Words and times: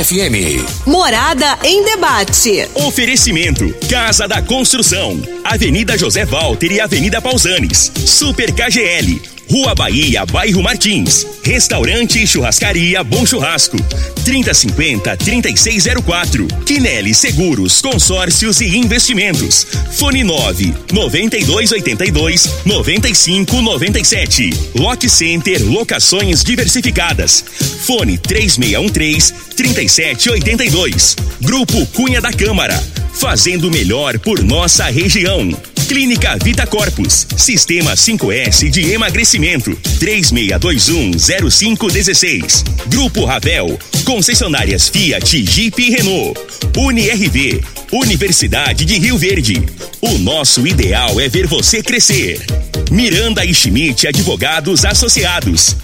Morada 0.00 0.04
FM. 0.04 0.86
Morada 0.86 1.58
em 1.62 1.84
debate. 1.84 2.68
Oferecimento: 2.74 3.74
Casa 3.88 4.26
da 4.26 4.40
Construção, 4.40 5.20
Avenida 5.44 5.96
José 5.98 6.24
Walter 6.24 6.72
e 6.72 6.80
Avenida 6.80 7.20
Pausanes. 7.20 7.92
Super 8.06 8.52
KGL. 8.52 9.29
Rua 9.50 9.74
Bahia, 9.74 10.24
Bairro 10.26 10.62
Martins. 10.62 11.26
Restaurante 11.42 12.22
e 12.22 12.26
Churrascaria 12.26 13.02
Bom 13.02 13.26
Churrasco. 13.26 13.76
3050-3604. 14.24 16.46
Quinelli 16.64 17.12
Seguros, 17.12 17.82
Consórcios 17.82 18.60
e 18.60 18.76
Investimentos. 18.76 19.66
Fone 19.90 20.22
9 20.22 20.72
9282 20.92 22.48
9597. 22.64 24.50
Lock 24.76 25.08
Center 25.08 25.60
Locações 25.64 26.44
Diversificadas. 26.44 27.44
Fone 27.84 28.18
3613 28.18 29.34
3782. 29.56 31.16
Grupo 31.40 31.84
Cunha 31.86 32.20
da 32.20 32.32
Câmara. 32.32 32.80
Fazendo 33.14 33.68
melhor 33.68 34.16
por 34.20 34.40
nossa 34.44 34.84
região. 34.84 35.52
Clínica 35.90 36.38
Vita 36.40 36.64
Corpus, 36.68 37.26
Sistema 37.36 37.96
5S 37.96 38.70
de 38.70 38.92
emagrecimento, 38.92 39.76
36210516. 39.98 42.62
Grupo 42.86 43.24
Ravel, 43.24 43.76
concessionárias 44.04 44.88
Fiat, 44.88 45.44
Jeep 45.44 45.82
e 45.82 45.90
Renault. 45.90 46.40
UniRV, 46.76 47.60
Universidade 47.90 48.84
de 48.84 49.00
Rio 49.00 49.18
Verde. 49.18 49.66
O 50.00 50.16
nosso 50.18 50.64
ideal 50.64 51.20
é 51.20 51.28
ver 51.28 51.48
você 51.48 51.82
crescer. 51.82 52.40
Miranda 52.88 53.44
e 53.44 53.52
Schmidt 53.52 54.06
Advogados 54.06 54.84
Associados. 54.84 55.74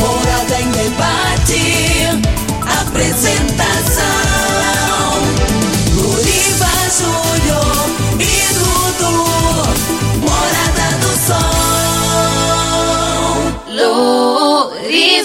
Morada 0.00 0.60
em 0.60 0.68
debate. 0.72 2.08
Apresentação. 2.80 4.21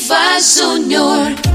Luriva 0.07 0.39
Júnior. 0.39 1.46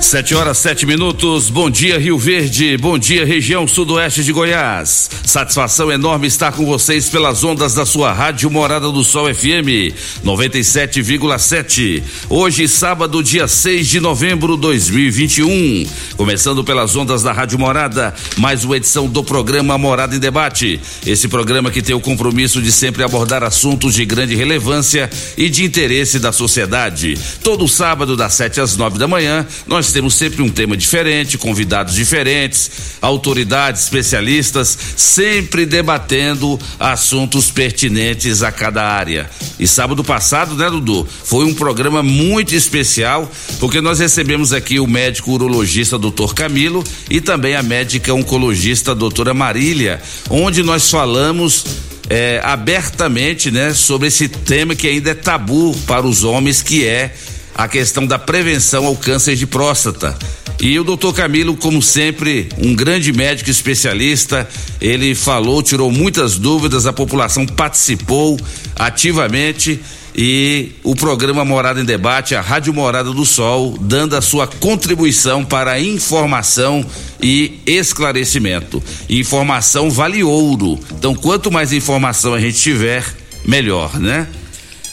Sete 0.00 0.34
horas, 0.34 0.56
sete 0.56 0.86
minutos. 0.86 1.50
Bom 1.50 1.68
dia, 1.68 1.98
Rio 1.98 2.16
Verde. 2.16 2.78
Bom 2.78 2.98
dia, 2.98 3.26
região 3.26 3.68
sudoeste 3.68 4.24
de 4.24 4.32
Goiás. 4.32 5.10
Satisfação 5.22 5.92
enorme 5.92 6.26
estar 6.26 6.50
com 6.52 6.64
vocês 6.64 7.10
pelas 7.10 7.44
ondas 7.44 7.74
da 7.74 7.84
sua 7.84 8.10
rádio 8.10 8.50
Morada 8.50 8.90
do 8.90 9.04
Sol 9.04 9.26
FM 9.26 9.92
97,7. 10.24 12.02
Hoje, 12.30 12.66
sábado, 12.66 13.22
dia 13.22 13.46
6 13.46 13.86
de 13.86 14.00
novembro 14.00 14.54
de 14.54 14.62
2021. 14.62 15.86
Começando 16.16 16.64
pelas 16.64 16.96
ondas 16.96 17.22
da 17.22 17.32
Rádio 17.32 17.58
Morada, 17.58 18.14
mais 18.38 18.64
uma 18.64 18.78
edição 18.78 19.06
do 19.06 19.22
programa 19.22 19.76
Morada 19.76 20.16
em 20.16 20.18
Debate. 20.18 20.80
Esse 21.06 21.28
programa 21.28 21.70
que 21.70 21.82
tem 21.82 21.94
o 21.94 22.00
compromisso 22.00 22.62
de 22.62 22.72
sempre 22.72 23.02
abordar 23.02 23.44
assuntos 23.44 23.92
de 23.92 24.06
grande 24.06 24.34
relevância 24.34 25.10
e 25.36 25.50
de 25.50 25.64
interesse 25.64 26.18
da 26.18 26.32
sociedade. 26.32 27.18
Todo 27.42 27.68
sábado, 27.68 28.16
das 28.16 28.32
7 28.32 28.62
às 28.62 28.74
9 28.74 28.98
da 28.98 29.06
manhã, 29.06 29.46
nós 29.66 29.92
temos 29.92 29.97
sempre 30.08 30.42
um 30.42 30.48
tema 30.48 30.76
diferente, 30.76 31.36
convidados 31.36 31.94
diferentes, 31.94 32.70
autoridades, 33.00 33.82
especialistas, 33.82 34.78
sempre 34.96 35.66
debatendo 35.66 36.58
assuntos 36.78 37.50
pertinentes 37.50 38.42
a 38.42 38.52
cada 38.52 38.84
área. 38.84 39.28
E 39.58 39.66
sábado 39.66 40.04
passado, 40.04 40.54
né, 40.54 40.70
Dudu? 40.70 41.08
Foi 41.24 41.44
um 41.44 41.54
programa 41.54 42.02
muito 42.02 42.54
especial, 42.54 43.30
porque 43.58 43.80
nós 43.80 43.98
recebemos 43.98 44.52
aqui 44.52 44.78
o 44.78 44.86
médico 44.86 45.32
urologista 45.32 45.98
Dr. 45.98 46.34
Camilo 46.34 46.84
e 47.10 47.20
também 47.20 47.56
a 47.56 47.62
médica 47.62 48.14
oncologista 48.14 48.94
doutora 48.94 49.34
Marília, 49.34 50.00
onde 50.30 50.62
nós 50.62 50.90
falamos 50.90 51.64
é, 52.08 52.40
abertamente, 52.42 53.50
né, 53.50 53.74
sobre 53.74 54.08
esse 54.08 54.28
tema 54.28 54.74
que 54.74 54.88
ainda 54.88 55.10
é 55.10 55.14
tabu 55.14 55.76
para 55.86 56.06
os 56.06 56.24
homens, 56.24 56.62
que 56.62 56.86
é 56.86 57.14
a 57.58 57.66
questão 57.66 58.06
da 58.06 58.20
prevenção 58.20 58.86
ao 58.86 58.94
câncer 58.94 59.34
de 59.34 59.44
próstata. 59.44 60.16
E 60.60 60.78
o 60.78 60.84
doutor 60.84 61.12
Camilo, 61.12 61.56
como 61.56 61.82
sempre, 61.82 62.48
um 62.56 62.72
grande 62.72 63.12
médico 63.12 63.50
especialista, 63.50 64.48
ele 64.80 65.12
falou, 65.12 65.60
tirou 65.60 65.90
muitas 65.90 66.38
dúvidas, 66.38 66.86
a 66.86 66.92
população 66.92 67.44
participou 67.44 68.38
ativamente 68.76 69.80
e 70.14 70.70
o 70.84 70.94
programa 70.94 71.44
Morada 71.44 71.80
em 71.80 71.84
Debate, 71.84 72.36
a 72.36 72.40
Rádio 72.40 72.72
Morada 72.72 73.12
do 73.12 73.26
Sol, 73.26 73.76
dando 73.80 74.14
a 74.16 74.22
sua 74.22 74.46
contribuição 74.46 75.44
para 75.44 75.80
informação 75.80 76.86
e 77.20 77.60
esclarecimento. 77.66 78.80
Informação 79.08 79.90
vale 79.90 80.22
ouro. 80.22 80.78
Então, 80.92 81.12
quanto 81.12 81.50
mais 81.50 81.72
informação 81.72 82.34
a 82.34 82.40
gente 82.40 82.58
tiver, 82.58 83.04
melhor, 83.44 83.98
né? 83.98 84.28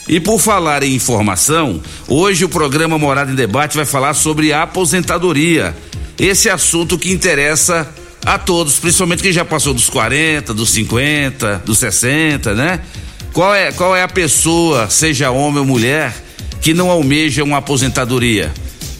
E 0.08 0.20
por 0.20 0.38
falar 0.38 0.84
em 0.84 0.94
informação, 0.94 1.80
hoje 2.06 2.44
o 2.44 2.48
programa 2.48 2.96
Morada 2.96 3.32
em 3.32 3.34
Debate 3.34 3.76
vai 3.76 3.84
falar 3.84 4.14
sobre 4.14 4.52
aposentadoria. 4.52 5.76
Esse 6.16 6.48
assunto 6.48 6.96
que 6.96 7.10
interessa 7.10 7.88
a 8.24 8.38
todos, 8.38 8.78
principalmente 8.78 9.22
quem 9.22 9.32
já 9.32 9.44
passou 9.44 9.74
dos 9.74 9.90
40, 9.90 10.54
dos 10.54 10.70
50, 10.70 11.62
dos 11.64 11.78
60, 11.78 12.54
né? 12.54 12.80
Qual 13.32 13.52
é, 13.52 13.72
qual 13.72 13.96
é 13.96 14.02
a 14.02 14.08
pessoa, 14.08 14.88
seja 14.88 15.30
homem 15.30 15.58
ou 15.58 15.66
mulher, 15.66 16.14
que 16.60 16.72
não 16.72 16.88
almeja 16.88 17.42
uma 17.42 17.58
aposentadoria? 17.58 18.52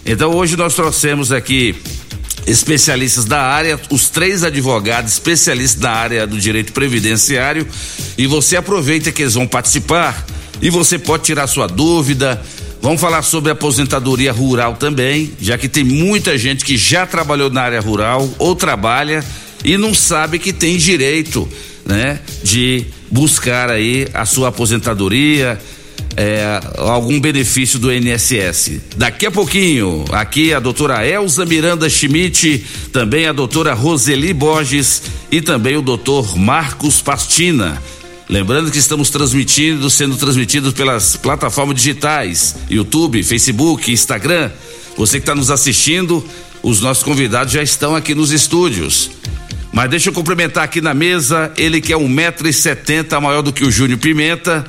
Então 0.05 0.35
hoje 0.35 0.57
nós 0.57 0.75
trouxemos 0.75 1.31
aqui 1.31 1.77
especialistas 2.49 3.25
da 3.25 3.43
área, 3.43 3.81
os 3.91 4.09
três 4.09 4.43
advogados 4.43 5.13
especialistas 5.13 5.81
da 5.81 5.93
área 5.93 6.27
do 6.27 6.39
direito 6.39 6.73
previdenciário, 6.73 7.67
e 8.19 8.27
você 8.27 8.57
aproveita 8.57 9.13
que 9.13 9.23
eles 9.23 9.35
vão 9.35 9.47
participar 9.47 10.27
e 10.61 10.71
você 10.71 10.99
pode 10.99 11.25
tirar 11.25 11.47
sua 11.47 11.67
dúvida. 11.67 12.41
Vamos 12.81 13.01
falar 13.01 13.23
sobre 13.23 13.51
aposentadoria 13.51 14.33
rural 14.33 14.77
também, 14.77 15.33
já 15.41 15.59
que 15.59 15.69
tem 15.69 15.83
muita 15.83 16.37
gente 16.39 16.65
que 16.65 16.77
já 16.77 17.07
trabalhou 17.07 17.51
na 17.51 17.63
área 17.63 17.81
rural 17.81 18.29
ou 18.39 18.55
trabalha 18.55 19.25
e 19.65 19.77
não 19.77 19.95
sabe 19.95 20.39
que 20.39 20.53
tem 20.53 20.77
direito, 20.77 21.49
né, 21.85 22.21
de 22.43 22.87
buscar 23.11 23.71
aí 23.71 24.07
a 24.15 24.25
sua 24.25 24.49
aposentadoria, 24.49 25.59
é, 26.17 26.61
algum 26.79 27.21
benefício 27.21 27.79
do 27.79 27.93
INSS. 27.93 28.81
Daqui 28.97 29.27
a 29.27 29.31
pouquinho, 29.31 30.05
aqui 30.13 30.53
a 30.55 30.61
doutora 30.61 31.07
Elza 31.07 31.45
Miranda 31.45 31.89
Schmidt, 31.91 32.65
também 32.93 33.27
a 33.27 33.33
doutora 33.33 33.75
Roseli 33.75 34.33
Borges 34.33 35.03
e 35.31 35.41
também 35.41 35.77
o 35.77 35.83
doutor 35.83 36.37
Marcos 36.37 37.03
Pastina. 37.03 37.83
Lembrando 38.29 38.73
que 38.73 38.79
estamos 38.79 39.09
transmitindo, 39.09 39.89
sendo 39.89 40.17
transmitidos 40.17 40.73
pelas 40.73 41.15
plataformas 41.15 41.77
digitais, 41.77 42.57
YouTube, 42.69 43.23
Facebook, 43.23 43.93
Instagram. 43.93 44.51
Você 44.97 45.19
que 45.19 45.23
está 45.23 45.35
nos 45.35 45.49
assistindo, 45.49 46.25
os 46.61 46.81
nossos 46.81 47.05
convidados 47.05 47.53
já 47.53 47.63
estão 47.63 47.95
aqui 47.95 48.17
nos 48.17 48.33
estúdios. 48.33 49.11
Mas 49.73 49.91
deixa 49.91 50.09
eu 50.09 50.13
cumprimentar 50.13 50.65
aqui 50.65 50.81
na 50.81 50.93
mesa, 50.93 51.53
ele 51.57 51.81
que 51.81 51.93
é 51.93 51.97
um 51.97 52.09
metro 52.09 52.49
e 52.49 52.53
setenta, 52.53 53.21
maior 53.21 53.43
do 53.43 53.53
que 53.53 53.65
o 53.65 53.71
Júnior 53.71 54.01
Pimenta, 54.01 54.67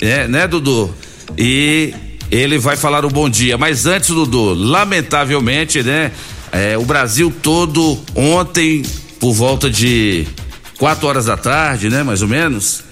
é, 0.00 0.26
né, 0.26 0.48
Dudu? 0.48 0.94
E 1.36 1.92
ele 2.30 2.56
vai 2.56 2.78
falar 2.78 3.04
o 3.04 3.10
bom 3.10 3.28
dia. 3.28 3.58
Mas 3.58 3.84
antes, 3.84 4.08
Dudu, 4.08 4.54
lamentavelmente, 4.54 5.82
né, 5.82 6.12
é, 6.50 6.78
o 6.78 6.84
Brasil 6.86 7.30
todo 7.42 7.98
ontem, 8.14 8.82
por 9.20 9.34
volta 9.34 9.68
de 9.68 10.26
quatro 10.78 11.06
horas 11.06 11.26
da 11.26 11.36
tarde, 11.36 11.88
né, 11.88 12.02
mais 12.02 12.22
ou 12.22 12.28
menos, 12.28 12.82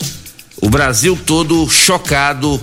o 0.60 0.68
Brasil 0.68 1.18
todo 1.26 1.68
chocado 1.68 2.60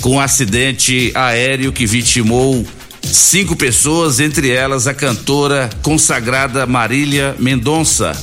com 0.00 0.10
o 0.10 0.14
um 0.14 0.20
acidente 0.20 1.12
aéreo 1.14 1.72
que 1.72 1.86
vitimou 1.86 2.66
cinco 3.02 3.54
pessoas, 3.54 4.20
entre 4.20 4.50
elas 4.50 4.86
a 4.86 4.94
cantora 4.94 5.70
consagrada 5.82 6.66
Marília 6.66 7.34
Mendonça. 7.38 8.16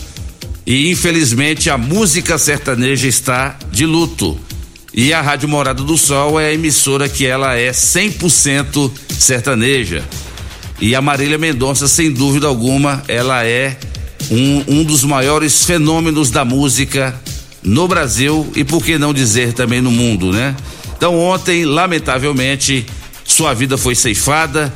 E 0.66 0.92
infelizmente 0.92 1.70
a 1.70 1.78
música 1.78 2.38
sertaneja 2.38 3.08
está 3.08 3.58
de 3.72 3.86
luto. 3.86 4.38
E 4.94 5.14
a 5.14 5.22
Rádio 5.22 5.48
Morada 5.48 5.82
do 5.84 5.98
Sol 5.98 6.40
é 6.40 6.48
a 6.48 6.54
emissora 6.54 7.08
que 7.08 7.26
ela 7.26 7.56
é 7.56 7.72
100% 7.72 8.92
sertaneja. 9.18 10.04
E 10.80 10.94
a 10.96 11.02
Marília 11.02 11.38
Mendonça, 11.38 11.88
sem 11.88 12.12
dúvida 12.12 12.48
alguma, 12.48 13.02
ela 13.08 13.46
é 13.46 13.78
um, 14.30 14.64
um 14.80 14.84
dos 14.84 15.04
maiores 15.04 15.66
fenômenos 15.66 16.30
da 16.30 16.46
música 16.46 17.20
no 17.64 17.88
Brasil 17.88 18.52
e 18.56 18.64
por 18.64 18.84
que 18.84 18.98
não 18.98 19.14
dizer 19.14 19.54
também 19.54 19.82
no 19.82 19.92
mundo, 19.92 20.32
né? 20.32 20.56
Então 20.98 21.18
ontem, 21.20 21.66
lamentavelmente, 21.66 22.86
sua 23.24 23.54
vida 23.54 23.78
foi 23.78 23.96
ceifada 23.96 24.72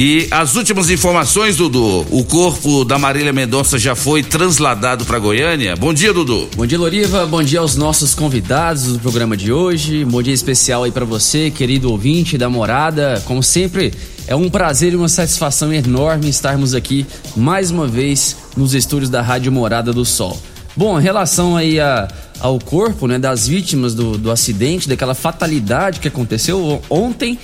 E 0.00 0.28
as 0.30 0.54
últimas 0.54 0.90
informações, 0.90 1.56
Dudu. 1.56 2.06
O 2.12 2.22
corpo 2.22 2.84
da 2.84 2.96
Marília 2.96 3.32
Mendonça 3.32 3.76
já 3.76 3.96
foi 3.96 4.22
transladado 4.22 5.04
para 5.04 5.18
Goiânia. 5.18 5.74
Bom 5.74 5.92
dia, 5.92 6.12
Dudu. 6.12 6.48
Bom 6.54 6.64
dia, 6.64 6.78
Loriva. 6.78 7.26
Bom 7.26 7.42
dia 7.42 7.58
aos 7.58 7.74
nossos 7.74 8.14
convidados 8.14 8.92
do 8.92 9.00
programa 9.00 9.36
de 9.36 9.52
hoje. 9.52 10.04
Bom 10.04 10.22
dia 10.22 10.32
especial 10.32 10.84
aí 10.84 10.92
para 10.92 11.04
você, 11.04 11.50
querido 11.50 11.90
ouvinte 11.90 12.38
da 12.38 12.48
morada. 12.48 13.20
Como 13.26 13.42
sempre, 13.42 13.92
é 14.28 14.36
um 14.36 14.48
prazer 14.48 14.92
e 14.92 14.96
uma 14.96 15.08
satisfação 15.08 15.72
enorme 15.72 16.28
estarmos 16.28 16.74
aqui 16.74 17.04
mais 17.34 17.72
uma 17.72 17.88
vez 17.88 18.36
nos 18.56 18.74
estúdios 18.74 19.10
da 19.10 19.20
Rádio 19.20 19.50
Morada 19.50 19.92
do 19.92 20.04
Sol. 20.04 20.40
Bom, 20.76 21.00
em 21.00 21.02
relação 21.02 21.56
aí 21.56 21.80
a, 21.80 22.06
ao 22.38 22.60
corpo 22.60 23.08
né, 23.08 23.18
das 23.18 23.48
vítimas 23.48 23.94
do, 23.94 24.16
do 24.16 24.30
acidente, 24.30 24.88
daquela 24.88 25.12
fatalidade 25.12 25.98
que 25.98 26.06
aconteceu 26.06 26.80
ontem, 26.88 27.36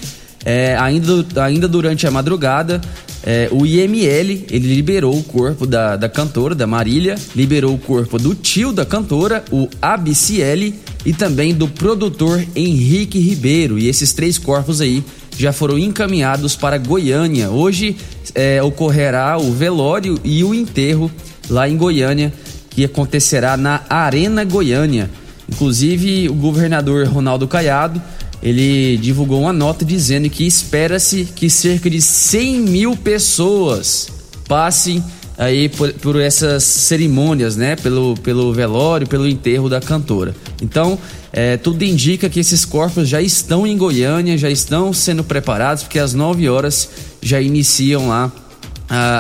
é, 0.44 0.76
ainda, 0.78 1.42
ainda 1.42 1.66
durante 1.66 2.06
a 2.06 2.10
madrugada, 2.10 2.80
é, 3.26 3.48
o 3.50 3.64
IML 3.64 4.44
ele 4.50 4.74
liberou 4.74 5.18
o 5.18 5.22
corpo 5.22 5.66
da, 5.66 5.96
da 5.96 6.08
cantora, 6.08 6.54
da 6.54 6.66
Marília, 6.66 7.14
liberou 7.34 7.74
o 7.74 7.78
corpo 7.78 8.18
do 8.18 8.34
tio 8.34 8.70
da 8.70 8.84
cantora, 8.84 9.42
o 9.50 9.68
ABCL, 9.80 10.74
e 11.06 11.12
também 11.12 11.54
do 11.54 11.66
produtor 11.66 12.44
Henrique 12.54 13.18
Ribeiro. 13.18 13.78
E 13.78 13.88
esses 13.88 14.12
três 14.12 14.36
corpos 14.36 14.80
aí 14.80 15.02
já 15.38 15.52
foram 15.52 15.78
encaminhados 15.78 16.54
para 16.54 16.76
Goiânia. 16.78 17.50
Hoje 17.50 17.96
é, 18.34 18.62
ocorrerá 18.62 19.38
o 19.38 19.52
velório 19.52 20.18
e 20.22 20.44
o 20.44 20.54
enterro 20.54 21.10
lá 21.48 21.68
em 21.68 21.76
Goiânia, 21.76 22.32
que 22.70 22.84
acontecerá 22.84 23.56
na 23.56 23.82
Arena 23.88 24.44
Goiânia. 24.44 25.10
Inclusive, 25.48 26.28
o 26.28 26.34
governador 26.34 27.06
Ronaldo 27.06 27.46
Caiado 27.46 28.00
ele 28.44 28.98
divulgou 28.98 29.40
uma 29.40 29.52
nota 29.54 29.86
dizendo 29.86 30.28
que 30.28 30.46
espera-se 30.46 31.24
que 31.24 31.48
cerca 31.48 31.88
de 31.88 32.02
100 32.02 32.60
mil 32.60 32.94
pessoas 32.94 34.08
passem 34.46 35.02
aí 35.38 35.70
por, 35.70 35.90
por, 35.94 36.20
essas 36.20 36.62
cerimônias, 36.62 37.56
né? 37.56 37.74
Pelo, 37.74 38.14
pelo 38.18 38.52
velório, 38.52 39.06
pelo 39.06 39.26
enterro 39.26 39.70
da 39.70 39.80
cantora. 39.80 40.36
Então, 40.62 40.98
é, 41.32 41.56
tudo 41.56 41.82
indica 41.84 42.28
que 42.28 42.38
esses 42.38 42.66
corpos 42.66 43.08
já 43.08 43.22
estão 43.22 43.66
em 43.66 43.78
Goiânia, 43.78 44.36
já 44.36 44.50
estão 44.50 44.92
sendo 44.92 45.24
preparados, 45.24 45.82
porque 45.82 45.98
às 45.98 46.12
9 46.12 46.46
horas 46.48 46.90
já 47.22 47.40
iniciam 47.40 48.08
lá 48.08 48.30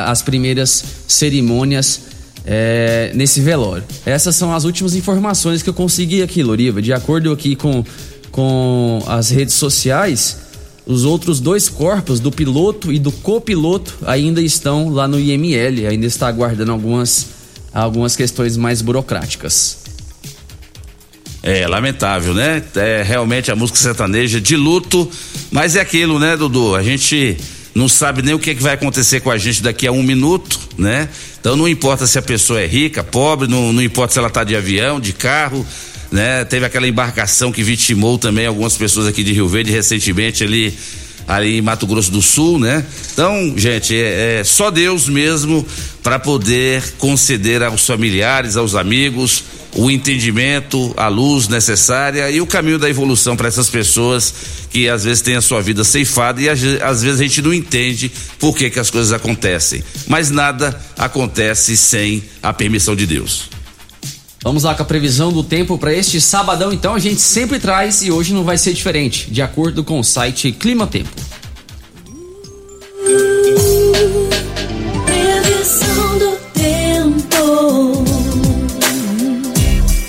as 0.06 0.20
primeiras 0.20 0.84
cerimônias 1.08 2.02
é, 2.44 3.10
nesse 3.14 3.40
velório. 3.40 3.84
Essas 4.04 4.36
são 4.36 4.54
as 4.54 4.64
últimas 4.64 4.94
informações 4.94 5.62
que 5.62 5.70
eu 5.70 5.74
consegui 5.74 6.22
aqui, 6.22 6.42
Loriva. 6.42 6.82
De 6.82 6.92
acordo 6.92 7.32
aqui 7.32 7.56
com 7.56 7.82
com 8.34 9.00
as 9.06 9.30
redes 9.30 9.54
sociais, 9.54 10.38
os 10.84 11.04
outros 11.04 11.38
dois 11.38 11.68
corpos, 11.68 12.18
do 12.18 12.32
piloto 12.32 12.92
e 12.92 12.98
do 12.98 13.12
copiloto, 13.12 13.94
ainda 14.04 14.42
estão 14.42 14.88
lá 14.88 15.06
no 15.06 15.20
IML, 15.20 15.86
ainda 15.86 16.04
está 16.04 16.26
aguardando 16.26 16.72
algumas, 16.72 17.28
algumas 17.72 18.16
questões 18.16 18.56
mais 18.56 18.82
burocráticas. 18.82 19.78
É, 21.44 21.64
lamentável, 21.68 22.34
né? 22.34 22.60
É 22.74 23.04
realmente 23.06 23.52
a 23.52 23.54
música 23.54 23.78
sertaneja 23.78 24.40
de 24.40 24.56
luto, 24.56 25.08
mas 25.52 25.76
é 25.76 25.80
aquilo, 25.80 26.18
né, 26.18 26.36
Dudu? 26.36 26.74
A 26.74 26.82
gente 26.82 27.36
não 27.72 27.88
sabe 27.88 28.20
nem 28.20 28.34
o 28.34 28.38
que, 28.40 28.50
é 28.50 28.54
que 28.56 28.62
vai 28.62 28.74
acontecer 28.74 29.20
com 29.20 29.30
a 29.30 29.38
gente 29.38 29.62
daqui 29.62 29.86
a 29.86 29.92
um 29.92 30.02
minuto, 30.02 30.58
né? 30.76 31.08
Então 31.38 31.54
não 31.54 31.68
importa 31.68 32.04
se 32.04 32.18
a 32.18 32.22
pessoa 32.22 32.60
é 32.60 32.66
rica, 32.66 33.04
pobre, 33.04 33.46
não, 33.46 33.72
não 33.72 33.82
importa 33.82 34.14
se 34.14 34.18
ela 34.18 34.26
está 34.26 34.42
de 34.42 34.56
avião, 34.56 34.98
de 34.98 35.12
carro, 35.12 35.64
né? 36.14 36.44
Teve 36.44 36.64
aquela 36.64 36.86
embarcação 36.86 37.50
que 37.50 37.64
vitimou 37.64 38.16
também 38.16 38.46
algumas 38.46 38.76
pessoas 38.76 39.08
aqui 39.08 39.24
de 39.24 39.32
Rio 39.32 39.48
Verde 39.48 39.72
recentemente 39.72 40.44
ali 40.44 40.72
ali 41.26 41.56
em 41.56 41.62
Mato 41.62 41.86
Grosso 41.86 42.10
do 42.10 42.20
Sul, 42.20 42.58
né? 42.58 42.84
Então, 43.12 43.54
gente, 43.56 43.96
é, 43.96 44.40
é 44.40 44.44
só 44.44 44.70
Deus 44.70 45.08
mesmo 45.08 45.66
para 46.02 46.18
poder 46.18 46.82
conceder 46.98 47.62
aos 47.62 47.86
familiares, 47.86 48.56
aos 48.56 48.74
amigos, 48.74 49.42
o 49.74 49.90
entendimento, 49.90 50.92
a 50.98 51.08
luz 51.08 51.48
necessária 51.48 52.30
e 52.30 52.40
o 52.40 52.46
caminho 52.46 52.78
da 52.78 52.88
evolução 52.90 53.36
para 53.36 53.48
essas 53.48 53.70
pessoas 53.70 54.34
que 54.70 54.88
às 54.88 55.02
vezes 55.04 55.22
têm 55.22 55.34
a 55.34 55.40
sua 55.40 55.62
vida 55.62 55.82
ceifada 55.82 56.40
e 56.40 56.48
às, 56.48 56.60
vezes 57.02 57.20
a 57.20 57.22
gente 57.22 57.42
não 57.42 57.54
entende 57.54 58.12
por 58.38 58.54
que 58.54 58.68
que 58.70 58.78
as 58.78 58.90
coisas 58.90 59.12
acontecem. 59.12 59.82
Mas 60.06 60.30
nada 60.30 60.78
acontece 60.96 61.76
sem 61.76 62.22
a 62.42 62.52
permissão 62.52 62.94
de 62.94 63.06
Deus. 63.06 63.48
Vamos 64.44 64.62
lá 64.62 64.74
com 64.74 64.82
a 64.82 64.84
previsão 64.84 65.32
do 65.32 65.42
tempo 65.42 65.78
para 65.78 65.90
este 65.94 66.20
sabadão, 66.20 66.70
então 66.70 66.94
a 66.94 66.98
gente 66.98 67.18
sempre 67.18 67.58
traz 67.58 68.02
e 68.02 68.10
hoje 68.10 68.34
não 68.34 68.44
vai 68.44 68.58
ser 68.58 68.74
diferente, 68.74 69.30
de 69.30 69.40
acordo 69.40 69.82
com 69.82 69.98
o 69.98 70.04
site 70.04 70.52
Clima 70.52 70.86
Tempo. 70.86 71.10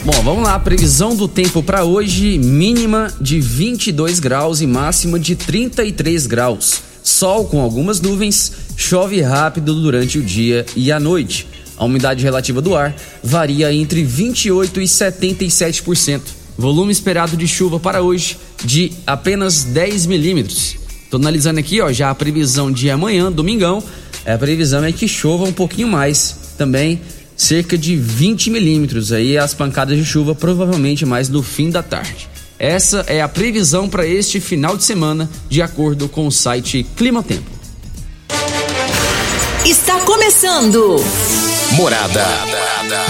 Bom, 0.03 0.21
vamos 0.21 0.43
lá, 0.43 0.59
previsão 0.59 1.15
do 1.15 1.29
tempo 1.29 1.63
para 1.63 1.85
hoje, 1.85 2.37
mínima 2.37 3.13
de 3.21 3.39
22 3.39 4.19
graus 4.19 4.59
e 4.59 4.67
máxima 4.67 5.17
de 5.17 5.37
33 5.37 6.27
graus. 6.27 6.81
Sol 7.01 7.45
com 7.45 7.61
algumas 7.61 8.01
nuvens, 8.01 8.51
chove 8.75 9.21
rápido 9.21 9.73
durante 9.75 10.19
o 10.19 10.21
dia 10.21 10.65
e 10.75 10.91
a 10.91 10.99
noite. 10.99 11.54
A 11.77 11.85
umidade 11.85 12.23
relativa 12.23 12.61
do 12.61 12.75
ar 12.75 12.95
varia 13.23 13.73
entre 13.73 14.03
28 14.03 14.81
e 14.81 14.85
77%. 14.85 16.21
Volume 16.57 16.91
esperado 16.91 17.35
de 17.35 17.47
chuva 17.47 17.79
para 17.79 18.01
hoje 18.01 18.37
de 18.63 18.91
apenas 19.05 19.63
10 19.63 20.05
milímetros. 20.05 20.77
Tô 21.11 21.17
analisando 21.17 21.59
aqui, 21.59 21.81
ó, 21.81 21.91
já 21.91 22.09
a 22.09 22.15
previsão 22.15 22.71
de 22.71 22.89
amanhã, 22.89 23.31
domingão, 23.31 23.83
a 24.25 24.37
previsão 24.37 24.83
é 24.83 24.91
que 24.91 25.07
chova 25.07 25.43
um 25.43 25.53
pouquinho 25.53 25.87
mais, 25.87 26.35
também 26.57 26.99
cerca 27.35 27.77
de 27.77 27.95
20 27.95 28.49
milímetros. 28.49 29.11
Aí 29.11 29.37
as 29.37 29.53
pancadas 29.53 29.97
de 29.97 30.05
chuva 30.05 30.33
provavelmente 30.33 31.05
mais 31.05 31.29
no 31.29 31.43
fim 31.43 31.69
da 31.69 31.83
tarde. 31.83 32.29
Essa 32.57 33.03
é 33.07 33.21
a 33.21 33.27
previsão 33.27 33.89
para 33.89 34.07
este 34.07 34.39
final 34.39 34.77
de 34.77 34.83
semana, 34.83 35.29
de 35.49 35.61
acordo 35.61 36.07
com 36.07 36.25
o 36.25 36.31
site 36.31 36.85
Clima 36.95 37.21
Tempo. 37.21 37.51
Está 39.65 39.99
começando. 40.01 40.97
Morada. 41.75 42.25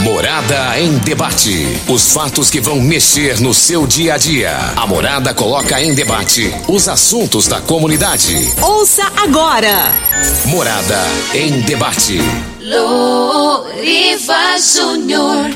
Morada 0.01 0.79
em 0.79 0.97
debate. 0.97 1.67
Os 1.87 2.11
fatos 2.11 2.49
que 2.49 2.59
vão 2.59 2.81
mexer 2.81 3.39
no 3.39 3.53
seu 3.53 3.85
dia 3.85 4.15
a 4.15 4.17
dia. 4.17 4.57
A 4.75 4.87
Morada 4.87 5.35
coloca 5.35 5.79
em 5.79 5.93
debate 5.93 6.51
os 6.67 6.87
assuntos 6.87 7.45
da 7.47 7.61
comunidade. 7.61 8.35
Ouça 8.59 9.03
agora. 9.17 9.91
Morada 10.45 10.97
em 11.35 11.61
debate. 11.61 12.17
Loriva 12.59 14.57
Júnior. 14.57 15.51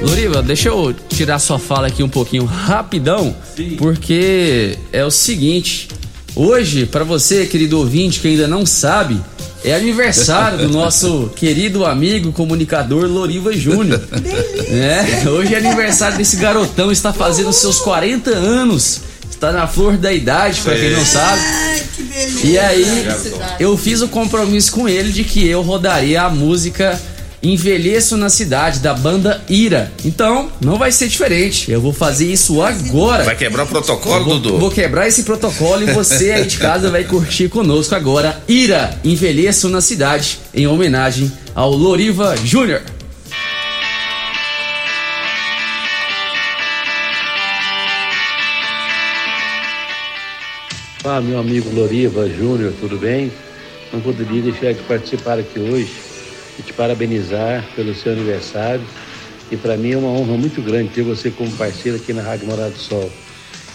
Loriva, 0.00 0.42
deixa 0.42 0.70
eu 0.70 0.94
tirar 1.10 1.38
sua 1.38 1.58
fala 1.58 1.88
aqui 1.88 2.02
um 2.02 2.08
pouquinho 2.08 2.46
rapidão, 2.46 3.36
porque 3.76 4.78
é 4.90 5.04
o 5.04 5.10
seguinte, 5.10 5.88
hoje 6.34 6.86
para 6.86 7.04
você, 7.04 7.44
querido 7.44 7.78
ouvinte 7.78 8.18
que 8.18 8.28
ainda 8.28 8.48
não 8.48 8.64
sabe, 8.64 9.20
é 9.64 9.74
aniversário 9.74 10.58
do 10.58 10.68
nosso 10.68 11.30
querido 11.36 11.84
amigo 11.84 12.32
comunicador 12.32 13.06
Loriva 13.06 13.52
Júnior. 13.52 14.00
É, 14.70 15.28
hoje 15.28 15.54
é 15.54 15.58
aniversário 15.58 16.16
desse 16.16 16.36
garotão, 16.36 16.92
está 16.92 17.12
fazendo 17.12 17.52
seus 17.52 17.78
40 17.80 18.30
anos. 18.30 19.00
Está 19.30 19.52
na 19.52 19.66
flor 19.66 19.96
da 19.96 20.12
idade, 20.12 20.60
para 20.60 20.76
quem 20.76 20.90
não 20.90 21.04
sabe. 21.04 21.42
E 22.44 22.58
aí, 22.58 23.06
eu 23.58 23.76
fiz 23.76 24.02
o 24.02 24.08
compromisso 24.08 24.70
com 24.72 24.88
ele 24.88 25.10
de 25.10 25.24
que 25.24 25.48
eu 25.48 25.62
rodaria 25.62 26.22
a 26.22 26.28
música 26.28 27.00
Envelheço 27.42 28.16
na 28.18 28.28
Cidade, 28.28 28.80
da 28.80 28.92
banda 28.92 29.42
Ira. 29.48 29.90
Então, 30.04 30.52
não 30.60 30.76
vai 30.76 30.92
ser 30.92 31.08
diferente. 31.08 31.70
Eu 31.70 31.80
vou 31.80 31.92
fazer 31.92 32.30
isso 32.30 32.60
agora. 32.60 33.24
Vai 33.24 33.36
quebrar 33.36 33.62
o 33.64 33.66
protocolo, 33.66 34.24
Vou, 34.24 34.38
Dudu? 34.38 34.58
vou 34.58 34.70
quebrar 34.70 35.08
esse 35.08 35.22
protocolo 35.22 35.82
e 35.88 35.92
você 35.92 36.32
aí 36.32 36.44
de 36.46 36.58
casa 36.58 36.90
vai 36.90 37.04
curtir 37.04 37.48
conosco 37.48 37.94
agora. 37.94 38.42
Ira, 38.46 38.98
Envelheço 39.02 39.68
na 39.70 39.80
Cidade, 39.80 40.38
em 40.52 40.66
homenagem 40.66 41.32
ao 41.54 41.70
Loriva 41.70 42.36
Júnior. 42.44 42.82
Ah, 51.02 51.20
meu 51.20 51.38
amigo 51.38 51.74
Loriva 51.74 52.28
Júnior, 52.28 52.74
tudo 52.78 52.98
bem? 52.98 53.32
Não 53.92 54.00
poderia 54.00 54.42
deixar 54.42 54.74
de 54.74 54.82
participar 54.82 55.38
aqui 55.38 55.58
hoje 55.58 56.09
e 56.60 56.62
te 56.62 56.72
parabenizar 56.72 57.64
pelo 57.74 57.94
seu 57.94 58.12
aniversário. 58.12 58.84
E 59.50 59.56
para 59.56 59.76
mim 59.76 59.92
é 59.92 59.96
uma 59.96 60.08
honra 60.08 60.36
muito 60.36 60.62
grande 60.62 60.90
ter 60.90 61.02
você 61.02 61.30
como 61.30 61.50
parceiro 61.52 61.96
aqui 61.96 62.12
na 62.12 62.22
Rádio 62.22 62.46
Morado 62.46 62.72
do 62.72 62.78
Sol. 62.78 63.10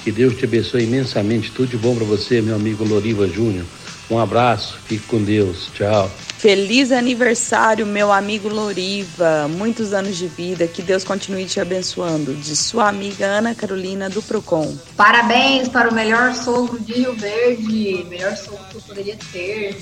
Que 0.04 0.12
Deus 0.12 0.38
te 0.38 0.46
abençoe 0.46 0.84
imensamente. 0.84 1.52
Tudo 1.52 1.70
de 1.70 1.78
bom 1.78 1.96
para 1.96 2.06
você, 2.06 2.42
meu 2.42 2.56
amigo 2.56 2.86
Loriva 2.86 3.28
Júnior. 3.28 3.66
Um 4.10 4.20
abraço, 4.20 4.78
fique 4.86 5.06
com 5.08 5.22
Deus. 5.22 5.70
Tchau. 5.74 6.10
Feliz 6.38 6.92
aniversário, 6.92 7.88
meu 7.88 8.12
amigo 8.12 8.48
Loriva. 8.48 9.48
Muitos 9.48 9.94
anos 9.94 10.16
de 10.16 10.28
vida. 10.28 10.68
Que 10.68 10.84
Deus 10.84 11.04
continue 11.04 11.46
te 11.46 11.60
abençoando. 11.60 12.36
De 12.36 12.56
sua 12.56 12.88
amiga 12.88 13.26
Ana 13.26 13.56
Carolina 13.56 14.08
do 14.10 14.22
Procon. 14.22 14.78
Parabéns 14.96 15.68
para 15.68 15.90
o 15.90 15.94
melhor 15.94 16.36
sogro 16.36 16.80
de 16.80 16.94
Rio 16.94 17.16
Verde. 17.16 18.06
Melhor 18.08 18.38
sogro 18.38 18.64
que 18.70 18.76
eu 18.76 18.82
poderia 18.82 19.18
ter. 19.34 19.76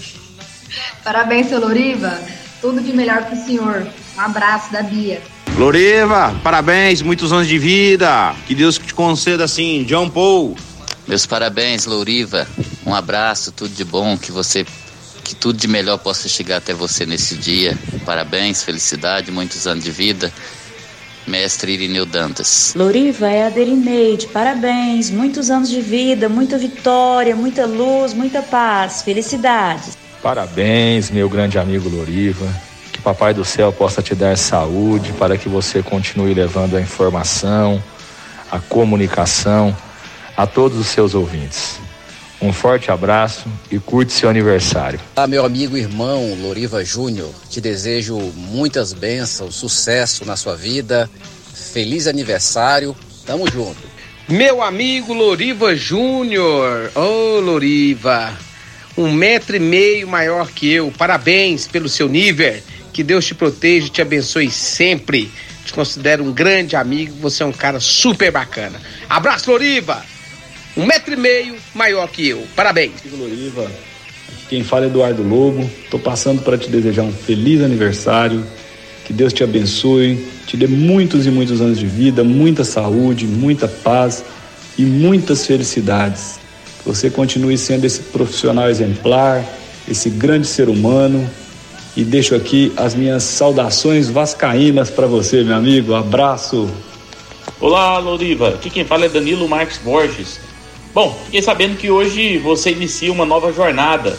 Parabéns, 1.03 1.49
seu 1.49 1.59
Loriva. 1.59 2.17
Tudo 2.63 2.79
de 2.79 2.93
melhor 2.93 3.25
para 3.25 3.33
o 3.33 3.45
senhor. 3.45 3.85
Um 4.15 4.21
abraço 4.21 4.71
da 4.71 4.81
Bia. 4.81 5.21
Loriva, 5.57 6.33
parabéns, 6.41 7.01
muitos 7.01 7.33
anos 7.33 7.45
de 7.45 7.57
vida. 7.57 8.33
Que 8.47 8.55
Deus 8.55 8.77
te 8.77 8.93
conceda 8.93 9.43
assim, 9.43 9.83
John 9.83 10.09
Paul. 10.09 10.55
Meus 11.05 11.25
parabéns, 11.25 11.85
Louriva. 11.85 12.47
Um 12.85 12.95
abraço, 12.95 13.51
tudo 13.51 13.75
de 13.75 13.83
bom, 13.83 14.17
que 14.17 14.31
você 14.31 14.65
que 15.25 15.35
tudo 15.35 15.59
de 15.59 15.67
melhor 15.67 15.97
possa 15.97 16.29
chegar 16.29 16.55
até 16.55 16.73
você 16.73 17.05
nesse 17.05 17.35
dia. 17.35 17.77
Parabéns, 18.05 18.63
felicidade, 18.63 19.29
muitos 19.29 19.67
anos 19.67 19.83
de 19.83 19.91
vida. 19.91 20.31
Mestre 21.27 21.73
Irineu 21.73 22.05
Dantas. 22.05 22.73
Louriva 22.77 23.27
é 23.27 23.45
a 23.45 23.49
Derineide, 23.49 24.27
parabéns, 24.27 25.09
muitos 25.09 25.49
anos 25.49 25.69
de 25.69 25.81
vida, 25.81 26.29
muita 26.29 26.57
vitória, 26.57 27.35
muita 27.35 27.65
luz, 27.65 28.13
muita 28.13 28.41
paz, 28.41 29.01
felicidades. 29.01 30.01
Parabéns, 30.23 31.11
meu 31.11 31.27
grande 31.27 31.59
amigo 31.59 31.89
Loriva. 31.89 32.47
Que 32.93 33.01
Papai 33.01 33.33
do 33.33 33.43
Céu 33.43 33.73
possa 33.73 34.01
te 34.01 34.15
dar 34.15 34.37
saúde 34.37 35.11
para 35.19 35.37
que 35.37 35.49
você 35.49 35.83
continue 35.83 36.33
levando 36.33 36.77
a 36.77 36.81
informação, 36.81 37.83
a 38.49 38.57
comunicação 38.57 39.75
a 40.37 40.47
todos 40.47 40.79
os 40.79 40.87
seus 40.87 41.13
ouvintes. 41.13 41.77
Um 42.41 42.53
forte 42.53 42.89
abraço 42.89 43.49
e 43.69 43.77
curte 43.77 44.13
seu 44.13 44.29
aniversário. 44.29 44.97
Olá, 45.13 45.27
meu 45.27 45.43
amigo 45.45 45.75
e 45.75 45.81
irmão 45.81 46.33
Loriva 46.41 46.85
Júnior. 46.85 47.29
Te 47.49 47.59
desejo 47.59 48.17
muitas 48.17 48.93
bênçãos, 48.93 49.55
sucesso 49.55 50.23
na 50.23 50.37
sua 50.37 50.55
vida. 50.55 51.09
Feliz 51.53 52.07
aniversário. 52.07 52.95
Tamo 53.25 53.49
junto. 53.51 53.81
Meu 54.29 54.61
amigo 54.61 55.13
Loriva 55.13 55.75
Júnior. 55.75 56.91
Ô, 56.95 57.01
oh, 57.01 57.39
Loriva. 57.41 58.31
Um 58.97 59.11
metro 59.11 59.55
e 59.55 59.59
meio 59.59 60.07
maior 60.07 60.51
que 60.51 60.71
eu. 60.71 60.91
Parabéns 60.97 61.67
pelo 61.67 61.89
seu 61.89 62.07
nível. 62.07 62.55
Que 62.91 63.03
Deus 63.03 63.25
te 63.25 63.33
proteja 63.33 63.87
e 63.87 63.89
te 63.89 64.01
abençoe 64.01 64.51
sempre. 64.51 65.31
Te 65.65 65.73
considero 65.73 66.23
um 66.23 66.31
grande 66.31 66.75
amigo. 66.75 67.15
Você 67.21 67.43
é 67.43 67.45
um 67.45 67.51
cara 67.51 67.79
super 67.79 68.31
bacana. 68.31 68.79
Abraço, 69.09 69.49
Loriva 69.49 70.03
um 70.75 70.85
metro 70.85 71.13
e 71.13 71.17
meio 71.17 71.55
maior 71.73 72.07
que 72.07 72.27
eu. 72.27 72.43
Parabéns. 72.55 72.93
Loriva, 73.11 73.71
quem 74.49 74.63
fala 74.63 74.85
é 74.85 74.87
Eduardo 74.87 75.23
Lobo. 75.23 75.69
Estou 75.83 75.99
passando 75.99 76.41
para 76.41 76.57
te 76.57 76.69
desejar 76.69 77.03
um 77.03 77.13
feliz 77.13 77.61
aniversário. 77.61 78.43
Que 79.05 79.13
Deus 79.13 79.33
te 79.33 79.43
abençoe, 79.43 80.25
te 80.47 80.55
dê 80.55 80.65
muitos 80.65 81.25
e 81.25 81.29
muitos 81.29 81.59
anos 81.59 81.77
de 81.77 81.85
vida, 81.85 82.23
muita 82.23 82.63
saúde, 82.63 83.27
muita 83.27 83.67
paz 83.67 84.23
e 84.77 84.83
muitas 84.83 85.45
felicidades. 85.45 86.39
Você 86.85 87.09
continue 87.09 87.57
sendo 87.57 87.85
esse 87.85 88.01
profissional 88.01 88.69
exemplar, 88.69 89.43
esse 89.87 90.09
grande 90.09 90.47
ser 90.47 90.69
humano. 90.69 91.29
E 91.95 92.03
deixo 92.03 92.35
aqui 92.35 92.73
as 92.75 92.95
minhas 92.95 93.23
saudações 93.23 94.09
vascaínas 94.09 94.89
para 94.89 95.05
você, 95.05 95.43
meu 95.43 95.55
amigo. 95.55 95.93
Abraço. 95.93 96.69
Olá, 97.61 97.97
Loriva. 97.99 98.49
Aqui 98.49 98.69
quem 98.69 98.83
fala 98.83 99.05
é 99.05 99.09
Danilo 99.09 99.47
Marques 99.47 99.77
Borges. 99.77 100.39
Bom, 100.93 101.17
fiquei 101.25 101.41
sabendo 101.41 101.77
que 101.77 101.89
hoje 101.89 102.37
você 102.37 102.71
inicia 102.71 103.11
uma 103.11 103.25
nova 103.25 103.53
jornada 103.53 104.17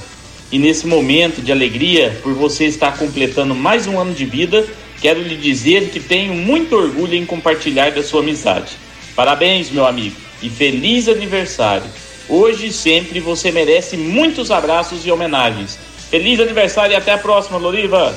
e 0.51 0.59
nesse 0.59 0.87
momento 0.87 1.43
de 1.43 1.51
alegria 1.51 2.19
por 2.23 2.33
você 2.33 2.65
estar 2.67 2.97
completando 2.97 3.55
mais 3.55 3.87
um 3.87 3.99
ano 3.99 4.15
de 4.15 4.25
vida, 4.25 4.65
quero 5.01 5.21
lhe 5.21 5.37
dizer 5.37 5.91
que 5.91 5.99
tenho 5.99 6.33
muito 6.33 6.77
orgulho 6.77 7.15
em 7.15 7.27
compartilhar 7.27 7.91
da 7.91 8.03
sua 8.03 8.21
amizade. 8.21 8.73
Parabéns, 9.17 9.71
meu 9.71 9.85
amigo, 9.85 10.17
e 10.43 10.49
feliz 10.49 11.09
aniversário. 11.09 11.87
Hoje 12.29 12.69
e 12.69 12.73
sempre 12.73 13.21
você 13.21 13.51
merece 13.51 13.97
muitos 13.97 14.51
abraços 14.51 15.05
e 15.05 15.11
homenagens. 15.11 15.79
Feliz 16.11 16.41
aniversário 16.41 16.93
e 16.93 16.97
até 16.97 17.13
a 17.13 17.19
próxima, 17.19 17.59
Loriva! 17.59 18.15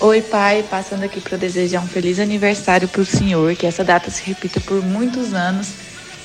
Oi, 0.00 0.22
pai, 0.22 0.64
passando 0.70 1.04
aqui 1.04 1.20
para 1.20 1.36
desejar 1.36 1.82
um 1.82 1.86
feliz 1.86 2.18
aniversário 2.18 2.88
para 2.88 3.02
o 3.02 3.04
senhor, 3.04 3.54
que 3.54 3.66
essa 3.66 3.84
data 3.84 4.10
se 4.10 4.22
repita 4.24 4.58
por 4.60 4.82
muitos 4.82 5.34
anos 5.34 5.68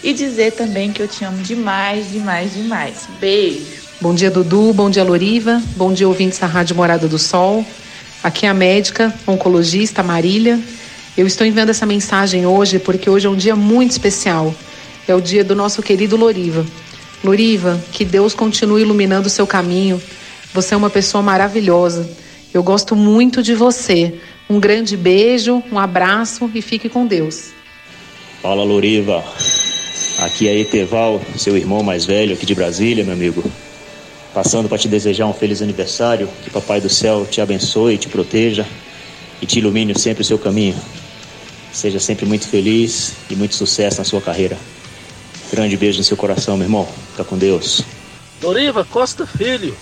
e 0.01 0.13
dizer 0.13 0.53
também 0.53 0.93
que 0.93 1.01
eu 1.01 1.09
te 1.09 1.25
amo 1.25 1.43
demais, 1.43 2.09
demais, 2.09 2.53
demais. 2.53 3.09
Beijo. 3.19 3.65
Bom 3.99 4.13
dia, 4.13 4.31
Dudu. 4.31 4.71
Bom 4.71 4.89
dia, 4.89 5.03
Loriva. 5.03 5.61
Bom 5.75 5.91
dia, 5.91 6.07
ouvintes 6.07 6.39
da 6.39 6.47
Rádio 6.47 6.75
Morada 6.75 7.05
do 7.05 7.19
Sol. 7.19 7.65
Aqui 8.23 8.45
é 8.45 8.49
a 8.49 8.53
médica, 8.53 9.13
oncologista 9.27 10.01
Marília. 10.01 10.57
Eu 11.17 11.27
estou 11.27 11.45
enviando 11.45 11.69
essa 11.69 11.85
mensagem 11.85 12.45
hoje 12.45 12.79
porque 12.79 13.09
hoje 13.09 13.27
é 13.27 13.29
um 13.29 13.35
dia 13.35 13.57
muito 13.57 13.91
especial. 13.91 14.55
É 15.05 15.13
o 15.13 15.19
dia 15.19 15.43
do 15.43 15.53
nosso 15.53 15.81
querido 15.81 16.15
Loriva. 16.15 16.65
Loriva, 17.23 17.81
que 17.91 18.05
Deus 18.05 18.33
continue 18.33 18.81
iluminando 18.81 19.27
o 19.27 19.29
seu 19.29 19.47
caminho. 19.47 20.01
Você 20.53 20.73
é 20.73 20.77
uma 20.77 20.89
pessoa 20.89 21.21
maravilhosa. 21.21 22.09
Eu 22.53 22.63
gosto 22.63 22.95
muito 22.95 23.43
de 23.43 23.53
você. 23.53 24.13
Um 24.49 24.59
grande 24.59 24.95
beijo, 24.95 25.63
um 25.71 25.79
abraço 25.79 26.49
e 26.53 26.61
fique 26.61 26.87
com 26.87 27.05
Deus. 27.05 27.51
Fala, 28.41 28.63
Loriva. 28.63 29.23
Aqui 30.19 30.47
é 30.47 30.57
Eteval, 30.57 31.21
seu 31.37 31.57
irmão 31.57 31.83
mais 31.83 32.05
velho 32.05 32.33
aqui 32.33 32.45
de 32.45 32.55
Brasília, 32.55 33.03
meu 33.03 33.13
amigo. 33.13 33.43
Passando 34.33 34.69
para 34.69 34.77
te 34.77 34.87
desejar 34.87 35.25
um 35.25 35.33
feliz 35.33 35.61
aniversário, 35.61 36.29
que 36.43 36.49
Papai 36.49 36.79
do 36.79 36.89
Céu 36.89 37.25
te 37.29 37.41
abençoe, 37.41 37.97
te 37.97 38.07
proteja 38.07 38.65
e 39.41 39.45
te 39.45 39.59
ilumine 39.59 39.97
sempre 39.97 40.21
o 40.21 40.25
seu 40.25 40.37
caminho. 40.37 40.75
Seja 41.73 41.99
sempre 41.99 42.25
muito 42.25 42.47
feliz 42.47 43.13
e 43.29 43.35
muito 43.35 43.55
sucesso 43.55 43.97
na 43.97 44.03
sua 44.05 44.21
carreira. 44.21 44.57
Grande 45.55 45.77
beijo 45.77 45.99
no 45.99 46.03
seu 46.03 46.17
coração, 46.17 46.57
meu 46.57 46.65
irmão. 46.65 46.85
Fica 47.11 47.23
com 47.23 47.37
Deus. 47.37 47.81
Doriva 48.41 48.83
Costa 48.83 49.25
Filho, 49.25 49.73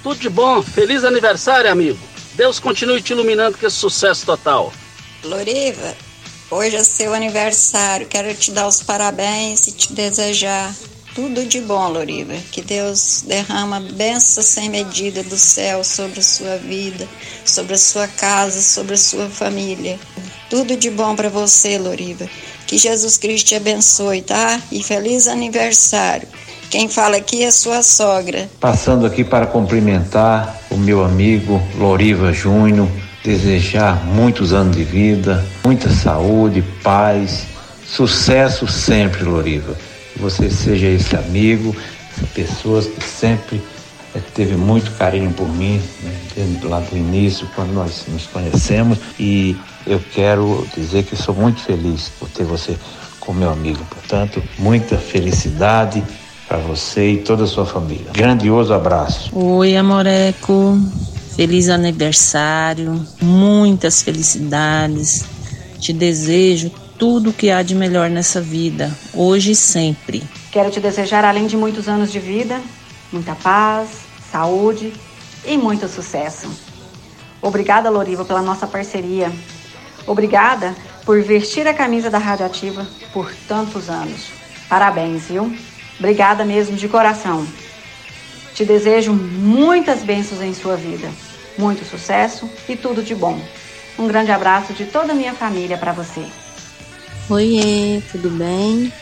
tudo 0.00 0.20
de 0.20 0.28
bom, 0.28 0.62
feliz 0.62 1.02
aniversário, 1.02 1.68
amigo. 1.72 1.98
Deus 2.34 2.60
continue 2.60 3.02
te 3.02 3.14
iluminando 3.14 3.58
com 3.58 3.66
esse 3.66 3.74
sucesso 3.74 4.24
total. 4.24 4.72
Loriva, 5.24 5.92
Hoje 6.50 6.76
é 6.76 6.84
seu 6.84 7.12
aniversário, 7.12 8.06
quero 8.06 8.32
te 8.32 8.52
dar 8.52 8.68
os 8.68 8.80
parabéns 8.80 9.66
e 9.66 9.72
te 9.72 9.92
desejar 9.92 10.72
tudo 11.16 11.44
de 11.44 11.60
bom, 11.60 11.88
Loriva. 11.88 12.34
Que 12.52 12.62
Deus 12.62 13.24
derrama 13.26 13.80
bênçãos 13.80 14.46
sem 14.46 14.70
medida 14.70 15.24
do 15.24 15.36
céu 15.36 15.82
sobre 15.82 16.20
a 16.20 16.22
sua 16.22 16.56
vida, 16.58 17.08
sobre 17.44 17.74
a 17.74 17.78
sua 17.78 18.06
casa, 18.06 18.62
sobre 18.62 18.94
a 18.94 18.98
sua 18.98 19.28
família. 19.28 19.98
Tudo 20.48 20.76
de 20.76 20.88
bom 20.88 21.16
para 21.16 21.28
você, 21.28 21.76
Loriva. 21.76 22.30
Que 22.68 22.76
Jesus 22.78 23.16
Cristo 23.16 23.46
te 23.46 23.54
abençoe, 23.54 24.20
tá? 24.20 24.60
E 24.70 24.82
feliz 24.82 25.26
aniversário. 25.26 26.28
Quem 26.70 26.86
fala 26.86 27.16
aqui 27.16 27.42
é 27.42 27.50
sua 27.50 27.82
sogra. 27.82 28.48
Passando 28.60 29.06
aqui 29.06 29.24
para 29.24 29.46
cumprimentar 29.46 30.60
o 30.70 30.76
meu 30.76 31.02
amigo 31.02 31.62
Loriva 31.78 32.30
Júnior 32.30 32.86
desejar 33.24 34.04
muitos 34.04 34.52
anos 34.52 34.76
de 34.76 34.84
vida, 34.84 35.44
muita 35.64 35.88
saúde, 35.88 36.62
paz, 36.82 37.46
sucesso 37.86 38.66
sempre, 38.66 39.22
Loriva. 39.24 39.74
Que 40.12 40.18
você 40.18 40.50
seja 40.50 40.88
esse 40.88 41.16
amigo, 41.16 41.74
essa 42.10 42.26
pessoa 42.34 42.82
que 42.82 43.02
sempre 43.02 43.62
é, 44.14 44.20
teve 44.34 44.56
muito 44.56 44.90
carinho 44.92 45.32
por 45.32 45.48
mim, 45.48 45.82
né, 46.02 46.60
lá 46.64 46.80
do 46.80 46.96
início, 46.96 47.48
quando 47.54 47.72
nós 47.72 48.04
nos 48.08 48.26
conhecemos. 48.26 48.98
E 49.18 49.56
eu 49.88 50.00
quero 50.12 50.66
dizer 50.76 51.04
que 51.04 51.16
sou 51.16 51.34
muito 51.34 51.60
feliz 51.60 52.10
por 52.18 52.28
ter 52.28 52.44
você 52.44 52.76
como 53.18 53.40
meu 53.40 53.50
amigo. 53.50 53.84
Portanto, 53.90 54.42
muita 54.58 54.96
felicidade 54.96 56.04
para 56.46 56.58
você 56.58 57.12
e 57.12 57.18
toda 57.18 57.44
a 57.44 57.46
sua 57.46 57.66
família. 57.66 58.10
Grandioso 58.12 58.72
abraço. 58.72 59.30
Oi, 59.36 59.76
Amoreco. 59.76 60.78
Feliz 61.34 61.68
aniversário, 61.68 63.06
muitas 63.22 64.02
felicidades. 64.02 65.24
Te 65.78 65.92
desejo 65.92 66.70
tudo 66.98 67.30
o 67.30 67.32
que 67.32 67.50
há 67.50 67.62
de 67.62 67.76
melhor 67.76 68.10
nessa 68.10 68.40
vida, 68.40 68.92
hoje 69.14 69.52
e 69.52 69.54
sempre. 69.54 70.22
Quero 70.50 70.70
te 70.70 70.80
desejar, 70.80 71.24
além 71.24 71.46
de 71.46 71.56
muitos 71.56 71.88
anos 71.88 72.10
de 72.10 72.18
vida, 72.18 72.60
muita 73.12 73.36
paz, 73.36 73.88
saúde 74.32 74.92
e 75.46 75.56
muito 75.56 75.86
sucesso. 75.88 76.50
Obrigada, 77.40 77.88
Loriva, 77.88 78.24
pela 78.24 78.42
nossa 78.42 78.66
parceria. 78.66 79.30
Obrigada 80.08 80.74
por 81.04 81.22
vestir 81.22 81.68
a 81.68 81.74
camisa 81.74 82.10
da 82.10 82.18
Radioativa 82.18 82.84
por 83.12 83.32
tantos 83.46 83.88
anos. 83.88 84.30
Parabéns, 84.68 85.26
viu? 85.26 85.56
Obrigada 86.00 86.44
mesmo 86.44 86.76
de 86.76 86.88
coração. 86.88 87.46
Te 88.54 88.64
desejo 88.64 89.12
muitas 89.12 90.02
bênçãos 90.02 90.42
em 90.42 90.52
sua 90.52 90.74
vida 90.74 91.08
muito 91.58 91.84
sucesso 91.84 92.48
e 92.68 92.76
tudo 92.76 93.02
de 93.02 93.14
bom. 93.14 93.38
Um 93.98 94.06
grande 94.06 94.30
abraço 94.30 94.72
de 94.72 94.86
toda 94.86 95.12
a 95.12 95.14
minha 95.14 95.34
família 95.34 95.76
para 95.76 95.92
você. 95.92 96.24
Oiê, 97.28 98.00
tudo 98.12 98.30
bem? 98.30 98.92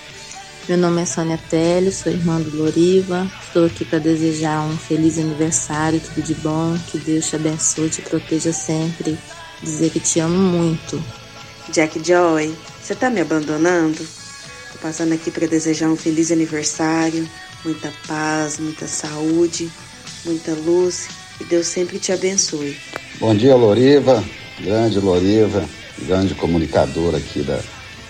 Meu 0.69 0.79
nome 0.79 1.03
é 1.03 1.05
Sônia 1.05 1.39
Télio, 1.49 1.93
sou 1.93 2.11
irmã 2.11 2.41
do 2.41 2.57
Loriva. 2.57 3.31
Estou 3.47 3.67
aqui 3.67 3.85
para 3.85 4.01
desejar 4.01 4.63
um 4.63 4.77
feliz 4.77 5.19
aniversário, 5.19 6.01
tudo 6.01 6.23
de 6.23 6.35
bom, 6.35 6.77
que 6.89 6.99
Deus 6.99 7.29
te 7.29 7.37
abençoe, 7.37 7.91
te 7.91 8.03
proteja 8.03 8.53
sempre. 8.53 9.17
Dizer 9.63 9.91
que 9.91 10.01
te 10.01 10.21
amo 10.21 10.37
muito. 10.37 11.03
Jack 11.73 12.01
Joy, 12.05 12.55
você 12.83 12.95
tá 12.95 13.11
me 13.11 13.21
abandonando? 13.21 14.07
Tô 14.73 14.79
passando 14.81 15.13
aqui 15.13 15.31
para 15.31 15.47
desejar 15.47 15.89
um 15.89 15.97
feliz 15.97 16.31
aniversário, 16.31 17.29
muita 17.65 17.93
paz, 18.07 18.59
muita 18.59 18.87
saúde, 18.87 19.71
muita 20.25 20.53
luz 20.53 21.09
e 21.41 21.45
Deus 21.45 21.67
sempre 21.67 21.99
te 21.99 22.13
abençoe. 22.13 22.77
Bom 23.19 23.35
dia, 23.35 23.57
Loriva, 23.57 24.23
grande 24.61 25.01
Loriva, 25.01 25.65
grande 25.99 26.35
comunicador 26.35 27.15
aqui 27.15 27.43
da, 27.43 27.59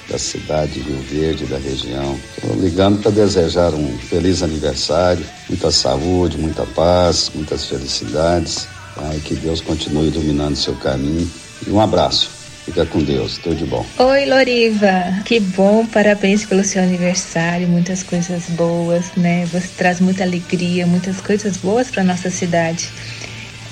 da 0.08 0.18
cidade 0.18 0.72
de 0.72 0.80
Rio 0.80 1.00
Verde, 1.00 1.46
da 1.46 1.58
região. 1.58 2.18
Estou 2.36 2.56
ligando 2.60 3.00
para 3.00 3.12
desejar 3.12 3.72
um 3.72 3.96
feliz 3.98 4.42
aniversário, 4.42 5.24
muita 5.48 5.70
saúde, 5.70 6.36
muita 6.38 6.66
paz, 6.66 7.30
muitas 7.34 7.64
felicidades. 7.66 8.68
E 9.14 9.20
que 9.20 9.34
Deus 9.34 9.60
continue 9.60 10.08
iluminando 10.08 10.56
seu 10.56 10.74
caminho. 10.74 11.30
E 11.66 11.70
um 11.70 11.80
abraço. 11.80 12.30
Fica 12.64 12.84
com 12.84 12.98
Deus, 13.02 13.38
tudo 13.38 13.54
de 13.54 13.64
bom. 13.64 13.86
Oi, 13.96 14.26
Loriva. 14.26 15.22
Que 15.24 15.38
bom, 15.38 15.86
parabéns 15.86 16.44
pelo 16.44 16.64
seu 16.64 16.82
aniversário, 16.82 17.68
muitas 17.68 18.02
coisas 18.02 18.48
boas, 18.50 19.12
né? 19.16 19.46
Você 19.52 19.68
traz 19.76 20.00
muita 20.00 20.24
alegria, 20.24 20.84
muitas 20.84 21.20
coisas 21.20 21.56
boas 21.58 21.90
para 21.92 22.02
nossa 22.02 22.28
cidade. 22.28 22.90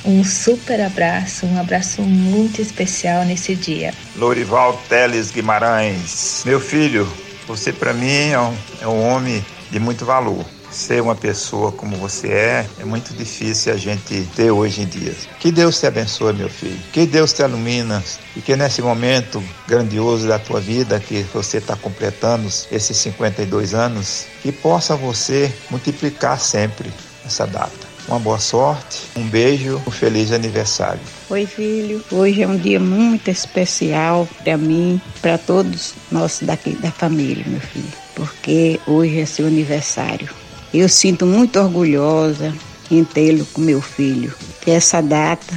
Um 0.04 0.23
super 0.23 0.81
abraço, 0.81 1.45
um 1.45 1.59
abraço 1.59 2.02
muito 2.02 2.62
especial 2.62 3.25
nesse 3.25 3.57
dia. 3.57 3.93
Lorival 4.14 4.81
Teles 4.88 5.33
Guimarães, 5.33 6.43
meu 6.45 6.61
filho, 6.61 7.09
você 7.49 7.73
para 7.73 7.93
mim 7.93 8.28
é 8.31 8.38
um, 8.38 8.54
é 8.83 8.87
um 8.87 9.09
homem 9.09 9.45
de 9.73 9.81
muito 9.81 10.04
valor 10.04 10.45
ser 10.75 11.00
uma 11.00 11.14
pessoa 11.14 11.71
como 11.73 11.97
você 11.97 12.28
é, 12.28 12.66
é 12.81 12.85
muito 12.85 13.14
difícil 13.14 13.73
a 13.73 13.76
gente 13.76 14.28
ter 14.35 14.50
hoje 14.50 14.83
em 14.83 14.87
dia. 14.87 15.14
Que 15.38 15.52
Deus 15.52 15.78
te 15.78 15.87
abençoe, 15.87 16.33
meu 16.33 16.49
filho. 16.49 16.78
Que 16.93 17.07
Deus 17.07 17.33
te 17.33 17.43
ilumina 17.43 18.02
e 18.37 18.40
que 18.40 18.57
nesse 18.57 18.83
momento 18.83 19.43
grandioso 19.66 20.26
da 20.26 20.38
tua 20.38 20.61
vida, 20.61 20.99
que 20.99 21.23
você 21.33 21.59
está 21.59 21.76
completando 21.76 22.49
esses 22.71 22.97
52 22.97 23.75
anos, 23.75 24.26
que 24.43 24.50
possa 24.50 24.97
você 24.97 25.52
multiplicar 25.71 26.38
sempre 26.40 26.93
essa 27.25 27.47
data. 27.47 27.95
Uma 28.07 28.19
boa 28.19 28.38
sorte, 28.38 29.00
um 29.16 29.26
beijo, 29.26 29.81
um 29.87 29.90
feliz 29.90 30.31
aniversário. 30.31 31.00
Oi, 31.31 31.47
filho. 31.47 32.04
Hoje 32.12 32.43
é 32.43 32.47
um 32.47 32.57
dia 32.57 32.78
muito 32.78 33.31
especial 33.31 34.28
para 34.43 34.59
mim, 34.59 35.00
para 35.23 35.38
todos 35.38 35.95
nós 36.12 36.40
daqui 36.43 36.76
da 36.76 36.90
família, 36.90 37.45
meu 37.47 37.61
filho, 37.61 37.93
porque 38.14 38.78
hoje 38.87 39.21
é 39.21 39.25
seu 39.25 39.47
aniversário. 39.47 40.28
Eu 40.75 40.88
sinto 40.88 41.25
muito 41.25 41.61
orgulhosa 41.61 42.52
em 42.90 43.04
tê-lo 43.04 43.47
com 43.52 43.61
meu 43.61 43.81
filho. 43.81 44.35
Que 44.61 44.73
essa 44.73 45.00
data 45.00 45.57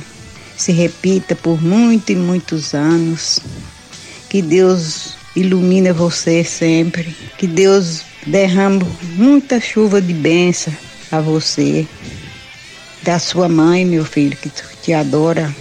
se 0.55 0.71
repita 0.71 1.35
por 1.35 1.59
muitos 1.59 2.09
e 2.09 2.15
muitos 2.15 2.75
anos. 2.75 3.39
Que 4.29 4.43
Deus 4.43 5.15
ilumine 5.35 5.91
você 5.91 6.43
sempre. 6.43 7.15
Que 7.35 7.47
Deus 7.47 8.03
derrame 8.27 8.85
muita 9.15 9.59
chuva 9.59 9.99
de 9.99 10.13
bênção 10.13 10.71
a 11.11 11.19
você. 11.19 11.87
Da 13.01 13.17
sua 13.17 13.49
mãe, 13.49 13.83
meu 13.83 14.05
filho, 14.05 14.37
que 14.37 14.51
te 14.83 14.93
adora. 14.93 15.51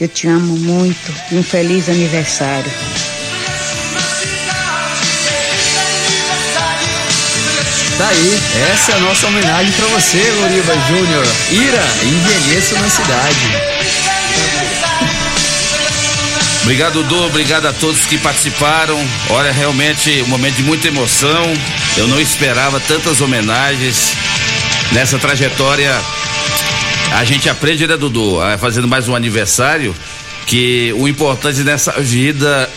Eu 0.00 0.08
te 0.08 0.26
amo 0.26 0.56
muito. 0.56 1.12
Um 1.30 1.42
feliz 1.42 1.86
aniversário. 1.90 2.72
Tá 7.98 8.08
aí, 8.08 8.40
essa 8.72 8.92
é 8.92 8.94
a 8.96 9.00
nossa 9.00 9.26
homenagem 9.26 9.72
para 9.72 9.86
você, 9.88 10.18
Loriva 10.40 10.74
Júnior. 10.88 11.26
Ira, 11.50 11.84
envelheço 12.02 12.74
na 12.74 12.88
cidade. 12.88 13.52
Obrigado, 16.62 17.02
Dudu. 17.02 17.26
Obrigado 17.26 17.66
a 17.66 17.72
todos 17.72 18.06
que 18.06 18.16
participaram. 18.18 18.98
Olha, 19.30 19.52
realmente 19.52 20.22
um 20.22 20.28
momento 20.28 20.56
de 20.56 20.62
muita 20.62 20.88
emoção. 20.88 21.52
Eu 21.96 22.08
não 22.08 22.20
esperava 22.20 22.80
tantas 22.80 23.20
homenagens 23.20 24.16
nessa 24.92 25.18
trajetória. 25.18 25.94
A 27.14 27.24
gente 27.24 27.48
aprende, 27.48 27.86
né, 27.86 27.96
Dudu? 27.96 28.38
Fazendo 28.58 28.88
mais 28.88 29.06
um 29.08 29.14
aniversário 29.14 29.94
que 30.46 30.92
o 30.98 31.08
importante 31.08 31.60
nessa 31.60 31.92
vida 32.00 32.68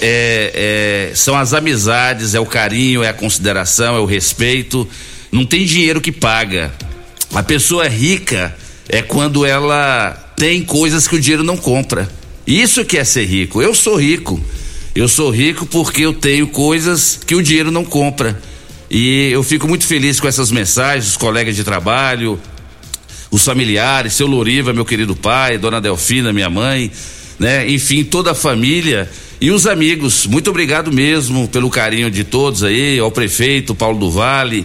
é, 0.00 1.10
é, 1.10 1.14
são 1.14 1.36
as 1.36 1.52
amizades, 1.52 2.34
é 2.34 2.40
o 2.40 2.46
carinho, 2.46 3.02
é 3.02 3.08
a 3.08 3.12
consideração, 3.12 3.96
é 3.96 4.00
o 4.00 4.04
respeito. 4.04 4.88
Não 5.30 5.44
tem 5.44 5.64
dinheiro 5.64 6.00
que 6.00 6.12
paga. 6.12 6.72
A 7.34 7.42
pessoa 7.42 7.88
rica 7.88 8.54
é 8.88 9.02
quando 9.02 9.44
ela 9.44 10.12
tem 10.36 10.62
coisas 10.62 11.08
que 11.08 11.16
o 11.16 11.20
dinheiro 11.20 11.44
não 11.44 11.56
compra. 11.56 12.08
Isso 12.46 12.84
que 12.84 12.98
é 12.98 13.04
ser 13.04 13.24
rico. 13.24 13.62
Eu 13.62 13.74
sou 13.74 13.96
rico. 13.96 14.40
Eu 14.94 15.08
sou 15.08 15.30
rico 15.30 15.66
porque 15.66 16.02
eu 16.02 16.12
tenho 16.12 16.46
coisas 16.46 17.18
que 17.26 17.34
o 17.34 17.42
dinheiro 17.42 17.70
não 17.70 17.84
compra. 17.84 18.40
E 18.90 19.30
eu 19.32 19.42
fico 19.42 19.66
muito 19.66 19.86
feliz 19.86 20.20
com 20.20 20.28
essas 20.28 20.52
mensagens, 20.52 21.08
os 21.08 21.16
colegas 21.16 21.56
de 21.56 21.64
trabalho, 21.64 22.38
os 23.34 23.44
familiares, 23.44 24.12
seu 24.12 24.28
Loriva, 24.28 24.72
meu 24.72 24.84
querido 24.84 25.16
pai, 25.16 25.58
dona 25.58 25.80
Delfina, 25.80 26.32
minha 26.32 26.48
mãe, 26.48 26.88
né? 27.36 27.68
Enfim, 27.68 28.04
toda 28.04 28.30
a 28.30 28.34
família 28.34 29.10
e 29.40 29.50
os 29.50 29.66
amigos. 29.66 30.24
Muito 30.24 30.50
obrigado 30.50 30.92
mesmo 30.92 31.48
pelo 31.48 31.68
carinho 31.68 32.08
de 32.08 32.22
todos 32.22 32.62
aí, 32.62 32.96
ao 32.96 33.10
prefeito 33.10 33.74
Paulo 33.74 33.98
do 33.98 34.08
Vale. 34.08 34.64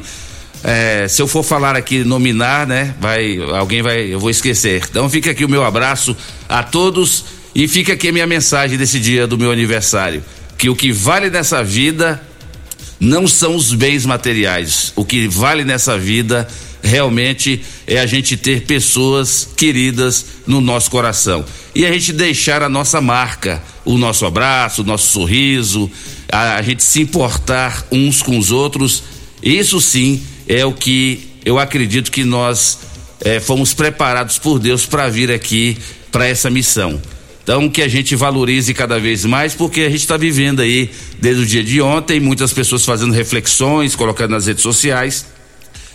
É, 0.63 1.07
se 1.07 1.19
eu 1.19 1.27
for 1.27 1.41
falar 1.41 1.75
aqui, 1.75 2.03
nominar, 2.03 2.67
né? 2.67 2.93
Vai, 3.01 3.39
alguém 3.57 3.81
vai, 3.81 4.13
eu 4.13 4.19
vou 4.19 4.29
esquecer. 4.29 4.83
Então 4.87 5.09
fica 5.09 5.31
aqui 5.31 5.43
o 5.43 5.49
meu 5.49 5.65
abraço 5.65 6.15
a 6.47 6.61
todos 6.61 7.25
e 7.55 7.67
fica 7.67 7.93
aqui 7.93 8.09
a 8.09 8.11
minha 8.11 8.27
mensagem 8.27 8.77
desse 8.77 8.99
dia 8.99 9.25
do 9.25 9.35
meu 9.35 9.51
aniversário. 9.51 10.23
Que 10.59 10.69
o 10.69 10.75
que 10.75 10.91
vale 10.91 11.31
nessa 11.31 11.63
vida 11.63 12.21
não 12.99 13.27
são 13.27 13.55
os 13.55 13.73
bens 13.73 14.05
materiais. 14.05 14.93
O 14.95 15.03
que 15.03 15.27
vale 15.27 15.63
nessa 15.63 15.97
vida 15.97 16.47
realmente 16.81 17.61
é 17.85 17.99
a 17.99 18.05
gente 18.05 18.37
ter 18.37 18.61
pessoas 18.61 19.47
queridas 19.55 20.25
no 20.47 20.61
nosso 20.61 20.89
coração 20.89 21.45
e 21.75 21.85
a 21.85 21.91
gente 21.91 22.11
deixar 22.11 22.63
a 22.63 22.69
nossa 22.69 22.99
marca, 22.99 23.61
o 23.85 23.97
nosso 23.97 24.25
abraço, 24.25 24.81
o 24.81 24.85
nosso 24.85 25.11
sorriso, 25.11 25.89
a, 26.31 26.55
a 26.55 26.61
gente 26.61 26.83
se 26.83 27.01
importar 27.01 27.85
uns 27.91 28.21
com 28.21 28.37
os 28.37 28.51
outros. 28.51 29.03
Isso 29.41 29.79
sim 29.79 30.21
é 30.47 30.65
o 30.65 30.73
que 30.73 31.29
eu 31.45 31.59
acredito 31.59 32.11
que 32.11 32.23
nós 32.23 32.79
é, 33.21 33.39
fomos 33.39 33.73
preparados 33.73 34.37
por 34.37 34.59
Deus 34.59 34.85
para 34.85 35.07
vir 35.09 35.31
aqui 35.31 35.77
para 36.11 36.27
essa 36.27 36.49
missão. 36.49 36.99
Então 37.43 37.69
que 37.69 37.81
a 37.81 37.87
gente 37.87 38.15
valorize 38.15 38.73
cada 38.73 38.99
vez 38.99 39.25
mais, 39.25 39.55
porque 39.55 39.81
a 39.81 39.89
gente 39.89 40.01
está 40.01 40.17
vivendo 40.17 40.61
aí 40.61 40.89
desde 41.19 41.43
o 41.43 41.45
dia 41.45 41.63
de 41.63 41.81
ontem, 41.81 42.19
muitas 42.19 42.53
pessoas 42.53 42.85
fazendo 42.85 43.13
reflexões, 43.13 43.95
colocando 43.95 44.31
nas 44.31 44.47
redes 44.47 44.63
sociais 44.63 45.25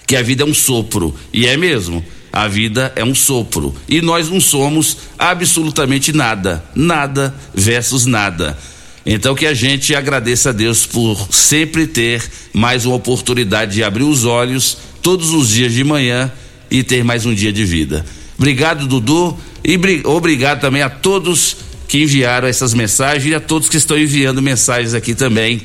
que 0.07 0.17
a 0.17 0.23
vida 0.23 0.43
é 0.43 0.47
um 0.47 0.55
sopro. 0.55 1.15
E 1.33 1.47
é 1.47 1.57
mesmo. 1.57 2.05
A 2.33 2.49
vida 2.49 2.93
é 2.97 3.05
um 3.05 3.15
sopro. 3.15 3.75
E 3.89 4.01
nós 4.01 4.29
não 4.29 4.41
somos 4.41 4.97
absolutamente 5.19 6.13
nada. 6.13 6.65
Nada 6.75 7.35
versus 7.55 8.07
nada. 8.07 8.59
Então 9.07 9.35
que 9.35 9.47
a 9.47 9.55
gente 9.55 9.95
agradeça 9.95 10.51
a 10.51 10.53
Deus 10.53 10.87
por 10.87 11.29
sempre 11.31 11.87
ter 11.87 12.23
mais 12.53 12.87
uma 12.87 12.97
oportunidade 12.97 13.75
de 13.75 13.85
abrir 13.85 14.05
os 14.05 14.25
olhos 14.25 14.79
todos 15.03 15.31
os 15.31 15.51
dias 15.51 15.73
de 15.73 15.85
manhã 15.85 16.33
e 16.71 16.83
ter 16.83 17.05
mais 17.05 17.27
um 17.27 17.35
dia 17.35 17.53
de 17.53 17.65
vida. 17.65 18.05
Obrigado, 18.39 18.87
Dudu, 18.87 19.39
e 19.63 19.79
obrigado 20.05 20.61
também 20.61 20.83
a 20.83 20.89
todos 20.89 21.59
que 21.87 22.03
enviaram 22.03 22.49
essas 22.49 22.73
mensagens 22.73 23.27
e 23.27 23.35
a 23.35 23.41
todos 23.41 23.69
que 23.69 23.77
estão 23.77 23.99
enviando 23.99 24.41
mensagens 24.41 24.95
aqui 24.95 25.15
também 25.15 25.63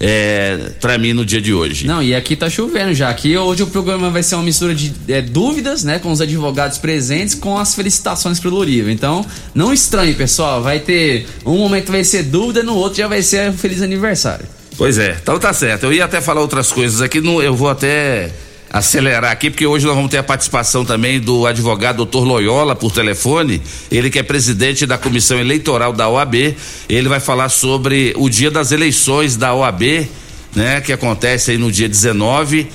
é, 0.00 0.70
para 0.80 0.96
mim 0.96 1.12
no 1.12 1.24
dia 1.24 1.40
de 1.40 1.52
hoje. 1.52 1.86
Não, 1.86 2.02
e 2.02 2.14
aqui 2.14 2.36
tá 2.36 2.48
chovendo 2.48 2.94
já. 2.94 3.08
Aqui 3.08 3.36
hoje 3.36 3.62
o 3.62 3.66
programa 3.66 4.10
vai 4.10 4.22
ser 4.22 4.36
uma 4.36 4.44
mistura 4.44 4.74
de 4.74 4.92
é, 5.08 5.20
dúvidas, 5.20 5.82
né, 5.82 5.98
com 5.98 6.10
os 6.10 6.20
advogados 6.20 6.78
presentes, 6.78 7.34
com 7.34 7.58
as 7.58 7.74
felicitações 7.74 8.38
pro 8.38 8.50
Loriva. 8.50 8.90
Então, 8.90 9.24
não 9.54 9.72
estranhe, 9.72 10.14
pessoal. 10.14 10.62
Vai 10.62 10.80
ter 10.80 11.26
um 11.44 11.58
momento 11.58 11.90
vai 11.90 12.04
ser 12.04 12.24
dúvida, 12.24 12.62
no 12.62 12.74
outro 12.74 12.98
já 12.98 13.08
vai 13.08 13.22
ser 13.22 13.50
um 13.50 13.56
feliz 13.56 13.82
aniversário. 13.82 14.46
Pois 14.76 14.96
é, 14.96 15.16
então 15.20 15.38
tá 15.38 15.52
certo. 15.52 15.84
Eu 15.84 15.92
ia 15.92 16.04
até 16.04 16.20
falar 16.20 16.40
outras 16.40 16.70
coisas 16.70 17.02
aqui, 17.02 17.20
no, 17.20 17.42
eu 17.42 17.54
vou 17.54 17.68
até 17.68 18.30
acelerar 18.70 19.32
aqui, 19.32 19.50
porque 19.50 19.66
hoje 19.66 19.86
nós 19.86 19.94
vamos 19.94 20.10
ter 20.10 20.18
a 20.18 20.22
participação 20.22 20.84
também 20.84 21.18
do 21.20 21.46
advogado 21.46 21.96
doutor 21.96 22.24
Loyola 22.24 22.76
por 22.76 22.92
telefone, 22.92 23.62
ele 23.90 24.10
que 24.10 24.18
é 24.18 24.22
presidente 24.22 24.86
da 24.86 24.98
comissão 24.98 25.38
eleitoral 25.38 25.92
da 25.92 26.08
OAB, 26.08 26.54
ele 26.88 27.08
vai 27.08 27.20
falar 27.20 27.48
sobre 27.48 28.12
o 28.16 28.28
dia 28.28 28.50
das 28.50 28.70
eleições 28.72 29.36
da 29.36 29.54
OAB, 29.54 30.08
né, 30.54 30.80
que 30.80 30.92
acontece 30.92 31.52
aí 31.52 31.58
no 31.58 31.72
dia 31.72 31.88
19 31.88 32.66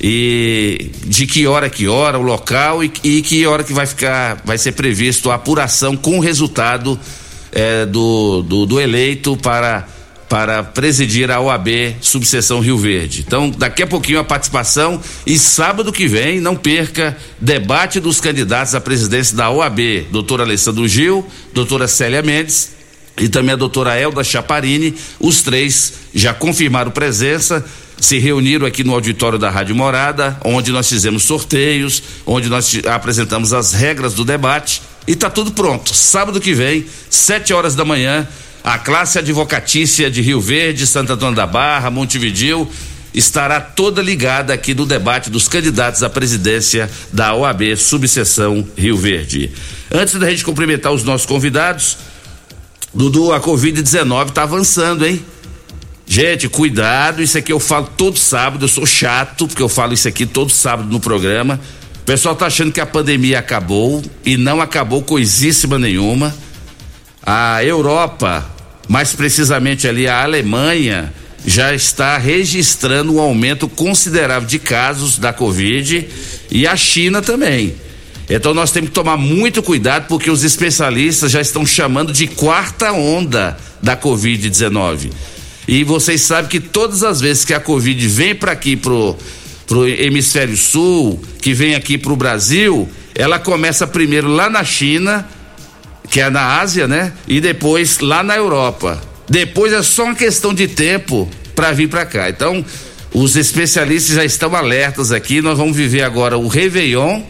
e 0.00 0.90
de 1.04 1.26
que 1.26 1.46
hora 1.46 1.68
que 1.68 1.86
hora, 1.86 2.18
o 2.18 2.22
local 2.22 2.82
e, 2.82 2.90
e 3.04 3.20
que 3.20 3.46
hora 3.46 3.62
que 3.62 3.72
vai 3.72 3.86
ficar, 3.86 4.40
vai 4.44 4.56
ser 4.56 4.72
previsto 4.72 5.30
a 5.30 5.34
apuração 5.34 5.96
com 5.96 6.18
o 6.18 6.20
resultado 6.20 6.98
é, 7.52 7.84
do, 7.84 8.42
do, 8.42 8.66
do 8.66 8.80
eleito 8.80 9.36
para 9.36 9.86
para 10.30 10.62
presidir 10.62 11.28
a 11.28 11.40
OAB 11.40 11.96
Subseção 12.00 12.60
Rio 12.60 12.78
Verde. 12.78 13.24
Então, 13.26 13.50
daqui 13.50 13.82
a 13.82 13.86
pouquinho 13.86 14.20
a 14.20 14.24
participação 14.24 15.02
e 15.26 15.36
sábado 15.36 15.92
que 15.92 16.06
vem, 16.06 16.40
não 16.40 16.54
perca, 16.54 17.18
debate 17.40 17.98
dos 17.98 18.20
candidatos 18.20 18.76
à 18.76 18.80
presidência 18.80 19.36
da 19.36 19.50
OAB, 19.50 20.06
doutor 20.08 20.40
Alessandro 20.40 20.86
Gil, 20.86 21.26
doutora 21.52 21.88
Célia 21.88 22.22
Mendes 22.22 22.70
e 23.18 23.28
também 23.28 23.54
a 23.54 23.56
doutora 23.56 23.98
Elda 23.98 24.22
Chaparini, 24.22 24.94
os 25.18 25.42
três 25.42 25.94
já 26.14 26.32
confirmaram 26.32 26.92
presença, 26.92 27.64
se 28.00 28.16
reuniram 28.18 28.66
aqui 28.66 28.84
no 28.84 28.94
auditório 28.94 29.36
da 29.36 29.50
Rádio 29.50 29.74
Morada, 29.74 30.38
onde 30.44 30.70
nós 30.70 30.88
fizemos 30.88 31.24
sorteios, 31.24 32.04
onde 32.24 32.48
nós 32.48 32.80
apresentamos 32.86 33.52
as 33.52 33.72
regras 33.72 34.14
do 34.14 34.24
debate 34.24 34.80
e 35.08 35.12
está 35.12 35.28
tudo 35.28 35.50
pronto. 35.50 35.92
Sábado 35.92 36.40
que 36.40 36.54
vem, 36.54 36.86
sete 37.10 37.52
horas 37.52 37.74
da 37.74 37.84
manhã, 37.84 38.28
a 38.62 38.78
classe 38.78 39.18
advocatícia 39.18 40.10
de 40.10 40.20
Rio 40.20 40.40
Verde, 40.40 40.86
Santa 40.86 41.14
Antônio 41.14 41.34
da 41.34 41.46
Barra, 41.46 41.90
Montevidil, 41.90 42.70
estará 43.12 43.60
toda 43.60 44.02
ligada 44.02 44.52
aqui 44.52 44.74
no 44.74 44.86
debate 44.86 45.30
dos 45.30 45.48
candidatos 45.48 46.02
à 46.02 46.10
presidência 46.10 46.90
da 47.12 47.34
OAB 47.34 47.76
Subseção 47.76 48.66
Rio 48.76 48.96
Verde. 48.96 49.50
Antes 49.90 50.14
da 50.14 50.30
gente 50.30 50.44
cumprimentar 50.44 50.92
os 50.92 51.02
nossos 51.02 51.26
convidados, 51.26 51.98
Dudu, 52.92 53.32
a 53.32 53.40
Covid-19 53.40 54.28
está 54.28 54.42
avançando, 54.42 55.06
hein? 55.06 55.24
Gente, 56.06 56.48
cuidado, 56.48 57.22
isso 57.22 57.38
aqui 57.38 57.52
eu 57.52 57.60
falo 57.60 57.88
todo 57.96 58.18
sábado, 58.18 58.64
eu 58.64 58.68
sou 58.68 58.84
chato, 58.84 59.46
porque 59.46 59.62
eu 59.62 59.68
falo 59.68 59.94
isso 59.94 60.08
aqui 60.08 60.26
todo 60.26 60.50
sábado 60.50 60.88
no 60.90 60.98
programa. 60.98 61.60
O 62.02 62.04
pessoal 62.04 62.34
tá 62.34 62.46
achando 62.46 62.72
que 62.72 62.80
a 62.80 62.86
pandemia 62.86 63.38
acabou 63.38 64.02
e 64.24 64.36
não 64.36 64.60
acabou 64.60 65.02
coisíssima 65.02 65.78
nenhuma. 65.78 66.34
A 67.22 67.62
Europa, 67.64 68.48
mais 68.88 69.14
precisamente 69.14 69.86
ali 69.86 70.06
a 70.06 70.22
Alemanha, 70.22 71.12
já 71.46 71.74
está 71.74 72.18
registrando 72.18 73.14
um 73.14 73.20
aumento 73.20 73.68
considerável 73.68 74.48
de 74.48 74.58
casos 74.58 75.18
da 75.18 75.32
Covid 75.32 76.08
e 76.50 76.66
a 76.66 76.76
China 76.76 77.22
também. 77.22 77.74
Então 78.28 78.54
nós 78.54 78.70
temos 78.70 78.90
que 78.90 78.94
tomar 78.94 79.16
muito 79.16 79.62
cuidado 79.62 80.06
porque 80.06 80.30
os 80.30 80.44
especialistas 80.44 81.32
já 81.32 81.40
estão 81.40 81.66
chamando 81.66 82.12
de 82.12 82.26
quarta 82.26 82.92
onda 82.92 83.56
da 83.82 83.96
Covid-19. 83.96 85.10
E 85.66 85.84
vocês 85.84 86.22
sabem 86.22 86.48
que 86.48 86.60
todas 86.60 87.02
as 87.02 87.20
vezes 87.20 87.44
que 87.44 87.54
a 87.54 87.60
Covid 87.60 88.06
vem 88.08 88.34
para 88.34 88.52
aqui 88.52 88.76
pro 88.76 89.16
pro 89.66 89.86
hemisfério 89.86 90.56
sul, 90.56 91.22
que 91.40 91.54
vem 91.54 91.76
aqui 91.76 91.96
pro 91.96 92.16
Brasil, 92.16 92.88
ela 93.14 93.38
começa 93.38 93.86
primeiro 93.86 94.26
lá 94.26 94.50
na 94.50 94.64
China, 94.64 95.24
que 96.10 96.20
é 96.20 96.28
na 96.28 96.60
Ásia, 96.60 96.88
né? 96.88 97.12
E 97.26 97.40
depois 97.40 98.00
lá 98.00 98.22
na 98.22 98.36
Europa. 98.36 99.00
Depois 99.28 99.72
é 99.72 99.82
só 99.82 100.04
uma 100.04 100.14
questão 100.14 100.52
de 100.52 100.66
tempo 100.66 101.30
para 101.54 101.70
vir 101.72 101.88
para 101.88 102.04
cá. 102.04 102.28
Então, 102.28 102.64
os 103.14 103.36
especialistas 103.36 104.16
já 104.16 104.24
estão 104.24 104.54
alertas 104.54 105.12
aqui. 105.12 105.40
Nós 105.40 105.56
vamos 105.56 105.76
viver 105.76 106.02
agora 106.02 106.36
o 106.36 106.48
Réveillon 106.48 107.22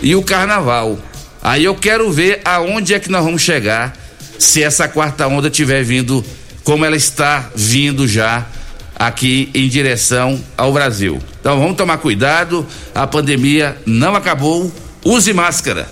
e 0.00 0.14
o 0.14 0.22
Carnaval. 0.22 0.98
Aí 1.42 1.64
eu 1.64 1.74
quero 1.74 2.10
ver 2.12 2.40
aonde 2.44 2.94
é 2.94 3.00
que 3.00 3.10
nós 3.10 3.24
vamos 3.24 3.42
chegar 3.42 3.96
se 4.38 4.62
essa 4.62 4.86
quarta 4.86 5.26
onda 5.26 5.50
tiver 5.50 5.82
vindo 5.82 6.24
como 6.62 6.84
ela 6.84 6.96
está 6.96 7.50
vindo 7.54 8.06
já 8.06 8.46
aqui 8.94 9.50
em 9.54 9.68
direção 9.68 10.40
ao 10.56 10.72
Brasil. 10.72 11.18
Então 11.40 11.58
vamos 11.58 11.76
tomar 11.76 11.98
cuidado, 11.98 12.66
a 12.94 13.06
pandemia 13.06 13.76
não 13.86 14.14
acabou. 14.14 14.72
Use 15.04 15.32
máscara 15.32 15.88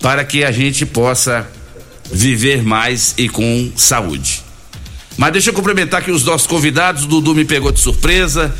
para 0.00 0.24
que 0.24 0.44
a 0.44 0.50
gente 0.50 0.84
possa 0.84 1.46
viver 2.10 2.62
mais 2.62 3.14
e 3.16 3.28
com 3.28 3.70
saúde. 3.76 4.42
Mas 5.16 5.32
deixa 5.32 5.50
eu 5.50 5.54
cumprimentar 5.54 6.00
aqui 6.00 6.10
os 6.10 6.24
nossos 6.24 6.46
convidados. 6.46 7.06
Dudu 7.06 7.34
me 7.34 7.44
pegou 7.44 7.72
de 7.72 7.80
surpresa. 7.80 8.54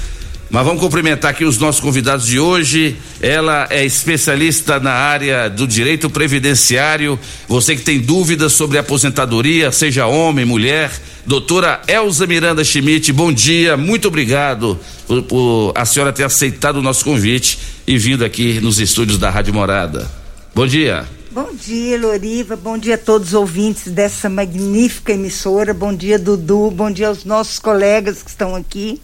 Mas 0.48 0.64
vamos 0.64 0.80
cumprimentar 0.80 1.32
aqui 1.32 1.44
os 1.44 1.58
nossos 1.58 1.80
convidados 1.80 2.26
de 2.26 2.38
hoje. 2.38 2.96
Ela 3.20 3.66
é 3.68 3.84
especialista 3.84 4.78
na 4.78 4.92
área 4.92 5.50
do 5.50 5.66
direito 5.66 6.08
previdenciário. 6.08 7.18
Você 7.48 7.74
que 7.74 7.82
tem 7.82 7.98
dúvidas 7.98 8.52
sobre 8.52 8.78
aposentadoria, 8.78 9.72
seja 9.72 10.06
homem, 10.06 10.44
mulher, 10.44 10.92
doutora 11.26 11.82
Elza 11.88 12.26
Miranda 12.28 12.62
Schmidt, 12.62 13.12
bom 13.12 13.32
dia, 13.32 13.76
muito 13.76 14.06
obrigado 14.06 14.78
por, 15.06 15.22
por, 15.22 15.72
a 15.74 15.84
senhora 15.84 16.12
ter 16.12 16.22
aceitado 16.22 16.76
o 16.76 16.82
nosso 16.82 17.04
convite 17.04 17.58
e 17.84 17.98
vindo 17.98 18.24
aqui 18.24 18.60
nos 18.60 18.78
estúdios 18.78 19.18
da 19.18 19.28
Rádio 19.28 19.52
Morada. 19.52 20.08
Bom 20.54 20.66
dia. 20.66 21.15
Bom 21.36 21.52
dia, 21.52 22.00
Loriva. 22.00 22.56
Bom 22.56 22.78
dia 22.78 22.94
a 22.94 22.98
todos 22.98 23.28
os 23.28 23.34
ouvintes 23.34 23.92
dessa 23.92 24.26
magnífica 24.26 25.12
emissora. 25.12 25.74
Bom 25.74 25.92
dia, 25.92 26.18
Dudu. 26.18 26.70
Bom 26.70 26.90
dia 26.90 27.08
aos 27.08 27.26
nossos 27.26 27.58
colegas 27.58 28.22
que 28.22 28.30
estão 28.30 28.54
aqui. 28.54 28.98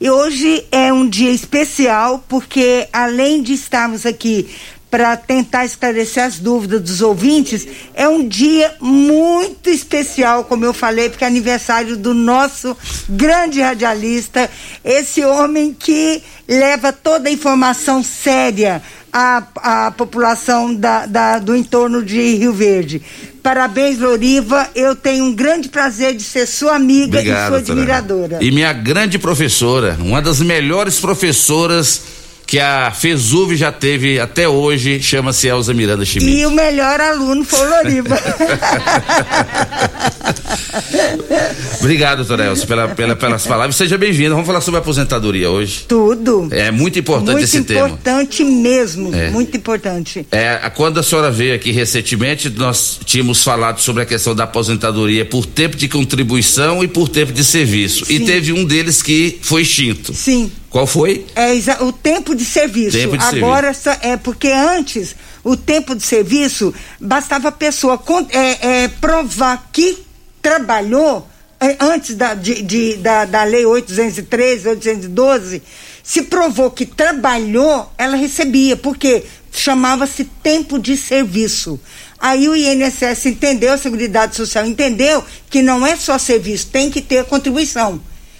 E 0.00 0.08
hoje 0.08 0.64
é 0.70 0.92
um 0.92 1.08
dia 1.08 1.32
especial 1.32 2.24
porque, 2.28 2.86
além 2.92 3.42
de 3.42 3.52
estarmos 3.54 4.06
aqui 4.06 4.48
para 4.88 5.16
tentar 5.16 5.64
esclarecer 5.64 6.22
as 6.22 6.38
dúvidas 6.38 6.80
dos 6.82 7.02
ouvintes, 7.02 7.66
é 7.94 8.06
um 8.06 8.28
dia 8.28 8.76
muito 8.80 9.68
especial, 9.68 10.44
como 10.44 10.64
eu 10.64 10.72
falei, 10.72 11.08
porque 11.08 11.24
é 11.24 11.26
aniversário 11.26 11.96
do 11.96 12.14
nosso 12.14 12.76
grande 13.08 13.60
radialista, 13.60 14.48
esse 14.84 15.24
homem 15.24 15.74
que 15.74 16.22
leva 16.46 16.92
toda 16.92 17.28
a 17.28 17.32
informação 17.32 18.04
séria 18.04 18.80
à, 19.16 19.86
à 19.86 19.90
população 19.90 20.74
da, 20.74 21.06
da, 21.06 21.38
do 21.38 21.56
entorno 21.56 22.02
de 22.02 22.36
Rio 22.36 22.52
Verde. 22.52 23.00
Parabéns, 23.42 23.98
Loriva. 23.98 24.68
Eu 24.74 24.94
tenho 24.94 25.24
um 25.24 25.32
grande 25.32 25.70
prazer 25.70 26.14
de 26.14 26.22
ser 26.22 26.46
sua 26.46 26.74
amiga 26.74 27.20
Obrigado, 27.20 27.44
e 27.44 27.48
sua 27.48 27.58
admiradora. 27.58 28.38
E 28.42 28.50
minha 28.50 28.74
grande 28.74 29.18
professora, 29.18 29.96
uma 30.00 30.20
das 30.20 30.40
melhores 30.40 31.00
professoras 31.00 32.02
que 32.46 32.60
a 32.60 32.92
FESUV 32.92 33.56
já 33.56 33.72
teve 33.72 34.20
até 34.20 34.48
hoje, 34.48 35.02
chama-se 35.02 35.48
Elza 35.48 35.74
Miranda 35.74 36.04
Schmidt. 36.04 36.30
E 36.30 36.46
o 36.46 36.52
melhor 36.52 37.00
aluno 37.00 37.44
foi 37.44 37.66
o 37.66 37.70
Loriva. 37.70 38.16
Obrigado, 41.80 42.18
doutora 42.18 42.44
Elza, 42.46 42.64
pela, 42.66 42.86
pela, 42.88 43.16
pelas 43.16 43.46
palavras. 43.46 43.74
Seja 43.74 43.98
bem-vinda. 43.98 44.30
Vamos 44.30 44.46
falar 44.46 44.60
sobre 44.60 44.78
aposentadoria 44.78 45.50
hoje. 45.50 45.86
Tudo. 45.88 46.46
É 46.52 46.70
muito 46.70 46.96
importante 46.98 47.32
muito 47.32 47.44
esse 47.44 47.64
tema. 47.64 47.80
Muito 47.80 47.94
importante 47.94 48.44
mesmo, 48.44 49.12
é. 49.14 49.30
muito 49.30 49.56
importante. 49.56 50.26
É, 50.30 50.70
quando 50.74 51.00
a 51.00 51.02
senhora 51.02 51.32
veio 51.32 51.54
aqui 51.54 51.72
recentemente, 51.72 52.48
nós 52.50 53.00
tínhamos 53.04 53.42
falado 53.42 53.80
sobre 53.80 54.04
a 54.04 54.06
questão 54.06 54.36
da 54.36 54.44
aposentadoria 54.44 55.24
por 55.24 55.46
tempo 55.46 55.76
de 55.76 55.88
contribuição 55.88 56.84
e 56.84 56.88
por 56.88 57.08
tempo 57.08 57.32
de 57.32 57.42
serviço. 57.42 58.04
Sim. 58.06 58.14
E 58.14 58.20
teve 58.20 58.52
um 58.52 58.64
deles 58.64 59.02
que 59.02 59.36
foi 59.42 59.62
extinto. 59.62 60.14
Sim. 60.14 60.52
Qual 60.76 60.86
foi? 60.86 61.24
É 61.34 61.54
o 61.82 61.90
tempo 61.90 62.34
de 62.34 62.44
serviço. 62.44 62.98
Tempo 62.98 63.16
de 63.16 63.24
Agora 63.24 63.72
serviço. 63.72 64.06
é 64.06 64.18
porque 64.18 64.48
antes 64.48 65.16
o 65.42 65.56
tempo 65.56 65.94
de 65.94 66.02
serviço 66.02 66.74
bastava 67.00 67.48
a 67.48 67.52
pessoa 67.52 67.98
é, 68.28 68.82
é, 68.82 68.88
provar 68.88 69.70
que 69.72 70.04
trabalhou 70.42 71.26
é, 71.58 71.78
antes 71.80 72.14
da, 72.14 72.34
de, 72.34 72.60
de, 72.60 72.96
da, 72.96 73.24
da 73.24 73.42
lei 73.44 73.64
813, 73.64 74.68
812, 74.68 75.62
se 76.02 76.20
provou 76.24 76.70
que 76.70 76.84
trabalhou, 76.84 77.90
ela 77.96 78.14
recebia, 78.14 78.76
porque 78.76 79.24
chamava-se 79.50 80.24
tempo 80.42 80.78
de 80.78 80.94
serviço. 80.94 81.80
Aí 82.18 82.50
o 82.50 82.54
INSS 82.54 83.24
entendeu, 83.24 83.72
a 83.72 83.78
Seguridade 83.78 84.36
Social 84.36 84.66
entendeu 84.66 85.24
que 85.48 85.62
não 85.62 85.86
é 85.86 85.96
só 85.96 86.18
serviço, 86.18 86.66
tem 86.66 86.90
que 86.90 87.00
ter 87.00 87.24
contribuição. 87.24 87.98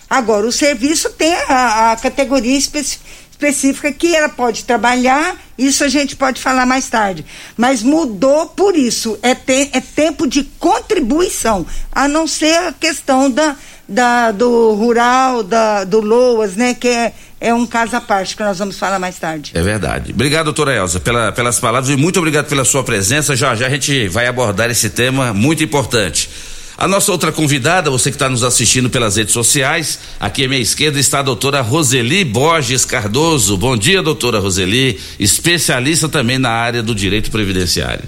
Agora, 0.08 0.46
o 0.46 0.52
serviço 0.52 1.10
tem 1.10 1.34
a, 1.48 1.92
a 1.92 1.96
categoria 1.96 2.56
específica 2.56 3.92
que 3.92 4.14
ela 4.14 4.28
pode 4.28 4.64
trabalhar, 4.64 5.36
isso 5.58 5.84
a 5.84 5.88
gente 5.88 6.14
pode 6.16 6.40
falar 6.40 6.64
mais 6.64 6.88
tarde. 6.88 7.24
Mas 7.56 7.82
mudou 7.82 8.46
por 8.46 8.76
isso, 8.76 9.18
é, 9.22 9.34
te, 9.34 9.70
é 9.72 9.80
tempo 9.80 10.26
de 10.26 10.44
contribuição, 10.58 11.66
a 11.90 12.06
não 12.06 12.26
ser 12.26 12.56
a 12.56 12.72
questão 12.72 13.30
da, 13.30 13.56
da, 13.88 14.30
do 14.30 14.74
rural, 14.74 15.42
da, 15.42 15.84
do 15.84 16.00
LOAS, 16.00 16.56
né, 16.56 16.74
que 16.74 16.88
é, 16.88 17.12
é 17.40 17.52
um 17.52 17.66
caso 17.66 17.96
à 17.96 18.00
parte 18.00 18.36
que 18.36 18.42
nós 18.42 18.58
vamos 18.58 18.78
falar 18.78 18.98
mais 18.98 19.18
tarde. 19.18 19.52
É 19.54 19.62
verdade. 19.62 20.12
Obrigado, 20.12 20.44
doutora 20.44 20.74
Elza, 20.74 21.00
pela, 21.00 21.32
pelas 21.32 21.58
palavras 21.58 21.90
e 21.90 21.96
muito 21.96 22.18
obrigado 22.18 22.46
pela 22.46 22.64
sua 22.64 22.82
presença. 22.82 23.36
Já 23.36 23.54
já 23.54 23.66
a 23.66 23.70
gente 23.70 24.08
vai 24.08 24.26
abordar 24.26 24.70
esse 24.70 24.88
tema 24.88 25.34
muito 25.34 25.62
importante. 25.62 26.30
A 26.78 26.86
nossa 26.86 27.10
outra 27.10 27.32
convidada, 27.32 27.90
você 27.90 28.10
que 28.10 28.16
está 28.16 28.28
nos 28.28 28.42
assistindo 28.42 28.90
pelas 28.90 29.16
redes 29.16 29.32
sociais, 29.32 29.98
aqui 30.20 30.44
à 30.44 30.48
minha 30.48 30.60
esquerda 30.60 31.00
está 31.00 31.20
a 31.20 31.22
doutora 31.22 31.62
Roseli 31.62 32.22
Borges 32.22 32.84
Cardoso. 32.84 33.56
Bom 33.56 33.78
dia, 33.78 34.02
doutora 34.02 34.38
Roseli, 34.38 35.00
especialista 35.18 36.06
também 36.06 36.38
na 36.38 36.50
área 36.50 36.82
do 36.82 36.94
direito 36.94 37.30
previdenciário. 37.30 38.04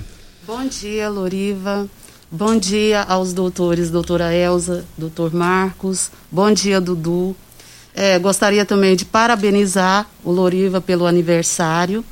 Bom 0.46 0.66
dia, 0.66 1.08
Loriva. 1.08 1.88
Bom 2.30 2.58
dia 2.58 3.02
aos 3.04 3.32
doutores, 3.32 3.90
doutora 3.90 4.34
Elza, 4.34 4.84
doutor 4.98 5.32
Marcos. 5.32 6.10
Bom 6.30 6.52
dia, 6.52 6.78
Dudu. 6.78 7.34
É, 7.94 8.18
gostaria 8.18 8.66
também 8.66 8.94
de 8.94 9.06
parabenizar 9.06 10.06
o 10.22 10.30
Loriva 10.30 10.78
pelo 10.78 11.06
aniversário, 11.06 12.04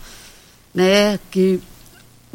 né? 0.74 1.18
Que 1.30 1.60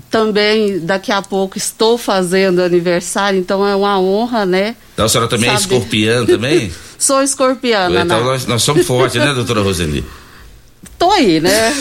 também 0.09 0.79
daqui 0.79 1.11
a 1.11 1.21
pouco 1.21 1.57
estou 1.57 1.97
fazendo 1.97 2.61
aniversário, 2.61 3.39
então 3.39 3.65
é 3.65 3.75
uma 3.75 3.99
honra, 3.99 4.45
né? 4.45 4.75
Então 4.93 5.05
a 5.05 5.09
senhora 5.09 5.29
também 5.29 5.49
é 5.49 5.57
Saber. 5.57 5.75
é 5.75 5.77
escorpiã 5.77 6.25
também? 6.25 6.71
Sou 6.97 7.21
escorpiana. 7.21 8.01
Então 8.01 8.23
nós, 8.23 8.45
nós, 8.45 8.63
somos 8.63 8.85
fortes, 8.85 9.19
né, 9.19 9.33
doutora 9.33 9.61
Roseli? 9.61 10.05
Tô 10.97 11.11
aí, 11.11 11.39
né? 11.39 11.73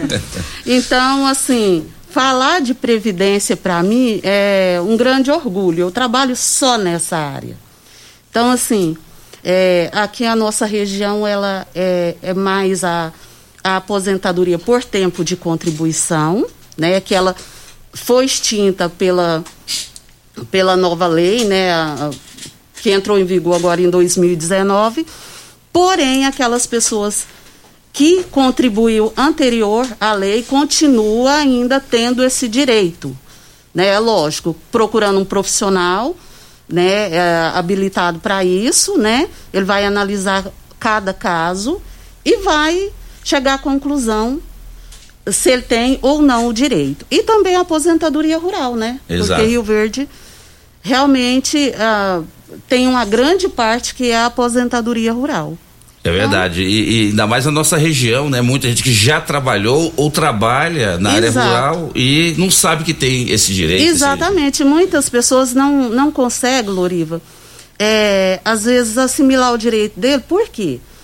então, 0.64 1.26
assim, 1.26 1.86
falar 2.10 2.62
de 2.62 2.72
previdência 2.72 3.56
para 3.56 3.82
mim 3.82 4.20
é 4.22 4.80
um 4.82 4.96
grande 4.96 5.30
orgulho. 5.30 5.80
Eu 5.82 5.90
trabalho 5.90 6.34
só 6.34 6.78
nessa 6.78 7.18
área. 7.18 7.56
Então, 8.30 8.50
assim, 8.50 8.96
é, 9.44 9.90
aqui 9.92 10.24
a 10.24 10.34
nossa 10.34 10.64
região 10.66 11.26
ela 11.26 11.66
é, 11.74 12.16
é 12.22 12.34
mais 12.34 12.82
a, 12.82 13.12
a 13.62 13.76
aposentadoria 13.76 14.58
por 14.58 14.82
tempo 14.82 15.24
de 15.24 15.36
contribuição, 15.36 16.46
né? 16.76 17.00
Que 17.00 17.14
ela 17.14 17.34
foi 17.92 18.24
extinta 18.24 18.88
pela, 18.88 19.44
pela 20.50 20.76
nova 20.76 21.06
lei, 21.06 21.44
né? 21.44 21.72
A, 21.72 22.10
que 22.82 22.90
entrou 22.90 23.18
em 23.18 23.24
vigor 23.24 23.56
agora 23.56 23.80
em 23.80 23.90
2019. 23.90 25.06
Porém, 25.72 26.24
aquelas 26.24 26.66
pessoas 26.66 27.26
que 27.92 28.24
contribuiu 28.24 29.12
anterior 29.16 29.86
à 29.98 30.12
lei 30.12 30.42
continua 30.42 31.32
ainda 31.36 31.80
tendo 31.80 32.22
esse 32.22 32.46
direito. 32.46 33.16
Né? 33.74 33.86
É 33.86 33.98
lógico, 33.98 34.54
procurando 34.70 35.18
um 35.18 35.24
profissional 35.24 36.14
né, 36.68 37.10
é, 37.10 37.50
habilitado 37.54 38.18
para 38.18 38.44
isso, 38.44 38.98
né? 38.98 39.28
ele 39.52 39.64
vai 39.64 39.84
analisar 39.84 40.46
cada 40.78 41.14
caso 41.14 41.80
e 42.24 42.36
vai 42.38 42.92
chegar 43.24 43.54
à 43.54 43.58
conclusão 43.58 44.40
se 45.30 45.50
ele 45.50 45.62
tem 45.62 45.98
ou 46.02 46.22
não 46.22 46.48
o 46.48 46.52
direito. 46.52 47.04
E 47.10 47.22
também 47.22 47.56
a 47.56 47.60
aposentadoria 47.60 48.38
rural, 48.38 48.74
né? 48.76 49.00
Exato. 49.08 49.40
Porque 49.40 49.50
Rio 49.50 49.62
Verde 49.62 50.08
realmente 50.82 51.72
uh, 51.74 52.24
tem 52.68 52.86
uma 52.86 53.04
grande 53.04 53.48
parte 53.48 53.94
que 53.94 54.10
é 54.10 54.16
a 54.16 54.26
aposentadoria 54.26 55.12
rural. 55.12 55.58
É 56.04 56.10
verdade. 56.10 56.62
E, 56.62 57.06
e, 57.06 57.08
ainda 57.08 57.26
mais 57.26 57.44
na 57.44 57.50
nossa 57.50 57.76
região, 57.76 58.30
né? 58.30 58.40
Muita 58.40 58.68
gente 58.68 58.82
que 58.82 58.92
já 58.92 59.20
trabalhou 59.20 59.92
ou 59.96 60.08
trabalha 60.08 60.98
na 60.98 61.18
Exato. 61.18 61.38
área 61.38 61.50
rural 61.50 61.90
e 61.96 62.34
não 62.38 62.48
sabe 62.48 62.84
que 62.84 62.94
tem 62.94 63.28
esse 63.30 63.52
direito. 63.52 63.82
Exatamente. 63.82 64.62
Esse... 64.62 64.64
Muitas 64.64 65.08
pessoas 65.08 65.52
não, 65.52 65.88
não 65.88 66.12
conseguem, 66.12 66.70
Loriva, 66.70 67.20
é, 67.76 68.38
às 68.44 68.64
vezes 68.64 68.96
assimilar 68.96 69.52
o 69.52 69.58
direito 69.58 69.98
dele. 69.98 70.22
Por 70.28 70.48
quê? 70.48 70.78
Porque 70.78 70.95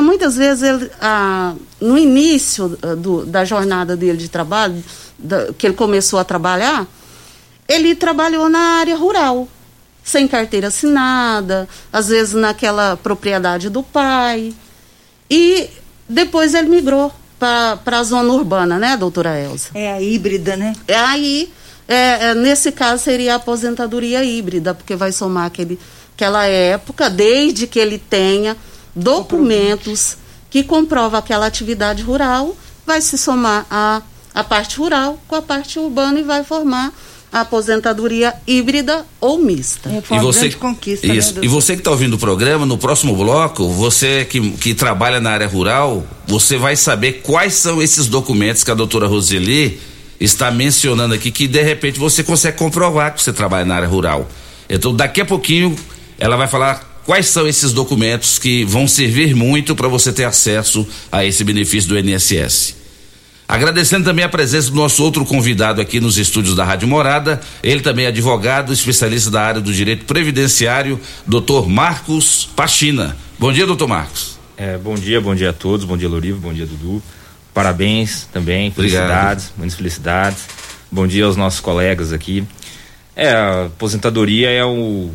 muitas 0.00 0.36
vezes 0.36 0.62
ele, 0.62 0.90
ah, 1.00 1.54
no 1.80 1.98
início 1.98 2.78
ah, 2.82 2.94
do, 2.94 3.26
da 3.26 3.44
jornada 3.44 3.96
dele 3.96 4.16
de 4.16 4.28
trabalho, 4.28 4.82
da, 5.18 5.52
que 5.52 5.66
ele 5.66 5.74
começou 5.74 6.18
a 6.18 6.24
trabalhar, 6.24 6.86
ele 7.68 7.94
trabalhou 7.94 8.48
na 8.48 8.78
área 8.80 8.96
rural 8.96 9.46
sem 10.02 10.26
carteira 10.26 10.68
assinada, 10.68 11.68
às 11.92 12.08
vezes 12.08 12.32
naquela 12.32 12.96
propriedade 12.96 13.68
do 13.68 13.82
pai. 13.82 14.54
E 15.30 15.68
depois 16.08 16.54
ele 16.54 16.70
migrou 16.70 17.12
para 17.38 17.98
a 17.98 18.02
zona 18.02 18.32
urbana, 18.32 18.78
né, 18.78 18.96
doutora 18.96 19.38
Elza? 19.38 19.68
É 19.74 19.92
a 19.92 20.00
híbrida, 20.00 20.56
né? 20.56 20.74
É 20.88 20.96
aí, 20.96 21.52
é, 21.86 22.30
é, 22.30 22.34
nesse 22.34 22.72
caso, 22.72 23.02
seria 23.02 23.34
a 23.34 23.36
aposentadoria 23.36 24.24
híbrida, 24.24 24.74
porque 24.74 24.96
vai 24.96 25.12
somar 25.12 25.46
aquele, 25.46 25.78
aquela 26.14 26.46
época, 26.46 27.10
desde 27.10 27.66
que 27.66 27.78
ele 27.78 27.98
tenha 27.98 28.56
documentos 28.94 30.16
que 30.50 30.62
comprovam 30.62 31.18
aquela 31.18 31.46
atividade 31.46 32.02
rural, 32.02 32.56
vai 32.86 33.00
se 33.00 33.18
somar 33.18 33.66
a, 33.70 34.02
a 34.34 34.42
parte 34.42 34.78
rural 34.78 35.18
com 35.28 35.36
a 35.36 35.42
parte 35.42 35.78
urbana 35.78 36.20
e 36.20 36.22
vai 36.22 36.42
formar 36.42 36.92
a 37.30 37.40
aposentadoria 37.40 38.34
híbrida 38.46 39.04
ou 39.20 39.38
mista. 39.38 39.90
É, 39.90 40.16
e 40.16 40.18
você, 40.18 40.50
conquista, 40.52 41.06
isso, 41.06 41.34
né, 41.34 41.40
e 41.42 41.48
você 41.48 41.74
que 41.74 41.80
está 41.80 41.90
ouvindo 41.90 42.14
o 42.14 42.18
programa, 42.18 42.64
no 42.64 42.78
próximo 42.78 43.14
bloco, 43.14 43.68
você 43.68 44.24
que, 44.24 44.50
que 44.52 44.74
trabalha 44.74 45.20
na 45.20 45.30
área 45.30 45.46
rural, 45.46 46.06
você 46.26 46.56
vai 46.56 46.74
saber 46.74 47.20
quais 47.22 47.54
são 47.54 47.82
esses 47.82 48.06
documentos 48.06 48.64
que 48.64 48.70
a 48.70 48.74
doutora 48.74 49.06
Roseli 49.06 49.78
está 50.18 50.50
mencionando 50.50 51.14
aqui, 51.14 51.30
que 51.30 51.46
de 51.46 51.62
repente 51.62 51.98
você 51.98 52.22
consegue 52.22 52.56
comprovar 52.56 53.14
que 53.14 53.22
você 53.22 53.32
trabalha 53.32 53.64
na 53.64 53.76
área 53.76 53.88
rural. 53.88 54.26
Então, 54.68 54.94
daqui 54.94 55.20
a 55.20 55.24
pouquinho, 55.24 55.76
ela 56.18 56.36
vai 56.36 56.48
falar 56.48 56.87
quais 57.08 57.28
são 57.28 57.48
esses 57.48 57.72
documentos 57.72 58.38
que 58.38 58.66
vão 58.66 58.86
servir 58.86 59.34
muito 59.34 59.74
para 59.74 59.88
você 59.88 60.12
ter 60.12 60.24
acesso 60.24 60.86
a 61.10 61.24
esse 61.24 61.42
benefício 61.42 61.88
do 61.88 61.98
INSS. 61.98 62.76
Agradecendo 63.48 64.04
também 64.04 64.26
a 64.26 64.28
presença 64.28 64.68
do 64.68 64.76
nosso 64.76 65.02
outro 65.02 65.24
convidado 65.24 65.80
aqui 65.80 66.00
nos 66.00 66.18
estúdios 66.18 66.54
da 66.54 66.66
Rádio 66.66 66.86
Morada, 66.86 67.40
ele 67.62 67.80
também 67.80 68.04
é 68.04 68.08
advogado, 68.08 68.74
especialista 68.74 69.30
da 69.30 69.40
área 69.40 69.58
do 69.58 69.72
direito 69.72 70.04
previdenciário, 70.04 71.00
doutor 71.26 71.66
Marcos 71.66 72.46
Pachina. 72.54 73.16
Bom 73.38 73.54
dia, 73.54 73.66
doutor 73.66 73.88
Marcos. 73.88 74.38
É, 74.54 74.76
bom 74.76 74.94
dia, 74.94 75.18
bom 75.18 75.34
dia 75.34 75.48
a 75.48 75.54
todos, 75.54 75.86
bom 75.86 75.96
dia 75.96 76.10
Lorivo, 76.10 76.38
bom 76.38 76.52
dia 76.52 76.66
Dudu. 76.66 77.02
Parabéns 77.54 78.28
também, 78.30 78.70
felicidades, 78.70 79.44
Obrigado. 79.44 79.56
muitas 79.56 79.78
felicidades. 79.78 80.44
Bom 80.92 81.06
dia 81.06 81.24
aos 81.24 81.36
nossos 81.36 81.60
colegas 81.60 82.12
aqui. 82.12 82.44
É, 83.16 83.30
a 83.32 83.64
aposentadoria 83.64 84.50
é 84.50 84.62
o 84.62 85.10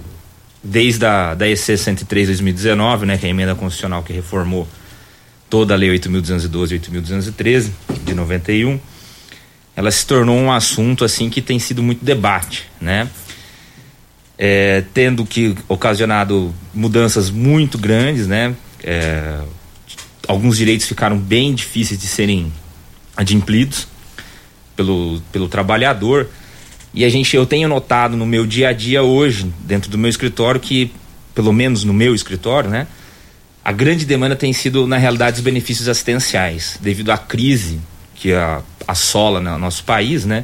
desde 0.63 1.05
a 1.05 1.33
da 1.33 1.47
EC 1.47 1.77
103 1.77 2.27
2019, 2.27 3.05
né, 3.05 3.17
que 3.17 3.25
é 3.25 3.27
a 3.27 3.31
emenda 3.31 3.53
constitucional 3.53 4.01
que 4.01 4.13
reformou 4.13 4.67
toda 5.49 5.73
a 5.73 5.77
Lei 5.77 5.89
8.212 5.89 6.71
e 6.71 6.79
8.213 6.79 7.71
de 8.03 8.13
91, 8.15 8.79
ela 9.75 9.91
se 9.91 10.05
tornou 10.05 10.37
um 10.37 10.51
assunto 10.51 11.03
assim 11.03 11.29
que 11.29 11.41
tem 11.41 11.59
sido 11.59 11.83
muito 11.83 12.03
debate, 12.03 12.63
né? 12.79 13.07
É, 14.37 14.83
tendo 14.93 15.25
que 15.25 15.55
ocasionado 15.67 16.53
mudanças 16.73 17.29
muito 17.29 17.77
grandes, 17.77 18.25
né? 18.25 18.55
É, 18.83 19.41
alguns 20.27 20.57
direitos 20.57 20.87
ficaram 20.87 21.17
bem 21.17 21.53
difíceis 21.53 21.99
de 21.99 22.07
serem 22.07 22.51
adimplidos 23.15 23.87
pelo, 24.75 25.21
pelo 25.31 25.47
trabalhador 25.47 26.27
e 26.93 27.03
a 27.03 27.09
gente 27.09 27.35
eu 27.35 27.45
tenho 27.45 27.67
notado 27.67 28.15
no 28.15 28.25
meu 28.25 28.45
dia 28.45 28.69
a 28.69 28.73
dia 28.73 29.01
hoje 29.01 29.51
dentro 29.59 29.89
do 29.89 29.97
meu 29.97 30.09
escritório 30.09 30.59
que 30.59 30.91
pelo 31.33 31.51
menos 31.51 31.83
no 31.83 31.93
meu 31.93 32.13
escritório, 32.13 32.69
né? 32.69 32.87
A 33.63 33.71
grande 33.71 34.05
demanda 34.05 34.35
tem 34.35 34.51
sido, 34.51 34.85
na 34.85 34.97
realidade, 34.97 35.37
os 35.37 35.41
benefícios 35.41 35.87
assistenciais, 35.87 36.77
devido 36.81 37.11
à 37.11 37.17
crise 37.17 37.79
que 38.13 38.33
a, 38.33 38.61
assola 38.87 39.39
no 39.39 39.57
nosso 39.57 39.83
país, 39.83 40.25
né? 40.25 40.43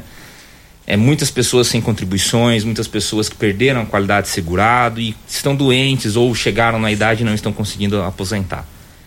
É, 0.86 0.96
muitas 0.96 1.30
pessoas 1.30 1.68
sem 1.68 1.80
contribuições, 1.80 2.64
muitas 2.64 2.88
pessoas 2.88 3.28
que 3.28 3.36
perderam 3.36 3.82
a 3.82 3.86
qualidade 3.86 4.26
de 4.26 4.32
segurado 4.32 5.00
e 5.00 5.14
estão 5.28 5.54
doentes 5.54 6.16
ou 6.16 6.34
chegaram 6.34 6.80
na 6.80 6.90
idade 6.90 7.22
e 7.22 7.24
não 7.24 7.34
estão 7.34 7.52
conseguindo 7.52 8.02
aposentar, 8.02 8.66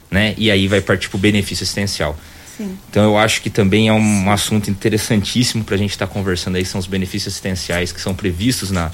né? 0.09 0.33
E 0.37 0.49
aí 0.49 0.67
vai 0.67 0.79
partir 0.79 1.09
para 1.09 1.17
o 1.17 1.19
benefício 1.19 1.63
assistencial. 1.63 2.17
Sim. 2.57 2.77
Então 2.89 3.03
eu 3.03 3.17
acho 3.17 3.41
que 3.41 3.49
também 3.49 3.87
é 3.87 3.93
um 3.93 4.31
assunto 4.31 4.69
interessantíssimo 4.69 5.63
para 5.63 5.75
a 5.75 5.77
gente 5.77 5.91
estar 5.91 6.07
tá 6.07 6.13
conversando 6.13 6.55
aí, 6.55 6.65
são 6.65 6.79
os 6.79 6.87
benefícios 6.87 7.33
assistenciais 7.33 7.91
que 7.91 7.99
são 7.99 8.13
previstos 8.13 8.69
na, 8.69 8.91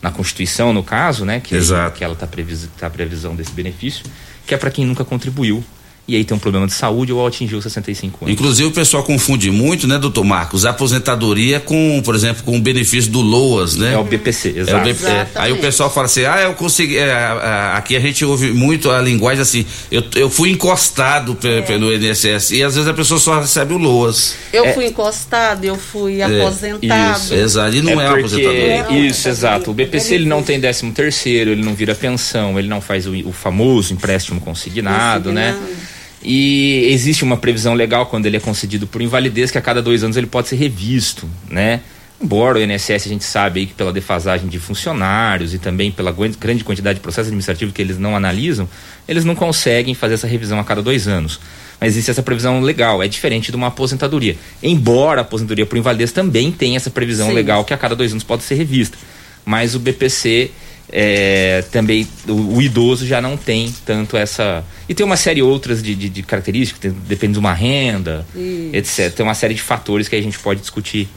na 0.00 0.10
Constituição, 0.10 0.72
no 0.72 0.82
caso, 0.82 1.24
né? 1.24 1.40
Que, 1.40 1.54
Exato. 1.54 1.96
que 1.96 2.04
ela 2.04 2.14
está 2.14 2.26
previs, 2.26 2.68
tá 2.78 2.86
a 2.86 2.90
previsão 2.90 3.34
desse 3.34 3.52
benefício 3.52 4.04
que 4.50 4.54
é 4.54 4.56
para 4.56 4.70
quem 4.72 4.84
nunca 4.84 5.04
contribuiu 5.04 5.64
e 6.10 6.16
aí 6.16 6.24
tem 6.24 6.36
um 6.36 6.40
problema 6.40 6.66
de 6.66 6.72
saúde 6.72 7.12
ou 7.12 7.24
atingiu 7.24 7.62
65 7.62 8.24
anos. 8.24 8.34
Inclusive 8.34 8.68
o 8.68 8.72
pessoal 8.72 9.04
confunde 9.04 9.48
muito, 9.48 9.86
né, 9.86 9.96
doutor 9.96 10.24
Marcos, 10.24 10.66
a 10.66 10.70
aposentadoria 10.70 11.60
com, 11.60 12.02
por 12.04 12.16
exemplo, 12.16 12.42
com 12.42 12.56
o 12.56 12.60
benefício 12.60 13.12
do 13.12 13.20
LOAS, 13.20 13.76
né? 13.76 13.94
É 13.94 13.96
o 13.96 14.02
BPC, 14.02 14.54
exato. 14.56 14.76
É 14.76 14.80
o 14.80 14.84
BP, 14.92 15.06
é. 15.06 15.28
Aí 15.36 15.52
o 15.52 15.58
pessoal 15.58 15.88
fala 15.88 16.06
assim, 16.06 16.24
ah, 16.24 16.40
eu 16.40 16.54
consegui, 16.54 16.98
é, 16.98 17.12
aqui 17.74 17.94
a 17.94 18.00
gente 18.00 18.24
ouve 18.24 18.50
muito 18.52 18.90
a 18.90 19.00
linguagem 19.00 19.40
assim, 19.40 19.64
eu, 19.88 20.02
eu 20.16 20.28
fui 20.28 20.50
encostado 20.50 21.38
é. 21.44 21.60
pelo 21.62 21.94
INSS 21.94 22.50
e 22.50 22.62
às 22.64 22.74
vezes 22.74 22.88
a 22.88 22.94
pessoa 22.94 23.20
só 23.20 23.38
recebe 23.38 23.72
o 23.72 23.78
LOAS. 23.78 24.34
Eu 24.52 24.64
é. 24.64 24.72
fui 24.72 24.86
encostado, 24.86 25.64
eu 25.64 25.76
fui 25.76 26.20
é. 26.20 26.24
aposentado. 26.24 27.20
Isso, 27.20 27.34
exato, 27.34 27.76
e 27.76 27.82
não 27.82 28.00
é, 28.00 28.04
é 28.04 28.08
aposentadoria. 28.08 28.90
Isso, 28.90 29.28
exato, 29.28 29.70
o 29.70 29.74
BPC 29.74 30.16
ele 30.16 30.26
não 30.26 30.42
tem 30.42 30.58
décimo 30.58 30.92
terceiro, 30.92 31.52
ele 31.52 31.62
não 31.62 31.72
vira 31.72 31.94
pensão, 31.94 32.58
ele 32.58 32.66
não 32.66 32.80
faz 32.80 33.06
o, 33.06 33.12
o 33.12 33.32
famoso 33.32 33.92
empréstimo 33.92 34.40
consignado, 34.40 35.30
consignado. 35.30 35.60
né? 35.60 35.76
E 36.22 36.88
existe 36.90 37.24
uma 37.24 37.36
previsão 37.36 37.74
legal 37.74 38.06
quando 38.06 38.26
ele 38.26 38.36
é 38.36 38.40
concedido 38.40 38.86
por 38.86 39.00
invalidez 39.00 39.50
que 39.50 39.58
a 39.58 39.62
cada 39.62 39.80
dois 39.80 40.04
anos 40.04 40.16
ele 40.16 40.26
pode 40.26 40.48
ser 40.48 40.56
revisto, 40.56 41.28
né? 41.48 41.80
Embora 42.22 42.58
o 42.58 42.62
INSS 42.62 43.06
a 43.06 43.08
gente 43.08 43.24
sabe 43.24 43.60
aí 43.60 43.66
que 43.66 43.72
pela 43.72 43.90
defasagem 43.90 44.46
de 44.46 44.58
funcionários 44.58 45.54
e 45.54 45.58
também 45.58 45.90
pela 45.90 46.12
grande 46.12 46.62
quantidade 46.62 46.98
de 46.98 47.00
processos 47.00 47.28
administrativos 47.28 47.72
que 47.72 47.80
eles 47.80 47.96
não 47.96 48.14
analisam, 48.14 48.68
eles 49.08 49.24
não 49.24 49.34
conseguem 49.34 49.94
fazer 49.94 50.14
essa 50.14 50.26
revisão 50.26 50.60
a 50.60 50.64
cada 50.64 50.82
dois 50.82 51.08
anos. 51.08 51.40
Mas 51.80 51.94
existe 51.94 52.10
essa 52.10 52.22
previsão 52.22 52.60
legal, 52.60 53.02
é 53.02 53.08
diferente 53.08 53.50
de 53.50 53.56
uma 53.56 53.68
aposentadoria. 53.68 54.36
Embora 54.62 55.22
a 55.22 55.22
aposentadoria 55.22 55.64
por 55.64 55.78
invalidez 55.78 56.12
também 56.12 56.52
tenha 56.52 56.76
essa 56.76 56.90
previsão 56.90 57.28
Sim. 57.28 57.34
legal 57.34 57.64
que 57.64 57.72
a 57.72 57.78
cada 57.78 57.96
dois 57.96 58.12
anos 58.12 58.22
pode 58.22 58.42
ser 58.42 58.56
revista. 58.56 58.98
Mas 59.42 59.74
o 59.74 59.78
BPC 59.78 60.50
é, 60.92 61.64
também 61.70 62.06
o, 62.26 62.56
o, 62.56 62.62
idoso 62.62 63.06
já 63.06 63.20
não 63.20 63.36
tem 63.36 63.72
tanto 63.84 64.16
essa. 64.16 64.64
E 64.88 64.94
tem 64.94 65.06
uma 65.06 65.16
série 65.16 65.42
outras 65.42 65.82
de, 65.82 65.94
de, 65.94 66.08
de 66.08 66.22
características, 66.22 66.80
tem, 66.80 66.90
depende 66.90 67.34
de 67.34 67.38
uma 67.38 67.52
renda, 67.54 68.26
Isso. 68.34 68.70
etc. 68.74 69.14
Tem 69.14 69.24
uma 69.24 69.34
série 69.34 69.54
de 69.54 69.62
fatores 69.62 70.08
que 70.08 70.16
a 70.16 70.22
gente 70.22 70.38
pode 70.38 70.60
discutir 70.60 71.08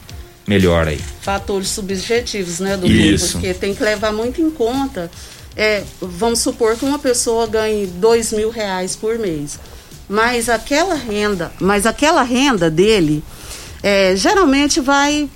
melhor 0.46 0.86
aí. 0.86 1.00
Fatores 1.20 1.68
subjetivos, 1.68 2.60
né, 2.60 2.76
doutor? 2.76 2.90
Isso. 2.90 3.32
Porque 3.32 3.54
tem 3.54 3.74
que 3.74 3.82
levar 3.82 4.12
muito 4.12 4.40
em 4.40 4.50
conta. 4.50 5.10
É, 5.56 5.82
vamos 6.00 6.40
supor 6.40 6.76
que 6.76 6.84
uma 6.84 6.98
pessoa 6.98 7.46
ganhe 7.46 7.86
dois 7.86 8.32
mil 8.32 8.50
reais 8.50 8.94
por 8.94 9.18
mês. 9.18 9.58
Mas 10.08 10.48
aquela 10.48 10.94
renda, 10.94 11.50
mas 11.60 11.86
aquela 11.86 12.22
renda 12.22 12.70
dele 12.70 13.24
é, 13.82 14.14
geralmente 14.14 14.80
vai 14.80 15.28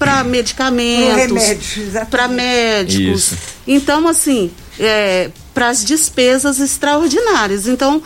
para 0.00 0.24
medicamentos, 0.24 1.44
para 2.10 2.26
médicos. 2.26 3.32
Isso. 3.32 3.36
Então, 3.66 4.08
assim, 4.08 4.50
é, 4.78 5.30
para 5.52 5.68
as 5.68 5.84
despesas 5.84 6.58
extraordinárias. 6.58 7.68
Então, 7.68 8.02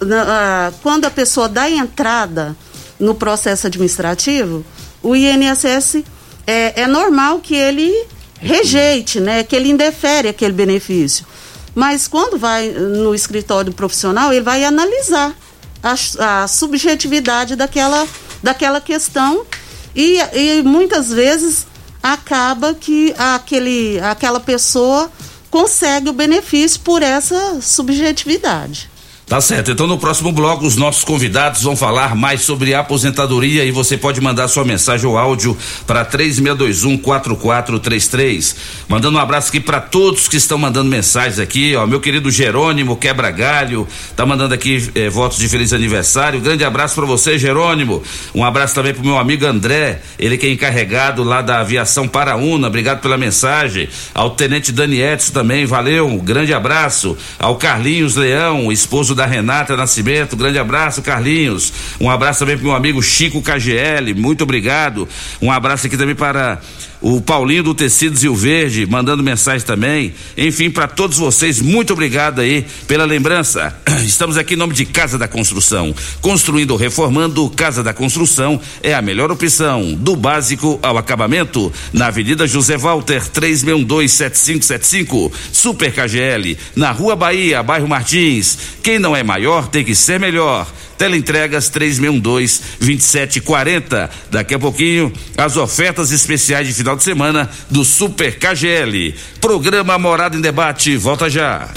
na- 0.00 0.72
quando 0.82 1.04
a 1.04 1.10
pessoa 1.10 1.48
dá 1.48 1.70
entrada 1.70 2.56
no 2.98 3.14
processo 3.14 3.68
administrativo, 3.68 4.64
o 5.00 5.14
INSS 5.14 6.02
é, 6.44 6.82
é 6.82 6.86
normal 6.88 7.38
que 7.38 7.54
ele 7.54 7.92
rejeite, 8.40 9.20
né, 9.20 9.44
que 9.44 9.54
ele 9.54 9.70
indefere 9.70 10.26
aquele 10.28 10.52
benefício. 10.52 11.24
Mas 11.72 12.08
quando 12.08 12.36
vai 12.36 12.68
no 12.70 13.14
escritório 13.14 13.72
profissional, 13.72 14.32
ele 14.32 14.42
vai 14.42 14.64
analisar 14.64 15.32
a, 15.80 16.42
a 16.42 16.48
subjetividade 16.48 17.54
daquela, 17.54 18.06
daquela 18.42 18.80
questão 18.80 19.46
e, 19.94 20.18
e 20.34 20.62
muitas 20.62 21.10
vezes 21.10 21.66
acaba 22.02 22.74
que 22.74 23.14
aquele, 23.16 24.00
aquela 24.00 24.40
pessoa 24.40 25.10
consegue 25.50 26.08
o 26.08 26.12
benefício 26.12 26.80
por 26.80 27.02
essa 27.02 27.60
subjetividade. 27.60 28.91
Tá 29.32 29.40
certo. 29.40 29.70
Então 29.70 29.86
no 29.86 29.96
próximo 29.96 30.30
bloco 30.30 30.66
os 30.66 30.76
nossos 30.76 31.04
convidados 31.04 31.62
vão 31.62 31.74
falar 31.74 32.14
mais 32.14 32.42
sobre 32.42 32.74
a 32.74 32.80
aposentadoria 32.80 33.64
e 33.64 33.70
você 33.70 33.96
pode 33.96 34.20
mandar 34.20 34.46
sua 34.46 34.62
mensagem 34.62 35.08
ou 35.08 35.16
áudio 35.16 35.56
para 35.86 36.04
36214433. 36.04 38.54
Mandando 38.86 39.16
um 39.16 39.20
abraço 39.22 39.48
aqui 39.48 39.58
para 39.58 39.80
todos 39.80 40.28
que 40.28 40.36
estão 40.36 40.58
mandando 40.58 40.90
mensagens 40.90 41.38
aqui, 41.38 41.74
ó, 41.74 41.86
meu 41.86 41.98
querido 41.98 42.30
Jerônimo 42.30 42.94
Quebra 42.94 43.30
Galho, 43.30 43.88
tá 44.14 44.26
mandando 44.26 44.52
aqui 44.52 44.90
eh, 44.94 45.08
votos 45.08 45.38
de 45.38 45.48
feliz 45.48 45.72
aniversário. 45.72 46.38
Grande 46.38 46.62
abraço 46.62 46.94
para 46.94 47.06
você, 47.06 47.38
Jerônimo. 47.38 48.02
Um 48.34 48.44
abraço 48.44 48.74
também 48.74 48.92
pro 48.92 49.02
meu 49.02 49.16
amigo 49.16 49.46
André, 49.46 50.02
ele 50.18 50.36
que 50.36 50.46
é 50.46 50.52
encarregado 50.52 51.24
lá 51.24 51.40
da 51.40 51.60
aviação 51.60 52.06
Paraúna. 52.06 52.68
Obrigado 52.68 53.00
pela 53.00 53.16
mensagem. 53.16 53.88
Ao 54.14 54.28
tenente 54.28 54.72
Dani 54.72 55.00
Edson 55.00 55.32
também, 55.32 55.64
valeu. 55.64 56.06
Um 56.06 56.18
grande 56.18 56.52
abraço. 56.52 57.16
Ao 57.38 57.56
Carlinhos 57.56 58.14
Leão, 58.14 58.70
esposo 58.70 59.14
da 59.14 59.21
Renata 59.26 59.76
Nascimento. 59.76 60.36
Grande 60.36 60.58
abraço, 60.58 61.02
Carlinhos. 61.02 61.72
Um 62.00 62.10
abraço 62.10 62.40
também 62.40 62.56
pro 62.56 62.66
meu 62.66 62.74
amigo 62.74 63.02
Chico 63.02 63.42
KGL. 63.42 64.14
Muito 64.14 64.44
obrigado. 64.44 65.08
Um 65.40 65.50
abraço 65.50 65.86
aqui 65.86 65.96
também 65.96 66.14
para 66.14 66.60
o 67.02 67.20
Paulinho 67.20 67.64
do 67.64 67.74
Tecidos 67.74 68.22
Rio 68.22 68.34
Verde, 68.34 68.86
mandando 68.86 69.22
mensagem 69.22 69.66
também. 69.66 70.14
Enfim, 70.36 70.70
para 70.70 70.86
todos 70.86 71.16
vocês, 71.18 71.60
muito 71.60 71.92
obrigado 71.92 72.40
aí 72.40 72.64
pela 72.86 73.04
lembrança. 73.04 73.76
Estamos 74.06 74.38
aqui 74.38 74.54
em 74.54 74.56
nome 74.56 74.72
de 74.72 74.86
Casa 74.86 75.18
da 75.18 75.26
Construção. 75.26 75.92
Construindo 76.20 76.70
ou 76.70 76.76
reformando, 76.76 77.50
Casa 77.50 77.82
da 77.82 77.92
Construção 77.92 78.60
é 78.82 78.94
a 78.94 79.02
melhor 79.02 79.32
opção, 79.32 79.94
do 79.94 80.14
básico 80.14 80.78
ao 80.82 80.96
acabamento, 80.96 81.72
na 81.92 82.06
Avenida 82.06 82.46
José 82.46 82.76
Walter, 82.76 83.20
36127575, 83.30 85.32
Super 85.52 85.92
KGL, 85.92 86.56
na 86.76 86.92
Rua 86.92 87.16
Bahia, 87.16 87.60
bairro 87.62 87.88
Martins. 87.88 88.56
Quem 88.82 89.00
não 89.00 89.16
é 89.16 89.22
maior 89.22 89.66
tem 89.66 89.82
que 89.84 89.94
ser 89.94 90.20
melhor. 90.20 90.70
Teleentregas 91.02 91.68
3612-2740. 91.68 94.08
Daqui 94.30 94.54
a 94.54 94.58
pouquinho, 94.58 95.12
as 95.36 95.56
ofertas 95.56 96.12
especiais 96.12 96.68
de 96.68 96.74
final 96.74 96.94
de 96.94 97.02
semana 97.02 97.50
do 97.68 97.84
Super 97.84 98.38
KGL. 98.38 99.12
Programa 99.40 99.98
Morada 99.98 100.36
em 100.36 100.40
Debate. 100.40 100.96
Volta 100.96 101.28
já. 101.28 101.68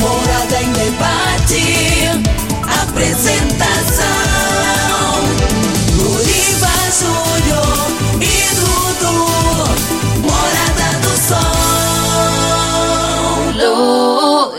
Morada 0.00 0.60
em 0.60 0.72
debate. 0.72 2.08
Apresentação: 2.82 4.04
Luriva 5.96 6.72
Júnior 6.98 7.86
e 8.20 8.54
Dudu. 8.56 9.14
Morada 10.22 10.88
do 11.02 11.14
Sol. 11.28 11.54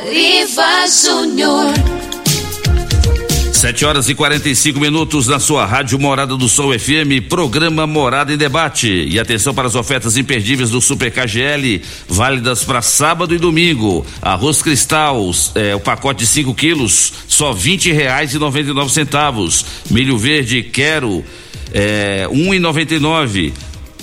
Luriva 0.08 0.88
Júnior. 0.88 1.95
7 3.56 3.86
horas 3.86 4.10
e 4.10 4.14
45 4.14 4.80
minutos 4.82 5.28
na 5.28 5.40
sua 5.40 5.66
Rádio 5.66 5.98
Morada 5.98 6.36
do 6.36 6.50
Sol 6.50 6.78
FM, 6.78 7.24
programa 7.30 7.88
Morada 7.88 8.34
em 8.34 8.38
Debate. 8.38 8.90
E 9.08 9.18
atenção 9.18 9.54
para 9.54 9.66
as 9.66 9.76
ofertas 9.76 10.18
imperdíveis 10.18 10.70
do 10.70 10.82
Super 10.82 11.10
KGL, 11.10 11.82
válidas 12.06 12.66
para 12.66 12.82
sábado 12.82 13.34
e 13.34 13.38
domingo. 13.38 14.06
Arroz 14.22 14.62
cristal, 14.62 15.32
é, 15.56 15.74
o 15.74 15.80
pacote 15.80 16.20
de 16.20 16.28
5 16.28 16.54
quilos, 16.54 17.14
só 17.30 17.54
vinte 17.54 17.90
reais 17.94 18.34
e 18.34 18.40
noventa 18.40 18.72
e 18.72 18.74
nove 18.74 18.92
centavos. 18.92 19.66
Milho 19.90 20.18
verde, 20.18 20.62
quero, 20.62 21.24
é, 21.74 22.28
um 22.30 22.54
e 22.54 22.60
noventa 22.60 22.94
e 22.94 23.00
nove. 23.00 23.54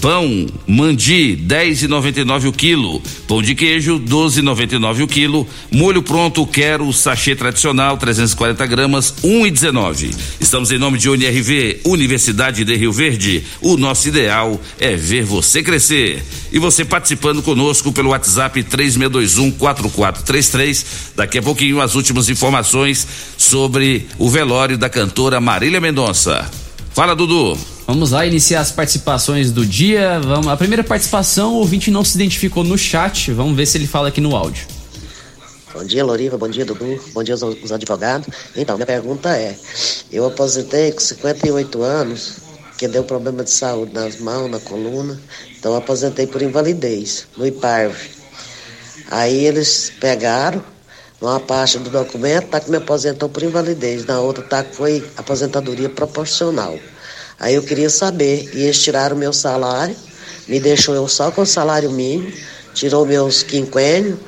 Pão 0.03 0.47
mandi 0.67 1.39
10,99 1.47 2.49
o 2.49 2.53
quilo. 2.53 3.01
Pão 3.29 3.41
de 3.41 3.55
queijo 3.55 4.01
12,99 4.01 5.05
o 5.05 5.07
quilo. 5.07 5.47
Molho 5.71 6.03
pronto 6.03 6.45
quero 6.45 6.93
sachê 6.93 7.37
tradicional 7.37 7.97
340 7.97 8.67
gramas 8.67 9.15
1,19. 9.23 10.13
Estamos 10.41 10.73
em 10.73 10.79
nome 10.79 10.99
de 10.99 11.09
UNRV 11.09 11.83
Universidade 11.85 12.65
de 12.65 12.75
Rio 12.75 12.93
Verde. 12.93 13.45
O 13.61 13.77
nosso 13.77 14.09
ideal 14.09 14.61
é 14.81 14.97
ver 14.97 15.23
você 15.23 15.63
crescer. 15.63 16.21
E 16.51 16.59
você 16.59 16.85
participando 16.85 17.41
conosco 17.41 17.93
pelo 17.93 18.11
WhatsApp 18.11 18.61
36214433. 18.61 20.85
Daqui 21.15 21.39
a 21.39 21.43
pouquinho 21.43 21.81
as 21.81 21.95
últimas 21.95 22.29
informações 22.29 23.07
sobre 23.39 24.09
o 24.19 24.29
velório 24.29 24.77
da 24.77 24.89
cantora 24.89 25.41
Marília 25.41 25.81
Mendonça. 25.81 26.51
Fala 26.95 27.17
Dudu. 27.17 27.59
Vamos 27.87 28.11
lá 28.11 28.27
iniciar 28.27 28.61
as 28.61 28.71
participações 28.71 29.51
do 29.51 29.65
dia. 29.65 30.21
Vamos, 30.21 30.49
a 30.49 30.57
primeira 30.59 30.85
participação, 30.85 31.55
o 31.55 31.57
ouvinte 31.57 31.91
não 31.91 32.05
se 32.05 32.15
identificou 32.17 32.63
no 32.63 32.77
chat. 32.77 33.33
Vamos 33.33 33.57
ver 33.57 33.65
se 33.65 33.79
ele 33.79 33.87
fala 33.87 34.09
aqui 34.09 34.21
no 34.21 34.37
áudio. 34.37 34.67
Bom 35.73 35.85
dia, 35.85 36.05
Loriva. 36.05 36.37
Bom 36.37 36.49
dia, 36.49 36.67
Dudu. 36.67 37.03
Bom 37.15 37.23
dia, 37.23 37.35
os, 37.35 37.43
os 37.43 37.73
advogados. 37.73 38.29
Então, 38.55 38.77
minha 38.77 38.87
pergunta 38.87 39.31
é: 39.31 39.57
eu 40.13 40.27
aposentei 40.27 40.93
com 40.93 41.01
58 41.01 41.83
anos, 41.83 42.37
que 42.77 42.87
deu 42.87 43.03
problema 43.05 43.43
de 43.43 43.51
saúde 43.51 43.95
nas 43.95 44.21
mãos, 44.21 44.51
na 44.51 44.61
coluna. 44.61 45.19
Então, 45.59 45.73
eu 45.73 45.79
aposentei 45.79 46.27
por 46.27 46.43
invalidez, 46.43 47.27
no 47.39 47.47
IPARV. 47.47 47.97
Aí 49.11 49.47
eles 49.47 49.91
pegaram, 49.99 50.63
numa 51.23 51.39
parte 51.39 51.79
do 51.79 51.89
documento, 51.89 52.49
tá 52.49 52.59
que 52.59 52.69
me 52.69 52.79
aposentou 52.79 53.29
por 53.29 53.45
invalidez, 53.45 54.05
na 54.05 54.19
outra 54.19 54.43
tá 54.43 54.65
que 54.65 54.75
foi 54.75 55.05
aposentadoria 55.17 55.89
proporcional. 55.89 56.77
Aí 57.39 57.55
eu 57.55 57.63
queria 57.63 57.89
saber, 57.89 58.51
e 58.53 58.65
eles 58.65 58.83
tiraram 58.83 59.17
meu 59.17 59.33
salário, 59.33 59.95
me 60.49 60.59
deixou 60.59 60.97
eu 60.97 61.07
só 61.07 61.31
com 61.31 61.43
o 61.43 61.47
salário 61.47 61.93
mínimo, 61.93 62.33
tirou 62.75 63.07
meus 63.07 63.45
quinquênios, 63.45 64.19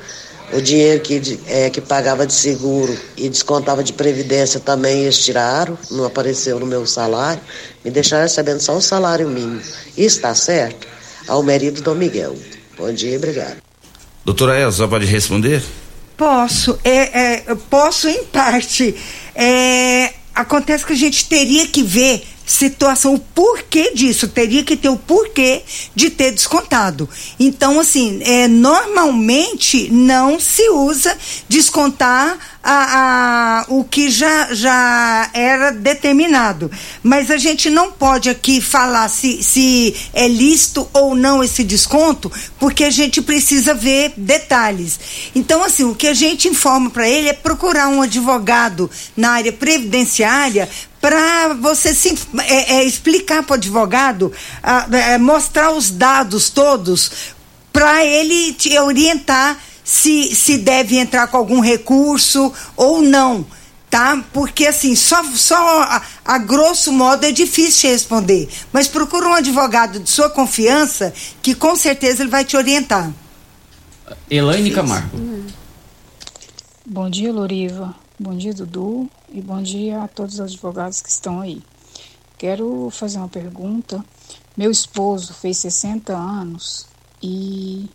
o 0.53 0.61
dinheiro 0.61 1.01
que, 1.01 1.37
é, 1.47 1.69
que 1.69 1.81
pagava 1.81 2.25
de 2.25 2.31
seguro 2.31 2.97
e 3.17 3.27
descontava 3.27 3.83
de 3.83 3.91
previdência 3.91 4.61
também 4.61 5.01
eles 5.01 5.17
tiraram, 5.17 5.77
não 5.91 6.05
apareceu 6.05 6.57
no 6.61 6.65
meu 6.65 6.85
salário, 6.85 7.41
me 7.83 7.91
deixaram 7.91 8.23
recebendo 8.23 8.61
só 8.61 8.77
o 8.77 8.81
salário 8.81 9.27
mínimo. 9.27 9.61
Está 9.97 10.33
certo? 10.33 10.87
Ao 11.27 11.43
marido 11.43 11.81
Dom 11.81 11.95
Miguel. 11.95 12.37
Bom 12.77 12.93
dia, 12.93 13.17
obrigado. 13.17 13.57
Doutora 14.23 14.57
Elza, 14.57 14.87
pode 14.87 15.05
responder? 15.05 15.61
Posso, 16.17 16.79
é, 16.83 17.43
é, 17.49 17.55
posso 17.69 18.07
em 18.07 18.23
parte. 18.25 18.95
É, 19.35 20.13
acontece 20.33 20.85
que 20.85 20.93
a 20.93 20.97
gente 20.97 21.27
teria 21.27 21.67
que 21.67 21.83
ver 21.83 22.25
situação, 22.45 23.15
o 23.15 23.19
porquê 23.19 23.91
disso, 23.93 24.27
teria 24.27 24.63
que 24.63 24.77
ter 24.77 24.89
o 24.89 24.97
porquê 24.97 25.63
de 25.95 26.09
ter 26.09 26.31
descontado. 26.31 27.09
Então, 27.39 27.79
assim, 27.79 28.21
é, 28.23 28.47
normalmente 28.47 29.89
não 29.91 30.39
se 30.39 30.69
usa 30.69 31.17
descontar 31.49 32.37
a, 32.67 33.59
a- 33.61 33.65
o 33.67 33.83
que 33.83 34.09
já, 34.09 34.51
já 34.55 35.29
era 35.33 35.71
determinado. 35.71 36.71
Mas 37.03 37.29
a 37.29 37.37
gente 37.37 37.69
não 37.69 37.91
pode 37.91 38.27
aqui 38.27 38.59
falar 38.59 39.07
se, 39.07 39.43
se 39.43 39.95
é 40.13 40.27
lícito 40.27 40.89
ou 40.91 41.13
não 41.15 41.43
esse 41.43 41.63
desconto, 41.63 42.31
porque 42.59 42.83
a 42.83 42.89
gente 42.89 43.21
precisa 43.21 43.75
ver 43.75 44.13
detalhes. 44.17 44.99
Então, 45.35 45.63
assim, 45.63 45.83
o 45.83 45.93
que 45.93 46.07
a 46.07 46.13
gente 46.15 46.47
informa 46.47 46.89
para 46.89 47.07
ele 47.07 47.29
é 47.29 47.33
procurar 47.33 47.87
um 47.87 48.01
advogado 48.01 48.89
na 49.15 49.33
área 49.33 49.53
previdenciária 49.53 50.67
para 50.99 51.53
você 51.53 51.93
se, 51.93 52.17
é, 52.47 52.77
é, 52.77 52.83
explicar 52.83 53.43
para 53.43 53.53
o 53.53 53.57
advogado, 53.57 54.31
ah, 54.63 54.87
é, 54.91 55.19
mostrar 55.19 55.69
os 55.69 55.91
dados 55.91 56.49
todos 56.49 57.11
para 57.71 58.03
ele 58.03 58.53
te 58.53 58.75
orientar 58.79 59.55
se, 59.85 60.35
se 60.35 60.57
deve 60.57 60.97
entrar 60.97 61.27
com 61.27 61.37
algum 61.37 61.61
recurso 61.61 62.51
ou 62.75 63.01
não. 63.03 63.45
tá? 63.89 64.25
Porque 64.33 64.65
assim, 64.65 64.95
só, 64.95 65.23
só 65.35 65.83
a, 65.83 66.01
a 66.25 66.37
grosso 66.39 66.91
modo 66.91 67.23
é 67.23 67.31
difícil 67.31 67.81
te 67.81 67.87
responder. 67.93 68.49
Mas 68.73 68.87
procura 68.87 69.29
um 69.29 69.33
advogado 69.33 69.99
de 69.99 70.09
sua 70.09 70.29
confiança 70.29 71.13
que 71.41 71.53
com 71.53 71.75
certeza 71.75 72.23
ele 72.23 72.31
vai 72.31 72.43
te 72.43 72.57
orientar. 72.57 73.13
Elaine 74.29 74.71
Camargo. 74.71 75.17
Bom 76.85 77.09
dia, 77.09 77.31
Loriva. 77.31 77.95
Bom 78.19 78.35
dia, 78.35 78.53
Dudu. 78.53 79.09
E 79.31 79.41
bom 79.41 79.61
dia 79.61 80.03
a 80.03 80.07
todos 80.07 80.35
os 80.35 80.39
advogados 80.39 81.01
que 81.01 81.09
estão 81.09 81.41
aí. 81.41 81.61
Quero 82.37 82.89
fazer 82.91 83.17
uma 83.17 83.27
pergunta. 83.29 84.03
Meu 84.57 84.71
esposo 84.71 85.33
fez 85.33 85.57
60 85.57 86.13
anos 86.13 86.85
e 87.21 87.89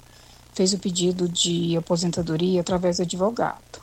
fez 0.61 0.75
o 0.75 0.79
pedido 0.79 1.27
de 1.27 1.75
aposentadoria 1.75 2.61
através 2.61 2.99
do 2.99 3.05
advogado. 3.05 3.81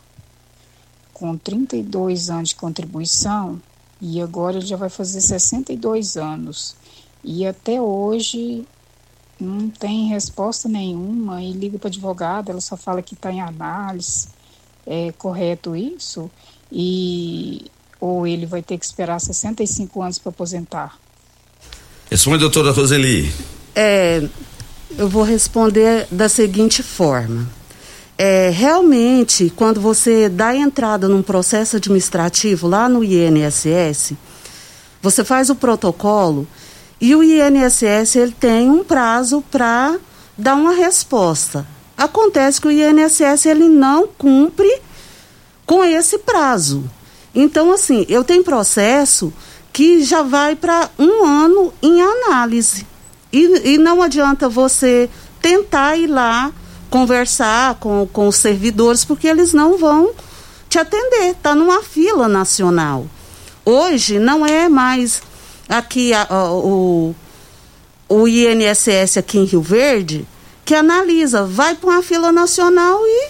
Com 1.11 1.35
32 1.35 2.29
anos 2.29 2.49
de 2.49 2.55
contribuição, 2.55 3.59
e 3.99 4.21
agora 4.21 4.57
ele 4.57 4.65
já 4.67 4.77
vai 4.77 4.87
fazer 4.87 5.19
62 5.19 6.17
anos. 6.17 6.75
E 7.23 7.47
até 7.47 7.81
hoje 7.81 8.63
não 9.39 9.71
tem 9.71 10.09
resposta 10.09 10.69
nenhuma 10.69 11.41
e 11.41 11.51
liga 11.51 11.79
para 11.79 11.87
advogada, 11.87 12.51
ela 12.51 12.61
só 12.61 12.77
fala 12.77 13.01
que 13.01 13.15
está 13.15 13.31
em 13.31 13.41
análise. 13.41 14.27
É 14.85 15.11
correto 15.13 15.75
isso? 15.75 16.29
E 16.71 17.71
ou 17.99 18.27
ele 18.27 18.45
vai 18.45 18.61
ter 18.61 18.77
que 18.77 18.85
esperar 18.85 19.19
65 19.19 19.99
anos 19.99 20.19
para 20.19 20.29
aposentar? 20.29 20.99
Responde, 22.11 22.37
doutora 22.37 22.71
Roseli. 22.71 23.33
É, 23.73 24.29
eu 24.95 25.09
vou 25.09 25.23
responder 25.23 26.07
da 26.11 26.29
seguinte 26.29 26.83
forma. 26.83 27.47
É, 28.17 28.49
realmente, 28.49 29.51
quando 29.55 29.79
você 29.79 30.27
dá 30.27 30.55
entrada 30.55 31.07
num 31.07 31.21
processo 31.21 31.77
administrativo 31.77 32.67
lá 32.67 32.89
no 32.89 33.03
INSS, 33.03 34.13
você 35.01 35.23
faz 35.23 35.49
o 35.49 35.55
protocolo 35.55 36.47
e 36.99 37.15
o 37.15 37.23
INSS 37.23 38.15
ele 38.15 38.31
tem 38.31 38.69
um 38.69 38.83
prazo 38.83 39.43
para 39.51 39.97
dar 40.37 40.55
uma 40.55 40.71
resposta. 40.71 41.65
Acontece 41.95 42.59
que 42.59 42.67
o 42.67 42.71
INSS 42.71 43.45
ele 43.45 43.67
não 43.67 44.07
cumpre 44.07 44.81
com 45.65 45.83
esse 45.83 46.17
prazo. 46.17 46.89
Então, 47.35 47.71
assim, 47.71 48.05
eu 48.09 48.23
tenho 48.23 48.43
processo 48.43 49.31
que 49.71 50.01
já 50.01 50.23
vai 50.23 50.55
para 50.55 50.89
um 50.97 51.23
ano 51.23 51.71
em 51.83 52.01
análise. 52.01 52.87
E, 53.31 53.73
e 53.73 53.77
não 53.77 54.01
adianta 54.01 54.47
você 54.47 55.09
tentar 55.41 55.97
ir 55.97 56.07
lá 56.07 56.51
conversar 56.89 57.75
com, 57.75 58.07
com 58.11 58.27
os 58.27 58.37
servidores, 58.37 59.03
porque 59.03 59.27
eles 59.27 59.53
não 59.53 59.77
vão 59.77 60.11
te 60.69 60.79
atender. 60.79 61.31
Está 61.31 61.53
numa 61.53 61.81
fila 61.83 62.27
nacional. 62.27 63.05
Hoje 63.65 64.19
não 64.19 64.45
é 64.45 64.69
mais 64.69 65.21
aqui 65.67 66.13
a, 66.13 66.25
a, 66.29 66.51
o, 66.51 67.13
o 68.07 68.27
INSS 68.27 69.17
aqui 69.17 69.37
em 69.37 69.43
Rio 69.43 69.61
Verde 69.61 70.25
que 70.67 70.75
analisa, 70.75 71.45
vai 71.45 71.75
para 71.75 71.89
uma 71.89 72.03
fila 72.03 72.29
nacional 72.29 72.99
e 73.05 73.29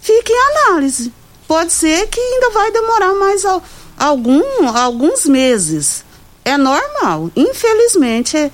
fica 0.00 0.32
em 0.32 0.68
análise. 0.68 1.12
Pode 1.48 1.72
ser 1.72 2.06
que 2.06 2.20
ainda 2.20 2.50
vai 2.50 2.70
demorar 2.70 3.12
mais 3.14 3.44
al, 3.44 3.60
algum, 3.98 4.40
alguns 4.68 5.26
meses. 5.26 6.04
É 6.44 6.56
normal. 6.56 7.28
Infelizmente, 7.34 8.36
é, 8.36 8.52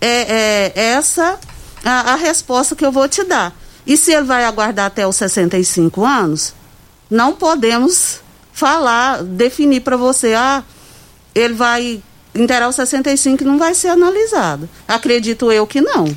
é, 0.00 0.72
é 0.74 0.82
essa 0.92 1.38
a, 1.84 2.12
a 2.12 2.14
resposta 2.16 2.76
que 2.76 2.84
eu 2.84 2.92
vou 2.92 3.08
te 3.08 3.24
dar. 3.24 3.54
E 3.86 3.96
se 3.96 4.12
ele 4.12 4.26
vai 4.26 4.44
aguardar 4.44 4.86
até 4.86 5.06
os 5.06 5.16
65 5.16 6.04
anos, 6.04 6.54
não 7.10 7.34
podemos 7.34 8.20
falar, 8.52 9.22
definir 9.22 9.80
para 9.80 9.96
você, 9.96 10.34
ah, 10.34 10.62
ele 11.34 11.54
vai 11.54 12.02
interar 12.34 12.68
os 12.68 12.76
65 12.76 13.42
e 13.42 13.46
não 13.46 13.58
vai 13.58 13.74
ser 13.74 13.88
analisado. 13.88 14.68
Acredito 14.86 15.50
eu 15.50 15.66
que 15.66 15.80
não. 15.80 16.14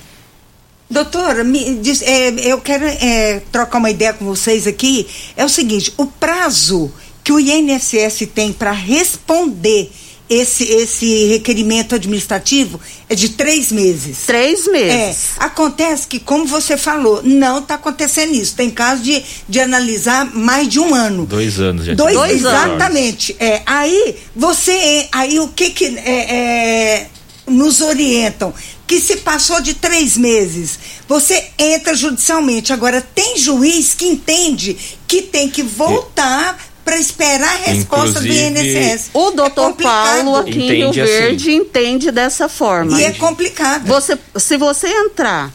Doutora, 0.89 1.43
diz, 1.81 2.01
é, 2.03 2.29
eu 2.45 2.61
quero 2.61 2.85
é, 2.85 3.41
trocar 3.51 3.79
uma 3.79 3.89
ideia 3.89 4.13
com 4.13 4.25
vocês 4.25 4.67
aqui. 4.67 5.07
É 5.35 5.43
o 5.43 5.49
seguinte: 5.49 5.93
o 5.97 6.05
prazo 6.05 6.91
que 7.23 7.31
o 7.31 7.39
INSS 7.39 8.27
tem 8.33 8.53
para 8.53 8.71
responder 8.71 9.91
esse, 10.29 10.63
esse 10.63 11.27
requerimento 11.27 11.95
administrativo 11.95 12.79
é 13.09 13.15
de 13.15 13.29
três 13.29 13.71
meses. 13.71 14.19
Três 14.25 14.67
meses. 14.67 15.31
É. 15.39 15.43
Acontece 15.43 16.07
que, 16.07 16.19
como 16.19 16.45
você 16.45 16.77
falou, 16.77 17.21
não 17.23 17.59
está 17.59 17.75
acontecendo 17.75 18.33
isso. 18.33 18.55
Tem 18.55 18.69
caso 18.69 19.03
de, 19.03 19.23
de 19.47 19.59
analisar 19.59 20.25
mais 20.33 20.67
de 20.67 20.79
um 20.79 20.95
ano. 20.95 21.25
Dois 21.25 21.59
anos 21.59 21.85
já. 21.85 21.93
Dois, 21.93 22.15
Dois 22.15 22.33
exatamente. 22.33 23.35
É, 23.39 23.61
aí 23.65 24.15
você. 24.35 25.07
Aí 25.11 25.39
o 25.39 25.49
que 25.49 25.69
que 25.71 25.85
é, 25.97 26.35
é, 26.35 27.07
nos 27.47 27.81
orientam? 27.81 28.53
Que 28.87 28.99
se 28.99 29.17
passou 29.17 29.61
de 29.61 29.73
três 29.73 30.17
meses, 30.17 30.77
você 31.07 31.45
entra 31.57 31.95
judicialmente. 31.95 32.73
Agora, 32.73 33.01
tem 33.01 33.37
juiz 33.37 33.93
que 33.93 34.05
entende 34.05 34.77
que 35.07 35.21
tem 35.21 35.49
que 35.49 35.63
voltar 35.63 36.57
para 36.83 36.97
esperar 36.97 37.47
a 37.53 37.57
resposta 37.71 38.19
Inclusive, 38.19 38.49
do 38.51 38.59
INSS. 38.59 39.09
O 39.13 39.31
doutor 39.31 39.71
É. 39.79 39.83
Paulo 39.83 40.35
aqui 40.37 40.51
em 40.51 40.53
Rio 40.67 40.87
Entende 40.89 41.01
assim. 41.01 41.11
Verde 41.11 41.51
entende 41.53 42.11
dessa 42.11 42.49
forma. 42.49 42.99
E 42.99 43.03
é 43.05 43.11
complicado. 43.13 43.85
Você, 43.87 44.17
se 44.35 44.57
você 44.57 44.87
entrar. 44.87 45.51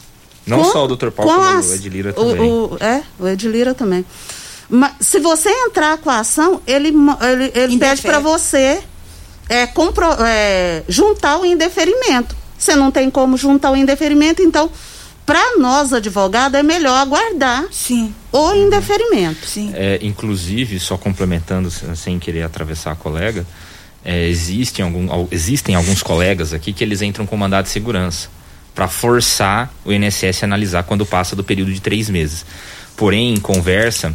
Não 0.47 0.63
com- 0.63 0.71
só 0.71 0.85
o 0.85 0.87
Dr. 0.95 1.11
Paulo, 1.11 1.31
com 1.31 1.37
como 1.37 1.57
as- 1.59 1.67
o 1.69 1.75
Edilira 1.75 2.09
o- 2.09 2.13
também. 2.13 2.51
o- 2.51 2.77
é, 2.79 3.01
o 3.19 3.27
Edilira 3.27 3.73
também. 3.75 4.03
Mas 4.67 4.93
se 5.01 5.19
você 5.19 5.49
entrar 5.49 5.97
com 5.97 6.09
a 6.09 6.19
ação, 6.19 6.61
ele, 6.65 6.89
ele, 6.89 7.51
ele 7.55 7.77
pede 7.77 8.01
para 8.01 8.19
você 8.19 8.79
é, 9.47 9.65
compro- 9.67 10.15
é, 10.25 10.83
juntar 10.87 11.37
o 11.39 11.45
indeferimento. 11.45 12.35
Você 12.57 12.75
não 12.75 12.91
tem 12.91 13.09
como 13.09 13.37
juntar 13.37 13.71
o 13.71 13.75
indeferimento, 13.75 14.41
então, 14.41 14.69
para 15.29 15.57
nós, 15.59 15.93
advogados, 15.93 16.57
é 16.59 16.63
melhor 16.63 16.97
aguardar 16.97 17.65
Sim. 17.71 18.13
o 18.31 18.51
indeferimento. 18.53 19.45
Sim. 19.45 19.71
É, 19.75 19.99
inclusive, 20.01 20.79
só 20.79 20.97
complementando, 20.97 21.69
sem- 21.69 22.17
querer 22.17 22.41
atravessar 22.41 22.93
a 22.93 22.95
colega, 22.95 23.45
é, 24.03 24.27
existem, 24.27 24.83
algum, 24.83 25.11
al- 25.11 25.27
existem 25.29 25.75
alguns 25.75 26.01
colegas 26.01 26.51
aqui 26.51 26.73
que 26.73 26.83
eles 26.83 27.03
entram 27.03 27.27
com 27.27 27.37
mandado 27.37 27.65
de 27.65 27.69
segurança 27.71 28.27
para 28.73 28.87
forçar 28.87 29.71
o 29.85 29.91
INSS 29.93 30.41
a 30.41 30.45
analisar 30.47 30.81
quando 30.83 31.05
passa 31.05 31.35
do 31.35 31.43
período 31.43 31.71
de 31.71 31.79
três 31.79 32.09
meses. 32.09 32.43
Porém, 32.97 33.33
em 33.33 33.39
conversa 33.39 34.11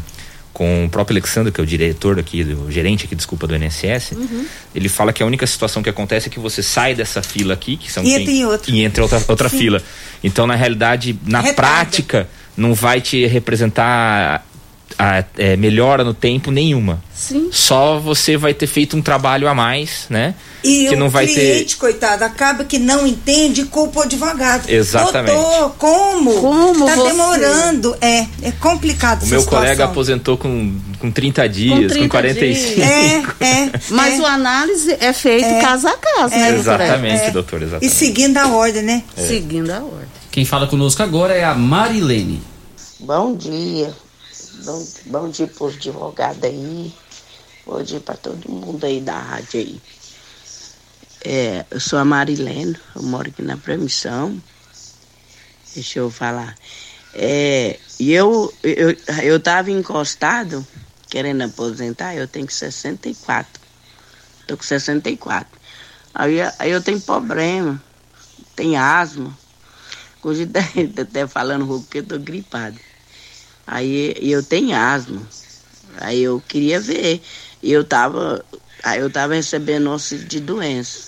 com 0.54 0.84
o 0.86 0.88
próprio 0.88 1.14
Alexandre, 1.18 1.52
que 1.52 1.60
é 1.60 1.64
o 1.64 1.66
diretor 1.66 2.18
aqui, 2.18 2.42
o 2.42 2.70
gerente 2.70 3.04
aqui, 3.04 3.14
desculpa, 3.14 3.46
do 3.46 3.54
INSS, 3.56 4.12
Uhum. 4.12 4.46
ele 4.74 4.88
fala 4.88 5.12
que 5.12 5.20
a 5.22 5.26
única 5.26 5.46
situação 5.46 5.82
que 5.82 5.90
acontece 5.90 6.28
é 6.28 6.30
que 6.30 6.38
você 6.38 6.62
sai 6.62 6.94
dessa 6.94 7.20
fila 7.22 7.52
aqui, 7.54 7.76
que 7.76 7.90
são 7.92 8.04
E 8.04 8.14
entra 8.14 8.30
em 8.32 8.46
outra. 8.46 8.70
e 8.72 8.82
entra 8.84 9.02
outra, 9.02 9.22
outra 9.28 9.48
Sim. 9.48 9.58
fila. 9.58 9.82
Então, 10.22 10.46
na 10.46 10.54
realidade, 10.54 11.18
na 11.26 11.40
Retarda. 11.40 11.54
prática, 11.60 12.28
não 12.56 12.72
vai 12.72 13.00
te 13.00 13.26
representar 13.26 14.46
a, 14.98 15.24
é, 15.38 15.56
melhora 15.56 16.04
no 16.04 16.14
tempo 16.14 16.50
nenhuma. 16.50 17.02
Sim. 17.14 17.48
Só 17.52 17.98
você 17.98 18.36
vai 18.36 18.52
ter 18.52 18.66
feito 18.66 18.96
um 18.96 19.02
trabalho 19.02 19.48
a 19.48 19.54
mais, 19.54 20.06
né? 20.10 20.34
E 20.62 20.86
que 20.88 20.94
o 20.94 20.98
não 20.98 21.08
vai 21.08 21.26
ter. 21.26 21.34
cliente, 21.34 21.76
coitado, 21.76 22.24
acaba 22.24 22.64
que 22.64 22.78
não 22.78 23.06
entende 23.06 23.62
e 23.62 23.64
culpa 23.66 24.00
o 24.00 24.02
advogado. 24.02 24.68
Exatamente. 24.68 25.34
Doutor, 25.34 25.70
como? 25.78 26.32
Como 26.40 26.86
Tá 26.86 26.94
você- 26.96 27.08
demorando. 27.10 27.96
É, 28.00 28.26
é 28.42 28.52
complicado 28.60 29.22
O 29.22 29.26
meu 29.26 29.40
situação. 29.40 29.60
colega 29.64 29.84
aposentou 29.84 30.36
com, 30.36 30.74
com 30.98 31.10
30 31.10 31.48
dias, 31.48 31.92
com, 31.92 31.98
30 31.98 32.08
45. 32.08 32.80
É, 32.80 33.46
é. 33.46 33.70
Mas 33.90 34.18
é. 34.18 34.22
o 34.22 34.26
análise 34.26 34.96
é 35.00 35.12
feito 35.12 35.46
É. 35.46 35.60
caso 35.60 35.86
a 35.88 35.96
caso, 35.96 36.34
né, 36.34 36.52
doutora? 36.52 36.84
Exatamente, 36.84 37.22
É. 37.24 37.30
doutor, 37.30 37.60
E 37.60 37.64
exatamente. 37.64 37.94
seguindo 37.94 38.36
a 38.38 38.48
ordem, 38.48 38.82
né? 38.82 39.02
Seguindo 39.16 39.70
a 39.70 39.78
ordem. 39.78 40.08
Quem 40.30 40.44
fala 40.44 40.66
conosco 40.66 41.02
agora 41.02 41.32
é 41.34 41.44
a 41.44 41.54
Marilene. 41.54 42.42
Bom 43.00 43.36
dia. 43.36 43.92
Bom, 44.64 44.86
bom 45.04 45.28
dia 45.28 45.46
para 45.46 45.64
os 45.66 45.74
advogados 45.76 46.42
aí. 46.48 46.90
Bom 47.66 47.82
dia 47.82 48.00
para 48.00 48.16
todo 48.16 48.50
mundo 48.50 48.82
aí 48.86 48.98
da 48.98 49.18
rádio 49.18 49.60
aí. 49.60 49.82
É, 51.22 51.66
eu 51.70 51.78
sou 51.78 51.98
a 51.98 52.04
Marilene, 52.04 52.74
eu 52.96 53.02
moro 53.02 53.28
aqui 53.28 53.42
na 53.42 53.58
Premissão. 53.58 54.42
Deixa 55.74 55.98
eu 55.98 56.08
falar. 56.08 56.56
É, 57.12 57.78
e 58.00 58.10
eu, 58.12 58.50
eu, 58.62 58.96
eu 59.22 59.38
tava 59.38 59.70
encostado, 59.70 60.66
querendo 61.10 61.42
aposentar, 61.42 62.14
eu 62.14 62.26
tenho 62.26 62.50
64. 62.50 63.60
Tô 64.46 64.56
com 64.56 64.62
64. 64.62 65.60
Aí, 66.14 66.38
aí 66.58 66.70
eu 66.70 66.80
tenho 66.82 67.00
problema, 67.02 67.82
tenho 68.56 68.80
asma. 68.80 69.38
Hoje 70.22 70.48
até 70.98 71.26
falando 71.26 71.66
rouco 71.66 71.84
porque 71.84 71.98
eu 71.98 72.06
tô 72.06 72.18
gripado. 72.18 72.80
Aí 73.66 74.14
eu 74.20 74.42
tenho 74.42 74.76
asma. 74.76 75.30
Aí 76.00 76.22
eu 76.22 76.40
queria 76.40 76.80
ver. 76.80 77.22
E 77.62 77.72
eu 77.72 77.84
tava, 77.84 78.44
aí 78.82 79.00
eu 79.00 79.10
tava 79.10 79.34
recebendo 79.34 79.90
auxílio 79.90 80.26
de 80.26 80.40
doença. 80.40 81.04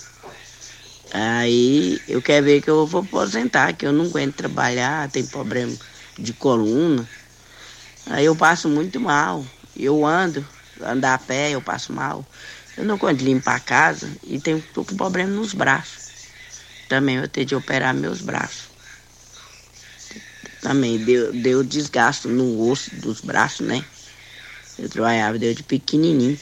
Aí 1.11 2.03
eu 2.07 2.21
quero 2.21 2.45
ver 2.45 2.61
que 2.61 2.69
eu 2.69 2.85
vou 2.85 3.01
aposentar, 3.01 3.73
que 3.73 3.85
eu 3.85 3.93
não 3.93 4.05
aguento 4.05 4.35
trabalhar, 4.35 5.09
tem 5.09 5.25
problema 5.25 5.77
de 6.19 6.33
coluna. 6.33 7.09
Aí 8.05 8.25
eu 8.25 8.35
passo 8.35 8.69
muito 8.69 8.99
mal. 8.99 9.45
Eu 9.75 10.05
ando, 10.05 10.45
andar 10.81 11.13
a 11.13 11.17
pé, 11.19 11.51
eu 11.51 11.61
passo 11.61 11.93
mal. 11.93 12.25
Eu 12.75 12.85
não 12.85 12.97
consigo 12.97 13.23
limpar 13.23 13.55
a 13.55 13.59
casa 13.59 14.15
e 14.23 14.39
tenho 14.39 14.61
tô 14.61 14.85
com 14.85 14.95
problema 14.95 15.31
nos 15.31 15.53
braços. 15.53 16.01
Também 16.87 17.17
eu 17.17 17.27
tenho 17.29 17.45
de 17.47 17.55
operar 17.55 17.93
meus 17.93 18.21
braços. 18.21 18.66
Também 20.61 20.97
deu, 20.97 21.31
deu 21.33 21.63
desgaste 21.63 22.27
no 22.27 22.69
osso 22.69 22.93
dos 22.95 23.21
braços, 23.21 23.65
né? 23.65 23.83
Eu 24.77 24.89
trabalhava, 24.89 25.37
deu 25.37 25.53
de 25.53 25.63
pequenininho. 25.63 26.37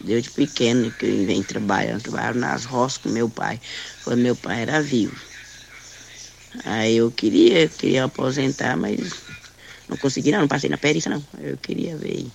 Deu 0.00 0.20
de 0.20 0.30
pequeno 0.30 0.90
que 0.92 1.06
eu 1.06 1.26
vim 1.26 1.42
trabalhando. 1.42 2.02
Trabalhava 2.02 2.38
nas 2.38 2.64
roças 2.64 2.98
com 2.98 3.08
meu 3.08 3.28
pai, 3.28 3.60
quando 4.04 4.20
meu 4.20 4.36
pai 4.36 4.62
era 4.62 4.80
vivo. 4.80 5.16
Aí 6.64 6.96
eu 6.96 7.10
queria, 7.10 7.62
eu 7.62 7.68
queria 7.68 8.04
aposentar, 8.04 8.76
mas 8.76 8.98
não 9.88 9.96
consegui 9.96 10.30
não, 10.30 10.40
não 10.40 10.48
passei 10.48 10.68
na 10.70 10.78
perícia 10.78 11.10
não. 11.10 11.22
Eu 11.40 11.56
queria 11.56 11.96
ver. 11.96 12.26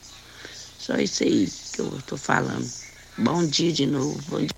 Só 0.79 0.95
isso 0.97 1.23
aí 1.23 1.47
que 1.73 1.79
eu 1.79 1.91
tô 2.05 2.17
falando. 2.17 2.69
Bom 3.17 3.45
dia 3.45 3.71
de 3.71 3.85
novo. 3.85 4.19
Bom 4.27 4.39
dia. 4.39 4.49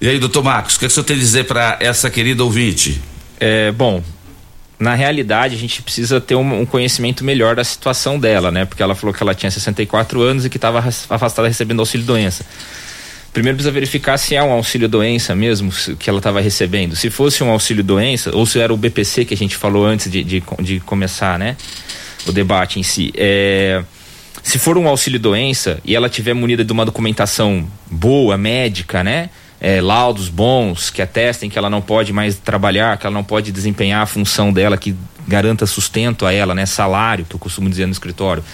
E 0.00 0.08
aí, 0.08 0.18
doutor 0.18 0.42
Marcos, 0.42 0.76
o 0.76 0.78
que, 0.78 0.84
é 0.84 0.88
que 0.88 0.92
o 0.92 0.94
senhor 0.94 1.04
tem 1.04 1.16
a 1.16 1.18
dizer 1.18 1.44
para 1.46 1.78
essa 1.80 2.10
querida 2.10 2.44
ouvinte? 2.44 3.00
É, 3.40 3.72
bom, 3.72 4.04
na 4.78 4.94
realidade 4.94 5.54
a 5.54 5.58
gente 5.58 5.82
precisa 5.82 6.20
ter 6.20 6.34
um, 6.34 6.60
um, 6.60 6.66
conhecimento 6.66 7.24
melhor 7.24 7.56
da 7.56 7.64
situação 7.64 8.18
dela, 8.18 8.50
né? 8.50 8.64
Porque 8.64 8.82
ela 8.82 8.94
falou 8.94 9.14
que 9.14 9.22
ela 9.22 9.34
tinha 9.34 9.50
64 9.50 10.20
anos 10.20 10.44
e 10.44 10.50
que 10.50 10.58
estava 10.58 10.78
afastada 10.78 11.48
recebendo 11.48 11.80
auxílio 11.80 12.06
doença. 12.06 12.44
Primeiro 13.32 13.56
precisa 13.56 13.72
verificar 13.72 14.16
se 14.16 14.34
é 14.34 14.42
um 14.42 14.50
auxílio 14.50 14.88
doença 14.88 15.34
mesmo 15.34 15.70
que 15.98 16.08
ela 16.08 16.18
estava 16.18 16.40
recebendo. 16.40 16.96
Se 16.96 17.10
fosse 17.10 17.42
um 17.42 17.50
auxílio 17.50 17.84
doença, 17.84 18.34
ou 18.34 18.46
se 18.46 18.58
era 18.58 18.72
o 18.72 18.76
BPC 18.76 19.24
que 19.24 19.34
a 19.34 19.36
gente 19.36 19.56
falou 19.56 19.84
antes 19.84 20.10
de, 20.10 20.24
de, 20.24 20.42
de 20.60 20.80
começar, 20.80 21.38
né? 21.38 21.56
O 22.26 22.32
debate 22.32 22.80
em 22.80 22.82
si. 22.82 23.12
É, 23.14 23.82
se 24.42 24.58
for 24.58 24.78
um 24.78 24.86
auxílio 24.88 25.18
doença 25.18 25.78
e 25.84 25.94
ela 25.94 26.08
tiver 26.08 26.32
munida 26.32 26.64
de 26.64 26.72
uma 26.72 26.84
documentação 26.84 27.66
boa, 27.90 28.38
médica, 28.38 29.02
né? 29.02 29.28
É, 29.60 29.80
laudos 29.80 30.28
bons 30.28 30.90
que 30.90 31.00
atestem 31.00 31.48
que 31.48 31.58
ela 31.58 31.70
não 31.70 31.80
pode 31.80 32.12
mais 32.12 32.36
trabalhar, 32.36 32.96
que 32.98 33.06
ela 33.06 33.14
não 33.14 33.24
pode 33.24 33.50
desempenhar 33.50 34.02
a 34.02 34.06
função 34.06 34.52
dela 34.52 34.76
que 34.76 34.94
garanta 35.26 35.66
sustento 35.66 36.26
a 36.26 36.32
ela, 36.32 36.54
né? 36.54 36.66
Salário, 36.66 37.24
que 37.24 37.34
eu 37.34 37.38
costumo 37.38 37.68
dizer 37.68 37.86
no 37.86 37.92
escritório. 37.92 38.44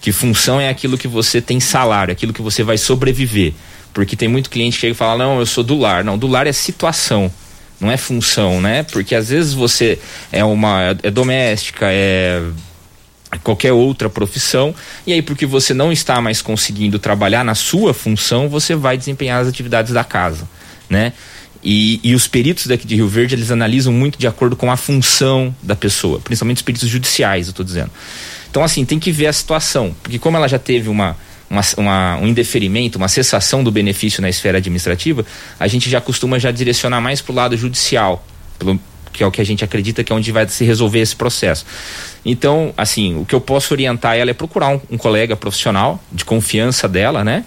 Que 0.00 0.12
função 0.12 0.60
é 0.60 0.68
aquilo 0.68 0.96
que 0.96 1.08
você 1.08 1.40
tem 1.40 1.60
salário, 1.60 2.12
aquilo 2.12 2.32
que 2.32 2.42
você 2.42 2.62
vai 2.62 2.78
sobreviver. 2.78 3.52
Porque 3.92 4.16
tem 4.16 4.28
muito 4.28 4.48
cliente 4.48 4.76
que 4.76 4.80
chega 4.82 4.92
e 4.92 4.96
fala: 4.96 5.24
não, 5.24 5.38
eu 5.38 5.46
sou 5.46 5.64
do 5.64 5.76
lar. 5.76 6.04
Não, 6.04 6.16
do 6.16 6.26
lar 6.26 6.46
é 6.46 6.52
situação, 6.52 7.30
não 7.80 7.90
é 7.90 7.96
função, 7.96 8.60
né? 8.60 8.84
Porque 8.84 9.14
às 9.14 9.28
vezes 9.28 9.52
você 9.52 9.98
é 10.30 10.44
uma. 10.44 10.96
é 11.02 11.10
doméstica, 11.10 11.86
é 11.90 12.42
qualquer 13.42 13.72
outra 13.72 14.08
profissão, 14.08 14.74
e 15.06 15.12
aí 15.12 15.20
porque 15.20 15.44
você 15.44 15.74
não 15.74 15.92
está 15.92 16.20
mais 16.20 16.40
conseguindo 16.40 16.98
trabalhar 16.98 17.44
na 17.44 17.54
sua 17.54 17.92
função, 17.92 18.48
você 18.48 18.74
vai 18.74 18.96
desempenhar 18.96 19.42
as 19.42 19.48
atividades 19.48 19.92
da 19.92 20.04
casa, 20.04 20.48
né? 20.88 21.12
E, 21.62 22.00
e, 22.04 22.14
os 22.14 22.28
peritos 22.28 22.68
daqui 22.68 22.86
de 22.86 22.94
Rio 22.94 23.08
Verde, 23.08 23.34
eles 23.34 23.50
analisam 23.50 23.92
muito 23.92 24.16
de 24.16 24.28
acordo 24.28 24.54
com 24.54 24.70
a 24.70 24.76
função 24.76 25.54
da 25.60 25.74
pessoa, 25.74 26.20
principalmente 26.20 26.58
os 26.58 26.62
peritos 26.62 26.88
judiciais, 26.88 27.48
eu 27.48 27.50
estou 27.50 27.64
dizendo. 27.64 27.90
Então, 28.48 28.62
assim, 28.62 28.84
tem 28.84 28.98
que 28.98 29.10
ver 29.10 29.26
a 29.26 29.32
situação, 29.32 29.94
porque 30.02 30.18
como 30.20 30.36
ela 30.36 30.46
já 30.46 30.58
teve 30.58 30.88
uma, 30.88 31.16
uma, 31.50 31.60
uma, 31.76 32.16
um 32.18 32.26
indeferimento, 32.28 32.96
uma 32.96 33.08
cessação 33.08 33.64
do 33.64 33.72
benefício 33.72 34.22
na 34.22 34.28
esfera 34.28 34.58
administrativa, 34.58 35.26
a 35.58 35.66
gente 35.66 35.90
já 35.90 36.00
costuma 36.00 36.38
já 36.38 36.52
direcionar 36.52 37.00
mais 37.00 37.20
para 37.20 37.32
o 37.32 37.34
lado 37.34 37.56
judicial, 37.56 38.24
pelo, 38.56 38.78
que 39.18 39.24
é 39.24 39.26
o 39.26 39.32
que 39.32 39.40
a 39.40 39.44
gente 39.44 39.64
acredita 39.64 40.04
que 40.04 40.12
é 40.12 40.16
onde 40.16 40.30
vai 40.30 40.46
se 40.46 40.64
resolver 40.64 41.00
esse 41.00 41.16
processo. 41.16 41.66
Então, 42.24 42.72
assim, 42.76 43.16
o 43.20 43.24
que 43.24 43.34
eu 43.34 43.40
posso 43.40 43.74
orientar 43.74 44.16
ela 44.16 44.30
é 44.30 44.32
procurar 44.32 44.68
um, 44.68 44.80
um 44.92 44.96
colega 44.96 45.34
profissional 45.34 46.00
de 46.12 46.24
confiança 46.24 46.88
dela, 46.88 47.24
né? 47.24 47.44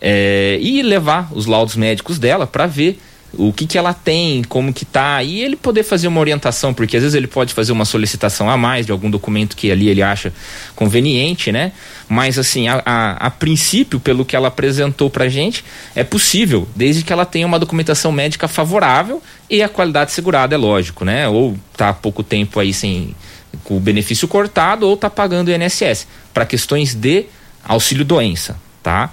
É, 0.00 0.58
e 0.62 0.80
levar 0.80 1.28
os 1.32 1.44
laudos 1.44 1.76
médicos 1.76 2.18
dela 2.18 2.46
para 2.46 2.66
ver 2.66 2.98
o 3.34 3.52
que, 3.52 3.66
que 3.66 3.76
ela 3.76 3.92
tem, 3.92 4.42
como 4.44 4.72
que 4.72 4.84
tá, 4.84 5.22
e 5.22 5.40
ele 5.40 5.56
poder 5.56 5.82
fazer 5.82 6.08
uma 6.08 6.20
orientação, 6.20 6.72
porque 6.72 6.96
às 6.96 7.02
vezes 7.02 7.14
ele 7.14 7.26
pode 7.26 7.52
fazer 7.52 7.72
uma 7.72 7.84
solicitação 7.84 8.48
a 8.48 8.56
mais 8.56 8.86
de 8.86 8.92
algum 8.92 9.10
documento 9.10 9.56
que 9.56 9.70
ali 9.70 9.88
ele 9.88 10.02
acha 10.02 10.32
conveniente, 10.74 11.52
né? 11.52 11.72
Mas 12.08 12.38
assim, 12.38 12.68
a, 12.68 12.82
a, 12.84 13.12
a 13.26 13.30
princípio, 13.30 14.00
pelo 14.00 14.24
que 14.24 14.34
ela 14.34 14.48
apresentou 14.48 15.10
pra 15.10 15.28
gente, 15.28 15.64
é 15.94 16.02
possível, 16.02 16.66
desde 16.74 17.02
que 17.02 17.12
ela 17.12 17.26
tenha 17.26 17.46
uma 17.46 17.58
documentação 17.58 18.10
médica 18.10 18.48
favorável 18.48 19.22
e 19.50 19.62
a 19.62 19.68
qualidade 19.68 20.12
segurada, 20.12 20.54
é 20.54 20.58
lógico, 20.58 21.04
né? 21.04 21.28
Ou 21.28 21.56
tá 21.76 21.90
há 21.90 21.94
pouco 21.94 22.22
tempo 22.22 22.58
aí 22.58 22.72
sem 22.72 23.14
com 23.64 23.76
o 23.76 23.80
benefício 23.80 24.28
cortado 24.28 24.86
ou 24.86 24.96
tá 24.96 25.08
pagando 25.10 25.48
o 25.48 25.52
INSS, 25.52 26.06
para 26.32 26.46
questões 26.46 26.94
de 26.94 27.26
auxílio 27.64 28.04
doença, 28.04 28.56
tá? 28.82 29.10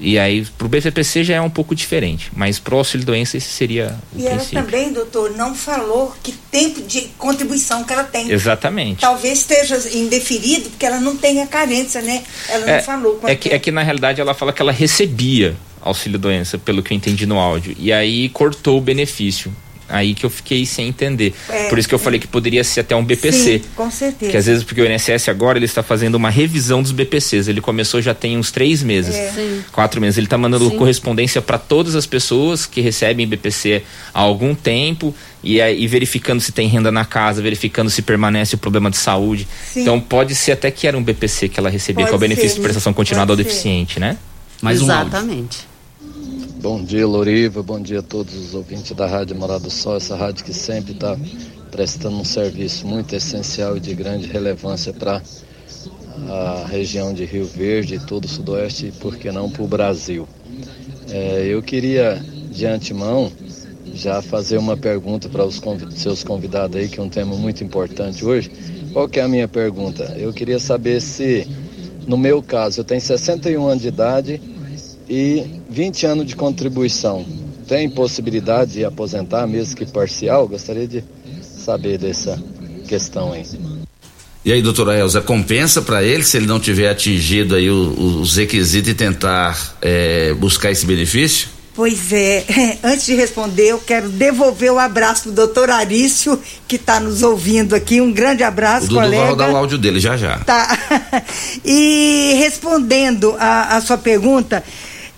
E 0.00 0.18
aí, 0.18 0.44
para 0.56 0.66
o 0.66 0.68
BVPC 0.68 1.24
já 1.24 1.34
é 1.34 1.40
um 1.40 1.50
pouco 1.50 1.74
diferente, 1.74 2.30
mas 2.34 2.58
para 2.58 2.74
o 2.74 2.78
auxílio 2.78 3.04
doença 3.04 3.36
esse 3.36 3.50
seria 3.50 3.98
o 4.14 4.18
E 4.18 4.24
princípio. 4.24 4.58
ela 4.58 4.64
também, 4.66 4.92
doutor, 4.92 5.30
não 5.36 5.54
falou 5.54 6.14
que 6.22 6.32
tempo 6.32 6.80
de 6.82 7.02
contribuição 7.18 7.84
que 7.84 7.92
ela 7.92 8.04
tem. 8.04 8.30
Exatamente. 8.30 9.00
Talvez 9.00 9.40
esteja 9.40 9.76
indeferido 9.94 10.70
porque 10.70 10.86
ela 10.86 10.98
não 10.98 11.16
tem 11.16 11.42
a 11.42 11.46
carência, 11.46 12.00
né? 12.00 12.24
Ela 12.48 12.70
é, 12.70 12.76
não 12.76 12.84
falou. 12.84 13.20
É 13.24 13.34
que, 13.34 13.50
é 13.50 13.58
que 13.58 13.70
na 13.70 13.82
realidade 13.82 14.20
ela 14.20 14.32
fala 14.32 14.52
que 14.54 14.62
ela 14.62 14.72
recebia 14.72 15.54
auxílio 15.82 16.18
doença, 16.18 16.58
pelo 16.58 16.82
que 16.82 16.92
eu 16.92 16.96
entendi 16.96 17.26
no 17.26 17.38
áudio, 17.38 17.74
e 17.78 17.92
aí 17.92 18.28
cortou 18.30 18.78
o 18.78 18.80
benefício. 18.80 19.52
Aí 19.90 20.14
que 20.14 20.24
eu 20.24 20.30
fiquei 20.30 20.64
sem 20.64 20.88
entender. 20.88 21.34
É, 21.48 21.68
Por 21.68 21.78
isso 21.78 21.88
que 21.88 21.94
eu 21.94 21.98
falei 21.98 22.20
que 22.20 22.26
poderia 22.28 22.62
ser 22.62 22.80
até 22.80 22.94
um 22.94 23.04
BPC. 23.04 23.58
Sim, 23.58 23.64
com 23.74 23.90
certeza. 23.90 24.30
Que 24.30 24.36
às 24.36 24.46
vezes, 24.46 24.62
porque 24.64 24.80
o 24.80 24.90
INSS 24.90 25.28
agora 25.28 25.58
ele 25.58 25.64
está 25.66 25.82
fazendo 25.82 26.14
uma 26.14 26.30
revisão 26.30 26.80
dos 26.82 26.92
BPCs. 26.92 27.48
Ele 27.48 27.60
começou 27.60 28.00
já 28.00 28.14
tem 28.14 28.38
uns 28.38 28.50
três 28.50 28.82
meses, 28.82 29.14
É. 29.14 29.58
Quatro 29.72 30.00
meses. 30.00 30.16
Ele 30.16 30.26
está 30.26 30.38
mandando 30.38 30.68
Sim. 30.70 30.76
correspondência 30.78 31.42
para 31.42 31.58
todas 31.58 31.94
as 31.96 32.06
pessoas 32.06 32.66
que 32.66 32.80
recebem 32.80 33.26
BPC 33.26 33.82
há 34.14 34.20
algum 34.20 34.54
tempo 34.54 35.14
e, 35.42 35.60
aí- 35.60 35.82
e 35.82 35.86
verificando 35.86 36.40
se 36.40 36.52
tem 36.52 36.68
renda 36.68 36.92
na 36.92 37.04
casa, 37.04 37.42
verificando 37.42 37.90
se 37.90 38.02
permanece 38.02 38.54
o 38.54 38.58
problema 38.58 38.90
de 38.90 38.96
saúde. 38.96 39.48
Sim. 39.72 39.82
Então 39.82 39.98
pode 40.00 40.34
ser 40.34 40.52
até 40.52 40.70
que 40.70 40.86
era 40.86 40.96
um 40.96 41.02
BPC 41.02 41.48
que 41.48 41.58
ela 41.58 41.68
recebia, 41.70 42.06
que 42.06 42.12
é 42.12 42.14
o 42.14 42.18
benefício 42.18 42.50
ser, 42.50 42.54
de 42.56 42.60
prestação 42.60 42.92
continuada 42.92 43.32
ao 43.32 43.36
ser. 43.36 43.42
deficiente, 43.44 43.98
né? 43.98 44.16
Mais 44.62 44.80
um. 44.80 44.84
Exatamente. 44.84 45.69
Bom 46.60 46.84
dia, 46.84 47.06
Loriva. 47.06 47.62
Bom 47.62 47.80
dia 47.80 48.00
a 48.00 48.02
todos 48.02 48.34
os 48.34 48.54
ouvintes 48.54 48.92
da 48.92 49.06
Rádio 49.06 49.34
Morada 49.34 49.60
do 49.64 49.70
Sol, 49.70 49.96
essa 49.96 50.14
rádio 50.14 50.44
que 50.44 50.52
sempre 50.52 50.92
está 50.92 51.16
prestando 51.70 52.16
um 52.16 52.24
serviço 52.24 52.86
muito 52.86 53.14
essencial 53.14 53.78
e 53.78 53.80
de 53.80 53.94
grande 53.94 54.26
relevância 54.26 54.92
para 54.92 55.22
a 56.28 56.66
região 56.68 57.14
de 57.14 57.24
Rio 57.24 57.46
Verde, 57.46 57.98
todo 58.06 58.26
o 58.26 58.28
Sudoeste 58.28 58.86
e, 58.88 58.92
por 58.92 59.16
que 59.16 59.32
não, 59.32 59.50
para 59.50 59.62
o 59.62 59.66
Brasil. 59.66 60.28
É, 61.08 61.46
eu 61.46 61.62
queria, 61.62 62.22
de 62.50 62.66
antemão, 62.66 63.32
já 63.94 64.20
fazer 64.20 64.58
uma 64.58 64.76
pergunta 64.76 65.30
para 65.30 65.44
os 65.44 65.58
convi- 65.58 65.86
seus 65.98 66.22
convidados 66.22 66.76
aí, 66.76 66.88
que 66.88 67.00
é 67.00 67.02
um 67.02 67.08
tema 67.08 67.34
muito 67.36 67.64
importante 67.64 68.22
hoje. 68.24 68.50
Qual 68.92 69.08
que 69.08 69.18
é 69.18 69.22
a 69.22 69.28
minha 69.28 69.48
pergunta? 69.48 70.04
Eu 70.16 70.32
queria 70.32 70.58
saber 70.58 71.00
se, 71.00 71.48
no 72.06 72.18
meu 72.18 72.42
caso, 72.42 72.80
eu 72.80 72.84
tenho 72.84 73.00
61 73.00 73.66
anos 73.66 73.82
de 73.82 73.88
idade 73.88 74.59
e 75.10 75.44
20 75.68 76.06
anos 76.06 76.26
de 76.26 76.36
contribuição. 76.36 77.26
Tem 77.66 77.90
possibilidade 77.90 78.74
de 78.74 78.84
aposentar, 78.84 79.46
mesmo 79.46 79.74
que 79.76 79.84
parcial? 79.84 80.46
Gostaria 80.46 80.86
de 80.86 81.04
saber 81.42 81.98
dessa 81.98 82.40
questão 82.88 83.32
aí. 83.32 83.44
E 84.44 84.52
aí, 84.52 84.62
doutora 84.62 84.96
Elza, 84.98 85.20
compensa 85.20 85.82
para 85.82 86.02
ele 86.02 86.22
se 86.22 86.36
ele 86.36 86.46
não 86.46 86.58
tiver 86.60 86.88
atingido 86.88 87.54
aí 87.56 87.68
o- 87.68 88.20
os 88.20 88.36
requisitos 88.36 88.88
e 88.90 88.94
tentar 88.94 89.76
é, 89.82 90.32
buscar 90.34 90.70
esse 90.70 90.86
benefício? 90.86 91.48
Pois 91.74 92.12
é, 92.12 92.44
antes 92.82 93.06
de 93.06 93.14
responder, 93.14 93.68
eu 93.68 93.78
quero 93.78 94.08
devolver 94.08 94.72
o 94.72 94.78
abraço 94.78 95.28
do 95.28 95.34
doutor 95.34 95.70
Arício, 95.70 96.40
que 96.66 96.76
está 96.76 96.98
nos 96.98 97.22
ouvindo 97.22 97.74
aqui. 97.76 98.00
Um 98.00 98.12
grande 98.12 98.42
O 98.42 98.46
abraço, 98.46 98.86
Dudu 98.88 99.00
colega. 99.00 99.16
vai 99.20 99.28
rodar 99.30 99.52
o 99.52 99.56
áudio 99.56 99.78
dele 99.78 100.00
já 100.00 100.16
já. 100.16 100.38
Tá. 100.38 100.76
E 101.64 102.34
respondendo 102.38 103.36
a, 103.38 103.76
a 103.76 103.80
sua 103.80 103.98
pergunta, 103.98 104.64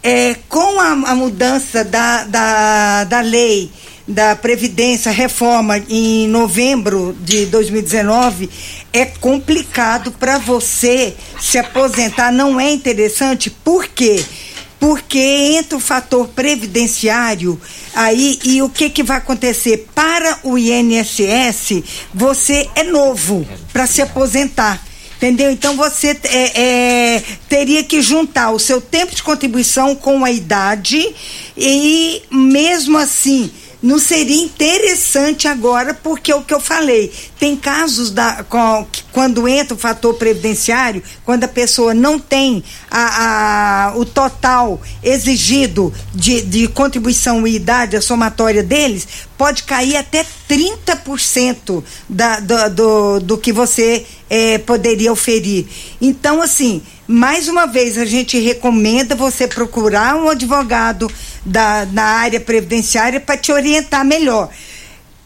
é, 0.03 0.34
com 0.48 0.80
a, 0.80 0.90
a 0.92 1.14
mudança 1.14 1.84
da, 1.84 2.24
da, 2.24 3.05
da 3.05 3.20
lei 3.20 3.70
da 4.07 4.34
Previdência 4.34 5.12
Reforma 5.12 5.78
em 5.88 6.26
novembro 6.26 7.16
de 7.20 7.46
2019, 7.46 8.50
é 8.92 9.05
complicado 9.07 10.11
para 10.12 10.38
você 10.38 11.14
se 11.40 11.57
aposentar, 11.57 12.32
não 12.32 12.59
é 12.59 12.72
interessante, 12.72 13.48
por 13.48 13.86
quê? 13.86 14.22
Porque 14.80 15.18
entra 15.18 15.78
o 15.78 15.80
fator 15.80 16.26
previdenciário 16.28 17.61
aí 17.94 18.40
e 18.44 18.61
o 18.61 18.68
que, 18.68 18.90
que 18.90 19.05
vai 19.05 19.18
acontecer? 19.18 19.88
Para 19.94 20.40
o 20.42 20.59
INSS, 20.59 21.84
você 22.12 22.68
é 22.74 22.82
novo 22.82 23.46
para 23.72 23.86
se 23.86 24.03
aposentar. 24.03 24.82
Entendeu? 25.23 25.53
Então 25.53 25.77
você 25.77 26.18
é, 26.25 26.61
é, 27.14 27.23
teria 27.49 27.85
que 27.85 28.03
juntar 28.03 28.51
o 28.51 28.59
seu 28.59 28.81
tempo 28.81 29.14
de 29.14 29.23
contribuição 29.23 29.95
com 29.95 30.25
a 30.25 30.33
idade 30.33 31.14
e 31.57 32.23
mesmo 32.29 32.99
assim 32.99 33.49
não 33.83 33.99
seria 33.99 34.43
interessante 34.43 35.49
agora, 35.49 35.93
porque 35.93 36.30
é 36.30 36.37
o 36.37 36.43
que 36.43 36.55
eu 36.55 36.61
falei, 36.61 37.12
tem 37.39 37.57
casos 37.57 38.11
da, 38.11 38.45
com, 38.45 38.87
quando 39.11 39.49
entra 39.49 39.74
o 39.74 39.78
fator 39.78 40.14
previdenciário, 40.14 41.03
quando 41.24 41.45
a 41.45 41.49
pessoa 41.49 41.93
não 41.93 42.18
tem 42.18 42.62
a, 42.91 43.89
a, 43.91 43.97
o 43.97 44.05
total 44.05 44.80
exigido 45.03 45.93
de, 46.14 46.43
de 46.43 46.68
contribuição 46.68 47.47
e 47.47 47.57
idade, 47.57 47.97
a 47.97 48.01
somatória 48.01 48.62
deles, 48.62 49.07
pode 49.37 49.64
cair 49.64 49.97
até 49.97 50.24
30% 50.49 51.83
da, 52.09 52.39
do, 52.39 52.70
do, 52.70 53.20
do 53.20 53.39
que 53.39 53.53
você 53.53 54.07
eh, 54.30 54.59
poderia 54.59 55.12
oferir. 55.12 55.66
Então, 56.01 56.41
assim, 56.41 56.80
mais 57.12 57.46
uma 57.46 57.66
vez, 57.66 57.98
a 57.98 58.04
gente 58.04 58.38
recomenda 58.40 59.14
você 59.14 59.46
procurar 59.46 60.16
um 60.16 60.30
advogado 60.30 61.10
da, 61.44 61.86
na 61.86 62.04
área 62.04 62.40
previdenciária 62.40 63.20
para 63.20 63.36
te 63.36 63.52
orientar 63.52 64.04
melhor. 64.04 64.48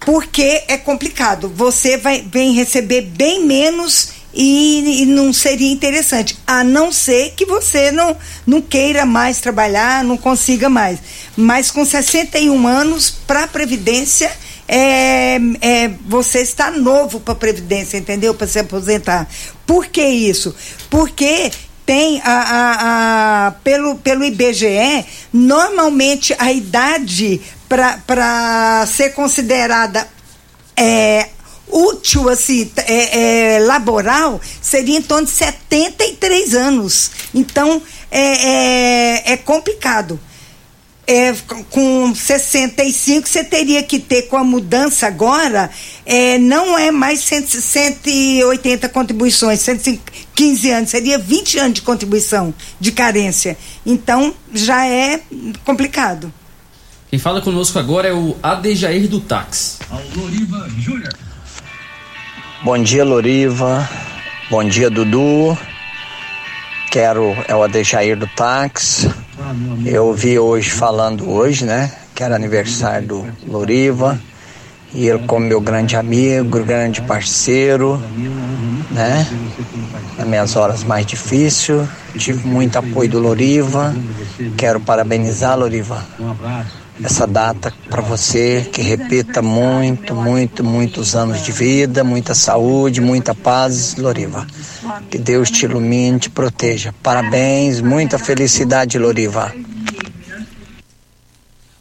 Porque 0.01 0.65
é 0.69 0.77
complicado. 0.77 1.51
Você 1.55 1.97
vai, 1.97 2.23
vem 2.23 2.53
receber 2.53 3.03
bem 3.03 3.45
menos 3.45 4.11
e, 4.35 5.03
e, 5.03 5.07
não 5.07 5.33
seria 5.33 5.73
interessante. 5.73 6.37
A 6.47 6.63
não 6.63 6.93
ser 6.93 7.33
que 7.35 7.47
você 7.47 7.91
não, 7.91 8.17
não 8.47 8.61
queira 8.61 9.07
mais 9.07 9.41
trabalhar, 9.41 10.05
não 10.05 10.17
consiga 10.17 10.69
mais. 10.69 10.99
Mas 11.37 11.71
com 11.71 11.85
61 11.85 12.67
anos, 12.67 13.11
para 13.27 13.45
a 13.45 13.49
Previdência, 13.49 14.31
é, 14.69 15.39
é, 15.61 15.89
você 16.07 16.41
está 16.41 16.71
novo 16.71 17.21
para 17.21 17.33
a 17.33 17.37
Previdência, 17.37 17.97
entendeu? 17.97 18.35
Para 18.35 18.47
se 18.47 18.59
aposentar. 18.59 19.27
Por 19.67 19.87
que 19.87 20.05
isso? 20.05 20.55
Porque 20.91 21.51
tem 21.87 22.21
a, 22.25 22.33
a, 22.33 23.47
a, 23.47 23.51
pelo, 23.63 23.95
pelo 23.97 24.25
IBGE, 24.25 25.07
normalmente 25.33 26.35
a 26.37 26.53
idade 26.53 27.41
para 27.69 28.85
ser 28.87 29.11
considerada 29.11 30.07
é, 30.77 31.29
útil, 31.69 32.29
assim, 32.29 32.71
é, 32.77 33.55
é, 33.55 33.59
laboral, 33.61 34.41
seria 34.61 34.99
em 34.99 35.03
torno 35.03 35.27
de 35.27 35.33
73 35.33 36.55
anos. 36.55 37.11
Então, 37.33 37.81
é, 38.11 38.21
é, 38.21 39.33
é 39.33 39.37
complicado 39.37 40.19
é, 41.07 41.33
com 41.71 42.13
65 42.15 43.29
você 43.29 43.45
teria 43.45 43.83
que 43.83 43.99
ter 44.01 44.23
com 44.23 44.37
a 44.37 44.43
mudança 44.43 45.07
agora, 45.07 45.71
é, 46.05 46.37
não 46.39 46.77
é 46.77 46.91
mais 46.91 47.21
100, 47.21 47.47
180 47.47 48.89
contribuições, 48.89 49.61
115 49.61 50.71
anos, 50.71 50.91
seria 50.91 51.19
20 51.19 51.59
anos 51.59 51.75
de 51.75 51.83
contribuição 51.83 52.53
de 52.81 52.91
carência. 52.91 53.57
Então 53.85 54.35
já 54.53 54.87
é 54.87 55.21
complicado. 55.65 56.33
Quem 57.09 57.21
fala 57.21 57.41
conosco 57.41 57.79
agora 57.79 58.09
é 58.09 58.13
o 58.13 58.37
Adejair 58.43 59.09
do 59.09 59.21
Táxi. 59.21 59.79
Loriva 60.17 60.69
Júnior. 60.77 61.13
Bom 62.65 62.83
dia, 62.83 63.05
Loriva. 63.05 63.89
Bom 64.51 64.65
dia, 64.65 64.91
Dudu. 64.91 65.57
Quero, 66.91 67.37
é 67.47 67.55
o 67.55 67.63
Adejair 67.63 68.19
do 68.19 68.27
Táxi 68.27 69.09
eu 69.85 70.13
vi 70.13 70.39
hoje 70.39 70.71
falando 70.71 71.29
hoje, 71.29 71.65
né? 71.65 71.93
Que 72.15 72.23
era 72.23 72.35
aniversário 72.35 73.07
do 73.07 73.27
Loriva. 73.47 74.19
E 74.95 75.09
ele 75.09 75.27
como 75.27 75.45
meu 75.47 75.61
grande 75.61 75.97
amigo, 75.97 76.65
grande 76.65 77.03
parceiro, 77.03 78.03
né? 78.91 79.27
Nas 80.17 80.27
minhas 80.27 80.57
horas 80.57 80.85
mais 80.85 81.05
difíceis, 81.05 81.89
tive 82.17 82.47
muito 82.47 82.77
apoio 82.79 83.11
do 83.11 83.19
Loriva. 83.19 83.95
Quero 84.57 84.81
parabenizar, 84.81 85.59
Loriva, 85.59 86.03
essa 87.03 87.27
data 87.27 87.73
para 87.89 88.01
você, 88.01 88.69
que 88.73 88.83
repita 88.83 89.43
muito, 89.43 90.15
muito, 90.15 90.65
muitos 90.65 91.15
anos 91.15 91.45
de 91.45 91.53
vida, 91.53 92.03
muita 92.03 92.35
saúde, 92.35 93.01
muita 93.01 93.35
paz, 93.35 93.97
Loriva. 93.97 94.47
Que 95.11 95.19
Deus 95.19 95.51
te 95.51 95.65
ilumine, 95.65 96.19
te 96.19 96.31
proteja. 96.31 96.95
Parabéns, 97.03 97.81
muita 97.81 98.19
felicidade, 98.19 98.99
Loriva. 98.99 99.53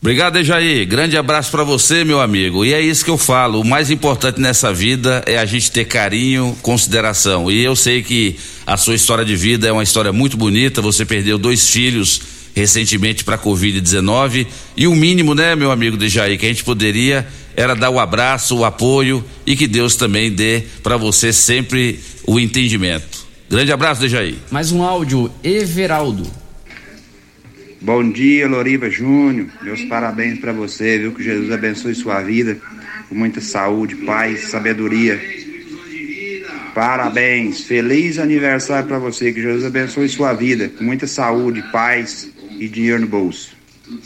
Obrigado, 0.06 0.38
Ejaí. 0.38 0.86
Grande 0.86 1.18
abraço 1.18 1.50
para 1.50 1.64
você, 1.64 2.04
meu 2.04 2.22
amigo. 2.22 2.64
E 2.64 2.76
é 2.76 2.80
isso 2.80 3.04
que 3.04 3.10
eu 3.10 3.18
falo. 3.18 3.62
O 3.62 3.66
mais 3.66 3.90
importante 3.90 4.40
nessa 4.40 4.72
vida 4.72 5.24
é 5.26 5.40
a 5.40 5.46
gente 5.46 5.72
ter 5.72 5.86
carinho, 5.86 6.56
consideração. 6.62 7.50
E 7.50 7.64
eu 7.64 7.76
sei 7.76 8.04
que 8.04 8.38
a 8.68 8.78
sua 8.78 8.94
história 8.94 9.26
de 9.26 9.36
vida 9.36 9.68
é 9.68 9.72
uma 9.72 9.82
história 9.82 10.14
muito 10.14 10.38
bonita. 10.38 10.80
Você 10.80 11.06
perdeu 11.06 11.40
dois 11.40 11.72
filhos 11.72 12.22
recentemente 12.56 13.24
para 13.24 13.36
a 13.36 13.40
Covid-19 13.40 14.48
e 14.78 14.88
o 14.88 14.96
mínimo, 14.96 15.36
né, 15.36 15.56
meu 15.56 15.72
amigo 15.72 15.98
Dejaí, 15.98 16.38
que 16.38 16.46
a 16.46 16.50
gente 16.50 16.64
poderia 16.64 17.28
era 17.56 17.76
dar 17.76 17.90
o 17.90 18.00
abraço, 18.00 18.58
o 18.58 18.66
apoio 18.66 19.24
e 19.46 19.56
que 19.56 19.68
Deus 19.68 19.96
também 19.96 20.32
dê 20.32 20.64
para 20.82 20.98
você 20.98 21.32
sempre 21.32 22.00
o 22.26 22.40
entendimento. 22.40 23.26
Grande 23.50 23.72
abraço, 23.72 24.02
Dejaí. 24.02 24.40
Mais 24.50 24.72
um 24.72 24.84
áudio, 24.84 25.32
Everaldo. 25.44 26.26
Bom 27.80 28.10
dia, 28.10 28.48
Loriva 28.48 28.90
Júnior. 28.90 29.48
Meus 29.62 29.84
parabéns 29.84 30.40
para 30.40 30.52
você, 30.52 30.98
viu? 30.98 31.12
Que 31.14 31.24
Jesus 31.24 31.52
abençoe 31.52 31.94
sua 31.94 32.22
vida 32.22 32.58
com 33.08 33.16
muita 33.16 33.40
saúde, 33.40 33.96
paz, 33.98 34.50
sabedoria. 34.50 35.45
Parabéns, 36.76 37.62
feliz 37.62 38.20
aniversário 38.20 38.86
para 38.86 39.00
você, 39.00 39.32
que 39.32 39.42
Jesus 39.42 39.64
abençoe 39.64 40.10
sua 40.10 40.34
vida 40.34 40.68
com 40.68 40.84
muita 40.84 41.08
saúde, 41.08 41.64
paz 41.72 42.30
e 42.60 42.68
dinheiro 42.68 43.00
no 43.00 43.08
bolso. 43.08 43.52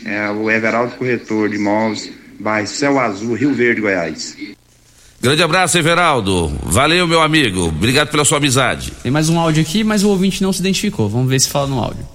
É 0.05 0.29
o 0.29 0.51
Everaldo 0.51 0.95
Corretor 0.95 1.49
de 1.49 1.55
Imóveis, 1.55 2.11
bairro 2.39 2.67
Céu 2.67 2.99
Azul, 2.99 3.33
Rio 3.33 3.55
Verde, 3.55 3.81
Goiás. 3.81 4.37
Grande 5.19 5.41
abraço, 5.41 5.79
Everaldo. 5.79 6.47
Valeu, 6.63 7.07
meu 7.07 7.23
amigo. 7.23 7.69
Obrigado 7.69 8.11
pela 8.11 8.23
sua 8.23 8.37
amizade. 8.37 8.93
Tem 9.01 9.11
mais 9.11 9.29
um 9.29 9.39
áudio 9.39 9.63
aqui, 9.63 9.83
mas 9.83 10.03
o 10.03 10.09
ouvinte 10.09 10.43
não 10.43 10.53
se 10.53 10.59
identificou. 10.59 11.09
Vamos 11.09 11.27
ver 11.27 11.39
se 11.39 11.49
fala 11.49 11.65
no 11.65 11.79
áudio. 11.79 12.05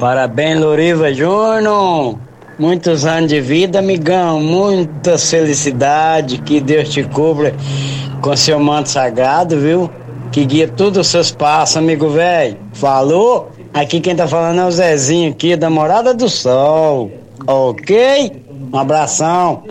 Parabéns, 0.00 0.58
Loriva 0.58 1.12
Júnior. 1.12 2.18
Muitos 2.58 3.06
anos 3.06 3.30
de 3.30 3.40
vida, 3.40 3.78
amigão. 3.78 4.40
Muitas 4.40 5.30
felicidades. 5.30 6.40
Que 6.44 6.60
Deus 6.60 6.88
te 6.88 7.04
cubra 7.04 7.54
com 8.20 8.36
seu 8.36 8.58
manto 8.58 8.88
sagrado, 8.88 9.60
viu? 9.60 9.88
Que 10.32 10.44
guia 10.44 10.66
todos 10.66 10.98
os 10.98 11.06
seus 11.06 11.30
passos, 11.30 11.76
amigo 11.76 12.10
velho. 12.10 12.56
Falou? 12.72 13.52
Aqui 13.72 14.00
quem 14.00 14.16
tá 14.16 14.26
falando 14.26 14.60
é 14.60 14.66
o 14.66 14.70
Zezinho 14.70 15.30
aqui, 15.30 15.54
da 15.56 15.70
Morada 15.70 16.12
do 16.12 16.28
Sol. 16.28 17.12
Ok? 17.46 18.32
Um 18.72 18.76
abração. 18.76 19.64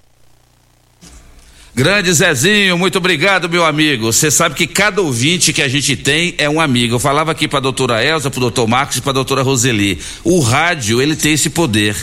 Grande 1.76 2.12
Zezinho, 2.12 2.78
muito 2.78 2.98
obrigado, 2.98 3.50
meu 3.50 3.66
amigo. 3.66 4.12
Você 4.12 4.32
sabe 4.32 4.56
que 4.56 4.66
cada 4.66 5.02
ouvinte 5.02 5.54
que 5.54 5.62
a 5.62 5.68
gente 5.68 5.96
tem 5.96 6.34
é 6.38 6.50
um 6.50 6.60
amigo. 6.60 6.96
Eu 6.96 7.00
falava 7.00 7.32
aqui 7.32 7.48
para 7.48 7.60
a 7.60 7.62
doutora 7.62 8.04
Elza, 8.04 8.32
para 8.32 8.38
o 8.38 8.42
doutor 8.42 8.68
Marcos 8.68 8.98
e 8.98 9.02
para 9.02 9.12
a 9.12 9.14
doutora 9.14 9.44
Roseli. 9.44 10.00
O 10.24 10.40
rádio, 10.40 11.02
ele 11.02 11.16
tem 11.16 11.34
esse 11.34 11.50
poder. 11.50 11.96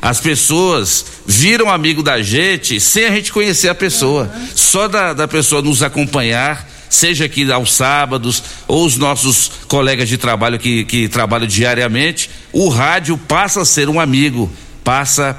As 0.00 0.20
pessoas 0.20 1.04
viram 1.26 1.70
amigo 1.70 2.02
da 2.02 2.22
gente 2.22 2.80
sem 2.80 3.04
a 3.04 3.10
gente 3.10 3.32
conhecer 3.32 3.68
a 3.68 3.74
pessoa. 3.74 4.30
Só 4.54 4.88
da, 4.88 5.12
da 5.12 5.26
pessoa 5.26 5.62
nos 5.62 5.82
acompanhar 5.82 6.76
seja 6.88 7.24
aqui 7.24 7.50
aos 7.50 7.72
sábados, 7.72 8.42
ou 8.66 8.86
os 8.86 8.96
nossos 8.96 9.50
colegas 9.68 10.08
de 10.08 10.16
trabalho 10.16 10.58
que, 10.58 10.84
que 10.84 11.08
trabalham 11.08 11.46
diariamente, 11.46 12.30
o 12.52 12.68
rádio 12.68 13.18
passa 13.18 13.62
a 13.62 13.64
ser 13.64 13.88
um 13.88 14.00
amigo, 14.00 14.50
passa 14.84 15.36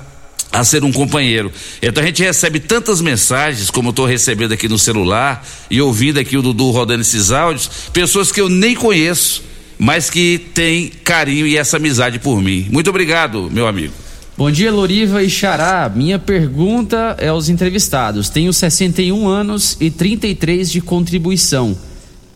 a 0.51 0.63
ser 0.63 0.83
um 0.83 0.91
companheiro. 0.91 1.51
Então 1.81 2.03
a 2.03 2.05
gente 2.05 2.23
recebe 2.23 2.59
tantas 2.59 3.01
mensagens, 3.01 3.69
como 3.69 3.89
eu 3.89 3.91
estou 3.91 4.05
recebendo 4.05 4.53
aqui 4.53 4.67
no 4.67 4.79
celular, 4.79 5.45
e 5.69 5.81
ouvindo 5.81 6.19
aqui 6.19 6.37
o 6.37 6.41
Dudu 6.41 6.71
rodando 6.71 7.01
esses 7.01 7.31
áudios, 7.31 7.69
pessoas 7.93 8.31
que 8.31 8.41
eu 8.41 8.49
nem 8.49 8.75
conheço, 8.75 9.43
mas 9.77 10.09
que 10.09 10.39
têm 10.53 10.91
carinho 11.03 11.45
e 11.45 11.57
essa 11.57 11.77
amizade 11.77 12.19
por 12.19 12.41
mim. 12.41 12.67
Muito 12.71 12.89
obrigado, 12.89 13.49
meu 13.51 13.67
amigo. 13.67 13.93
Bom 14.37 14.51
dia, 14.51 14.71
Loriva 14.71 15.23
e 15.23 15.29
Xará. 15.31 15.91
Minha 15.93 16.19
pergunta 16.19 17.15
é 17.17 17.29
aos 17.29 17.49
entrevistados. 17.49 18.29
Tenho 18.29 18.53
61 18.53 19.27
anos 19.27 19.75
e 19.79 19.89
33 19.89 20.69
de 20.69 20.79
contribuição. 20.79 21.75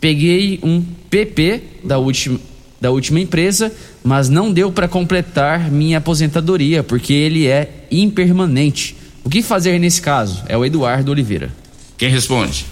Peguei 0.00 0.58
um 0.64 0.82
PP 1.08 1.62
da 1.84 1.98
última, 1.98 2.40
da 2.80 2.90
última 2.90 3.20
empresa, 3.20 3.72
mas 4.02 4.28
não 4.28 4.52
deu 4.52 4.72
para 4.72 4.88
completar 4.88 5.70
minha 5.70 5.98
aposentadoria 5.98 6.82
porque 6.82 7.12
ele 7.12 7.46
é 7.46 7.86
impermanente. 7.88 8.96
O 9.22 9.30
que 9.30 9.40
fazer 9.40 9.78
nesse 9.78 10.02
caso? 10.02 10.42
É 10.48 10.58
o 10.58 10.64
Eduardo 10.64 11.12
Oliveira. 11.12 11.52
Quem 11.96 12.08
responde? 12.08 12.66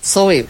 Sou 0.00 0.32
eu. 0.32 0.46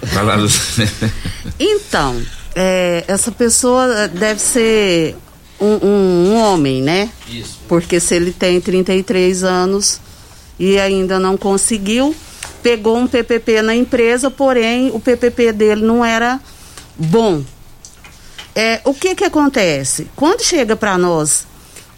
então, 1.59 2.23
é, 2.55 3.03
essa 3.09 3.33
pessoa 3.33 4.07
deve 4.07 4.41
ser 4.41 5.17
um, 5.61 5.87
um, 5.87 6.29
um 6.29 6.37
homem, 6.37 6.83
né? 6.83 7.11
Isso. 7.29 7.59
Porque 7.69 8.01
se 8.01 8.15
ele 8.15 8.33
tem 8.33 8.61
33 8.61 9.45
anos 9.45 10.01
e 10.59 10.79
ainda 10.79 11.19
não 11.19 11.37
conseguiu, 11.37 12.15
pegou 12.63 12.97
um 12.97 13.07
PPP 13.07 13.63
na 13.63 13.75
empresa, 13.75 14.31
porém 14.31 14.91
o 14.93 15.01
PPP 15.01 15.53
dele 15.53 15.83
não 15.83 16.05
era 16.05 16.41
bom. 16.97 17.43
É, 18.55 18.81
o 18.85 18.93
que 18.93 19.15
que 19.15 19.25
acontece? 19.25 20.09
Quando 20.17 20.43
chega 20.43 20.75
para 20.75 20.99
nós 20.99 21.47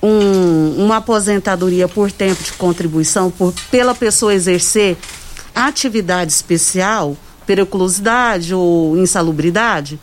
um, 0.03 0.85
uma 0.85 0.97
aposentadoria 0.99 1.89
por 1.89 2.11
tempo 2.11 2.43
de 2.43 2.53
contribuição, 2.53 3.31
por, 3.31 3.55
pela 3.71 3.95
pessoa 3.95 4.35
exercer 4.35 4.97
atividade 5.55 6.33
especial, 6.33 7.17
periculosidade 7.47 8.55
ou 8.55 8.97
insalubridade, 8.97 9.99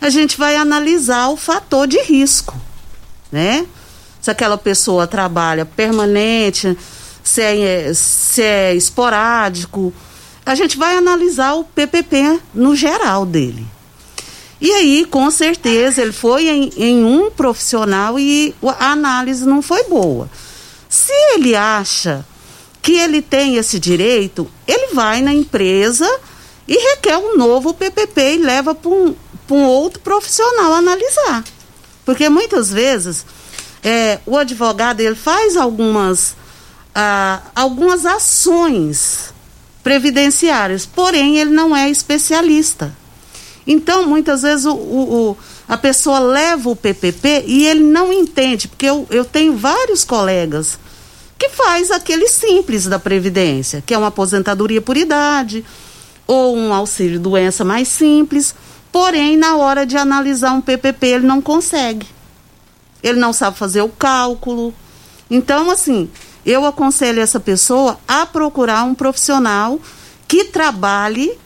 a 0.00 0.08
gente 0.10 0.38
vai 0.38 0.56
analisar 0.56 1.28
o 1.28 1.36
fator 1.36 1.86
de 1.86 2.00
risco, 2.02 2.58
né? 3.30 3.66
Se 4.20 4.30
aquela 4.30 4.58
pessoa 4.58 5.06
trabalha 5.06 5.64
permanente, 5.64 6.76
se 7.22 7.42
é, 7.42 7.92
se 7.94 8.42
é 8.42 8.74
esporádico, 8.74 9.92
a 10.44 10.54
gente 10.54 10.76
vai 10.76 10.96
analisar 10.96 11.54
o 11.54 11.64
PPP 11.64 12.40
no 12.54 12.74
geral 12.74 13.24
dele. 13.24 13.66
E 14.60 14.70
aí, 14.72 15.06
com 15.06 15.30
certeza, 15.30 16.02
ele 16.02 16.12
foi 16.12 16.48
em, 16.48 16.70
em 16.76 17.04
um 17.04 17.30
profissional 17.30 18.18
e 18.18 18.54
a 18.62 18.92
análise 18.92 19.46
não 19.46 19.62
foi 19.62 19.84
boa. 19.84 20.28
Se 20.88 21.12
ele 21.34 21.56
acha 21.56 22.26
que 22.82 22.92
ele 22.92 23.22
tem 23.22 23.56
esse 23.56 23.78
direito, 23.78 24.50
ele 24.66 24.92
vai 24.92 25.22
na 25.22 25.32
empresa 25.32 26.06
e 26.68 26.74
requer 26.74 27.16
um 27.16 27.36
novo 27.36 27.72
PPP 27.72 28.34
e 28.34 28.38
leva 28.38 28.74
para 28.74 28.90
um, 28.90 29.14
um 29.50 29.64
outro 29.64 30.00
profissional 30.00 30.74
analisar. 30.74 31.42
Porque 32.04 32.28
muitas 32.28 32.70
vezes 32.70 33.24
é, 33.82 34.18
o 34.26 34.36
advogado 34.36 35.00
ele 35.00 35.14
faz 35.14 35.56
algumas, 35.56 36.36
ah, 36.94 37.40
algumas 37.54 38.04
ações 38.04 39.32
previdenciárias, 39.82 40.86
porém 40.86 41.38
ele 41.38 41.50
não 41.50 41.74
é 41.74 41.88
especialista. 41.88 42.94
Então, 43.66 44.06
muitas 44.06 44.42
vezes 44.42 44.64
o, 44.64 44.74
o, 44.74 45.30
o, 45.30 45.36
a 45.68 45.76
pessoa 45.76 46.18
leva 46.18 46.68
o 46.70 46.76
PPP 46.76 47.44
e 47.46 47.66
ele 47.66 47.84
não 47.84 48.12
entende, 48.12 48.68
porque 48.68 48.86
eu, 48.86 49.06
eu 49.10 49.24
tenho 49.24 49.56
vários 49.56 50.04
colegas 50.04 50.78
que 51.38 51.48
faz 51.50 51.90
aquele 51.90 52.28
simples 52.28 52.86
da 52.86 52.98
Previdência, 52.98 53.82
que 53.84 53.94
é 53.94 53.98
uma 53.98 54.08
aposentadoria 54.08 54.80
por 54.80 54.96
idade 54.96 55.64
ou 56.26 56.56
um 56.56 56.72
auxílio 56.72 57.18
doença 57.18 57.64
mais 57.64 57.88
simples, 57.88 58.54
porém, 58.92 59.36
na 59.36 59.56
hora 59.56 59.86
de 59.86 59.96
analisar 59.96 60.52
um 60.52 60.60
PPP, 60.60 61.06
ele 61.06 61.26
não 61.26 61.40
consegue. 61.40 62.06
Ele 63.02 63.18
não 63.18 63.32
sabe 63.32 63.56
fazer 63.56 63.82
o 63.82 63.88
cálculo. 63.88 64.74
Então, 65.30 65.70
assim, 65.70 66.10
eu 66.44 66.64
aconselho 66.64 67.20
essa 67.20 67.40
pessoa 67.40 67.98
a 68.06 68.26
procurar 68.26 68.84
um 68.84 68.94
profissional 68.94 69.80
que 70.26 70.44
trabalhe 70.44 71.38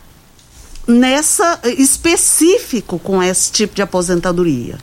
nessa 0.86 1.61
específico 1.64 2.99
com 2.99 3.22
esse 3.22 3.51
tipo 3.51 3.74
de 3.74 3.82
aposentadoria. 3.82 4.78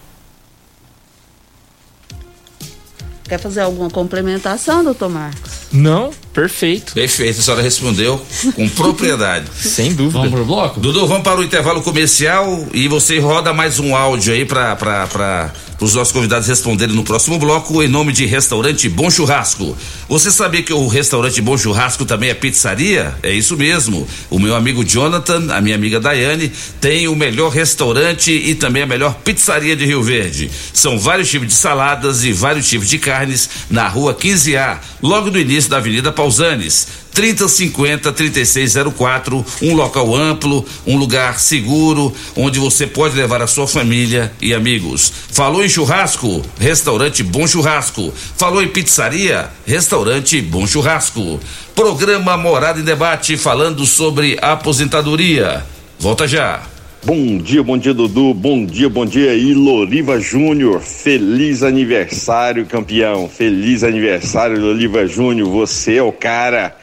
Quer 3.23 3.37
fazer 3.37 3.61
alguma 3.61 3.89
complementação, 3.89 4.83
doutor 4.83 5.09
Marcos? 5.09 5.51
Não, 5.71 6.11
perfeito. 6.33 6.93
Perfeito, 6.93 7.39
a 7.39 7.43
senhora 7.43 7.61
respondeu 7.61 8.23
com 8.55 8.67
propriedade. 8.69 9.45
Sem 9.59 9.93
dúvida. 9.93 10.19
Vamos 10.19 10.31
pro 10.31 10.45
bloco? 10.45 10.79
Dudu, 10.79 11.07
vamos 11.07 11.23
para 11.23 11.39
o 11.39 11.43
intervalo 11.43 11.81
comercial 11.81 12.67
e 12.73 12.87
você 12.87 13.19
roda 13.19 13.53
mais 13.53 13.79
um 13.79 13.95
áudio 13.95 14.33
aí 14.33 14.45
para 14.45 15.51
os 15.81 15.95
nossos 15.95 16.13
convidados 16.13 16.47
responderem 16.47 16.95
no 16.95 17.03
próximo 17.03 17.39
bloco 17.39 17.81
em 17.81 17.87
nome 17.87 18.13
de 18.13 18.25
Restaurante 18.25 18.87
Bom 18.87 19.09
Churrasco. 19.09 19.75
Você 20.07 20.29
sabia 20.29 20.61
que 20.61 20.71
o 20.71 20.87
Restaurante 20.87 21.41
Bom 21.41 21.57
Churrasco 21.57 22.05
também 22.05 22.29
é 22.29 22.33
pizzaria? 22.33 23.15
É 23.23 23.33
isso 23.33 23.57
mesmo. 23.57 24.07
O 24.29 24.37
meu 24.37 24.55
amigo 24.55 24.85
Jonathan, 24.85 25.51
a 25.51 25.59
minha 25.59 25.75
amiga 25.75 25.99
Daiane, 25.99 26.51
tem 26.79 27.07
o 27.07 27.15
melhor 27.15 27.49
restaurante 27.49 28.31
e 28.31 28.53
também 28.53 28.83
a 28.83 28.85
melhor 28.85 29.15
pizzaria 29.23 29.75
de 29.75 29.85
Rio 29.85 30.03
Verde. 30.03 30.51
São 30.71 30.99
vários 30.99 31.29
tipos 31.29 31.47
de 31.47 31.53
saladas 31.53 32.23
e 32.23 32.31
vários 32.31 32.69
tipos 32.69 32.87
de 32.87 32.99
carnes 32.99 33.49
na 33.69 33.87
rua 33.87 34.13
15A, 34.13 34.77
logo 35.01 35.31
no 35.31 35.39
início 35.39 35.69
da 35.69 35.77
Avenida 35.77 36.11
Pausanes. 36.21 36.87
3050 37.13 38.13
3604, 38.13 39.45
um 39.63 39.73
local 39.73 40.15
amplo, 40.15 40.63
um 40.85 40.95
lugar 40.95 41.39
seguro, 41.39 42.13
onde 42.35 42.59
você 42.59 42.85
pode 42.85 43.15
levar 43.15 43.41
a 43.41 43.47
sua 43.47 43.67
família 43.67 44.31
e 44.39 44.53
amigos. 44.53 45.11
Falou 45.31 45.65
em 45.65 45.67
churrasco? 45.67 46.41
Restaurante 46.59 47.23
Bom 47.23 47.47
Churrasco. 47.47 48.13
Falou 48.37 48.61
em 48.61 48.67
pizzaria? 48.67 49.49
Restaurante 49.65 50.39
Bom 50.41 50.67
Churrasco. 50.67 51.39
Programa 51.75 52.37
Morada 52.37 52.79
em 52.79 52.83
Debate 52.83 53.35
falando 53.35 53.83
sobre 53.85 54.37
aposentadoria. 54.39 55.65
Volta 55.99 56.27
já. 56.27 56.70
Bom 57.03 57.39
dia, 57.39 57.63
bom 57.63 57.79
dia 57.79 57.95
Dudu, 57.95 58.31
bom 58.31 58.63
dia, 58.63 58.87
bom 58.87 59.07
dia 59.07 59.31
aí 59.31 59.55
Loriva 59.55 60.19
Júnior, 60.19 60.81
feliz 60.81 61.63
aniversário 61.63 62.67
campeão, 62.67 63.27
feliz 63.27 63.83
aniversário 63.83 64.61
Loriva 64.61 65.07
Júnior, 65.07 65.49
você 65.49 65.95
é 65.95 66.03
o 66.03 66.11
cara, 66.11 66.77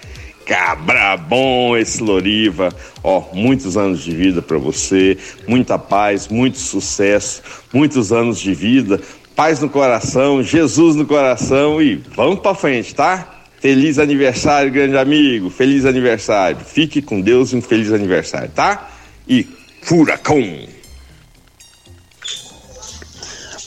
cabra 0.45 1.17
bom 1.17 1.77
esse 1.77 2.03
Loriva, 2.03 2.75
ó, 3.05 3.27
muitos 3.33 3.77
anos 3.77 4.03
de 4.03 4.11
vida 4.11 4.43
para 4.43 4.59
você, 4.59 5.17
muita 5.47 5.79
paz, 5.79 6.27
muito 6.27 6.59
sucesso, 6.59 7.41
muitos 7.73 8.13
anos 8.13 8.41
de 8.41 8.53
vida, 8.53 9.01
paz 9.37 9.61
no 9.61 9.69
coração, 9.69 10.43
Jesus 10.43 10.97
no 10.97 11.07
coração 11.07 11.81
e 11.81 11.95
vamos 12.17 12.41
para 12.41 12.57
frente, 12.57 12.93
tá? 12.93 13.45
Feliz 13.61 14.01
aniversário, 14.01 14.73
grande 14.73 14.97
amigo, 14.97 15.49
feliz 15.49 15.85
aniversário, 15.85 16.59
fique 16.59 17.01
com 17.01 17.21
Deus 17.21 17.53
e 17.53 17.57
um 17.57 17.63
feliz 17.63 17.93
aniversário, 17.93 18.51
tá? 18.53 18.91
E 19.29 19.58
Furacão. 19.89 20.69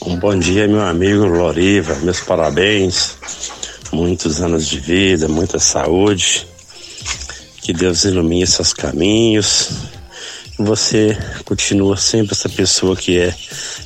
Um 0.06 0.16
bom 0.20 0.38
dia, 0.38 0.68
meu 0.68 0.82
amigo 0.82 1.24
Loriva. 1.24 1.96
Meus 1.96 2.20
parabéns. 2.20 3.16
Muitos 3.90 4.40
anos 4.40 4.68
de 4.68 4.78
vida, 4.78 5.26
muita 5.26 5.58
saúde. 5.58 6.46
Que 7.60 7.72
Deus 7.72 8.04
ilumine 8.04 8.46
seus 8.46 8.72
caminhos. 8.72 9.70
Você 10.60 11.18
continua 11.44 11.96
sempre 11.96 12.34
essa 12.34 12.48
pessoa 12.48 12.94
que 12.94 13.18
é 13.18 13.34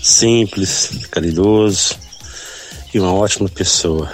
simples, 0.03 0.91
caridoso 1.11 1.97
e 2.93 3.01
uma 3.01 3.15
ótima 3.15 3.49
pessoa. 3.49 4.13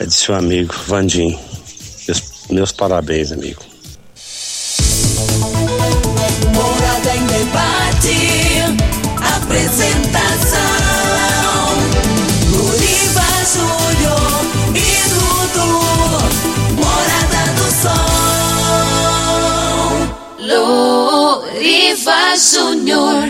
É 0.00 0.06
de 0.06 0.14
seu 0.14 0.34
amigo 0.34 0.74
Vandim. 0.86 1.38
Meus, 2.08 2.22
meus 2.48 2.72
parabéns, 2.72 3.30
amigo. 3.30 3.65
Debate. 7.56 8.76
Apresentação: 9.36 10.60
Luriva 12.50 13.28
Júnior 13.52 14.30
e 14.74 15.08
Dudu. 15.08 15.72
Morada 16.76 17.44
do 17.56 17.68
Sol. 17.80 18.04
Luriva 21.38 22.20
Júnior. 22.36 23.22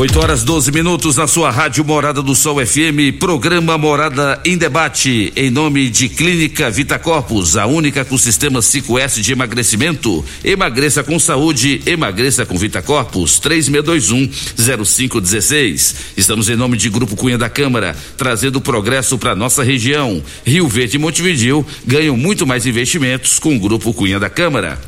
Oito 0.00 0.18
horas 0.18 0.42
12 0.42 0.72
minutos 0.72 1.16
na 1.16 1.26
sua 1.26 1.50
rádio 1.50 1.84
Morada 1.84 2.22
do 2.22 2.34
Sol 2.34 2.64
FM, 2.64 3.18
programa 3.18 3.76
Morada 3.76 4.40
em 4.46 4.56
Debate, 4.56 5.30
em 5.36 5.50
nome 5.50 5.90
de 5.90 6.08
Clínica 6.08 6.70
Vita 6.70 6.98
Corpus, 6.98 7.54
a 7.54 7.66
única 7.66 8.02
com 8.02 8.16
sistema 8.16 8.60
5S 8.60 9.20
de 9.20 9.32
emagrecimento. 9.32 10.24
Emagreça 10.42 11.04
com 11.04 11.18
saúde, 11.18 11.82
emagreça 11.84 12.46
com 12.46 12.56
Vita 12.56 12.80
Corpus, 12.80 13.38
3621-0516. 13.42 15.94
Estamos 16.16 16.48
em 16.48 16.56
nome 16.56 16.78
de 16.78 16.88
Grupo 16.88 17.14
Cunha 17.14 17.36
da 17.36 17.50
Câmara, 17.50 17.94
trazendo 18.16 18.58
progresso 18.58 19.18
para 19.18 19.36
nossa 19.36 19.62
região. 19.62 20.22
Rio 20.46 20.66
Verde 20.66 20.96
e 20.96 20.98
Montevidil 20.98 21.62
ganham 21.86 22.16
muito 22.16 22.46
mais 22.46 22.64
investimentos 22.64 23.38
com 23.38 23.54
o 23.54 23.60
Grupo 23.60 23.92
Cunha 23.92 24.18
da 24.18 24.30
Câmara. 24.30 24.80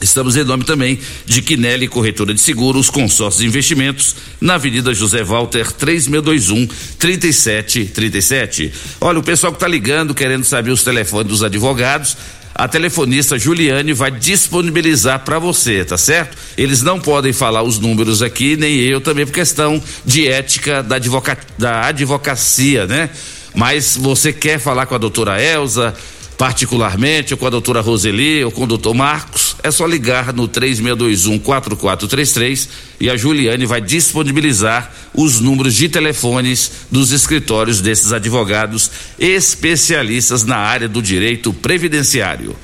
Estamos 0.00 0.36
em 0.36 0.44
nome 0.44 0.64
também 0.64 0.98
de 1.26 1.42
Quinelli 1.42 1.88
Corretora 1.88 2.32
de 2.32 2.40
Seguros, 2.40 2.88
consórcios 2.88 3.42
e 3.42 3.46
investimentos, 3.46 4.14
na 4.40 4.54
Avenida 4.54 4.94
José 4.94 5.24
Walter, 5.24 5.72
3621 5.72 6.68
3737. 6.98 8.72
Olha, 9.00 9.18
o 9.18 9.22
pessoal 9.22 9.52
que 9.52 9.56
está 9.56 9.66
ligando, 9.66 10.14
querendo 10.14 10.44
saber 10.44 10.70
os 10.70 10.84
telefones 10.84 11.28
dos 11.28 11.42
advogados, 11.42 12.16
a 12.54 12.66
telefonista 12.66 13.38
Juliane 13.38 13.92
vai 13.92 14.10
disponibilizar 14.10 15.24
para 15.24 15.38
você, 15.38 15.84
tá 15.84 15.96
certo? 15.96 16.36
Eles 16.56 16.82
não 16.82 16.98
podem 16.98 17.32
falar 17.32 17.62
os 17.62 17.78
números 17.78 18.22
aqui, 18.22 18.56
nem 18.56 18.80
eu 18.80 19.00
também, 19.00 19.24
por 19.24 19.32
questão 19.32 19.82
de 20.04 20.26
ética 20.26 20.82
da, 20.82 20.96
advoca, 20.96 21.38
da 21.56 21.86
advocacia, 21.86 22.86
né? 22.86 23.10
Mas 23.54 23.96
você 23.96 24.32
quer 24.32 24.58
falar 24.58 24.86
com 24.86 24.94
a 24.94 24.98
doutora 24.98 25.42
Elza, 25.42 25.94
particularmente, 26.38 27.34
ou 27.34 27.38
com 27.38 27.48
a 27.48 27.50
doutora 27.50 27.80
Roseli, 27.80 28.44
ou 28.44 28.52
com 28.52 28.62
o 28.62 28.66
doutor 28.66 28.94
Marcos, 28.94 29.56
é 29.60 29.72
só 29.72 29.84
ligar 29.84 30.32
no 30.32 30.48
3621-4433 30.48 32.68
e 33.00 33.10
a 33.10 33.16
Juliane 33.16 33.66
vai 33.66 33.80
disponibilizar 33.80 34.92
os 35.12 35.40
números 35.40 35.74
de 35.74 35.88
telefones 35.88 36.70
dos 36.92 37.10
escritórios 37.10 37.80
desses 37.80 38.12
advogados 38.12 38.88
especialistas 39.18 40.44
na 40.44 40.58
área 40.58 40.88
do 40.88 41.02
direito 41.02 41.52
previdenciário. 41.52 42.54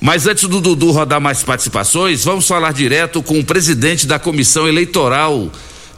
Mas 0.00 0.28
antes 0.28 0.48
do 0.48 0.60
Dudu 0.60 0.92
rodar 0.92 1.20
mais 1.20 1.42
participações, 1.42 2.24
vamos 2.24 2.46
falar 2.46 2.72
direto 2.72 3.20
com 3.22 3.40
o 3.40 3.44
presidente 3.44 4.06
da 4.06 4.20
comissão 4.20 4.68
eleitoral 4.68 5.50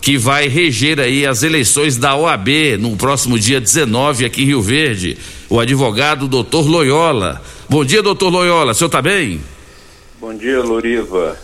que 0.03 0.19
vai 0.19 0.49
reger 0.49 0.99
aí 0.99 1.25
as 1.25 1.45
eleições 1.45 1.97
da 1.97 2.17
OAB 2.17 2.77
no 2.77 2.97
próximo 2.97 3.39
dia 3.39 3.61
19 3.61 4.25
aqui 4.25 4.43
em 4.43 4.47
Rio 4.47 4.61
Verde, 4.61 5.17
o 5.49 5.61
advogado 5.61 6.27
doutor 6.27 6.69
Loyola. 6.69 7.41
Bom 7.69 7.85
dia, 7.85 8.03
doutor 8.03 8.29
Loyola, 8.29 8.73
o 8.73 8.75
senhor 8.75 8.89
está 8.89 9.01
bem? 9.01 9.41
Bom 10.21 10.35
dia, 10.35 10.61
Loriva. 10.61 11.39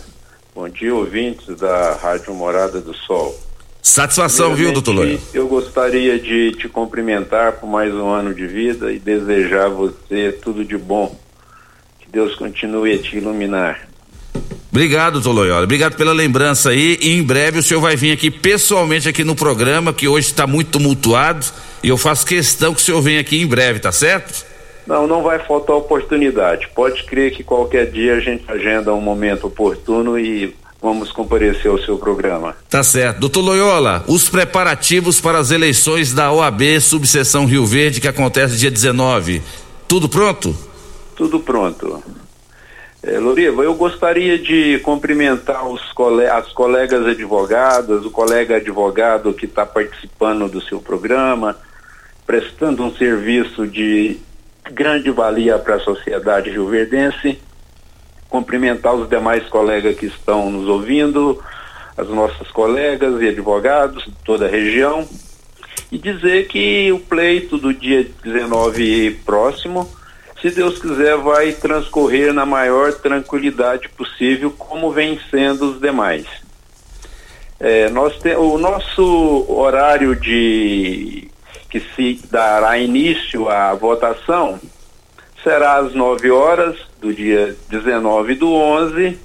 Bom 0.53 0.67
dia, 0.67 0.93
ouvintes 0.93 1.55
da 1.55 1.93
Rádio 1.93 2.33
Morada 2.33 2.81
do 2.81 2.93
Sol. 2.93 3.39
Satisfação, 3.81 4.53
viu, 4.53 4.73
doutor 4.73 4.91
Loyola? 4.91 5.19
Eu 5.33 5.47
gostaria 5.47 6.19
de 6.19 6.51
te 6.51 6.67
cumprimentar 6.67 7.53
por 7.53 7.67
mais 7.67 7.93
um 7.93 8.09
ano 8.09 8.33
de 8.33 8.45
vida 8.45 8.91
e 8.91 8.99
desejar 8.99 9.67
a 9.67 9.69
você 9.69 10.33
tudo 10.33 10.65
de 10.65 10.77
bom. 10.77 11.17
Que 12.01 12.11
Deus 12.11 12.35
continue 12.35 12.93
a 12.93 12.97
te 12.97 13.15
iluminar. 13.15 13.88
Obrigado, 14.71 15.13
doutor 15.13 15.31
Loyola. 15.31 15.63
Obrigado 15.63 15.95
pela 15.95 16.13
lembrança 16.13 16.69
aí. 16.69 16.97
E 17.01 17.15
em 17.15 17.23
breve 17.23 17.59
o 17.59 17.63
senhor 17.63 17.81
vai 17.81 17.95
vir 17.95 18.11
aqui 18.11 18.29
pessoalmente 18.29 19.09
aqui 19.09 19.23
no 19.23 19.35
programa, 19.35 19.91
que 19.91 20.07
hoje 20.07 20.27
está 20.27 20.45
muito 20.45 20.71
tumultuado. 20.71 21.45
E 21.83 21.89
eu 21.89 21.97
faço 21.97 22.25
questão 22.25 22.73
que 22.73 22.81
o 22.81 22.83
senhor 22.83 23.01
venha 23.01 23.19
aqui 23.19 23.41
em 23.41 23.47
breve, 23.47 23.79
tá 23.79 23.91
certo? 23.91 24.45
Não, 24.85 25.07
não 25.07 25.23
vai 25.23 25.39
faltar 25.39 25.75
oportunidade. 25.75 26.67
Pode 26.73 27.03
crer 27.03 27.31
que 27.31 27.43
qualquer 27.43 27.89
dia 27.91 28.15
a 28.15 28.19
gente 28.19 28.43
agenda 28.47 28.93
um 28.93 29.01
momento 29.01 29.47
oportuno 29.47 30.19
e 30.19 30.55
vamos 30.81 31.11
comparecer 31.11 31.69
ao 31.69 31.77
seu 31.79 31.97
programa. 31.97 32.55
Tá 32.69 32.83
certo. 32.83 33.19
Doutor 33.19 33.41
Loyola, 33.41 34.03
os 34.07 34.29
preparativos 34.29 35.19
para 35.19 35.39
as 35.39 35.51
eleições 35.51 36.13
da 36.13 36.31
OAB 36.31 36.79
Subseção 36.79 37.45
Rio 37.45 37.65
Verde, 37.65 38.01
que 38.01 38.07
acontece 38.07 38.57
dia 38.57 38.71
19. 38.71 39.41
Tudo 39.87 40.07
pronto? 40.07 40.55
Tudo 41.15 41.39
pronto. 41.39 42.03
É, 43.01 43.17
Loriva, 43.17 43.63
eu 43.63 43.75
gostaria 43.75 44.37
de 44.37 44.77
cumprimentar 44.79 45.63
cole 45.95 46.25
as 46.25 46.51
colegas 46.51 47.05
advogadas, 47.05 48.05
o 48.05 48.11
colega 48.11 48.57
advogado 48.57 49.33
que 49.33 49.45
está 49.45 49.65
participando 49.65 50.49
do 50.49 50.59
seu 50.61 50.81
programa, 50.81 51.55
prestando 52.27 52.83
um 52.83 52.93
serviço 52.93 53.65
de 53.65 54.19
grande 54.69 55.09
valia 55.11 55.57
para 55.57 55.75
a 55.75 55.79
sociedade 55.79 56.49
rioverdense. 56.49 57.39
Cumprimentar 58.27 58.93
os 58.93 59.09
demais 59.09 59.47
colegas 59.47 59.95
que 59.95 60.07
estão 60.07 60.51
nos 60.51 60.67
ouvindo, 60.67 61.41
as 61.97 62.09
nossas 62.09 62.51
colegas 62.51 63.21
e 63.21 63.29
advogados 63.29 64.03
de 64.03 64.11
toda 64.25 64.45
a 64.45 64.49
região, 64.49 65.07
e 65.89 65.97
dizer 65.97 66.47
que 66.49 66.91
o 66.91 66.99
pleito 66.99 67.57
do 67.57 67.73
dia 67.73 68.05
19 68.23 69.21
próximo 69.25 69.89
se 70.41 70.49
Deus 70.51 70.79
quiser, 70.79 71.17
vai 71.17 71.51
transcorrer 71.51 72.33
na 72.33 72.45
maior 72.45 72.93
tranquilidade 72.93 73.89
possível, 73.89 74.51
como 74.51 74.91
vem 74.91 75.19
sendo 75.29 75.71
os 75.71 75.81
demais. 75.81 76.25
É, 77.59 77.89
nós 77.89 78.17
te, 78.19 78.35
o 78.35 78.57
nosso 78.57 79.45
horário 79.49 80.15
de 80.15 81.29
que 81.69 81.79
se 81.79 82.21
dará 82.31 82.77
início 82.77 83.49
à 83.49 83.73
votação 83.73 84.59
será 85.43 85.77
às 85.77 85.93
9 85.93 86.31
horas 86.31 86.77
do 86.99 87.13
dia 87.13 87.55
19 87.69 88.35
do 88.35 88.51
11 88.53 89.19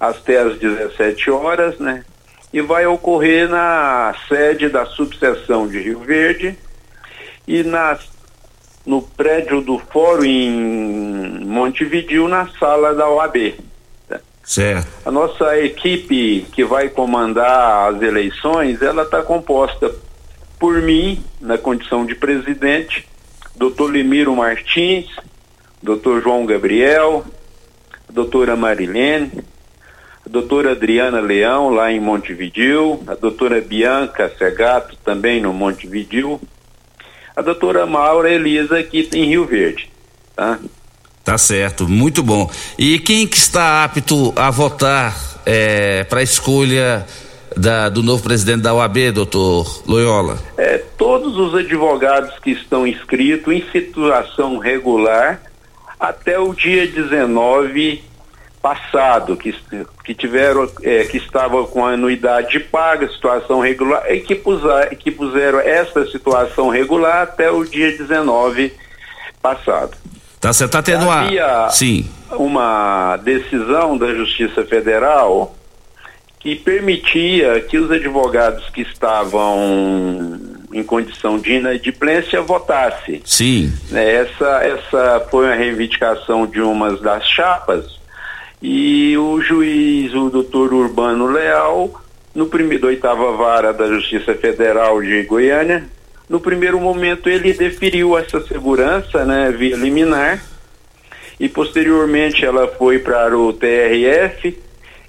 até 0.00 0.38
às 0.38 0.58
17 0.58 1.30
horas, 1.30 1.78
né? 1.78 2.04
E 2.52 2.60
vai 2.60 2.86
ocorrer 2.86 3.48
na 3.48 4.14
sede 4.28 4.68
da 4.68 4.86
subseção 4.86 5.68
de 5.68 5.78
Rio 5.78 6.00
Verde 6.00 6.56
e 7.46 7.62
nas 7.62 8.13
no 8.84 9.00
prédio 9.00 9.60
do 9.60 9.78
fórum 9.78 10.24
em 10.24 11.44
Montevidil, 11.44 12.28
na 12.28 12.48
sala 12.58 12.94
da 12.94 13.08
OAB. 13.08 13.54
Certo. 14.44 14.88
A 15.06 15.10
nossa 15.10 15.58
equipe 15.58 16.46
que 16.52 16.64
vai 16.64 16.90
comandar 16.90 17.94
as 17.94 18.02
eleições, 18.02 18.82
ela 18.82 19.02
está 19.02 19.22
composta 19.22 19.90
por 20.58 20.80
mim, 20.82 21.22
na 21.40 21.56
condição 21.56 22.04
de 22.04 22.14
presidente, 22.14 23.08
doutor 23.56 23.90
Limiro 23.90 24.36
Martins, 24.36 25.06
doutor 25.82 26.22
João 26.22 26.44
Gabriel, 26.44 27.24
doutora 28.10 28.54
Marilene, 28.54 29.32
a 30.24 30.28
doutora 30.28 30.72
Adriana 30.72 31.20
Leão, 31.20 31.70
lá 31.70 31.90
em 31.90 32.00
Montevidil, 32.00 33.02
a 33.06 33.14
doutora 33.14 33.60
Bianca 33.60 34.30
Segato, 34.38 34.96
também 35.04 35.40
no 35.40 35.52
Montevidil, 35.52 36.40
a 37.36 37.42
doutora 37.42 37.86
Maura 37.86 38.30
Elisa 38.30 38.78
aqui 38.78 39.08
em 39.12 39.26
Rio 39.26 39.44
Verde, 39.44 39.90
tá? 40.34 40.58
Tá 41.24 41.38
certo, 41.38 41.88
muito 41.88 42.22
bom. 42.22 42.50
E 42.78 42.98
quem 42.98 43.26
que 43.26 43.38
está 43.38 43.82
apto 43.82 44.32
a 44.36 44.50
votar 44.50 45.16
é, 45.46 46.04
para 46.04 46.20
a 46.20 46.22
escolha 46.22 47.06
da, 47.56 47.88
do 47.88 48.02
novo 48.02 48.22
presidente 48.22 48.60
da 48.60 48.74
OAB, 48.74 49.10
doutor 49.12 49.82
Loyola? 49.86 50.38
É, 50.58 50.82
todos 50.98 51.36
os 51.38 51.54
advogados 51.54 52.38
que 52.40 52.50
estão 52.50 52.86
inscritos 52.86 53.52
em 53.52 53.64
situação 53.72 54.58
regular 54.58 55.40
até 55.98 56.38
o 56.38 56.52
dia 56.52 56.86
19 56.86 58.04
passado, 58.64 59.36
que, 59.36 59.54
que 60.02 60.14
tiveram, 60.14 60.66
é, 60.82 61.04
que 61.04 61.18
estava 61.18 61.66
com 61.66 61.84
a 61.84 61.90
anuidade 61.90 62.58
paga, 62.58 63.06
situação 63.08 63.60
regular, 63.60 64.10
e 64.10 64.20
que, 64.20 64.34
puser, 64.34 64.96
que 64.96 65.10
puseram 65.10 65.60
essa 65.60 66.06
situação 66.06 66.70
regular 66.70 67.24
até 67.24 67.50
o 67.50 67.62
dia 67.62 67.94
19 67.94 68.72
passado. 69.42 69.98
Tá, 70.40 70.50
você 70.50 70.64
está 70.64 70.82
tendo 70.82 71.10
Havia 71.10 71.66
a. 71.66 71.68
Sim. 71.68 72.08
uma 72.30 73.18
decisão 73.18 73.98
da 73.98 74.14
Justiça 74.14 74.64
Federal 74.64 75.54
que 76.40 76.56
permitia 76.56 77.60
que 77.60 77.76
os 77.76 77.90
advogados 77.90 78.70
que 78.70 78.80
estavam 78.80 80.40
em 80.72 80.82
condição 80.82 81.38
de 81.38 81.52
inadimplência 81.52 82.40
votassem. 82.40 83.20
Sim. 83.26 83.70
Essa, 83.92 84.62
essa 84.62 85.26
foi 85.30 85.44
uma 85.44 85.54
reivindicação 85.54 86.46
de 86.46 86.62
umas 86.62 86.98
das 87.02 87.28
chapas 87.28 88.02
e 88.66 89.14
o 89.18 89.42
juiz, 89.42 90.14
o 90.14 90.30
doutor 90.30 90.72
Urbano 90.72 91.26
Leal, 91.26 92.00
no 92.34 92.46
primeiro, 92.46 92.86
oitava 92.86 93.30
vara 93.32 93.74
da 93.74 93.86
Justiça 93.86 94.34
Federal 94.34 95.02
de 95.02 95.22
Goiânia, 95.24 95.84
no 96.30 96.40
primeiro 96.40 96.80
momento 96.80 97.28
ele 97.28 97.52
deferiu 97.52 98.16
essa 98.16 98.40
segurança, 98.40 99.22
né, 99.26 99.52
via 99.52 99.76
liminar, 99.76 100.42
e 101.38 101.46
posteriormente 101.46 102.42
ela 102.42 102.66
foi 102.66 102.98
para 102.98 103.36
o 103.36 103.52
TRF, 103.52 104.58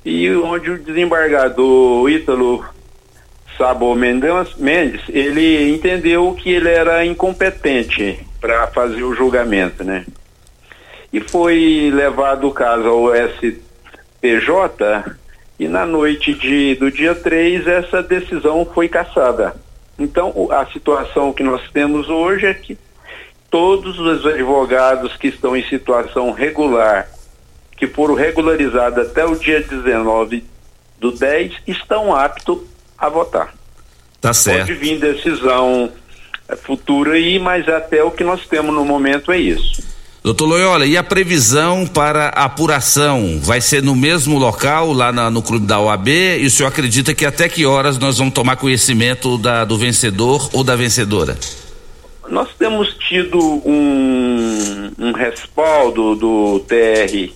e 0.04 0.30
onde 0.32 0.72
o 0.72 0.78
desembargador 0.78 2.10
Ítalo 2.10 2.66
Sabo 3.58 3.96
Mendes, 3.96 5.02
ele 5.08 5.74
entendeu 5.74 6.34
que 6.34 6.50
ele 6.50 6.68
era 6.68 7.06
incompetente 7.06 8.20
para 8.42 8.68
fazer 8.68 9.02
o 9.02 9.16
julgamento, 9.16 9.82
né? 9.82 10.06
E 11.16 11.22
foi 11.22 11.90
levado 11.94 12.46
o 12.46 12.52
caso 12.52 12.90
ao 12.90 13.16
SPJ 13.16 13.62
e 15.58 15.66
na 15.66 15.86
noite 15.86 16.34
de, 16.34 16.76
do 16.76 16.92
dia 16.92 17.16
3 17.16 17.66
essa 17.66 18.04
decisão 18.04 18.66
foi 18.66 18.90
cassada. 18.90 19.56
Então 19.98 20.50
a 20.52 20.66
situação 20.66 21.32
que 21.32 21.42
nós 21.42 21.72
temos 21.72 22.10
hoje 22.10 22.48
é 22.48 22.54
que 22.54 22.78
todos 23.50 23.98
os 23.98 24.26
advogados 24.26 25.16
que 25.16 25.30
estão 25.30 25.56
em 25.56 25.64
situação 25.64 26.34
regular, 26.34 27.08
que 27.78 27.88
foram 27.88 28.14
regularizados 28.14 29.08
até 29.08 29.26
o 29.26 29.38
dia 29.38 29.62
19 29.62 30.44
do 31.00 31.14
10, 31.14 31.54
estão 31.66 32.14
aptos 32.14 32.60
a 32.98 33.08
votar. 33.08 33.54
Tá 34.20 34.34
certo. 34.34 34.68
Pode 34.68 34.74
vir 34.74 35.00
decisão 35.00 35.94
eh, 36.50 36.58
futura 36.58 37.14
aí, 37.14 37.40
mas 37.40 37.70
até 37.70 38.04
o 38.04 38.12
que 38.12 38.26
nós 38.26 38.46
temos 38.46 38.76
no 38.76 38.84
momento 38.84 39.32
é 39.32 39.38
isso. 39.38 39.95
Doutor 40.26 40.48
Loyola, 40.48 40.88
e 40.88 40.98
a 40.98 41.04
previsão 41.04 41.86
para 41.86 42.30
apuração 42.30 43.40
vai 43.44 43.62
ser 43.62 43.84
no 43.84 43.96
mesmo 43.96 44.40
local, 44.40 44.92
lá 44.92 45.12
na, 45.12 45.30
no 45.30 45.40
clube 45.40 45.68
da 45.68 45.80
OAB? 45.80 46.08
E 46.08 46.48
o 46.48 46.50
senhor 46.50 46.68
acredita 46.68 47.14
que 47.14 47.28
até 47.28 47.48
que 47.48 47.64
horas 47.64 48.00
nós 48.00 48.18
vamos 48.18 48.34
tomar 48.34 48.56
conhecimento 48.56 49.38
da, 49.38 49.64
do 49.64 49.78
vencedor 49.78 50.50
ou 50.52 50.64
da 50.64 50.76
vencedora? 50.76 51.38
Nós 52.28 52.50
temos 52.58 52.96
tido 52.96 53.38
um, 53.40 54.92
um 54.98 55.12
respaldo 55.12 56.16
do 56.16 56.60
TRE 56.62 57.32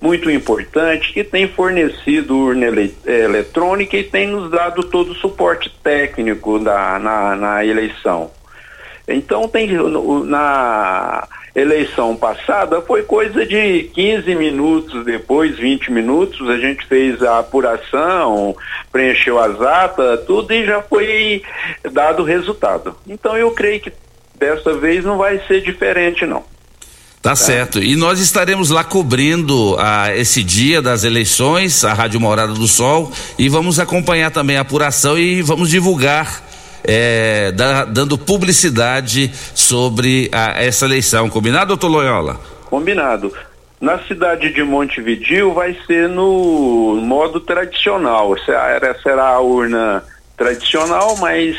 muito 0.00 0.30
importante 0.30 1.12
que 1.12 1.24
tem 1.24 1.48
fornecido 1.48 2.36
urna 2.36 2.66
ele, 2.66 2.94
eletrônica 3.04 3.96
e 3.96 4.04
tem 4.04 4.28
nos 4.28 4.48
dado 4.48 4.84
todo 4.84 5.10
o 5.10 5.16
suporte 5.16 5.74
técnico 5.82 6.56
da, 6.60 7.00
na, 7.00 7.34
na 7.34 7.66
eleição. 7.66 8.30
Então 9.08 9.48
tem 9.48 9.68
na 10.24 11.26
eleição 11.54 12.16
passada 12.16 12.80
foi 12.82 13.02
coisa 13.02 13.46
de 13.46 13.84
15 13.94 14.34
minutos 14.34 15.04
depois, 15.04 15.56
20 15.56 15.92
minutos, 15.92 16.48
a 16.48 16.58
gente 16.58 16.84
fez 16.86 17.22
a 17.22 17.38
apuração, 17.38 18.56
preencheu 18.90 19.38
as 19.38 19.60
atas, 19.60 20.24
tudo 20.24 20.52
e 20.52 20.66
já 20.66 20.82
foi 20.82 21.42
dado 21.92 22.22
o 22.22 22.26
resultado. 22.26 22.96
Então 23.06 23.36
eu 23.36 23.52
creio 23.52 23.80
que 23.80 23.92
dessa 24.34 24.74
vez 24.74 25.04
não 25.04 25.16
vai 25.16 25.40
ser 25.46 25.60
diferente 25.62 26.26
não. 26.26 26.44
Tá 27.24 27.34
certo. 27.34 27.82
E 27.82 27.96
nós 27.96 28.20
estaremos 28.20 28.68
lá 28.68 28.84
cobrindo 28.84 29.76
a, 29.78 30.14
esse 30.14 30.42
dia 30.42 30.82
das 30.82 31.04
eleições, 31.04 31.82
a 31.82 31.94
Rádio 31.94 32.20
Morada 32.20 32.52
do 32.52 32.68
Sol, 32.68 33.10
e 33.38 33.48
vamos 33.48 33.80
acompanhar 33.80 34.30
também 34.30 34.58
a 34.58 34.60
apuração 34.60 35.18
e 35.18 35.40
vamos 35.40 35.70
divulgar, 35.70 36.43
é, 36.86 37.50
da- 37.52 37.84
dando 37.84 38.16
publicidade 38.18 39.30
sobre 39.54 40.30
a- 40.32 40.62
essa 40.62 40.84
eleição. 40.84 41.28
Combinado, 41.30 41.68
doutor 41.68 41.88
Loyola? 41.88 42.40
Combinado. 42.66 43.32
Na 43.80 43.98
cidade 44.00 44.52
de 44.52 44.62
Montevidil 44.62 45.52
vai 45.52 45.76
ser 45.86 46.08
no 46.08 46.96
modo 47.02 47.40
tradicional. 47.40 48.34
Será, 48.44 48.94
será 49.02 49.28
a 49.28 49.40
urna 49.40 50.02
tradicional, 50.36 51.16
mas 51.18 51.56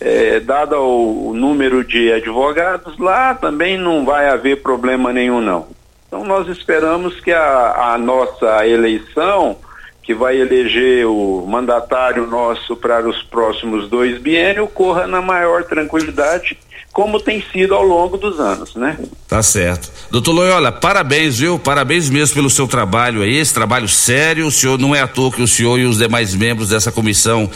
eh, 0.00 0.40
dado 0.40 0.76
o 0.76 1.32
número 1.34 1.84
de 1.84 2.12
advogados 2.12 2.98
lá, 2.98 3.34
também 3.34 3.76
não 3.78 4.04
vai 4.04 4.28
haver 4.28 4.62
problema 4.62 5.12
nenhum 5.12 5.40
não. 5.40 5.66
Então 6.08 6.24
nós 6.24 6.48
esperamos 6.48 7.20
que 7.20 7.32
a, 7.32 7.92
a 7.94 7.98
nossa 7.98 8.66
eleição, 8.66 9.56
que 10.02 10.14
vai 10.14 10.40
eleger 10.40 11.06
o 11.06 11.46
mandatário 11.46 12.26
nosso 12.26 12.76
para 12.76 13.08
os 13.08 13.22
próximos 13.22 13.88
dois 13.88 14.20
biênios, 14.20 14.68
corra 14.74 15.06
na 15.06 15.22
maior 15.22 15.64
tranquilidade, 15.64 16.58
como 16.92 17.20
tem 17.20 17.42
sido 17.52 17.74
ao 17.74 17.84
longo 17.84 18.18
dos 18.18 18.38
anos, 18.38 18.74
né? 18.74 18.98
Tá 19.28 19.42
certo. 19.42 19.90
Doutor 20.10 20.32
Loyola, 20.32 20.70
parabéns, 20.72 21.38
viu? 21.38 21.58
Parabéns 21.58 22.10
mesmo 22.10 22.34
pelo 22.34 22.50
seu 22.50 22.68
trabalho 22.68 23.22
aí, 23.22 23.36
esse 23.36 23.54
trabalho 23.54 23.88
sério. 23.88 24.46
O 24.46 24.50
senhor 24.50 24.78
não 24.78 24.94
é 24.94 25.00
à 25.00 25.06
toa 25.06 25.32
que 25.32 25.40
o 25.40 25.48
senhor 25.48 25.78
e 25.78 25.86
os 25.86 25.98
demais 25.98 26.34
membros 26.34 26.68
dessa 26.68 26.92
comissão 26.92 27.48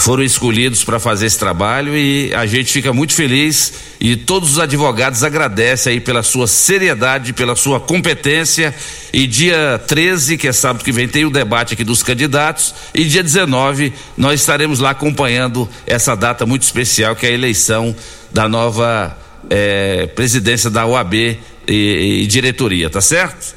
foram 0.00 0.22
escolhidos 0.22 0.82
para 0.82 0.98
fazer 0.98 1.26
esse 1.26 1.38
trabalho 1.38 1.94
e 1.94 2.32
a 2.34 2.46
gente 2.46 2.72
fica 2.72 2.90
muito 2.90 3.12
feliz 3.12 3.72
e 4.00 4.16
todos 4.16 4.52
os 4.52 4.58
advogados 4.58 5.22
agradecem 5.22 5.92
aí 5.92 6.00
pela 6.00 6.22
sua 6.22 6.46
seriedade, 6.46 7.34
pela 7.34 7.54
sua 7.54 7.78
competência. 7.78 8.74
E 9.12 9.26
dia 9.26 9.78
13, 9.86 10.38
que 10.38 10.48
é 10.48 10.52
sábado 10.52 10.82
que 10.82 10.90
vem, 10.90 11.06
tem 11.06 11.26
o 11.26 11.30
debate 11.30 11.74
aqui 11.74 11.84
dos 11.84 12.02
candidatos. 12.02 12.74
E 12.94 13.04
dia 13.04 13.22
19, 13.22 13.92
nós 14.16 14.40
estaremos 14.40 14.80
lá 14.80 14.90
acompanhando 14.90 15.68
essa 15.86 16.16
data 16.16 16.46
muito 16.46 16.62
especial, 16.62 17.14
que 17.14 17.26
é 17.26 17.28
a 17.28 17.32
eleição 17.32 17.94
da 18.32 18.48
nova 18.48 19.16
eh, 19.50 20.08
presidência 20.14 20.70
da 20.70 20.86
OAB 20.86 21.14
e, 21.14 21.38
e 21.68 22.26
diretoria, 22.26 22.88
tá 22.88 23.02
certo? 23.02 23.54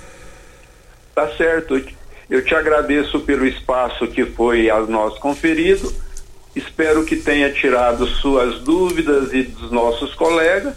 Tá 1.15 1.25
certo. 1.37 1.81
Eu 2.29 2.43
te 2.43 2.53
agradeço 2.53 3.21
pelo 3.21 3.47
espaço 3.47 4.07
que 4.07 4.25
foi 4.25 4.69
a 4.69 4.81
nós 4.81 5.17
conferido. 5.19 6.03
Espero 6.55 7.03
que 7.03 7.15
tenha 7.15 7.51
tirado 7.51 8.05
suas 8.07 8.59
dúvidas 8.59 9.33
e 9.33 9.43
dos 9.43 9.71
nossos 9.71 10.13
colegas 10.13 10.75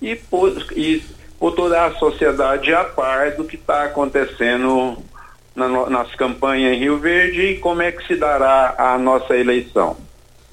e 0.00 0.16
pôs, 0.16 0.66
e 0.74 1.02
a 1.76 1.90
sociedade 1.98 2.72
a 2.72 2.84
par 2.84 3.32
do 3.32 3.44
que 3.44 3.56
está 3.56 3.84
acontecendo 3.84 4.98
na 5.54 5.68
nas 5.90 6.14
campanhas 6.14 6.74
em 6.74 6.78
Rio 6.78 6.98
Verde 6.98 7.42
e 7.42 7.58
como 7.58 7.82
é 7.82 7.90
que 7.92 8.06
se 8.06 8.14
dará 8.14 8.74
a 8.78 8.98
nossa 8.98 9.36
eleição. 9.36 9.96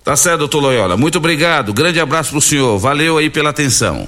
Tá 0.03 0.15
certo, 0.15 0.39
doutor 0.39 0.59
Loyola. 0.61 0.97
Muito 0.97 1.17
obrigado. 1.17 1.73
Grande 1.73 1.99
abraço 1.99 2.31
pro 2.31 2.41
senhor. 2.41 2.77
Valeu 2.77 3.17
aí 3.17 3.29
pela 3.29 3.49
atenção. 3.49 4.07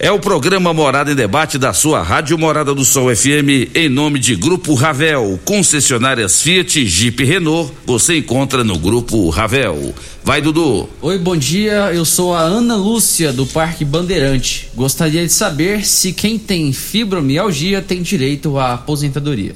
É 0.00 0.12
o 0.12 0.18
programa 0.20 0.72
Morada 0.72 1.10
em 1.10 1.14
Debate 1.16 1.58
da 1.58 1.72
sua 1.72 2.00
Rádio 2.00 2.38
Morada 2.38 2.72
do 2.72 2.84
Sol 2.84 3.12
FM, 3.14 3.74
em 3.74 3.88
nome 3.88 4.20
de 4.20 4.36
Grupo 4.36 4.74
Ravel, 4.74 5.40
concessionárias 5.44 6.40
Fiat, 6.40 6.86
Jeep 6.86 7.24
Renault, 7.24 7.74
você 7.84 8.18
encontra 8.18 8.62
no 8.62 8.78
Grupo 8.78 9.28
Ravel. 9.28 9.92
Vai, 10.22 10.40
Dudu. 10.40 10.88
Oi, 11.02 11.18
bom 11.18 11.36
dia. 11.36 11.92
Eu 11.92 12.04
sou 12.04 12.32
a 12.32 12.42
Ana 12.42 12.76
Lúcia 12.76 13.32
do 13.32 13.44
Parque 13.44 13.84
Bandeirante. 13.84 14.70
Gostaria 14.72 15.26
de 15.26 15.32
saber 15.32 15.84
se 15.84 16.12
quem 16.12 16.38
tem 16.38 16.72
fibromialgia 16.72 17.82
tem 17.82 18.00
direito 18.00 18.56
à 18.56 18.74
aposentadoria. 18.74 19.54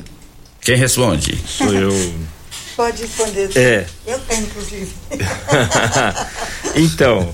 Quem 0.60 0.74
responde? 0.74 1.38
Sou 1.46 1.72
eu. 1.72 2.14
Pode 2.74 3.02
responder. 3.02 3.48
É. 3.54 3.86
Eu 4.04 4.18
tenho, 4.18 4.42
inclusive. 4.42 4.88
então, 6.74 7.32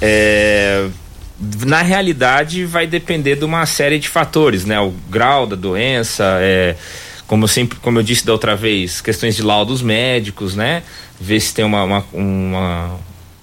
é, 0.00 0.88
na 1.40 1.82
realidade 1.82 2.64
vai 2.64 2.86
depender 2.86 3.36
de 3.36 3.44
uma 3.44 3.64
série 3.64 3.98
de 3.98 4.08
fatores, 4.08 4.64
né? 4.64 4.80
O 4.80 4.92
grau 5.08 5.46
da 5.46 5.54
doença, 5.54 6.24
é, 6.40 6.74
como 7.26 7.44
eu 7.44 7.48
sempre, 7.48 7.78
como 7.78 7.98
eu 7.98 8.02
disse 8.02 8.26
da 8.26 8.32
outra 8.32 8.56
vez, 8.56 9.00
questões 9.00 9.36
de 9.36 9.42
laudos 9.42 9.80
médicos, 9.80 10.56
né? 10.56 10.82
Ver 11.20 11.38
se 11.40 11.54
tem 11.54 11.64
uma, 11.64 11.84
uma, 11.84 12.04
uma, 12.12 13.00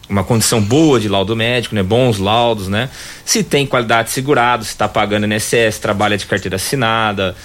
uma 0.09 0.23
condição 0.23 0.61
boa 0.61 0.99
de 0.99 1.07
laudo 1.07 1.35
médico, 1.35 1.73
né? 1.73 1.83
Bons 1.83 2.19
laudos, 2.19 2.67
né? 2.67 2.89
Se 3.23 3.43
tem 3.43 3.65
qualidade 3.65 4.09
segurado, 4.11 4.65
se 4.65 4.71
está 4.71 4.87
pagando 4.89 5.25
INSS, 5.25 5.79
trabalha 5.79 6.17
de 6.17 6.25
carteira 6.25 6.57
assinada 6.57 7.35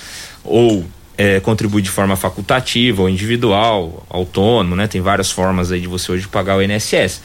ou 0.42 0.84
é, 1.16 1.38
contribui 1.38 1.82
de 1.82 1.90
forma 1.90 2.16
facultativa 2.16 3.02
ou 3.02 3.08
individual, 3.08 4.06
autônomo, 4.08 4.74
né? 4.74 4.86
Tem 4.88 5.00
várias 5.00 5.30
formas 5.30 5.70
aí 5.70 5.80
de 5.80 5.86
você 5.86 6.10
hoje 6.10 6.26
pagar 6.26 6.56
o 6.56 6.62
INSS. 6.62 7.20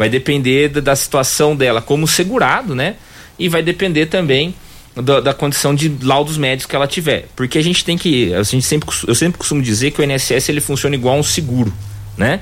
Vai 0.00 0.08
depender 0.08 0.70
da, 0.70 0.80
da 0.80 0.96
situação 0.96 1.54
dela 1.54 1.82
como 1.82 2.08
segurado, 2.08 2.74
né? 2.74 2.94
E 3.38 3.50
vai 3.50 3.62
depender 3.62 4.06
também 4.06 4.54
da, 4.96 5.20
da 5.20 5.34
condição 5.34 5.74
de 5.74 5.94
laudos 6.02 6.38
médicos 6.38 6.64
que 6.70 6.74
ela 6.74 6.86
tiver. 6.86 7.28
Porque 7.36 7.58
a 7.58 7.62
gente 7.62 7.84
tem 7.84 7.98
que, 7.98 8.32
a 8.32 8.42
gente 8.42 8.62
sempre, 8.64 8.88
eu 9.06 9.14
sempre 9.14 9.36
costumo 9.36 9.60
dizer 9.60 9.90
que 9.90 10.00
o 10.00 10.02
INSS 10.02 10.48
ele 10.48 10.62
funciona 10.62 10.94
igual 10.94 11.18
um 11.18 11.22
seguro, 11.22 11.70
né? 12.16 12.40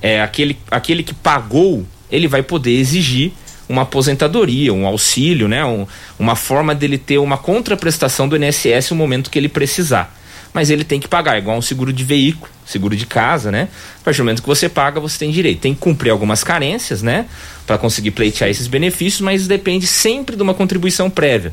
É 0.00 0.22
aquele, 0.22 0.56
aquele 0.70 1.02
que 1.02 1.12
pagou, 1.12 1.84
ele 2.12 2.28
vai 2.28 2.44
poder 2.44 2.78
exigir 2.78 3.32
uma 3.68 3.82
aposentadoria, 3.82 4.72
um 4.72 4.86
auxílio, 4.86 5.48
né? 5.48 5.64
Um- 5.64 5.88
uma 6.16 6.36
forma 6.36 6.76
dele 6.76 6.96
ter 6.96 7.18
uma 7.18 7.36
contraprestação 7.36 8.28
do 8.28 8.36
INSS 8.36 8.90
no 8.90 8.96
momento 8.96 9.30
que 9.30 9.36
ele 9.36 9.48
precisar. 9.48 10.16
Mas 10.52 10.68
ele 10.68 10.82
tem 10.82 10.98
que 10.98 11.06
pagar, 11.06 11.38
igual 11.38 11.56
um 11.56 11.62
seguro 11.62 11.92
de 11.92 12.02
veículo, 12.02 12.50
seguro 12.66 12.96
de 12.96 13.06
casa, 13.06 13.52
né? 13.52 13.68
A 14.00 14.04
partir 14.04 14.18
do 14.18 14.24
momento 14.24 14.42
que 14.42 14.48
você 14.48 14.68
paga, 14.68 14.98
você 14.98 15.18
tem 15.18 15.30
direito. 15.30 15.60
Tem 15.60 15.74
que 15.74 15.80
cumprir 15.80 16.10
algumas 16.10 16.42
carências, 16.42 17.02
né? 17.02 17.26
Para 17.66 17.78
conseguir 17.78 18.10
pleitear 18.10 18.50
esses 18.50 18.66
benefícios, 18.66 19.20
mas 19.20 19.46
depende 19.46 19.86
sempre 19.86 20.34
de 20.34 20.42
uma 20.42 20.54
contribuição 20.54 21.08
prévia 21.08 21.52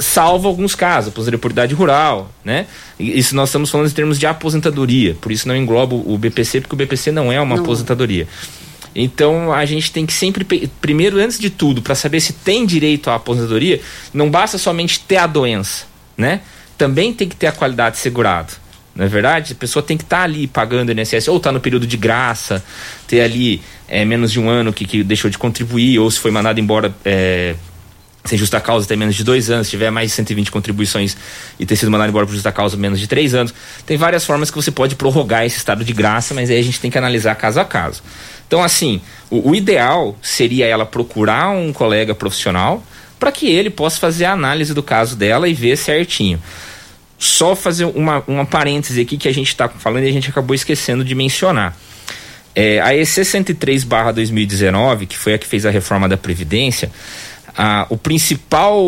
salvo 0.00 0.46
alguns 0.46 0.74
casos, 0.74 1.08
aposentadoria 1.08 1.76
rural, 1.76 2.30
né? 2.44 2.66
E 2.98 3.18
Isso 3.18 3.34
nós 3.34 3.48
estamos 3.48 3.70
falando 3.70 3.88
em 3.88 3.92
termos 3.92 4.18
de 4.18 4.26
aposentadoria, 4.26 5.16
por 5.20 5.32
isso 5.32 5.48
não 5.48 5.56
engloba 5.56 5.94
o 5.94 6.18
BPC, 6.18 6.60
porque 6.60 6.74
o 6.74 6.76
BPC 6.76 7.10
não 7.10 7.32
é 7.32 7.40
uma 7.40 7.56
Não. 7.56 7.62
aposentadoria. 7.62 8.28
Então 8.94 9.52
a 9.52 9.64
gente 9.64 9.92
tem 9.92 10.04
que 10.04 10.12
sempre, 10.12 10.44
primeiro, 10.80 11.18
antes 11.18 11.38
de 11.38 11.48
tudo, 11.48 11.80
para 11.80 11.94
saber 11.94 12.20
se 12.20 12.32
tem 12.32 12.66
direito 12.66 13.08
à 13.08 13.14
aposentadoria, 13.14 13.80
não 14.12 14.28
basta 14.30 14.58
somente 14.58 15.00
ter 15.00 15.16
a 15.16 15.26
doença, 15.26 15.84
né? 16.16 16.40
Também 16.80 17.12
tem 17.12 17.28
que 17.28 17.36
ter 17.36 17.46
a 17.46 17.52
qualidade 17.52 17.98
segurada. 17.98 18.54
Não 18.96 19.04
é 19.04 19.08
verdade? 19.08 19.52
A 19.52 19.54
pessoa 19.54 19.82
tem 19.82 19.98
que 19.98 20.02
estar 20.02 20.22
ali 20.22 20.46
pagando 20.46 20.88
o 20.88 20.92
INSS, 20.92 21.28
ou 21.28 21.36
está 21.36 21.52
no 21.52 21.60
período 21.60 21.86
de 21.86 21.94
graça, 21.94 22.64
ter 23.06 23.20
ali 23.20 23.60
é, 23.86 24.02
menos 24.02 24.32
de 24.32 24.40
um 24.40 24.48
ano 24.48 24.72
que, 24.72 24.86
que 24.86 25.04
deixou 25.04 25.30
de 25.30 25.36
contribuir, 25.36 25.98
ou 25.98 26.10
se 26.10 26.18
foi 26.18 26.30
mandado 26.30 26.58
embora 26.58 26.90
é, 27.04 27.54
sem 28.24 28.38
justa 28.38 28.58
causa 28.62 28.88
tem 28.88 28.96
menos 28.96 29.14
de 29.14 29.22
dois 29.22 29.50
anos, 29.50 29.66
se 29.66 29.72
tiver 29.72 29.90
mais 29.90 30.08
de 30.08 30.14
120 30.14 30.50
contribuições 30.50 31.14
e 31.58 31.66
ter 31.66 31.76
sido 31.76 31.90
mandado 31.90 32.08
embora 32.08 32.24
por 32.24 32.32
justa 32.32 32.50
causa 32.50 32.78
menos 32.78 32.98
de 32.98 33.06
três 33.06 33.34
anos. 33.34 33.52
Tem 33.84 33.98
várias 33.98 34.24
formas 34.24 34.50
que 34.50 34.56
você 34.56 34.70
pode 34.70 34.94
prorrogar 34.94 35.44
esse 35.44 35.58
estado 35.58 35.84
de 35.84 35.92
graça, 35.92 36.32
mas 36.32 36.48
aí 36.48 36.58
a 36.58 36.62
gente 36.62 36.80
tem 36.80 36.90
que 36.90 36.96
analisar 36.96 37.34
caso 37.34 37.60
a 37.60 37.64
caso. 37.66 38.02
Então, 38.46 38.62
assim, 38.64 39.02
o, 39.28 39.50
o 39.50 39.54
ideal 39.54 40.16
seria 40.22 40.64
ela 40.64 40.86
procurar 40.86 41.50
um 41.50 41.74
colega 41.74 42.14
profissional 42.14 42.82
para 43.18 43.30
que 43.30 43.46
ele 43.46 43.68
possa 43.68 44.00
fazer 44.00 44.24
a 44.24 44.32
análise 44.32 44.72
do 44.72 44.82
caso 44.82 45.14
dela 45.14 45.46
e 45.46 45.52
ver 45.52 45.76
certinho. 45.76 46.40
Só 47.22 47.54
fazer 47.54 47.84
uma, 47.84 48.24
uma 48.26 48.46
parêntese 48.46 48.98
aqui 49.00 49.18
que 49.18 49.28
a 49.28 49.32
gente 49.32 49.48
está 49.48 49.68
falando 49.68 50.04
e 50.04 50.08
a 50.08 50.12
gente 50.12 50.30
acabou 50.30 50.54
esquecendo 50.54 51.04
de 51.04 51.14
mencionar. 51.14 51.76
É, 52.54 52.80
a 52.80 52.96
EC 52.96 53.06
103/2019, 53.24 55.06
que 55.06 55.16
foi 55.16 55.34
a 55.34 55.38
que 55.38 55.46
fez 55.46 55.66
a 55.66 55.70
reforma 55.70 56.08
da 56.08 56.16
Previdência, 56.16 56.90
a- 57.56 57.86
o 57.90 57.96
principal 57.96 58.82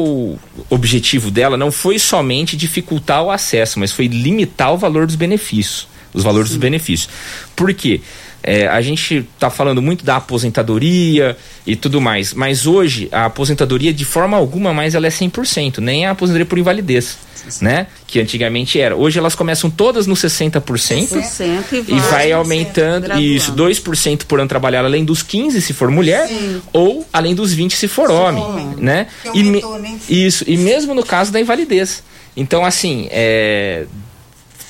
objetivo 0.70 1.30
dela 1.30 1.56
não 1.58 1.70
foi 1.70 1.98
somente 1.98 2.56
dificultar 2.56 3.22
o 3.22 3.30
acesso, 3.30 3.78
mas 3.78 3.92
foi 3.92 4.06
limitar 4.06 4.72
o 4.72 4.78
valor 4.78 5.06
dos 5.06 5.14
benefícios. 5.16 5.86
Os 6.14 6.22
valores 6.24 6.48
dos 6.50 6.58
benefícios. 6.58 7.08
Por 7.54 7.72
quê? 7.74 8.00
É, 8.42 8.66
a 8.66 8.80
gente 8.80 9.24
está 9.34 9.48
falando 9.50 9.80
muito 9.80 10.04
da 10.04 10.16
aposentadoria 10.16 11.36
e 11.66 11.76
tudo 11.76 12.00
mais, 12.00 12.34
mas 12.34 12.66
hoje 12.66 13.08
a 13.12 13.26
aposentadoria 13.26 13.92
de 13.92 14.04
forma 14.04 14.36
alguma 14.36 14.72
mais 14.74 14.94
ela 14.94 15.06
é 15.06 15.10
100%, 15.10 15.78
nem 15.78 16.06
a 16.06 16.10
aposentadoria 16.10 16.46
por 16.46 16.58
invalidez, 16.58 17.16
né? 17.60 17.86
Que 18.06 18.20
antigamente 18.20 18.80
era. 18.80 18.96
Hoje 18.96 19.18
elas 19.18 19.34
começam 19.36 19.70
todas 19.70 20.06
no 20.06 20.14
60%, 20.14 20.60
60% 21.08 21.84
e 21.88 21.92
e 21.92 22.00
vai 22.00 22.10
vai 22.10 22.32
aumentando 22.32 23.02
graduando. 23.06 23.22
isso, 23.22 23.52
2% 23.52 24.24
por 24.26 24.40
ano 24.40 24.48
trabalhado 24.48 24.86
além 24.86 25.04
dos 25.04 25.22
15 25.22 25.60
se 25.62 25.72
for 25.72 25.90
mulher 25.90 26.28
ou 26.72 27.06
além 27.12 27.34
dos 27.34 27.52
20 27.52 27.76
se 27.76 27.86
for 27.88 28.10
homem, 28.10 28.44
né? 28.78 29.06
E 29.34 29.42
me- 29.44 29.62
isso, 30.08 30.44
e 30.48 30.56
mesmo 30.56 30.94
no 30.94 31.04
caso 31.04 31.30
da 31.32 31.40
invalidez. 31.40 32.02
Então 32.36 32.64
assim, 32.64 33.06
é 33.10 33.84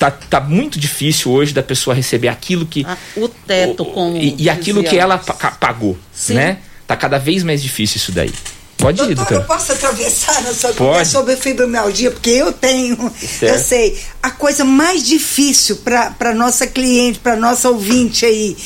tá, 0.03 0.11
tá 0.11 0.41
muito 0.41 0.81
difícil 0.81 1.31
hoje 1.31 1.55
da 1.55 1.63
pessoa 1.63 1.95
receber 1.95 2.27
aquilo 2.27 2.67
que 2.67 2.85
O 3.17 3.29
teto, 3.29 3.85
como. 3.85 4.17
e, 4.17 4.35
e 4.37 4.51
aquilo 4.51 4.83
que 4.83 4.99
ela 4.99 5.17
pagou, 5.19 5.97
Sim. 6.13 6.35
né? 6.35 6.59
Tá 6.89 6.97
cada 6.97 7.19
vez 7.19 7.45
mais 7.45 7.63
difícil 7.63 7.99
isso 7.99 8.11
daí. 8.11 8.33
Pode 8.77 9.01
ir, 9.01 9.11
Eu 9.11 9.15
doutora. 9.15 9.43
posso 9.43 9.71
atravessar 9.71 10.43
na 10.43 10.53
sua 10.53 10.73
Pode. 10.73 11.03
é 11.03 11.05
sobre 11.05 11.37
fibromialgia, 11.37 12.11
porque 12.11 12.31
eu 12.31 12.53
tenho, 12.53 12.97
Certo. 13.17 13.55
eu 13.55 13.59
sei, 13.63 13.97
a 14.21 14.33
coisa 14.33 14.65
mais 14.65 15.05
difícil 15.07 15.77
para 15.77 16.35
nossa 16.35 16.67
cliente, 16.67 17.21
para 17.21 17.37
nossa 17.37 17.69
ouvinte 17.71 18.27
aí, 18.27 18.57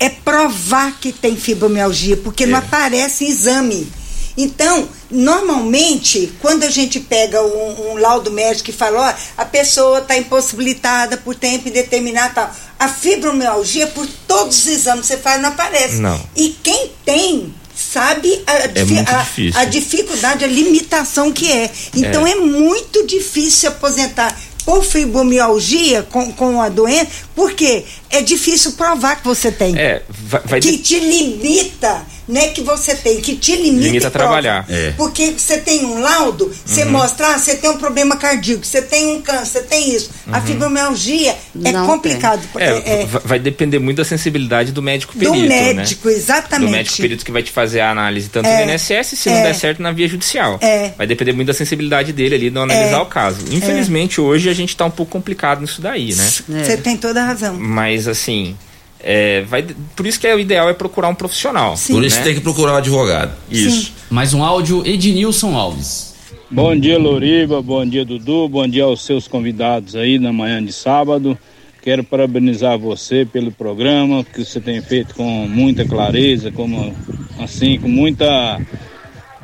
é 0.00 0.08
provar 0.08 0.98
que 0.98 1.12
tem 1.12 1.36
fibromialgia, 1.36 2.16
porque 2.16 2.46
não 2.46 2.58
aparece 2.58 3.24
em 3.26 3.28
exame. 3.28 3.86
Então, 4.34 4.88
normalmente, 5.10 6.32
quando 6.40 6.64
a 6.64 6.70
gente 6.70 6.98
pega 7.00 7.42
um, 7.42 7.92
um 7.92 7.96
laudo 7.96 8.30
médico 8.30 8.70
e 8.70 8.72
fala, 8.72 9.10
ó, 9.10 9.14
a 9.40 9.44
pessoa 9.44 9.98
está 9.98 10.16
impossibilitada 10.16 11.16
por 11.16 11.34
tempo 11.34 11.68
indeterminado 11.68 12.34
tal, 12.34 12.50
a 12.78 12.88
fibromialgia, 12.88 13.86
por 13.88 14.06
todos 14.26 14.58
os 14.58 14.66
exames 14.66 15.02
que 15.02 15.06
você 15.08 15.16
faz, 15.18 15.40
não 15.40 15.50
aparece. 15.50 15.96
Não. 15.96 16.20
E 16.36 16.50
quem 16.62 16.90
tem 17.04 17.54
sabe 17.74 18.42
a, 18.46 18.84
muito 18.84 19.10
a- 19.10 19.60
a 19.60 19.64
dificuldade, 19.66 20.44
a 20.44 20.48
limitação 20.48 21.30
que 21.32 21.50
é. 21.52 21.70
Então 21.94 22.26
É. 22.26 22.32
é, 22.32 22.34
muito 22.36 23.06
difícil 23.06 23.50
se 23.52 23.66
aposentar 23.66 24.34
por 24.64 24.82
fibromialgia 24.84 26.02
com, 26.02 26.32
com 26.32 26.60
a 26.60 26.68
doença, 26.68 27.06
porque 27.36 27.84
é 28.10 28.22
difícil 28.22 28.72
provar 28.72 29.16
que 29.16 29.24
você 29.24 29.50
tem. 29.50 29.76
É, 29.78 30.02
vai, 30.08 30.40
vai 30.44 30.60
que 30.60 30.72
de- 30.72 30.78
te 30.78 30.98
limita, 31.00 32.02
né? 32.28 32.48
Que 32.48 32.60
você 32.60 32.94
tem, 32.94 33.20
que 33.20 33.36
te 33.36 33.54
limita. 33.56 33.84
Limita 33.84 34.08
a 34.08 34.10
trabalhar. 34.10 34.64
É. 34.68 34.92
Porque 34.96 35.32
você 35.36 35.58
tem 35.58 35.84
um 35.84 36.00
laudo, 36.00 36.52
você 36.64 36.84
Uhum. 36.84 36.90
mostra, 36.92 37.28
ah, 37.34 37.38
você 37.38 37.54
tem 37.56 37.70
um 37.70 37.76
problema 37.78 38.16
cardíaco, 38.16 38.64
você 38.64 38.82
tem 38.82 39.06
um 39.16 39.20
câncer, 39.22 39.46
você 39.46 39.60
tem 39.62 39.94
isso. 39.94 40.10
A 40.32 40.38
Uhum. 40.38 40.44
fibromialgia 40.46 41.36
é 41.64 41.72
Não 41.72 41.86
complicado. 41.86 42.40
É, 42.56 43.02
é- 43.02 43.06
va- 43.06 43.22
vai 43.24 43.38
depender 43.38 43.78
muito 43.78 43.98
da 43.98 44.04
sensibilidade 44.04 44.72
do 44.72 44.82
médico 44.82 45.12
do 45.12 45.18
perito, 45.18 45.48
médico, 45.48 46.08
né? 46.08 46.14
exatamente. 46.14 46.66
Do 46.68 46.72
médico 46.72 46.96
perito 46.96 47.24
que 47.24 47.32
vai 47.32 47.42
te 47.42 47.50
fazer 47.52 47.80
a 47.80 47.90
análise 47.90 48.28
tanto 48.28 48.46
É, 48.48 48.64
no 48.64 48.72
INSS, 48.72 49.16
se 49.16 49.28
não 49.30 49.36
é. 49.38 49.42
der 49.44 49.54
certo 49.54 49.80
na 49.82 49.92
via 49.92 50.08
judicial. 50.08 50.58
É. 50.60 50.92
Vai 50.96 51.06
depender 51.06 51.32
muito 51.32 51.48
da 51.48 51.54
sensibilidade 51.54 52.12
dele 52.12 52.34
ali 52.34 52.50
de 52.50 52.58
analisar 52.58 52.96
É. 52.98 53.02
o 53.02 53.06
caso. 53.06 53.38
Infelizmente, 53.50 54.20
hoje 54.20 54.48
a 54.48 54.54
gente 54.54 54.76
tá 54.76 54.84
um 54.84 54.90
pouco 54.90 55.12
complicado 55.12 55.60
nisso 55.60 55.80
daí, 55.80 56.14
né? 56.14 56.28
Você 56.64 56.76
tem 56.76 56.96
toda 56.96 57.22
a 57.22 57.26
razão. 57.26 57.54
Mas 57.58 57.95
assim, 58.06 58.56
é, 59.00 59.42
vai, 59.42 59.64
por 59.94 60.06
isso 60.06 60.18
que 60.18 60.26
é, 60.26 60.34
o 60.34 60.38
ideal 60.38 60.68
é 60.68 60.74
procurar 60.74 61.08
um 61.08 61.14
profissional. 61.14 61.74
Por 61.88 62.04
isso 62.04 62.18
né? 62.18 62.24
tem 62.24 62.34
que 62.34 62.40
procurar 62.40 62.72
um 62.72 62.76
advogado. 62.76 63.32
Isso. 63.50 63.92
Mais 64.10 64.34
um 64.34 64.42
áudio, 64.42 64.86
Ednilson 64.86 65.54
Alves. 65.54 66.14
Bom 66.50 66.76
dia, 66.78 66.98
Loriba. 66.98 67.60
Bom 67.62 67.84
dia, 67.84 68.04
Dudu. 68.04 68.48
Bom 68.48 68.66
dia 68.66 68.84
aos 68.84 69.04
seus 69.04 69.26
convidados 69.26 69.96
aí 69.96 70.18
na 70.18 70.32
manhã 70.32 70.64
de 70.64 70.72
sábado. 70.72 71.38
Quero 71.82 72.02
parabenizar 72.02 72.78
você 72.78 73.24
pelo 73.24 73.52
programa 73.52 74.24
que 74.24 74.44
você 74.44 74.60
tem 74.60 74.80
feito 74.82 75.14
com 75.14 75.46
muita 75.48 75.84
clareza, 75.84 76.50
como 76.50 76.94
assim, 77.38 77.78
com 77.78 77.88
muita 77.88 78.60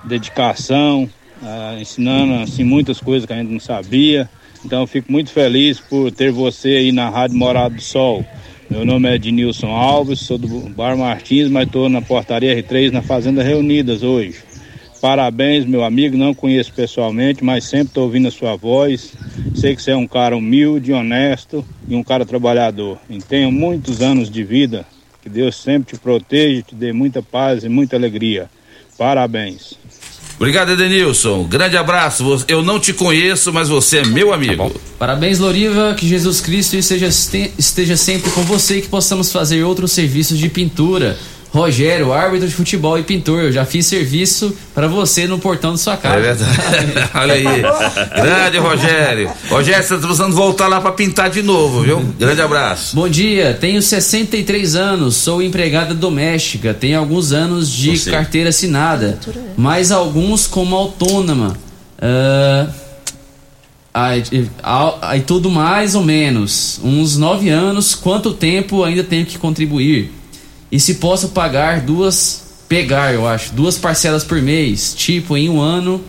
dedicação, 0.05 1.09
ah, 1.43 1.77
ensinando 1.81 2.35
assim 2.43 2.65
muitas 2.65 3.01
coisas 3.01 3.27
que 3.27 3.33
a 3.33 3.37
gente 3.37 3.53
não 3.53 3.61
sabia. 3.61 4.29
Então 4.65 4.81
eu 4.81 4.87
fico 4.87 5.11
muito 5.11 5.31
feliz 5.31 5.79
por 5.79 6.11
ter 6.11 6.33
você 6.33 6.69
aí 6.69 6.93
na 6.93 7.09
Rádio 7.09 7.37
Morado 7.37 7.77
do 7.77 7.83
Sol. 7.83 8.25
Meu 8.73 8.87
nome 8.87 9.07
é 9.07 9.17
Ednilson 9.17 9.69
Alves, 9.69 10.21
sou 10.21 10.39
do 10.39 10.49
Bar 10.71 10.97
Martins, 10.97 11.51
mas 11.51 11.67
estou 11.67 11.91
na 11.91 12.01
Portaria 12.01 12.57
R3 12.57 12.91
na 12.91 13.03
Fazenda 13.03 13.43
Reunidas 13.43 14.03
hoje. 14.03 14.39
Parabéns, 14.99 15.67
meu 15.67 15.85
amigo. 15.85 16.17
Não 16.17 16.33
conheço 16.33 16.73
pessoalmente, 16.73 17.45
mas 17.45 17.65
sempre 17.65 17.89
estou 17.89 18.05
ouvindo 18.05 18.29
a 18.29 18.31
sua 18.31 18.57
voz. 18.57 19.13
Sei 19.55 19.77
que 19.77 19.83
você 19.83 19.91
é 19.91 19.97
um 19.97 20.07
cara 20.07 20.35
humilde, 20.35 20.91
honesto 20.91 21.63
e 21.87 21.95
um 21.95 22.03
cara 22.03 22.25
trabalhador. 22.25 22.99
E 23.11 23.19
tenha 23.19 23.51
muitos 23.51 24.01
anos 24.01 24.31
de 24.31 24.43
vida. 24.43 24.87
Que 25.21 25.29
Deus 25.29 25.55
sempre 25.55 25.95
te 25.95 26.01
proteja, 26.01 26.63
te 26.63 26.75
dê 26.75 26.95
muita 26.95 27.23
paz 27.23 27.65
e 27.65 27.69
muita 27.69 27.97
alegria. 27.97 28.49
Parabéns. 28.97 29.82
Obrigado, 30.37 30.73
Edenilson. 30.73 31.45
Grande 31.45 31.77
abraço. 31.77 32.45
Eu 32.49 32.63
não 32.63 32.81
te 32.81 32.93
conheço, 32.93 33.53
mas 33.53 33.69
você 33.69 33.99
é 33.99 34.05
meu 34.05 34.33
amigo. 34.33 34.73
Parabéns, 34.99 35.39
Loriva. 35.39 35.95
Que 35.95 36.09
Jesus 36.09 36.41
Cristo 36.41 36.77
esteja, 36.77 37.09
esteja 37.59 37.97
sempre 37.97 38.31
com 38.33 38.43
você 38.43 38.79
e 38.79 38.83
que 38.83 38.89
possamos 38.89 39.31
fazer 39.31 39.63
outros 39.63 39.93
serviços 39.93 40.39
de 40.39 40.49
pintura. 40.49 41.17
Rogério, 41.53 42.13
árbitro 42.15 42.49
de 42.49 42.55
futebol 42.55 42.99
e 42.99 43.03
pintor. 43.03 43.43
Eu 43.43 43.53
já 43.53 43.67
fiz 43.67 43.85
serviço 43.85 44.57
pra 44.75 44.89
você 44.89 45.27
no 45.27 45.39
portão 45.39 45.73
da 45.73 45.77
sua 45.77 45.99
casa. 45.99 46.17
É 46.17 46.21
verdade. 46.21 46.59
Olha 47.15 47.35
aí. 47.35 47.45
Grande 48.23 48.57
Rogério. 48.59 49.31
Rogério, 49.51 49.83
você 49.85 49.95
tá 49.95 50.01
precisando 50.01 50.35
voltar 50.35 50.67
lá 50.67 50.81
pra 50.81 50.93
pintar 50.93 51.29
de 51.29 51.43
novo, 51.43 51.83
viu? 51.83 52.01
Grande 52.19 52.41
abraço. 52.41 52.97
Bom 52.97 53.07
dia, 53.07 53.53
tenho 53.61 53.83
63 53.83 54.75
anos, 54.75 55.17
sou 55.17 55.43
empregada 55.43 55.93
doméstica, 55.95 56.73
tenho 56.73 56.99
alguns 56.99 57.33
anos 57.33 57.71
de 57.71 57.99
Você. 57.99 58.11
carteira 58.11 58.49
assinada, 58.49 59.19
mas 59.55 59.93
alguns 59.93 60.47
como 60.47 60.75
autônoma. 60.75 61.55
Ah, 62.01 62.67
aí, 63.93 64.23
aí- 64.31 64.49
aí 65.03 65.21
tudo 65.21 65.51
mais 65.51 65.95
ou 65.95 66.03
menos, 66.03 66.81
uns 66.83 67.19
9 67.19 67.51
anos, 67.51 67.95
quanto 67.95 68.33
tempo 68.33 68.83
ainda 68.85 69.05
tenho 69.05 69.27
que 69.27 69.37
contribuir? 69.39 70.11
E 70.73 70.81
se 70.81 70.95
posso 70.95 71.29
pagar 71.29 71.83
duas, 71.83 72.45
pegar 72.67 73.13
eu 73.13 73.29
acho, 73.29 73.53
duas 73.53 73.77
parcelas 73.77 74.25
por 74.25 74.41
mês, 74.41 74.95
tipo 74.95 75.37
em 75.37 75.51
um 75.51 75.61
ano 75.61 76.03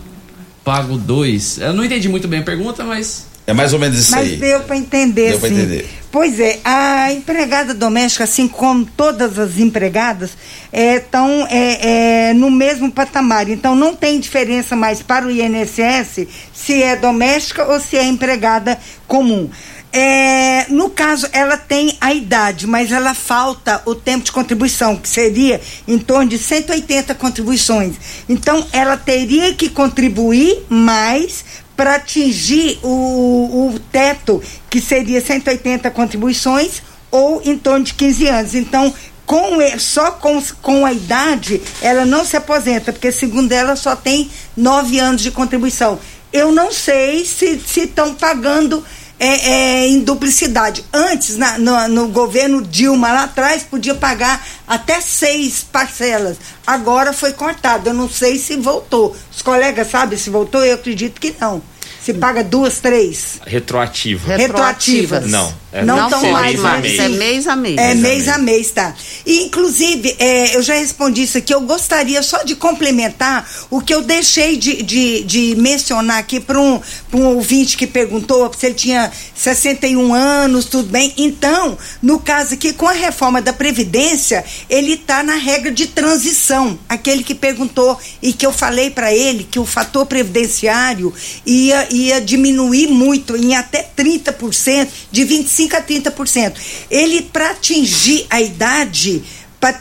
pago 0.64 0.96
dois. 0.96 1.58
Eu 1.58 1.74
não 1.74 1.84
entendi 1.84 2.08
muito 2.08 2.26
bem 2.26 2.40
a 2.40 2.42
pergunta, 2.42 2.82
mas... 2.82 3.26
É 3.46 3.52
mais 3.52 3.74
ou 3.74 3.78
menos 3.78 3.98
isso 3.98 4.10
Mas 4.10 4.30
aí. 4.30 4.36
deu 4.36 4.60
para 4.60 4.74
entender, 4.74 5.32
Deu 5.32 5.38
pra 5.38 5.50
entender. 5.50 5.86
Pois 6.10 6.40
é, 6.40 6.60
a 6.64 7.12
empregada 7.12 7.74
doméstica, 7.74 8.24
assim 8.24 8.48
como 8.48 8.86
todas 8.86 9.38
as 9.38 9.58
empregadas, 9.58 10.30
estão 10.72 11.46
é, 11.50 12.30
é, 12.30 12.32
no 12.32 12.50
mesmo 12.50 12.90
patamar. 12.90 13.50
Então 13.50 13.74
não 13.74 13.94
tem 13.94 14.18
diferença 14.18 14.74
mais 14.74 15.02
para 15.02 15.26
o 15.26 15.30
INSS 15.30 16.26
se 16.54 16.82
é 16.82 16.96
doméstica 16.96 17.66
ou 17.66 17.78
se 17.78 17.98
é 17.98 18.04
empregada 18.04 18.78
comum. 19.06 19.50
É, 19.96 20.66
no 20.70 20.90
caso, 20.90 21.28
ela 21.32 21.56
tem 21.56 21.96
a 22.00 22.12
idade, 22.12 22.66
mas 22.66 22.90
ela 22.90 23.14
falta 23.14 23.80
o 23.86 23.94
tempo 23.94 24.24
de 24.24 24.32
contribuição, 24.32 24.96
que 24.96 25.08
seria 25.08 25.60
em 25.86 26.00
torno 26.00 26.30
de 26.30 26.36
180 26.36 27.14
contribuições. 27.14 27.94
Então, 28.28 28.66
ela 28.72 28.96
teria 28.96 29.54
que 29.54 29.68
contribuir 29.68 30.64
mais 30.68 31.44
para 31.76 31.94
atingir 31.94 32.80
o, 32.82 33.68
o 33.72 33.78
teto, 33.92 34.42
que 34.68 34.80
seria 34.80 35.20
180 35.20 35.88
contribuições, 35.92 36.82
ou 37.08 37.40
em 37.44 37.56
torno 37.56 37.84
de 37.84 37.94
15 37.94 38.26
anos. 38.26 38.54
Então, 38.56 38.92
com, 39.24 39.58
só 39.78 40.10
com, 40.10 40.42
com 40.60 40.84
a 40.84 40.92
idade, 40.92 41.62
ela 41.80 42.04
não 42.04 42.24
se 42.24 42.36
aposenta, 42.36 42.92
porque, 42.92 43.12
segundo 43.12 43.52
ela, 43.52 43.76
só 43.76 43.94
tem 43.94 44.28
9 44.56 44.98
anos 44.98 45.22
de 45.22 45.30
contribuição. 45.30 46.00
Eu 46.32 46.50
não 46.50 46.72
sei 46.72 47.24
se 47.24 47.60
estão 47.76 48.12
pagando 48.12 48.84
é, 49.24 49.50
é, 49.50 49.86
em 49.88 50.00
duplicidade. 50.00 50.84
Antes, 50.92 51.36
na- 51.36 51.58
no, 51.58 51.88
no 51.88 52.08
governo 52.08 52.60
Dilma 52.62 53.12
lá 53.12 53.24
atrás, 53.24 53.62
podia 53.62 53.94
pagar 53.94 54.44
até 54.66 55.00
seis 55.00 55.64
parcelas. 55.64 56.36
Agora 56.66 57.12
foi 57.12 57.32
cortado. 57.32 57.88
Eu 57.88 57.94
não 57.94 58.08
sei 58.08 58.38
se 58.38 58.56
voltou. 58.56 59.16
Os 59.34 59.42
colegas 59.42 59.90
sabem 59.90 60.18
se 60.18 60.30
voltou? 60.30 60.64
Eu 60.64 60.74
acredito 60.74 61.20
que 61.20 61.34
não. 61.40 61.62
Se 62.04 62.12
paga 62.12 62.44
duas, 62.44 62.80
três. 62.80 63.40
Retroativa. 63.46 64.36
Retroativas. 64.36 65.26
Não. 65.26 65.64
É 65.74 65.84
não 65.84 66.04
estão 66.04 66.30
mais, 66.30 66.54
mês 66.54 66.64
a 66.64 66.76
mês. 66.78 66.98
É 66.98 67.08
mês 67.08 67.46
a 67.48 67.56
mês. 67.56 67.78
É 67.78 67.94
Mês 67.94 67.98
a 67.98 68.02
mês 68.04 68.28
a 68.28 68.38
mês, 68.38 68.70
tá. 68.70 68.94
E, 69.26 69.42
inclusive, 69.42 70.14
é, 70.20 70.54
eu 70.54 70.62
já 70.62 70.74
respondi 70.74 71.24
isso 71.24 71.36
aqui, 71.36 71.52
eu 71.52 71.62
gostaria 71.62 72.22
só 72.22 72.44
de 72.44 72.54
complementar 72.54 73.44
o 73.68 73.80
que 73.80 73.92
eu 73.92 74.00
deixei 74.00 74.56
de, 74.56 74.84
de, 74.84 75.24
de 75.24 75.56
mencionar 75.56 76.18
aqui 76.18 76.38
para 76.38 76.60
um, 76.60 76.80
pra 77.10 77.18
um 77.18 77.24
ouvinte 77.34 77.76
que 77.76 77.88
perguntou 77.88 78.52
se 78.56 78.66
ele 78.66 78.76
tinha 78.76 79.10
61 79.34 80.14
anos, 80.14 80.66
tudo 80.66 80.90
bem. 80.90 81.12
Então, 81.16 81.76
no 82.00 82.20
caso 82.20 82.54
aqui, 82.54 82.72
com 82.72 82.86
a 82.86 82.92
reforma 82.92 83.42
da 83.42 83.52
Previdência, 83.52 84.44
ele 84.70 84.92
está 84.92 85.24
na 85.24 85.34
regra 85.34 85.72
de 85.72 85.88
transição. 85.88 86.78
Aquele 86.88 87.24
que 87.24 87.34
perguntou 87.34 87.98
e 88.22 88.32
que 88.32 88.46
eu 88.46 88.52
falei 88.52 88.90
para 88.90 89.12
ele 89.12 89.42
que 89.42 89.58
o 89.58 89.66
fator 89.66 90.06
previdenciário 90.06 91.12
ia, 91.44 91.88
ia, 91.94 92.20
diminuir 92.20 92.88
muito, 92.88 93.36
em 93.36 93.54
até 93.54 93.88
30%, 93.96 94.88
de 95.10 95.22
25% 95.24 95.74
a 95.74 95.82
30%. 95.82 96.52
Ele, 96.90 97.22
para 97.22 97.50
atingir 97.50 98.26
a 98.28 98.40
idade, 98.40 99.22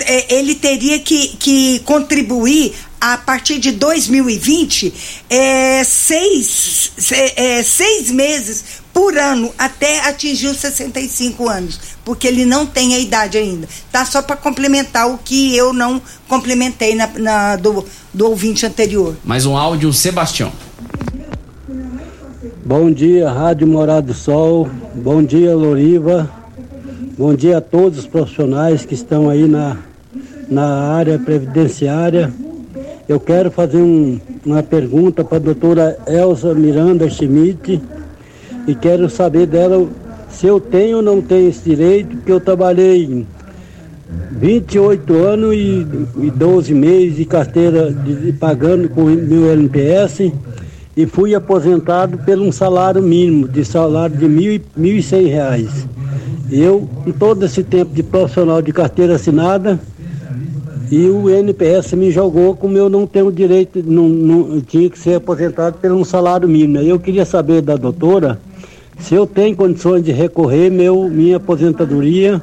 é, 0.06 0.36
ele 0.36 0.56
teria 0.56 1.00
que, 1.00 1.30
que 1.38 1.80
contribuir 1.80 2.74
a 3.02 3.18
partir 3.18 3.60
de 3.60 3.72
2020 3.74 4.94
é, 5.30 5.84
seis, 5.84 6.92
se- 6.98 7.34
é, 7.36 7.62
seis 7.62 8.10
meses 8.10 8.64
por 8.94 9.18
ano 9.18 9.54
até 9.58 10.00
atingir 10.08 10.48
os 10.48 10.58
65 10.58 11.50
anos, 11.50 11.80
porque 12.06 12.26
ele 12.28 12.46
não 12.46 12.66
tem 12.66 12.96
a 12.96 13.00
idade 13.00 13.38
ainda. 13.38 13.68
Tá 13.92 14.06
só 14.06 14.22
para 14.22 14.38
complementar 14.38 15.10
o 15.10 15.18
que 15.18 15.54
eu 15.54 15.74
não 15.74 16.02
complementei 16.30 16.96
na, 16.96 17.08
na- 17.18 17.56
do, 17.58 17.86
do 18.14 18.30
ouvinte 18.30 18.66
anterior. 18.66 19.18
Mais 19.26 19.46
um 19.46 19.58
áudio, 19.58 19.92
Sebastião. 19.92 20.54
Bom 22.66 22.92
dia, 22.92 23.30
Rádio 23.30 23.68
Morado 23.68 24.08
do 24.08 24.14
Sol. 24.14 24.68
Bom 24.96 25.22
dia, 25.24 25.56
Loriva. 25.56 26.30
Bom 27.18 27.34
dia 27.34 27.58
a 27.58 27.62
todos 27.62 28.00
os 28.00 28.08
profissionais 28.08 28.86
que 28.86 28.94
estão 28.94 29.30
aí 29.30 29.48
na, 29.48 29.78
na 30.50 30.66
área 30.94 31.20
previdenciária. 31.20 32.32
Eu 33.08 33.20
quero 33.20 33.52
fazer 33.52 33.78
um- 33.78 34.20
uma 34.46 34.64
pergunta 34.64 35.24
para 35.24 35.38
a 35.38 35.42
doutora 35.42 35.98
Elza 36.08 36.54
Miranda 36.54 37.10
Schmidt 37.10 37.82
e 38.68 38.76
quero 38.76 39.10
saber 39.10 39.46
dela 39.46 39.86
se 40.30 40.48
eu 40.48 40.60
tenho 40.60 40.98
ou 40.98 41.04
não 41.04 41.22
tenho 41.22 41.50
esse 41.50 41.70
direito, 41.70 42.16
porque 42.18 42.32
eu 42.32 42.40
trabalhei 42.40 43.26
28 44.32 45.14
anos 45.16 45.54
e, 45.54 45.86
e 46.22 46.32
12 46.32 46.74
meses 46.74 47.18
de 47.18 47.26
carteira 47.26 47.92
de, 47.92 48.16
de 48.16 48.32
pagando 48.34 48.88
com 48.90 49.04
meu 49.04 49.52
NPS 49.54 50.32
e 50.96 51.06
fui 51.06 51.34
aposentado 51.34 52.18
pelo 52.20 52.46
um 52.46 52.52
salário 52.52 53.02
mínimo, 53.02 53.48
de 53.48 53.66
salário 53.66 54.16
de 54.16 54.28
mil 54.28 54.54
e- 54.54 54.62
1.100 54.78 55.28
reais. 55.28 55.88
Eu, 56.52 56.88
em 57.06 57.12
todo 57.12 57.46
esse 57.46 57.64
tempo 57.64 57.94
de 57.94 58.04
profissional 58.04 58.62
de 58.62 58.72
carteira 58.72 59.16
assinada, 59.16 59.80
e 60.92 61.08
o 61.08 61.28
NPS 61.28 61.94
me 61.94 62.12
jogou 62.12 62.56
como 62.56 62.78
eu 62.78 62.88
não 62.88 63.08
tenho 63.08 63.32
direito, 63.32 63.82
não, 63.84 64.08
não- 64.08 64.62
tinha 64.62 64.88
que 64.90 65.00
ser 65.00 65.16
aposentado 65.16 65.78
pelo 65.80 65.98
um 65.98 66.04
salário 66.04 66.48
mínimo. 66.48 66.78
Eu 66.78 67.00
queria 67.00 67.26
saber 67.26 67.62
da 67.62 67.76
doutora 67.76 68.40
se 69.00 69.16
eu 69.16 69.26
tenho 69.26 69.56
condições 69.56 70.04
de 70.04 70.12
recorrer 70.12 70.70
meu, 70.70 71.10
minha 71.10 71.38
aposentadoria, 71.38 72.40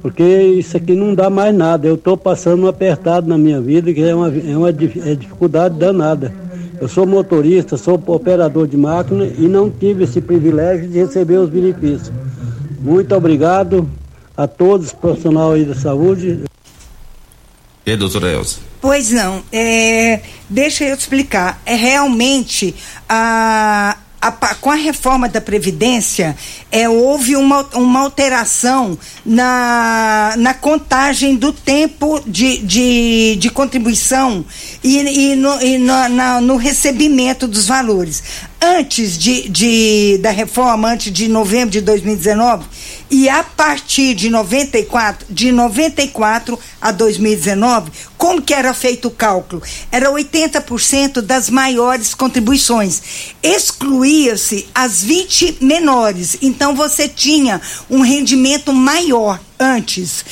porque 0.00 0.22
isso 0.22 0.76
aqui 0.76 0.94
não 0.94 1.14
dá 1.14 1.28
mais 1.28 1.52
nada. 1.52 1.88
Eu 1.88 1.96
estou 1.96 2.16
passando 2.16 2.62
um 2.62 2.68
apertado 2.68 3.26
na 3.26 3.36
minha 3.36 3.60
vida, 3.60 3.92
que 3.92 4.02
é 4.02 4.14
uma, 4.14 4.28
é 4.28 4.56
uma 4.56 4.68
é 4.68 5.14
dificuldade 5.16 5.76
danada. 5.76 6.32
Eu 6.80 6.88
sou 6.88 7.06
motorista, 7.06 7.76
sou 7.76 8.02
operador 8.06 8.66
de 8.66 8.76
máquina 8.76 9.24
e 9.24 9.48
não 9.48 9.70
tive 9.70 10.04
esse 10.04 10.20
privilégio 10.20 10.88
de 10.88 10.98
receber 10.98 11.38
os 11.38 11.48
benefícios. 11.48 12.12
Muito 12.80 13.14
obrigado 13.14 13.88
a 14.36 14.46
todos 14.46 14.88
os 14.88 14.92
profissionais 14.92 15.54
aí 15.54 15.64
da 15.64 15.74
saúde. 15.74 16.44
E 17.86 17.90
aí, 17.90 17.96
doutora 17.96 18.32
Elza? 18.32 18.58
Pois 18.80 19.10
não, 19.10 19.42
é, 19.52 20.20
deixa 20.48 20.84
eu 20.84 20.94
explicar. 20.94 21.60
É 21.64 21.74
realmente 21.74 22.74
a, 23.08 23.96
a 24.28 24.54
com 24.54 24.70
a 24.70 24.74
reforma 24.74 25.28
da 25.28 25.40
Previdência, 25.40 26.36
é, 26.70 26.88
houve 26.88 27.36
uma, 27.36 27.62
uma 27.74 28.00
alteração 28.00 28.98
na, 29.24 30.34
na 30.38 30.54
contagem 30.54 31.36
do 31.36 31.52
tempo 31.52 32.20
de, 32.26 32.58
de, 32.58 33.36
de 33.36 33.50
contribuição 33.50 34.44
e, 34.82 34.98
e, 35.32 35.36
no, 35.36 35.60
e 35.60 35.78
na- 35.78 36.40
no 36.40 36.56
recebimento 36.56 37.46
dos 37.46 37.66
valores. 37.66 38.22
Antes 38.66 39.18
de, 39.18 39.46
de, 39.50 40.18
da 40.22 40.30
reforma, 40.30 40.88
antes 40.88 41.12
de 41.12 41.28
novembro 41.28 41.68
de 41.68 41.82
2019, 41.82 42.64
e 43.10 43.28
a 43.28 43.44
partir 43.44 44.14
de 44.14 44.30
94, 44.30 45.26
de 45.28 45.52
94 45.52 46.58
a 46.80 46.90
2019, 46.90 47.92
como 48.16 48.40
que 48.40 48.54
era 48.54 48.72
feito 48.72 49.08
o 49.08 49.10
cálculo? 49.10 49.62
Era 49.92 50.10
80% 50.10 51.20
das 51.20 51.50
maiores 51.50 52.14
contribuições. 52.14 53.02
Excluía-se 53.42 54.66
as 54.74 55.02
20 55.02 55.58
menores. 55.60 56.38
Então 56.40 56.74
você 56.74 57.06
tinha 57.06 57.60
um 57.90 58.00
rendimento 58.00 58.72
maior 58.72 59.38
antes. 59.60 60.24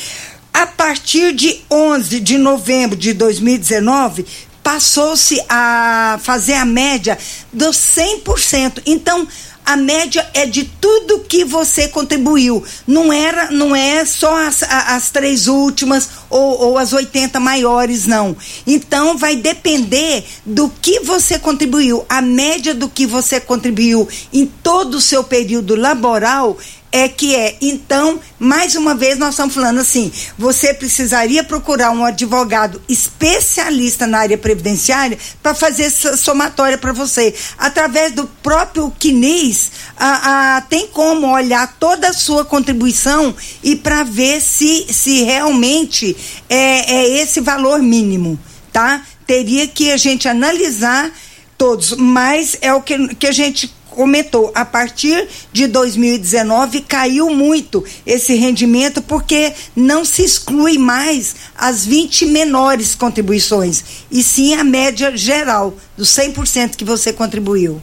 A 0.54 0.66
partir 0.66 1.34
de 1.34 1.60
11 1.70 2.18
de 2.18 2.38
novembro 2.38 2.96
de 2.96 3.12
2019, 3.12 4.24
passou-se 4.62 5.43
a 5.48 6.18
fazer 6.22 6.55
a 6.55 6.64
média 6.64 7.18
dos 7.52 7.76
100%. 7.76 8.82
Então, 8.86 9.26
a 9.64 9.76
média 9.76 10.28
é 10.34 10.44
de 10.44 10.64
tudo 10.64 11.20
que 11.20 11.44
você 11.44 11.86
contribuiu. 11.89 12.64
Não 12.86 13.12
era, 13.12 13.51
não 13.51 13.74
é 13.74 14.05
só 14.05 14.34
as, 14.47 14.62
as 14.62 15.10
três 15.10 15.47
últimas 15.47 16.09
ou, 16.28 16.60
ou 16.60 16.78
as 16.78 16.93
80 16.93 17.39
maiores, 17.39 18.06
não. 18.06 18.36
Então 18.66 19.16
vai 19.16 19.36
depender 19.36 20.24
do 20.44 20.68
que 20.68 21.01
você 21.01 21.39
contribuiu. 21.39 22.05
A 22.09 22.20
média 22.20 22.74
do 22.74 22.89
que 22.89 23.06
você 23.06 23.40
contribuiu 23.40 24.09
em 24.32 24.47
todo 24.47 24.97
o 24.97 25.01
seu 25.01 25.22
período 25.22 25.76
laboral 25.76 26.59
é 26.93 27.09
que 27.09 27.35
é. 27.35 27.56
Então, 27.60 28.20
mais 28.39 28.74
uma 28.77 28.94
vez, 28.94 29.19
nós 29.19 29.31
estamos 29.31 29.55
falando 29.55 29.81
assim: 29.81 30.12
você 30.39 30.74
precisaria 30.74 31.43
procurar 31.43 31.90
um 31.90 32.05
advogado 32.05 32.81
especialista 32.89 34.06
na 34.06 34.19
área 34.19 34.36
previdenciária 34.36 35.19
para 35.43 35.55
fazer 35.55 35.85
essa 35.85 36.16
somatória 36.16 36.77
para 36.77 36.93
você. 36.93 37.35
Através 37.59 38.12
do 38.12 38.27
próprio 38.43 38.93
CNIS, 39.01 39.73
a, 39.97 40.56
a- 40.56 40.60
tem 40.60 40.86
como 40.89 41.27
olhar 41.32 41.77
toda 41.81 42.09
a 42.10 42.12
sua 42.12 42.44
contribuição 42.44 43.35
e 43.62 43.74
para 43.74 44.05
ver 44.05 44.40
se, 44.43 44.86
se 44.93 45.23
realmente 45.23 46.14
é, 46.48 46.94
é 46.94 47.09
esse 47.23 47.40
valor 47.40 47.81
mínimo, 47.81 48.39
tá? 48.73 49.02
Teria 49.27 49.66
que 49.66 49.90
a 49.90 49.97
gente 49.97 50.28
analisar 50.28 51.10
todos, 51.56 51.93
mas 51.97 52.56
é 52.60 52.74
o 52.74 52.82
que, 52.82 53.14
que 53.14 53.27
a 53.27 53.32
gente 53.32 53.73
comentou, 53.94 54.51
a 54.55 54.64
partir 54.64 55.28
de 55.52 55.66
2019 55.66 56.81
caiu 56.81 57.31
muito 57.31 57.85
esse 58.06 58.35
rendimento 58.35 59.01
porque 59.02 59.52
não 59.77 60.05
se 60.05 60.23
exclui 60.24 60.78
mais 60.78 61.35
as 61.56 61.85
20 61.86 62.27
menores 62.27 62.94
contribuições, 62.94 63.85
e 64.10 64.23
sim 64.23 64.55
a 64.55 64.64
média 64.64 65.16
geral 65.16 65.74
dos 65.97 66.09
100% 66.09 66.77
que 66.77 66.85
você 66.85 67.12
contribuiu. 67.12 67.81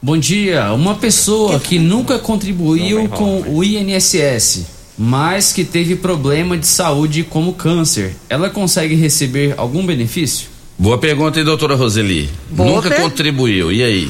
Bom 0.00 0.16
dia. 0.16 0.72
Uma 0.72 0.94
pessoa 0.94 1.58
que 1.58 1.78
nunca 1.78 2.18
contribuiu 2.18 3.08
com 3.08 3.40
o 3.42 3.64
INSS, 3.64 4.60
mas 4.96 5.52
que 5.52 5.64
teve 5.64 5.96
problema 5.96 6.56
de 6.56 6.66
saúde 6.66 7.24
como 7.24 7.52
câncer, 7.54 8.14
ela 8.28 8.48
consegue 8.48 8.94
receber 8.94 9.54
algum 9.56 9.84
benefício? 9.84 10.48
Boa 10.78 10.98
pergunta, 10.98 11.40
hein, 11.40 11.44
doutora 11.44 11.74
Roseli? 11.74 12.30
Boa 12.50 12.70
Nunca 12.76 12.88
per- 12.88 13.00
contribuiu, 13.00 13.72
e 13.72 13.82
aí? 13.82 14.08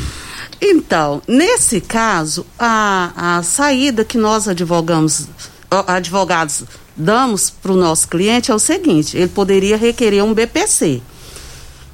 Então, 0.60 1.22
nesse 1.28 1.80
caso, 1.80 2.44
a, 2.58 3.36
a 3.38 3.42
saída 3.42 4.04
que 4.04 4.18
nós 4.18 4.48
advogamos, 4.48 5.28
advogados 5.86 6.64
damos 6.96 7.48
para 7.48 7.72
o 7.72 7.76
nosso 7.76 8.08
cliente 8.08 8.50
é 8.50 8.54
o 8.54 8.58
seguinte: 8.58 9.16
ele 9.16 9.28
poderia 9.28 9.76
requerer 9.76 10.24
um 10.24 10.34
BPC, 10.34 11.00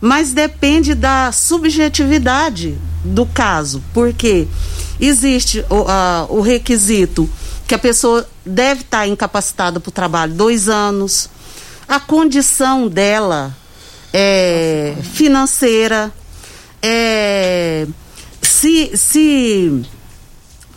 mas 0.00 0.32
depende 0.32 0.94
da 0.94 1.30
subjetividade 1.30 2.78
do 3.04 3.26
caso, 3.26 3.82
porque 3.92 4.48
existe 4.98 5.62
o, 5.68 5.84
a- 5.86 6.26
o 6.30 6.40
requisito 6.40 7.28
que 7.68 7.74
a 7.74 7.78
pessoa 7.78 8.26
deve 8.46 8.80
estar 8.82 9.06
incapacitada 9.06 9.78
para 9.78 9.88
o 9.88 9.92
trabalho 9.92 10.32
dois 10.32 10.68
anos, 10.70 11.28
a 11.86 12.00
condição 12.00 12.88
dela 12.88 13.54
é 14.12 14.94
financeira, 15.12 16.10
é 16.82 17.86
se 18.64 18.96
se 18.96 19.82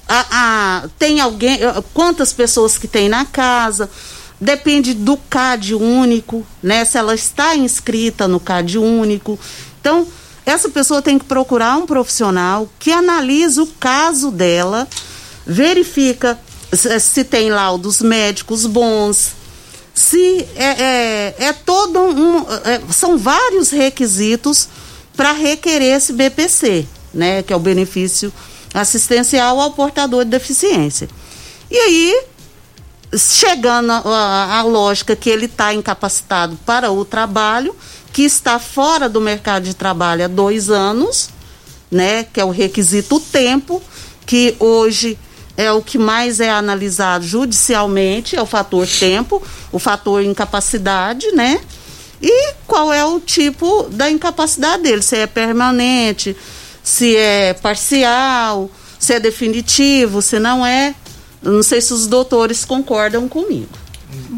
a, 0.07 0.25
a- 0.83 0.89
tem 0.99 1.21
alguém 1.21 1.57
quantas 1.93 2.33
pessoas 2.33 2.77
que 2.77 2.87
tem 2.87 3.07
na 3.07 3.23
casa 3.23 3.89
depende 4.41 4.93
do 4.93 5.15
CAD 5.15 5.73
único 5.73 6.45
né 6.61 6.83
se 6.83 6.97
ela 6.97 7.15
está 7.15 7.55
inscrita 7.55 8.27
no 8.27 8.39
CAD 8.41 8.77
único 8.77 9.39
então 9.79 10.05
essa 10.45 10.69
pessoa 10.69 11.01
tem 11.01 11.17
que 11.17 11.25
procurar 11.25 11.77
um 11.77 11.85
profissional 11.85 12.69
que 12.77 12.91
analise 12.91 13.59
o 13.61 13.67
caso 13.67 14.31
dela 14.31 14.87
verifica 15.45 16.37
se, 16.73 16.99
se 16.99 17.23
tem 17.23 17.49
laudos 17.49 18.01
médicos 18.01 18.65
bons 18.65 19.31
se 19.93 20.45
é, 20.55 20.83
é, 20.83 21.35
é 21.47 21.53
todo 21.53 21.99
um. 21.99 22.39
é, 22.65 22.81
são 22.91 23.17
vários 23.17 23.71
requisitos 23.71 24.67
para 25.15 25.31
requerer 25.31 25.95
esse 25.97 26.13
BPC, 26.13 26.85
né? 27.17 27.43
Que 27.43 27.51
é 27.51 27.55
o 27.55 27.59
benefício 27.59 28.31
assistencial 28.73 29.59
ao 29.59 29.71
portador 29.71 30.23
de 30.23 30.31
deficiência. 30.31 31.09
E 31.69 31.77
aí, 31.77 32.23
chegando 33.17 33.91
à 33.91 34.61
lógica 34.63 35.15
que 35.15 35.29
ele 35.29 35.47
está 35.47 35.73
incapacitado 35.73 36.57
para 36.65 36.91
o 36.91 37.03
trabalho, 37.03 37.75
que 38.13 38.23
está 38.23 38.59
fora 38.59 39.09
do 39.09 39.19
mercado 39.19 39.63
de 39.63 39.73
trabalho 39.73 40.23
há 40.23 40.27
dois 40.27 40.69
anos, 40.69 41.29
né? 41.91 42.23
Que 42.23 42.39
é 42.39 42.45
o 42.45 42.51
requisito 42.51 43.19
tempo, 43.19 43.81
que 44.25 44.55
hoje 44.59 45.17
é 45.57 45.71
o 45.71 45.81
que 45.81 45.97
mais 45.97 46.39
é 46.39 46.51
analisado 46.51 47.25
judicialmente, 47.25 48.35
é 48.35 48.41
o 48.41 48.45
fator 48.45 48.87
tempo, 48.87 49.41
o 49.71 49.79
fator 49.79 50.23
incapacidade, 50.23 51.31
né? 51.31 51.59
E 52.21 52.53
qual 52.65 52.93
é 52.93 53.03
o 53.05 53.19
tipo 53.19 53.87
da 53.89 54.09
incapacidade 54.09 54.83
dele, 54.83 55.01
se 55.01 55.15
é 55.15 55.27
permanente, 55.27 56.35
se 56.87 57.17
é 57.17 57.53
parcial, 57.53 58.71
se 58.97 59.13
é 59.13 59.19
definitivo, 59.19 60.21
se 60.21 60.39
não 60.39 60.65
é. 60.65 60.95
Não 61.43 61.61
sei 61.61 61.81
se 61.81 61.91
os 61.91 62.07
doutores 62.07 62.63
concordam 62.63 63.27
comigo. 63.27 63.67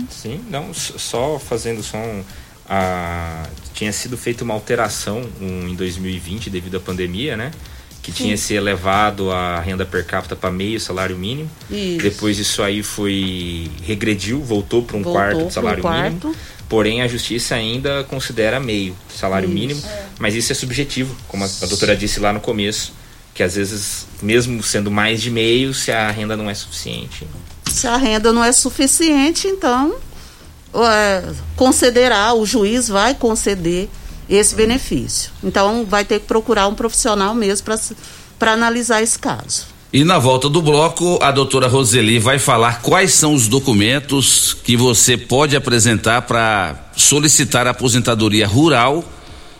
Sim, 0.09 0.41
não, 0.49 0.73
só 0.73 1.37
fazendo 1.37 1.83
só 1.83 1.97
um, 1.97 2.23
a, 2.67 3.43
tinha 3.71 3.93
sido 3.93 4.17
feita 4.17 4.43
uma 4.43 4.55
alteração 4.55 5.21
um, 5.39 5.67
em 5.67 5.75
2020 5.75 6.49
devido 6.49 6.77
à 6.77 6.79
pandemia, 6.79 7.37
né? 7.37 7.51
Que 8.11 8.17
Sim. 8.17 8.23
tinha 8.25 8.37
se 8.37 8.53
elevado 8.53 9.31
a 9.31 9.59
renda 9.59 9.85
per 9.85 10.05
capita 10.05 10.35
para 10.35 10.51
meio 10.51 10.79
salário 10.79 11.17
mínimo. 11.17 11.49
Isso. 11.69 12.01
Depois 12.03 12.37
isso 12.39 12.61
aí 12.63 12.81
foi 12.83 13.69
regrediu, 13.83 14.41
voltou 14.41 14.83
para 14.83 14.97
um 14.97 15.01
Voltou 15.03 15.21
quarto 15.21 15.47
de 15.47 15.53
salário 15.53 15.81
quarto. 15.81 16.27
mínimo. 16.27 16.35
Porém, 16.67 17.01
a 17.01 17.07
justiça 17.07 17.55
ainda 17.55 18.03
considera 18.03 18.59
meio 18.59 18.95
salário 19.15 19.47
Isso. 19.47 19.53
mínimo, 19.55 19.81
mas 20.19 20.35
isso 20.35 20.51
é 20.51 20.55
subjetivo, 20.55 21.15
como 21.27 21.43
a, 21.43 21.47
a 21.47 21.65
doutora 21.65 21.95
disse 21.95 22.19
lá 22.19 22.31
no 22.31 22.39
começo, 22.39 22.93
que 23.33 23.41
às 23.41 23.55
vezes, 23.55 24.05
mesmo 24.21 24.61
sendo 24.61 24.91
mais 24.91 25.19
de 25.19 25.31
meio, 25.31 25.73
se 25.73 25.91
a 25.91 26.11
renda 26.11 26.37
não 26.37 26.47
é 26.47 26.53
suficiente. 26.53 27.25
Se 27.65 27.87
a 27.87 27.97
renda 27.97 28.31
não 28.31 28.43
é 28.43 28.51
suficiente, 28.51 29.47
então 29.47 29.95
é, 30.75 31.23
concederá, 31.55 32.33
o 32.35 32.45
juiz 32.45 32.87
vai 32.87 33.15
conceder 33.15 33.89
esse 34.29 34.55
benefício. 34.55 35.31
Então 35.43 35.85
vai 35.85 36.05
ter 36.05 36.19
que 36.19 36.27
procurar 36.27 36.67
um 36.67 36.75
profissional 36.75 37.33
mesmo 37.33 37.65
para 38.37 38.53
analisar 38.53 39.01
esse 39.01 39.17
caso. 39.17 39.65
E 39.91 40.03
na 40.03 40.19
volta 40.19 40.47
do 40.47 40.61
bloco, 40.61 41.17
a 41.19 41.31
doutora 41.31 41.67
Roseli 41.67 42.19
vai 42.19 42.37
falar 42.37 42.81
quais 42.81 43.11
são 43.13 43.33
os 43.33 43.47
documentos 43.47 44.55
que 44.63 44.77
você 44.77 45.17
pode 45.17 45.55
apresentar 45.55 46.21
para 46.21 46.91
solicitar 46.95 47.65
a 47.65 47.71
aposentadoria 47.71 48.45
rural. 48.45 49.03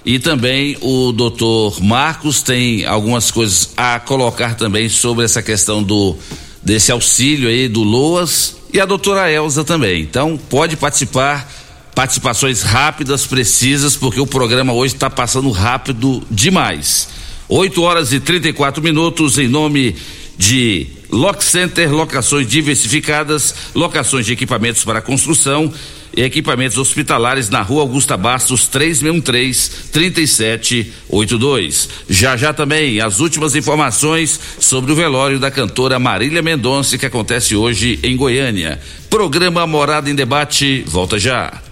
E 0.05 0.19
também 0.19 0.77
o 0.81 1.11
doutor 1.11 1.81
Marcos 1.81 2.43
tem 2.43 2.85
algumas 2.85 3.31
coisas 3.31 3.71
a 3.75 3.99
colocar 3.99 4.55
também 4.55 4.87
sobre 4.87 5.25
essa 5.25 5.41
questão 5.41 5.81
do 5.81 6.15
desse 6.61 6.91
auxílio 6.91 7.49
aí 7.49 7.67
do 7.67 7.83
Loas 7.83 8.55
e 8.71 8.79
a 8.79 8.85
doutora 8.85 9.31
Elza 9.31 9.63
também. 9.63 10.01
Então 10.01 10.37
pode 10.37 10.77
participar, 10.77 11.49
participações 11.95 12.61
rápidas, 12.61 13.25
precisas, 13.25 13.95
porque 13.95 14.19
o 14.19 14.27
programa 14.27 14.73
hoje 14.73 14.95
está 14.95 15.09
passando 15.09 15.49
rápido 15.51 16.23
demais. 16.29 17.09
8 17.47 17.81
horas 17.81 18.13
e 18.13 18.19
34 18.19 18.81
minutos 18.81 19.37
em 19.37 19.47
nome 19.47 19.95
de 20.37 20.87
Lock 21.11 21.43
Center, 21.43 21.91
locações 21.91 22.47
diversificadas, 22.47 23.53
locações 23.75 24.25
de 24.25 24.33
equipamentos 24.33 24.83
para 24.83 25.01
construção 25.01 25.73
e 26.15 26.21
equipamentos 26.21 26.77
hospitalares 26.77 27.49
na 27.49 27.61
rua 27.61 27.81
Augusta 27.81 28.15
Bastos 28.15 28.67
363 28.67 29.89
3782. 29.91 31.89
Já 32.09 32.37
já 32.37 32.53
também 32.53 33.01
as 33.01 33.19
últimas 33.19 33.55
informações 33.55 34.39
sobre 34.59 34.91
o 34.91 34.95
velório 34.95 35.39
da 35.39 35.51
cantora 35.51 35.99
Marília 35.99 36.41
Mendonça 36.41 36.97
que 36.97 37.05
acontece 37.05 37.55
hoje 37.55 37.99
em 38.03 38.15
Goiânia. 38.15 38.79
Programa 39.09 39.65
Morada 39.67 40.09
em 40.09 40.15
Debate, 40.15 40.83
volta 40.87 41.19
já. 41.19 41.68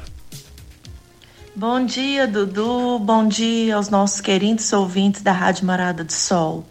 Bom 1.60 1.86
dia, 1.86 2.28
Dudu. 2.28 3.00
Bom 3.00 3.28
dia 3.28 3.78
aos 3.78 3.90
nossos 3.90 4.22
queridos 4.22 4.72
ouvintes 4.74 5.24
da 5.24 5.32
Rádio 5.32 5.66
Morada 5.66 6.04
do 6.04 6.14
Sol. 6.14 6.64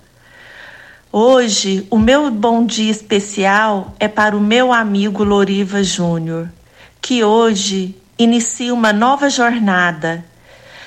Hoje, 1.11 1.85
o 1.91 1.99
meu 1.99 2.31
bom 2.31 2.65
dia 2.65 2.93
especial 2.93 3.97
é 3.99 4.07
para 4.07 4.37
o 4.37 4.41
meu 4.41 4.73
amigo 4.73 5.25
Loriva 5.25 5.83
Júnior, 5.83 6.49
que 7.03 7.25
hoje 7.25 7.97
inicia 8.17 8.73
uma 8.73 8.93
nova 8.93 9.29
jornada. 9.29 10.25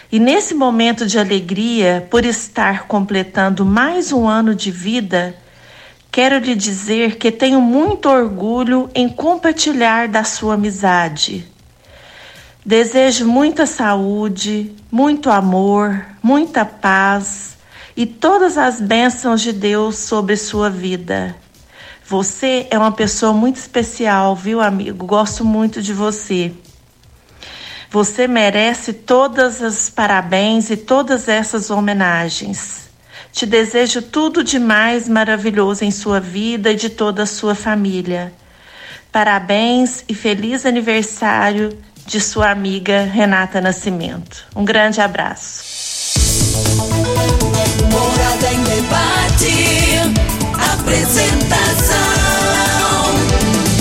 E 0.09 0.17
nesse 0.17 0.55
momento 0.55 1.05
de 1.05 1.19
alegria, 1.19 2.07
por 2.09 2.23
estar 2.23 2.87
completando 2.87 3.65
mais 3.65 4.13
um 4.13 4.29
ano 4.29 4.55
de 4.55 4.71
vida, 4.71 5.35
quero 6.09 6.37
lhe 6.37 6.55
dizer 6.55 7.17
que 7.17 7.33
tenho 7.33 7.59
muito 7.59 8.07
orgulho 8.07 8.89
em 8.95 9.09
compartilhar 9.09 10.07
da 10.07 10.23
sua 10.23 10.53
amizade. 10.53 11.58
Desejo 12.65 13.25
muita 13.25 13.65
saúde, 13.65 14.75
muito 14.91 15.29
amor, 15.29 16.05
muita 16.21 16.65
paz 16.65 17.57
e 17.95 18.05
todas 18.05 18.57
as 18.57 18.81
bênçãos 18.81 19.41
de 19.41 19.53
Deus 19.53 19.97
sobre 19.97 20.35
sua 20.35 20.69
vida. 20.69 21.37
Você 22.05 22.67
é 22.69 22.77
uma 22.77 22.91
pessoa 22.91 23.31
muito 23.31 23.55
especial, 23.55 24.35
viu, 24.35 24.59
amigo? 24.59 25.05
Gosto 25.05 25.45
muito 25.45 25.81
de 25.81 25.93
você. 25.93 26.51
Você 27.89 28.27
merece 28.27 28.91
todas 28.91 29.63
as 29.63 29.89
parabéns 29.89 30.69
e 30.69 30.75
todas 30.75 31.29
essas 31.29 31.69
homenagens. 31.69 32.89
Te 33.31 33.45
desejo 33.45 34.01
tudo 34.01 34.43
de 34.43 34.59
mais 34.59 35.07
maravilhoso 35.07 35.85
em 35.85 35.91
sua 35.91 36.19
vida 36.19 36.73
e 36.73 36.75
de 36.75 36.89
toda 36.89 37.23
a 37.23 37.25
sua 37.25 37.55
família. 37.55 38.33
Parabéns 39.11 40.03
e 40.09 40.13
feliz 40.13 40.65
aniversário 40.65 41.75
de 42.09 42.19
sua 42.19 42.49
amiga 42.49 43.03
Renata 43.03 43.61
Nascimento. 43.61 44.43
Um 44.55 44.65
grande 44.65 44.99
abraço. 44.99 45.61
Morada 47.91 48.51
em 48.51 48.63
debate. 48.63 50.09
Apresentação: 50.73 51.95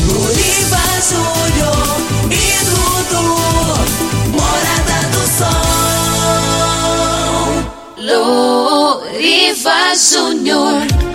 Luriva 0.07 0.85
Júnior 1.09 1.97
e 2.31 2.65
Dudu. 2.67 3.25
Morada 4.37 4.99
do 5.09 5.25
Sol. 5.39 5.73
Luriva 9.17 9.79
Júnior. 9.97 11.08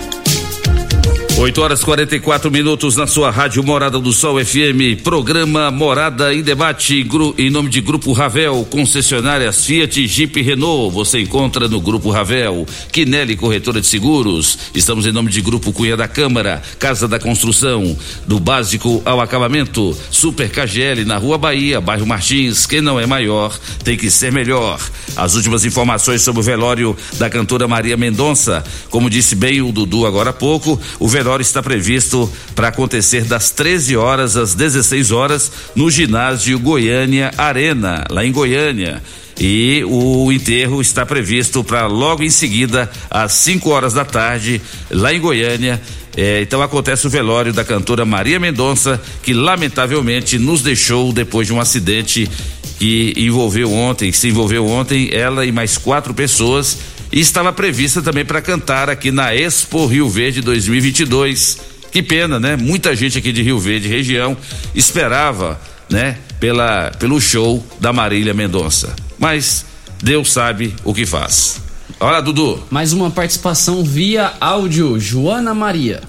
8 1.36 1.60
horas 1.60 1.82
44 1.82 2.48
minutos 2.48 2.94
na 2.94 3.08
sua 3.08 3.28
rádio 3.28 3.60
Morada 3.64 3.98
do 3.98 4.12
Sol 4.12 4.42
FM, 4.42 5.02
programa 5.02 5.68
Morada 5.68 6.32
em 6.32 6.42
Debate, 6.42 7.04
em 7.36 7.50
nome 7.50 7.68
de 7.68 7.80
Grupo 7.80 8.12
Ravel, 8.12 8.64
concessionárias 8.70 9.64
Fiat, 9.64 10.06
Jeep 10.06 10.40
Renault. 10.40 10.94
Você 10.94 11.20
encontra 11.20 11.66
no 11.66 11.80
Grupo 11.80 12.08
Ravel, 12.10 12.64
Quinelli 12.92 13.36
Corretora 13.36 13.80
de 13.80 13.86
Seguros. 13.88 14.56
Estamos 14.76 15.06
em 15.06 15.12
nome 15.12 15.28
de 15.28 15.40
Grupo 15.40 15.72
Cunha 15.72 15.96
da 15.96 16.06
Câmara, 16.06 16.62
Casa 16.78 17.08
da 17.08 17.18
Construção, 17.18 17.96
do 18.28 18.38
básico 18.38 19.02
ao 19.04 19.20
acabamento. 19.20 19.94
Super 20.12 20.48
KGL 20.48 21.04
na 21.04 21.16
Rua 21.16 21.36
Bahia, 21.36 21.80
bairro 21.80 22.06
Martins. 22.06 22.64
Quem 22.64 22.80
não 22.80 22.98
é 22.98 23.06
maior 23.06 23.58
tem 23.82 23.96
que 23.96 24.08
ser 24.08 24.30
melhor. 24.30 24.80
As 25.16 25.34
últimas 25.34 25.64
informações 25.64 26.22
sobre 26.22 26.40
o 26.40 26.44
velório 26.44 26.96
da 27.14 27.28
cantora 27.28 27.66
Maria 27.66 27.96
Mendonça, 27.96 28.62
como 28.88 29.10
disse 29.10 29.34
bem 29.34 29.60
o 29.60 29.72
Dudu 29.72 30.06
agora 30.06 30.30
há 30.30 30.32
pouco, 30.32 30.80
o 31.00 31.08
velório 31.08 31.23
está 31.40 31.62
previsto 31.62 32.30
para 32.54 32.68
acontecer 32.68 33.24
das 33.24 33.50
13 33.50 33.96
horas 33.96 34.36
às 34.36 34.54
16 34.54 35.10
horas 35.10 35.50
no 35.74 35.90
ginásio 35.90 36.58
Goiânia 36.58 37.30
Arena, 37.36 38.04
lá 38.10 38.24
em 38.24 38.32
Goiânia. 38.32 39.02
E 39.38 39.82
o 39.86 40.30
enterro 40.30 40.80
está 40.80 41.04
previsto 41.04 41.64
para 41.64 41.86
logo 41.86 42.22
em 42.22 42.30
seguida, 42.30 42.90
às 43.10 43.32
5 43.32 43.68
horas 43.68 43.92
da 43.92 44.04
tarde, 44.04 44.60
lá 44.90 45.12
em 45.12 45.20
Goiânia. 45.20 45.80
É, 46.16 46.40
então 46.42 46.62
acontece 46.62 47.06
o 47.06 47.10
velório 47.10 47.52
da 47.52 47.64
cantora 47.64 48.04
Maria 48.04 48.38
Mendonça, 48.38 49.00
que 49.22 49.32
lamentavelmente 49.32 50.38
nos 50.38 50.62
deixou 50.62 51.12
depois 51.12 51.48
de 51.48 51.52
um 51.52 51.60
acidente 51.60 52.30
que 52.78 53.12
envolveu 53.16 53.72
ontem, 53.72 54.10
que 54.10 54.16
se 54.16 54.28
envolveu 54.28 54.66
ontem, 54.66 55.08
ela 55.12 55.44
e 55.44 55.50
mais 55.50 55.76
quatro 55.76 56.14
pessoas 56.14 56.78
e 57.12 57.20
estava 57.20 57.52
prevista 57.52 58.02
também 58.02 58.24
para 58.24 58.42
cantar 58.42 58.90
aqui 58.90 59.10
na 59.10 59.34
Expo 59.34 59.86
Rio 59.86 60.08
Verde 60.08 60.40
2022. 60.40 61.58
Que 61.90 62.02
pena, 62.02 62.40
né? 62.40 62.56
Muita 62.56 62.94
gente 62.96 63.18
aqui 63.18 63.32
de 63.32 63.42
Rio 63.42 63.58
Verde, 63.58 63.88
região, 63.88 64.36
esperava, 64.74 65.60
né, 65.88 66.18
pela 66.40 66.90
pelo 66.98 67.20
show 67.20 67.64
da 67.78 67.92
Marília 67.92 68.34
Mendonça. 68.34 68.94
Mas 69.18 69.64
Deus 70.02 70.32
sabe 70.32 70.74
o 70.84 70.92
que 70.92 71.06
faz. 71.06 71.60
Olha, 72.00 72.20
Dudu. 72.20 72.62
Mais 72.70 72.92
uma 72.92 73.10
participação 73.10 73.84
via 73.84 74.32
áudio, 74.40 74.98
Joana 74.98 75.54
Maria. 75.54 76.02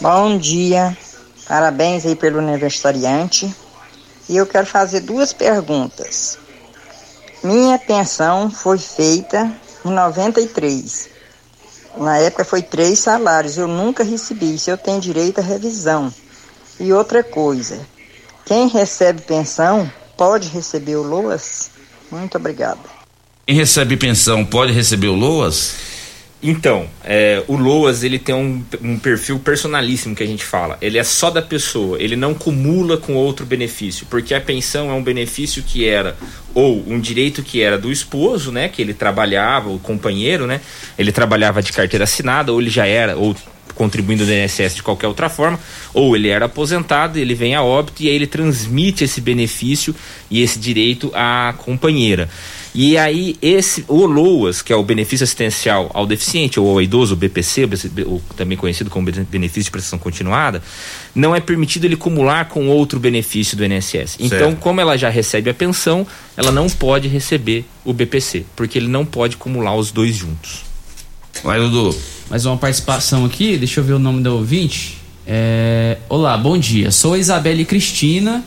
Bom 0.00 0.36
dia, 0.36 0.96
parabéns 1.46 2.04
aí 2.04 2.16
pelo 2.16 2.38
aniversariante. 2.38 3.54
E 4.28 4.36
eu 4.36 4.46
quero 4.46 4.66
fazer 4.66 5.00
duas 5.00 5.32
perguntas. 5.32 6.38
Minha 7.42 7.78
pensão 7.78 8.50
foi 8.50 8.78
feita 8.78 9.50
em 9.84 9.90
93. 9.90 11.10
Na 11.96 12.18
época 12.18 12.44
foi 12.44 12.62
três 12.62 12.98
salários, 12.98 13.58
eu 13.58 13.66
nunca 13.66 14.04
recebi. 14.04 14.54
Isso 14.54 14.70
eu 14.70 14.78
tenho 14.78 15.00
direito 15.00 15.40
à 15.40 15.42
revisão. 15.42 16.12
E 16.78 16.92
outra 16.92 17.22
coisa, 17.22 17.80
quem 18.44 18.68
recebe 18.68 19.22
pensão 19.22 19.90
pode 20.16 20.48
receber 20.48 20.96
o 20.96 21.02
LOAS? 21.02 21.70
Muito 22.10 22.36
obrigada. 22.36 22.80
Quem 23.46 23.56
recebe 23.56 23.96
pensão 23.96 24.44
pode 24.44 24.72
receber 24.72 25.08
o 25.08 25.14
LOAS? 25.14 25.74
Então, 26.42 26.88
é, 27.04 27.44
o 27.48 27.56
Loas 27.56 28.02
ele 28.02 28.18
tem 28.18 28.34
um, 28.34 28.64
um, 28.82 28.98
perfil 28.98 29.38
personalíssimo 29.38 30.14
que 30.14 30.22
a 30.22 30.26
gente 30.26 30.42
fala. 30.42 30.78
Ele 30.80 30.96
é 30.96 31.04
só 31.04 31.30
da 31.30 31.42
pessoa, 31.42 32.00
ele 32.00 32.16
não 32.16 32.32
cumula 32.32 32.96
com 32.96 33.14
outro 33.14 33.44
benefício, 33.44 34.06
porque 34.08 34.34
a 34.34 34.40
pensão 34.40 34.90
é 34.90 34.94
um 34.94 35.02
benefício 35.02 35.62
que 35.62 35.86
era 35.86 36.16
ou 36.54 36.84
um 36.86 36.98
direito 36.98 37.42
que 37.42 37.62
era 37.62 37.78
do 37.78 37.90
esposo, 37.90 38.50
né, 38.50 38.68
que 38.68 38.82
ele 38.82 38.94
trabalhava, 38.94 39.68
o 39.70 39.78
companheiro, 39.78 40.46
né, 40.46 40.60
ele 40.98 41.12
trabalhava 41.12 41.62
de 41.62 41.72
carteira 41.72 42.04
assinada, 42.04 42.52
ou 42.52 42.60
ele 42.60 42.70
já 42.70 42.86
era 42.86 43.16
ou 43.16 43.34
contribuindo 43.74 44.26
no 44.26 44.32
INSS 44.32 44.74
de 44.74 44.82
qualquer 44.82 45.06
outra 45.06 45.30
forma, 45.30 45.58
ou 45.94 46.14
ele 46.14 46.28
era 46.28 46.44
aposentado, 46.44 47.18
ele 47.18 47.34
vem 47.34 47.54
a 47.54 47.62
óbito 47.62 48.02
e 48.02 48.08
aí 48.08 48.14
ele 48.14 48.26
transmite 48.26 49.04
esse 49.04 49.22
benefício 49.22 49.94
e 50.30 50.42
esse 50.42 50.58
direito 50.58 51.10
à 51.14 51.54
companheira. 51.56 52.28
E 52.74 52.96
aí, 52.96 53.36
esse, 53.42 53.84
o 53.88 54.06
LOAS, 54.06 54.62
que 54.62 54.72
é 54.72 54.76
o 54.76 54.82
benefício 54.82 55.24
assistencial 55.24 55.90
ao 55.92 56.06
deficiente 56.06 56.60
ou 56.60 56.70
ao 56.70 56.80
idoso, 56.80 57.14
o 57.14 57.16
BPC, 57.16 57.68
ou 58.06 58.22
também 58.36 58.56
conhecido 58.56 58.88
como 58.88 59.10
benefício 59.10 59.64
de 59.64 59.70
prestação 59.70 59.98
continuada, 59.98 60.62
não 61.14 61.34
é 61.34 61.40
permitido 61.40 61.84
ele 61.84 61.94
acumular 61.94 62.48
com 62.48 62.68
outro 62.68 63.00
benefício 63.00 63.56
do 63.56 63.64
INSS. 63.64 64.16
Então, 64.20 64.38
certo. 64.38 64.56
como 64.58 64.80
ela 64.80 64.96
já 64.96 65.08
recebe 65.08 65.50
a 65.50 65.54
pensão, 65.54 66.06
ela 66.36 66.52
não 66.52 66.68
pode 66.68 67.08
receber 67.08 67.64
o 67.84 67.92
BPC, 67.92 68.44
porque 68.54 68.78
ele 68.78 68.88
não 68.88 69.04
pode 69.04 69.34
acumular 69.34 69.74
os 69.74 69.90
dois 69.90 70.14
juntos. 70.14 70.62
Vai, 71.42 71.58
Dudu. 71.58 71.96
Mais 72.28 72.46
uma 72.46 72.56
participação 72.56 73.24
aqui, 73.24 73.56
deixa 73.56 73.80
eu 73.80 73.84
ver 73.84 73.94
o 73.94 73.98
nome 73.98 74.22
da 74.22 74.32
ouvinte. 74.32 74.98
É... 75.26 75.98
Olá, 76.08 76.36
bom 76.36 76.56
dia. 76.56 76.92
Sou 76.92 77.16
Isabelle 77.16 77.64
Cristina 77.64 78.44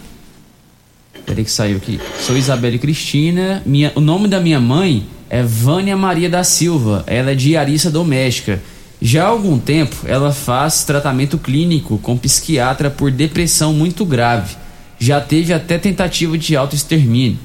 Peraí 1.26 1.44
que 1.44 1.52
saiu 1.52 1.78
aqui. 1.78 2.00
Sou 2.20 2.38
Isabelle 2.38 2.78
Cristina. 2.80 3.62
Minha, 3.66 3.92
o 3.96 4.02
nome 4.02 4.28
da 4.28 4.40
minha 4.40 4.60
mãe 4.60 5.06
é 5.30 5.42
Vânia 5.42 5.96
Maria 5.96 6.30
da 6.30 6.44
Silva. 6.44 7.04
Ela 7.08 7.32
é 7.32 7.36
diarista 7.36 7.90
doméstica. 7.90 8.62
Já 9.02 9.26
há 9.26 9.28
algum 9.28 9.60
tempo 9.60 9.96
ela 10.06 10.32
faz 10.32 10.84
tratamento 10.84 11.38
clínico 11.38 11.98
com 11.98 12.18
psiquiatra 12.18 12.90
por 12.90 13.12
depressão 13.12 13.74
muito 13.74 14.06
grave. 14.06 14.56
Já 15.00 15.20
teve 15.20 15.54
até 15.54 15.78
tentativa 15.78 16.38
de 16.38 16.56
autoextermínio. 16.56 17.38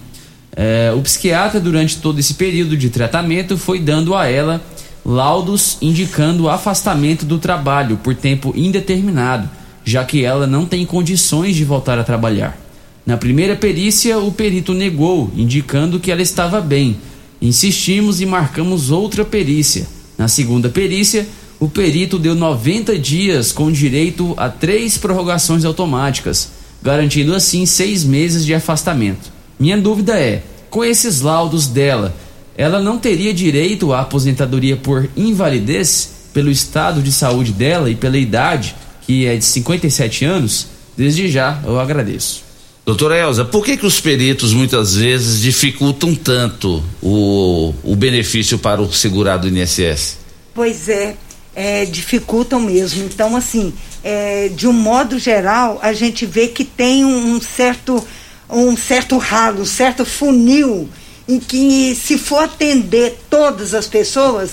É, 0.54 0.92
o 0.94 1.00
psiquiatra, 1.00 1.60
durante 1.60 1.98
todo 1.98 2.18
esse 2.18 2.34
período 2.34 2.76
de 2.76 2.90
tratamento, 2.90 3.56
foi 3.56 3.80
dando 3.80 4.14
a 4.14 4.26
ela 4.26 4.60
laudos 5.04 5.78
indicando 5.80 6.48
afastamento 6.48 7.24
do 7.24 7.38
trabalho 7.38 7.96
por 7.96 8.14
tempo 8.14 8.52
indeterminado, 8.54 9.48
já 9.84 10.04
que 10.04 10.24
ela 10.24 10.46
não 10.46 10.66
tem 10.66 10.84
condições 10.84 11.56
de 11.56 11.64
voltar 11.64 11.98
a 11.98 12.04
trabalhar. 12.04 12.67
Na 13.08 13.16
primeira 13.16 13.56
perícia, 13.56 14.18
o 14.18 14.30
perito 14.30 14.74
negou, 14.74 15.32
indicando 15.34 15.98
que 15.98 16.12
ela 16.12 16.20
estava 16.20 16.60
bem. 16.60 16.98
Insistimos 17.40 18.20
e 18.20 18.26
marcamos 18.26 18.90
outra 18.90 19.24
perícia. 19.24 19.86
Na 20.18 20.28
segunda 20.28 20.68
perícia, 20.68 21.26
o 21.58 21.70
perito 21.70 22.18
deu 22.18 22.34
90 22.34 22.98
dias 22.98 23.50
com 23.50 23.72
direito 23.72 24.34
a 24.36 24.50
três 24.50 24.98
prorrogações 24.98 25.64
automáticas, 25.64 26.50
garantindo 26.82 27.34
assim 27.34 27.64
seis 27.64 28.04
meses 28.04 28.44
de 28.44 28.52
afastamento. 28.52 29.32
Minha 29.58 29.78
dúvida 29.78 30.20
é: 30.20 30.42
com 30.68 30.84
esses 30.84 31.22
laudos 31.22 31.66
dela, 31.66 32.14
ela 32.58 32.78
não 32.78 32.98
teria 32.98 33.32
direito 33.32 33.90
à 33.90 34.02
aposentadoria 34.02 34.76
por 34.76 35.08
invalidez 35.16 36.10
pelo 36.34 36.50
estado 36.50 37.00
de 37.00 37.10
saúde 37.10 37.52
dela 37.52 37.90
e 37.90 37.94
pela 37.94 38.18
idade, 38.18 38.76
que 39.06 39.24
é 39.24 39.34
de 39.34 39.46
57 39.46 40.26
anos? 40.26 40.66
Desde 40.94 41.26
já 41.26 41.58
eu 41.64 41.80
agradeço. 41.80 42.47
Doutora 42.88 43.18
Elza, 43.18 43.44
por 43.44 43.62
que, 43.66 43.76
que 43.76 43.84
os 43.84 44.00
peritos 44.00 44.54
muitas 44.54 44.94
vezes 44.94 45.42
dificultam 45.42 46.14
tanto 46.14 46.82
o, 47.02 47.74
o 47.82 47.94
benefício 47.94 48.58
para 48.58 48.80
o 48.80 48.90
segurado 48.90 49.46
do 49.46 49.54
INSS? 49.54 50.16
Pois 50.54 50.88
é, 50.88 51.14
é 51.54 51.84
dificultam 51.84 52.58
mesmo. 52.58 53.04
Então, 53.04 53.36
assim, 53.36 53.74
é, 54.02 54.48
de 54.48 54.66
um 54.66 54.72
modo 54.72 55.18
geral, 55.18 55.78
a 55.82 55.92
gente 55.92 56.24
vê 56.24 56.48
que 56.48 56.64
tem 56.64 57.04
um, 57.04 57.34
um 57.34 57.40
certo 57.42 58.02
um 58.48 58.74
certo 58.74 59.18
ralo, 59.18 59.60
um 59.60 59.66
certo 59.66 60.06
funil 60.06 60.88
em 61.28 61.38
que 61.38 61.94
se 61.94 62.16
for 62.16 62.44
atender 62.44 63.18
todas 63.28 63.74
as 63.74 63.86
pessoas, 63.86 64.52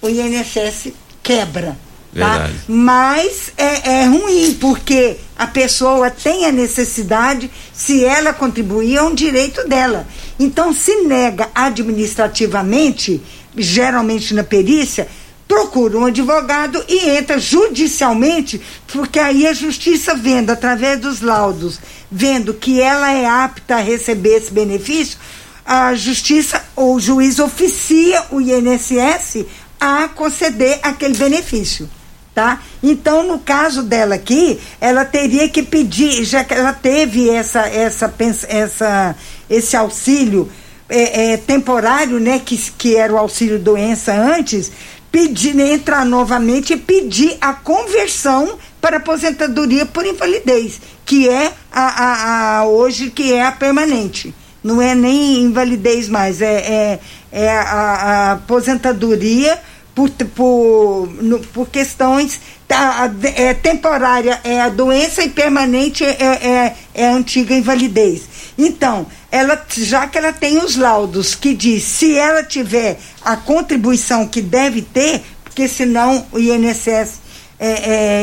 o 0.00 0.08
INSS 0.08 0.92
quebra. 1.20 1.76
Tá? 2.18 2.50
Mas 2.68 3.52
é, 3.56 3.90
é, 3.90 4.04
ruim, 4.04 4.54
porque 4.60 5.16
a 5.36 5.46
pessoa 5.46 6.10
tem 6.10 6.44
a 6.44 6.52
necessidade, 6.52 7.50
se 7.72 8.04
ela 8.04 8.34
contribuir, 8.34 8.96
é 8.96 9.02
um 9.02 9.14
direito 9.14 9.66
dela. 9.66 10.06
Então, 10.38 10.74
se 10.74 10.94
nega 11.04 11.48
administrativamente, 11.54 13.22
geralmente 13.56 14.34
na 14.34 14.44
perícia, 14.44 15.08
procura 15.48 15.98
um 15.98 16.04
advogado 16.04 16.84
e 16.86 17.08
entra 17.08 17.38
judicialmente, 17.38 18.60
porque 18.88 19.18
aí 19.18 19.46
a 19.46 19.54
justiça 19.54 20.14
vendo, 20.14 20.50
através 20.50 21.00
dos 21.00 21.22
laudos, 21.22 21.80
vendo 22.10 22.52
que 22.52 22.80
ela 22.80 23.10
é 23.10 23.26
apta 23.26 23.76
a 23.76 23.80
receber 23.80 24.36
esse 24.36 24.50
benefício, 24.50 25.18
a 25.64 25.94
justiça 25.94 26.62
ou 26.76 26.96
o 26.96 27.00
juiz 27.00 27.38
oficia 27.38 28.22
o 28.30 28.40
INSS 28.40 29.46
a 29.80 30.08
conceder 30.08 30.78
aquele 30.82 31.16
benefício 31.16 31.88
tá? 32.34 32.62
Então, 32.82 33.26
no 33.26 33.38
caso 33.38 33.82
dela 33.82 34.14
aqui, 34.14 34.58
ela 34.80 35.04
teria 35.04 35.48
que 35.48 35.62
pedir, 35.62 36.24
já 36.24 36.42
que 36.44 36.54
ela 36.54 36.72
teve 36.72 37.28
essa, 37.28 37.68
essa, 37.68 38.12
essa, 38.48 39.16
esse 39.48 39.76
auxílio 39.76 40.50
é, 40.88 41.32
é, 41.32 41.36
temporário, 41.36 42.18
né, 42.18 42.40
que, 42.44 42.56
que 42.72 42.96
era 42.96 43.12
o 43.12 43.18
auxílio 43.18 43.58
doença 43.58 44.12
antes, 44.12 44.72
pedir, 45.10 45.58
entrar 45.58 46.06
novamente 46.06 46.72
e 46.72 46.76
pedir 46.76 47.36
a 47.40 47.52
conversão 47.52 48.58
para 48.80 48.96
aposentadoria 48.96 49.84
por 49.84 50.06
invalidez, 50.06 50.80
que 51.04 51.28
é 51.28 51.52
a, 51.70 51.82
a, 51.82 52.58
a 52.58 52.66
hoje 52.66 53.10
que 53.10 53.32
é 53.32 53.44
a 53.44 53.52
permanente. 53.52 54.34
Não 54.64 54.80
é 54.80 54.94
nem 54.94 55.42
invalidez 55.42 56.08
mais, 56.08 56.40
é, 56.40 56.54
é, 56.54 57.00
é 57.32 57.50
a, 57.50 57.62
a 57.62 58.32
aposentadoria 58.32 59.60
por, 59.94 60.10
por, 60.10 61.08
no, 61.22 61.40
por 61.40 61.68
questões 61.68 62.40
tá, 62.66 63.12
é, 63.36 63.52
temporária 63.52 64.40
é 64.42 64.60
a 64.60 64.68
doença 64.68 65.22
e 65.22 65.28
permanente 65.28 66.04
é, 66.04 66.16
é, 66.20 66.76
é, 66.94 67.08
a 67.08 67.14
antiga 67.14 67.54
invalidez. 67.54 68.22
Então, 68.56 69.06
ela, 69.30 69.62
já 69.76 70.06
que 70.06 70.16
ela 70.16 70.32
tem 70.32 70.58
os 70.58 70.76
laudos 70.76 71.34
que 71.34 71.54
diz 71.54 71.82
se 71.82 72.16
ela 72.16 72.42
tiver 72.42 72.98
a 73.22 73.36
contribuição 73.36 74.26
que 74.26 74.40
deve 74.40 74.82
ter, 74.82 75.22
porque 75.44 75.68
senão 75.68 76.26
o 76.32 76.38
INSS 76.38 77.20
é, 77.58 77.68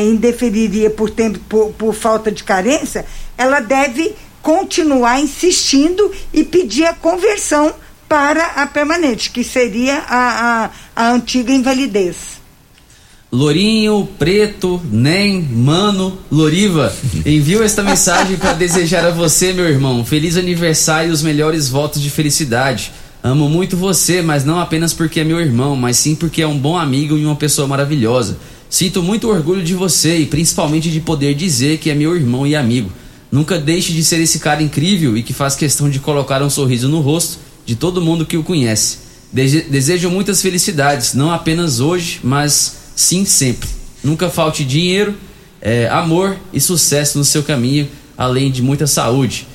é, 0.00 0.04
indeferiria 0.04 0.90
por, 0.90 1.10
tempo, 1.10 1.38
por, 1.48 1.72
por 1.72 1.94
falta 1.94 2.30
de 2.30 2.42
carência, 2.42 3.06
ela 3.38 3.60
deve 3.60 4.14
continuar 4.42 5.20
insistindo 5.20 6.10
e 6.32 6.44
pedir 6.44 6.84
a 6.86 6.94
conversão 6.94 7.74
para 8.10 8.44
a 8.56 8.66
permanente, 8.66 9.30
que 9.30 9.44
seria 9.44 9.98
a, 9.98 10.64
a, 10.64 10.70
a 10.96 11.12
antiga 11.12 11.52
invalidez. 11.52 12.40
Lourinho, 13.30 14.08
Preto, 14.18 14.82
Nem, 14.90 15.40
Mano, 15.40 16.18
Loriva, 16.28 16.92
envio 17.24 17.62
esta 17.62 17.84
mensagem 17.84 18.36
para 18.36 18.52
desejar 18.52 19.04
a 19.04 19.12
você, 19.12 19.52
meu 19.52 19.68
irmão, 19.68 20.04
feliz 20.04 20.36
aniversário 20.36 21.10
e 21.10 21.12
os 21.12 21.22
melhores 21.22 21.68
votos 21.68 22.02
de 22.02 22.10
felicidade. 22.10 22.90
Amo 23.22 23.48
muito 23.48 23.76
você, 23.76 24.20
mas 24.20 24.44
não 24.44 24.58
apenas 24.58 24.92
porque 24.92 25.20
é 25.20 25.24
meu 25.24 25.38
irmão, 25.38 25.76
mas 25.76 25.96
sim 25.96 26.16
porque 26.16 26.42
é 26.42 26.46
um 26.48 26.58
bom 26.58 26.76
amigo 26.76 27.16
e 27.16 27.24
uma 27.24 27.36
pessoa 27.36 27.68
maravilhosa. 27.68 28.38
Sinto 28.68 29.04
muito 29.04 29.28
orgulho 29.28 29.62
de 29.62 29.74
você 29.74 30.16
e 30.16 30.26
principalmente 30.26 30.90
de 30.90 30.98
poder 30.98 31.36
dizer 31.36 31.78
que 31.78 31.90
é 31.90 31.94
meu 31.94 32.16
irmão 32.16 32.44
e 32.44 32.56
amigo. 32.56 32.90
Nunca 33.30 33.56
deixe 33.56 33.92
de 33.92 34.02
ser 34.02 34.18
esse 34.20 34.40
cara 34.40 34.60
incrível 34.60 35.16
e 35.16 35.22
que 35.22 35.32
faz 35.32 35.54
questão 35.54 35.88
de 35.88 36.00
colocar 36.00 36.42
um 36.42 36.50
sorriso 36.50 36.88
no 36.88 37.00
rosto 37.00 37.49
de 37.70 37.76
todo 37.76 38.02
mundo 38.02 38.26
que 38.26 38.36
o 38.36 38.42
conhece. 38.42 38.98
Desejo 39.32 40.10
muitas 40.10 40.42
felicidades, 40.42 41.14
não 41.14 41.30
apenas 41.30 41.78
hoje, 41.78 42.18
mas 42.20 42.78
sim 42.96 43.24
sempre. 43.24 43.68
Nunca 44.02 44.28
falte 44.28 44.64
dinheiro, 44.64 45.14
é, 45.60 45.88
amor 45.88 46.36
e 46.52 46.60
sucesso 46.60 47.16
no 47.16 47.24
seu 47.24 47.44
caminho, 47.44 47.88
além 48.18 48.50
de 48.50 48.60
muita 48.60 48.88
saúde. 48.88 49.46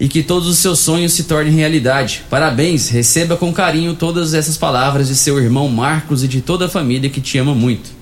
E 0.00 0.08
que 0.08 0.20
todos 0.20 0.48
os 0.48 0.58
seus 0.58 0.80
sonhos 0.80 1.12
se 1.12 1.22
tornem 1.22 1.54
realidade. 1.54 2.24
Parabéns, 2.28 2.88
receba 2.88 3.36
com 3.36 3.52
carinho 3.52 3.94
todas 3.94 4.34
essas 4.34 4.56
palavras 4.56 5.06
de 5.06 5.14
seu 5.14 5.38
irmão 5.38 5.68
Marcos 5.68 6.24
e 6.24 6.28
de 6.28 6.40
toda 6.40 6.66
a 6.66 6.68
família 6.68 7.08
que 7.08 7.20
te 7.20 7.38
ama 7.38 7.54
muito. 7.54 7.99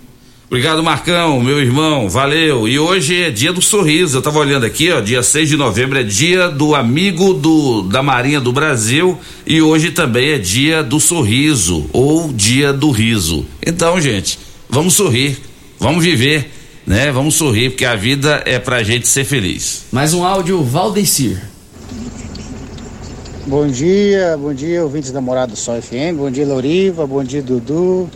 Obrigado, 0.50 0.82
Marcão, 0.82 1.42
meu 1.42 1.60
irmão, 1.60 2.08
valeu. 2.08 2.66
E 2.66 2.78
hoje 2.78 3.22
é 3.22 3.30
dia 3.30 3.52
do 3.52 3.60
sorriso. 3.60 4.16
Eu 4.16 4.22
tava 4.22 4.38
olhando 4.38 4.64
aqui, 4.64 4.90
ó, 4.90 4.98
dia 5.02 5.22
6 5.22 5.46
de 5.46 5.58
novembro 5.58 5.98
é 5.98 6.02
dia 6.02 6.48
do 6.48 6.74
amigo 6.74 7.34
do, 7.34 7.82
da 7.82 8.02
Marinha 8.02 8.40
do 8.40 8.50
Brasil 8.50 9.18
e 9.46 9.60
hoje 9.60 9.90
também 9.90 10.30
é 10.30 10.38
dia 10.38 10.82
do 10.82 10.98
sorriso 10.98 11.84
ou 11.92 12.32
dia 12.32 12.72
do 12.72 12.90
riso. 12.90 13.44
Então, 13.64 14.00
gente, 14.00 14.38
vamos 14.70 14.94
sorrir, 14.94 15.36
vamos 15.78 16.02
viver, 16.02 16.50
né? 16.86 17.12
Vamos 17.12 17.34
sorrir, 17.34 17.68
porque 17.68 17.84
a 17.84 17.94
vida 17.94 18.42
é 18.46 18.58
pra 18.58 18.82
gente 18.82 19.06
ser 19.06 19.26
feliz. 19.26 19.84
Mais 19.92 20.14
um 20.14 20.24
áudio, 20.24 20.62
Valdecir. 20.64 21.42
Bom 23.46 23.66
dia, 23.66 24.34
bom 24.40 24.54
dia, 24.54 24.82
ouvintes 24.82 25.12
da 25.12 25.20
Morada 25.20 25.52
do 25.52 25.58
Sol 25.58 25.80
FM, 25.80 26.16
bom 26.16 26.30
dia, 26.30 26.46
Loriva, 26.46 27.06
bom 27.06 27.22
dia, 27.22 27.42
Dudu. 27.42 28.08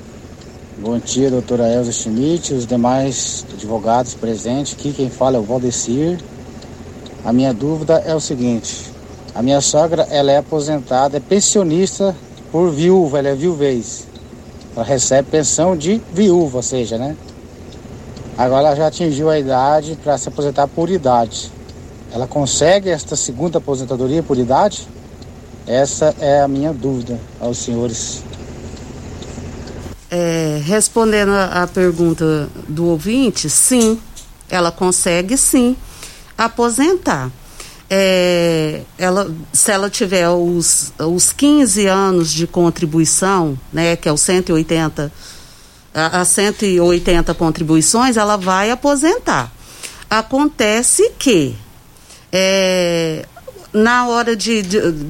Bom 0.83 0.99
dia, 0.99 1.31
doutora 1.31 1.73
Elza 1.73 1.93
Schmidt, 1.93 2.53
os 2.53 2.67
demais 2.67 3.47
advogados 3.53 4.15
presentes. 4.15 4.73
Aqui 4.73 4.93
quem 4.93 5.09
fala 5.09 5.37
é 5.37 5.39
o 5.39 5.45
Valdecir. 5.45 6.19
A 7.25 7.33
minha 7.33 7.55
dúvida 7.55 8.03
é 8.05 8.13
o 8.13 8.19
seguinte: 8.19 8.91
a 9.33 9.41
minha 9.45 9.61
sogra 9.61 10.09
ela 10.11 10.33
é 10.33 10.39
aposentada, 10.39 11.19
é 11.19 11.21
pensionista 11.21 12.17
por 12.51 12.73
viúva, 12.73 13.21
ela 13.21 13.29
é 13.29 13.35
viuvez. 13.37 14.09
Ela 14.75 14.85
recebe 14.85 15.31
pensão 15.31 15.77
de 15.77 16.03
viúva, 16.13 16.57
ou 16.57 16.63
seja, 16.65 16.99
né? 16.99 17.17
Agora 18.37 18.67
ela 18.67 18.75
já 18.75 18.89
atingiu 18.89 19.31
a 19.31 19.39
idade 19.39 19.97
para 20.03 20.19
se 20.19 20.31
aposentar 20.31 20.67
por 20.67 20.91
idade. 20.91 21.53
Ela 22.13 22.27
consegue 22.27 22.91
esta 22.91 23.15
segunda 23.15 23.59
aposentadoria 23.59 24.21
por 24.21 24.37
idade? 24.37 24.89
Essa 25.65 26.13
é 26.19 26.41
a 26.41 26.49
minha 26.49 26.73
dúvida 26.73 27.21
aos 27.41 27.59
senhores. 27.59 28.25
É, 30.15 30.61
respondendo 30.63 31.31
a 31.31 31.67
pergunta 31.67 32.47
do 32.69 32.85
ouvinte, 32.85 33.49
sim, 33.49 33.99
ela 34.51 34.71
consegue 34.71 35.39
sim 35.39 35.75
aposentar. 36.37 37.31
É, 37.89 38.83
ela, 38.99 39.35
se 39.55 39.71
ela 39.73 39.89
tiver 39.89 40.29
os, 40.29 40.93
os 40.99 41.33
15 41.33 41.87
anos 41.87 42.31
de 42.31 42.47
contribuição, 42.47 43.59
né, 43.73 43.97
que 43.97 44.07
é 44.07 44.13
os 44.13 44.21
180, 44.21 45.11
a, 45.95 46.21
a 46.21 46.25
180 46.27 47.33
contribuições, 47.33 48.19
ela 48.19 48.37
vai 48.37 48.71
aposentar. 48.71 49.51
Acontece 50.11 51.11
que 51.19 51.57
é, 52.31 53.25
na 53.73 54.07
hora 54.09 54.37
de, 54.37 54.61
de 54.61 55.07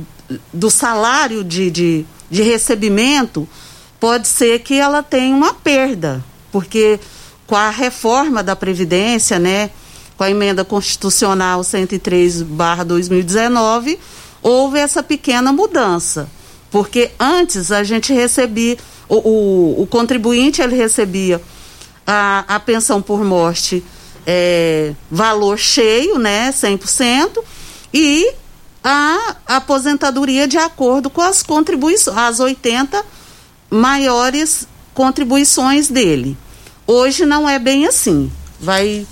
do 0.52 0.70
salário 0.70 1.42
de, 1.42 1.70
de, 1.70 2.06
de 2.30 2.42
recebimento, 2.42 3.48
pode 4.02 4.26
ser 4.26 4.58
que 4.58 4.74
ela 4.74 5.00
tenha 5.00 5.36
uma 5.36 5.54
perda, 5.54 6.24
porque 6.50 6.98
com 7.46 7.54
a 7.54 7.70
reforma 7.70 8.42
da 8.42 8.56
Previdência, 8.56 9.38
né, 9.38 9.70
com 10.16 10.24
a 10.24 10.30
emenda 10.30 10.64
constitucional 10.64 11.60
103/2019, 11.60 14.00
houve 14.42 14.80
essa 14.80 15.04
pequena 15.04 15.52
mudança, 15.52 16.28
porque 16.68 17.12
antes 17.16 17.70
a 17.70 17.84
gente 17.84 18.12
recebia 18.12 18.76
o, 19.08 19.18
o, 19.18 19.82
o 19.82 19.86
contribuinte 19.86 20.60
ele 20.60 20.74
recebia 20.74 21.40
a, 22.04 22.56
a 22.56 22.58
pensão 22.58 23.00
por 23.00 23.22
morte 23.22 23.84
é, 24.26 24.94
valor 25.08 25.56
cheio, 25.56 26.18
né, 26.18 26.50
100%, 26.50 27.38
e 27.94 28.34
a 28.82 29.36
aposentadoria 29.46 30.48
de 30.48 30.58
acordo 30.58 31.08
com 31.08 31.22
as 31.22 31.40
contribuições, 31.40 32.18
as 32.18 32.40
80 32.40 33.22
maiores 33.73 34.69
contribuições 34.93 35.89
dele. 35.89 36.36
Hoje 36.86 37.24
não 37.24 37.49
é 37.49 37.59
bem 37.59 37.86
assim. 37.86 38.31
Vai 38.61 39.07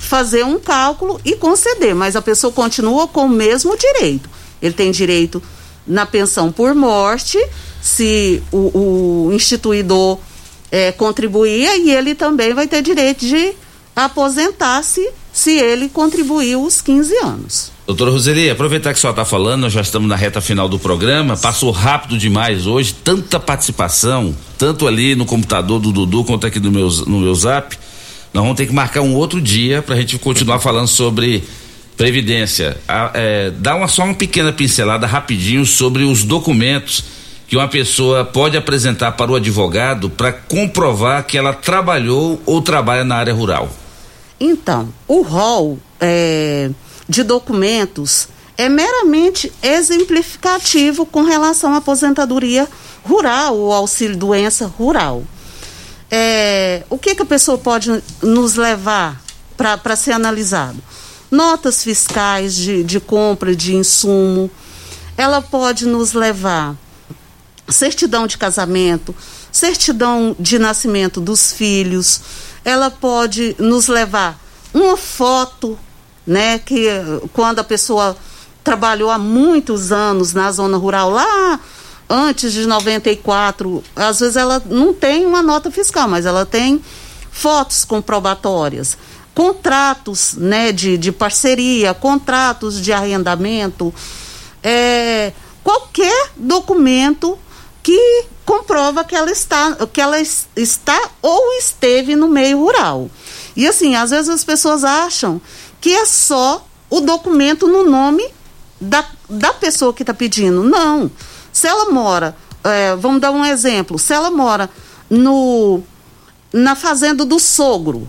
fazer 0.00 0.44
um 0.44 0.58
cálculo 0.58 1.20
e 1.24 1.36
conceder, 1.36 1.94
mas 1.94 2.16
a 2.16 2.22
pessoa 2.22 2.52
continua 2.52 3.06
com 3.06 3.26
o 3.26 3.28
mesmo 3.28 3.76
direito. 3.76 4.28
Ele 4.60 4.74
tem 4.74 4.90
direito 4.90 5.40
na 5.86 6.04
pensão 6.04 6.50
por 6.50 6.74
morte, 6.74 7.38
se 7.80 8.42
o, 8.52 9.28
o 9.28 9.32
instituidor 9.32 10.18
é, 10.70 10.90
contribuir, 10.90 11.68
e 11.80 11.90
ele 11.90 12.14
também 12.14 12.52
vai 12.54 12.66
ter 12.66 12.82
direito 12.82 13.24
de 13.24 13.54
aposentar-se 13.94 15.08
se 15.32 15.52
ele 15.52 15.88
contribuiu 15.88 16.62
os 16.62 16.80
15 16.80 17.16
anos. 17.18 17.71
Doutora 17.86 18.12
Roseli, 18.12 18.48
aproveitar 18.48 18.94
que 18.94 19.06
a 19.06 19.10
está 19.10 19.24
falando, 19.24 19.62
nós 19.62 19.72
já 19.72 19.80
estamos 19.80 20.08
na 20.08 20.14
reta 20.14 20.40
final 20.40 20.68
do 20.68 20.78
programa, 20.78 21.36
passou 21.36 21.72
rápido 21.72 22.16
demais 22.16 22.64
hoje, 22.64 22.94
tanta 22.94 23.40
participação, 23.40 24.34
tanto 24.56 24.86
ali 24.86 25.16
no 25.16 25.26
computador 25.26 25.80
do 25.80 25.90
Dudu 25.90 26.22
quanto 26.22 26.46
aqui 26.46 26.60
no 26.60 26.70
meu, 26.70 26.88
no 27.06 27.18
meu 27.18 27.34
zap. 27.34 27.76
Nós 28.32 28.42
vamos 28.42 28.56
ter 28.56 28.66
que 28.66 28.72
marcar 28.72 29.00
um 29.00 29.14
outro 29.14 29.40
dia 29.40 29.82
para 29.82 29.96
a 29.96 29.98
gente 29.98 30.16
continuar 30.18 30.60
falando 30.60 30.86
sobre 30.86 31.42
Previdência. 31.96 32.78
A, 32.88 33.10
é, 33.14 33.50
dá 33.50 33.74
uma, 33.74 33.86
só 33.86 34.04
uma 34.04 34.14
pequena 34.14 34.52
pincelada 34.52 35.06
rapidinho 35.06 35.66
sobre 35.66 36.04
os 36.04 36.24
documentos 36.24 37.04
que 37.46 37.56
uma 37.56 37.68
pessoa 37.68 38.24
pode 38.24 38.56
apresentar 38.56 39.12
para 39.12 39.30
o 39.30 39.34
advogado 39.34 40.08
para 40.08 40.32
comprovar 40.32 41.24
que 41.24 41.36
ela 41.36 41.52
trabalhou 41.52 42.40
ou 42.46 42.62
trabalha 42.62 43.04
na 43.04 43.16
área 43.16 43.34
rural. 43.34 43.70
Então, 44.40 44.88
o 45.06 45.22
rol 45.22 45.78
é, 46.00 46.70
de 47.12 47.22
documentos 47.22 48.26
é 48.56 48.70
meramente 48.70 49.52
exemplificativo 49.62 51.04
com 51.04 51.22
relação 51.22 51.74
à 51.74 51.76
aposentadoria 51.76 52.66
rural 53.04 53.54
ou 53.54 53.70
auxílio 53.70 54.16
doença 54.16 54.66
rural. 54.66 55.22
É, 56.10 56.84
o 56.88 56.96
que, 56.96 57.14
que 57.14 57.20
a 57.20 57.26
pessoa 57.26 57.58
pode 57.58 58.02
nos 58.22 58.54
levar 58.54 59.22
para 59.58 59.94
ser 59.94 60.12
analisado? 60.12 60.82
Notas 61.30 61.84
fiscais 61.84 62.54
de, 62.54 62.82
de 62.82 62.98
compra 62.98 63.54
de 63.54 63.74
insumo, 63.74 64.50
ela 65.14 65.42
pode 65.42 65.84
nos 65.84 66.14
levar 66.14 66.74
certidão 67.68 68.26
de 68.26 68.38
casamento, 68.38 69.14
certidão 69.50 70.34
de 70.40 70.58
nascimento 70.58 71.20
dos 71.20 71.52
filhos, 71.52 72.22
ela 72.64 72.90
pode 72.90 73.54
nos 73.58 73.86
levar 73.86 74.40
uma 74.72 74.96
foto, 74.96 75.78
né, 76.26 76.58
que 76.58 76.86
quando 77.32 77.58
a 77.58 77.64
pessoa 77.64 78.16
trabalhou 78.62 79.10
há 79.10 79.18
muitos 79.18 79.90
anos 79.90 80.32
na 80.32 80.50
zona 80.52 80.76
rural 80.76 81.10
lá 81.10 81.60
antes 82.08 82.52
de 82.52 82.66
94, 82.66 83.82
às 83.96 84.20
vezes 84.20 84.36
ela 84.36 84.62
não 84.66 84.92
tem 84.92 85.24
uma 85.24 85.42
nota 85.42 85.70
fiscal, 85.70 86.06
mas 86.06 86.26
ela 86.26 86.44
tem 86.44 86.82
fotos 87.30 87.84
comprobatórias, 87.84 88.98
contratos, 89.34 90.34
né, 90.34 90.72
de, 90.72 90.98
de 90.98 91.10
parceria, 91.10 91.94
contratos 91.94 92.80
de 92.80 92.92
arrendamento, 92.92 93.92
é, 94.62 95.32
qualquer 95.64 96.32
documento 96.36 97.38
que 97.82 98.26
comprova 98.44 99.04
que 99.04 99.16
ela 99.16 99.30
está, 99.30 99.74
que 99.90 100.00
ela 100.00 100.18
está 100.20 101.10
ou 101.22 101.54
esteve 101.54 102.14
no 102.14 102.28
meio 102.28 102.58
rural. 102.58 103.10
E 103.56 103.66
assim, 103.66 103.96
às 103.96 104.10
vezes 104.10 104.28
as 104.28 104.44
pessoas 104.44 104.84
acham 104.84 105.40
que 105.82 105.92
é 105.92 106.06
só 106.06 106.64
o 106.88 107.00
documento 107.00 107.66
no 107.66 107.90
nome 107.90 108.24
da, 108.80 109.04
da 109.28 109.52
pessoa 109.52 109.92
que 109.92 110.04
está 110.04 110.14
pedindo. 110.14 110.62
Não. 110.62 111.10
Se 111.52 111.66
ela 111.66 111.90
mora, 111.90 112.36
é, 112.62 112.94
vamos 112.94 113.20
dar 113.20 113.32
um 113.32 113.44
exemplo, 113.44 113.98
se 113.98 114.14
ela 114.14 114.30
mora 114.30 114.70
no, 115.10 115.82
na 116.52 116.76
fazenda 116.76 117.24
do 117.24 117.40
sogro, 117.40 118.08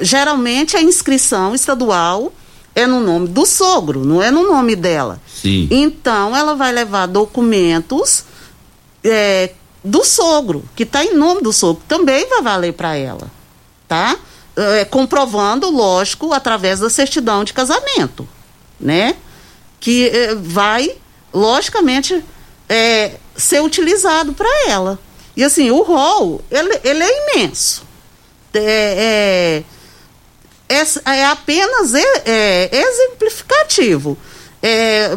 geralmente 0.00 0.76
a 0.76 0.82
inscrição 0.82 1.54
estadual 1.54 2.30
é 2.74 2.86
no 2.86 3.00
nome 3.00 3.28
do 3.28 3.46
sogro, 3.46 4.04
não 4.04 4.22
é 4.22 4.30
no 4.30 4.46
nome 4.46 4.76
dela. 4.76 5.18
Sim. 5.34 5.66
Então 5.70 6.36
ela 6.36 6.54
vai 6.54 6.72
levar 6.72 7.06
documentos 7.06 8.24
é, 9.02 9.54
do 9.82 10.04
sogro, 10.04 10.62
que 10.76 10.82
está 10.82 11.02
em 11.02 11.14
nome 11.14 11.40
do 11.40 11.54
sogro, 11.54 11.82
também 11.88 12.28
vai 12.28 12.42
valer 12.42 12.74
para 12.74 12.94
ela, 12.96 13.30
tá? 13.88 14.14
É, 14.58 14.84
comprovando, 14.84 15.70
lógico, 15.70 16.32
através 16.32 16.80
da 16.80 16.90
certidão 16.90 17.44
de 17.44 17.52
casamento, 17.52 18.28
né? 18.80 19.14
Que 19.78 20.08
é, 20.08 20.34
vai, 20.34 20.96
logicamente, 21.32 22.24
é, 22.68 23.12
ser 23.36 23.62
utilizado 23.62 24.32
para 24.32 24.48
ela. 24.68 24.98
E 25.36 25.44
assim, 25.44 25.70
o 25.70 25.82
rol, 25.82 26.42
ele, 26.50 26.80
ele 26.82 27.04
é 27.04 27.36
imenso. 27.36 27.84
É, 28.52 29.64
é, 30.68 30.74
é, 30.76 31.18
é 31.18 31.26
apenas 31.26 31.94
é, 31.94 32.68
exemplificativo. 32.72 34.18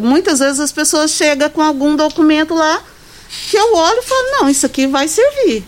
muitas 0.02 0.38
vezes 0.38 0.60
as 0.60 0.70
pessoas 0.70 1.10
chegam 1.10 1.50
com 1.50 1.60
algum 1.60 1.96
documento 1.96 2.54
lá 2.54 2.80
que 3.50 3.56
eu 3.56 3.74
olho 3.74 3.98
e 3.98 4.02
falo, 4.02 4.30
não, 4.30 4.48
isso 4.48 4.66
aqui 4.66 4.86
vai 4.86 5.08
servir, 5.08 5.64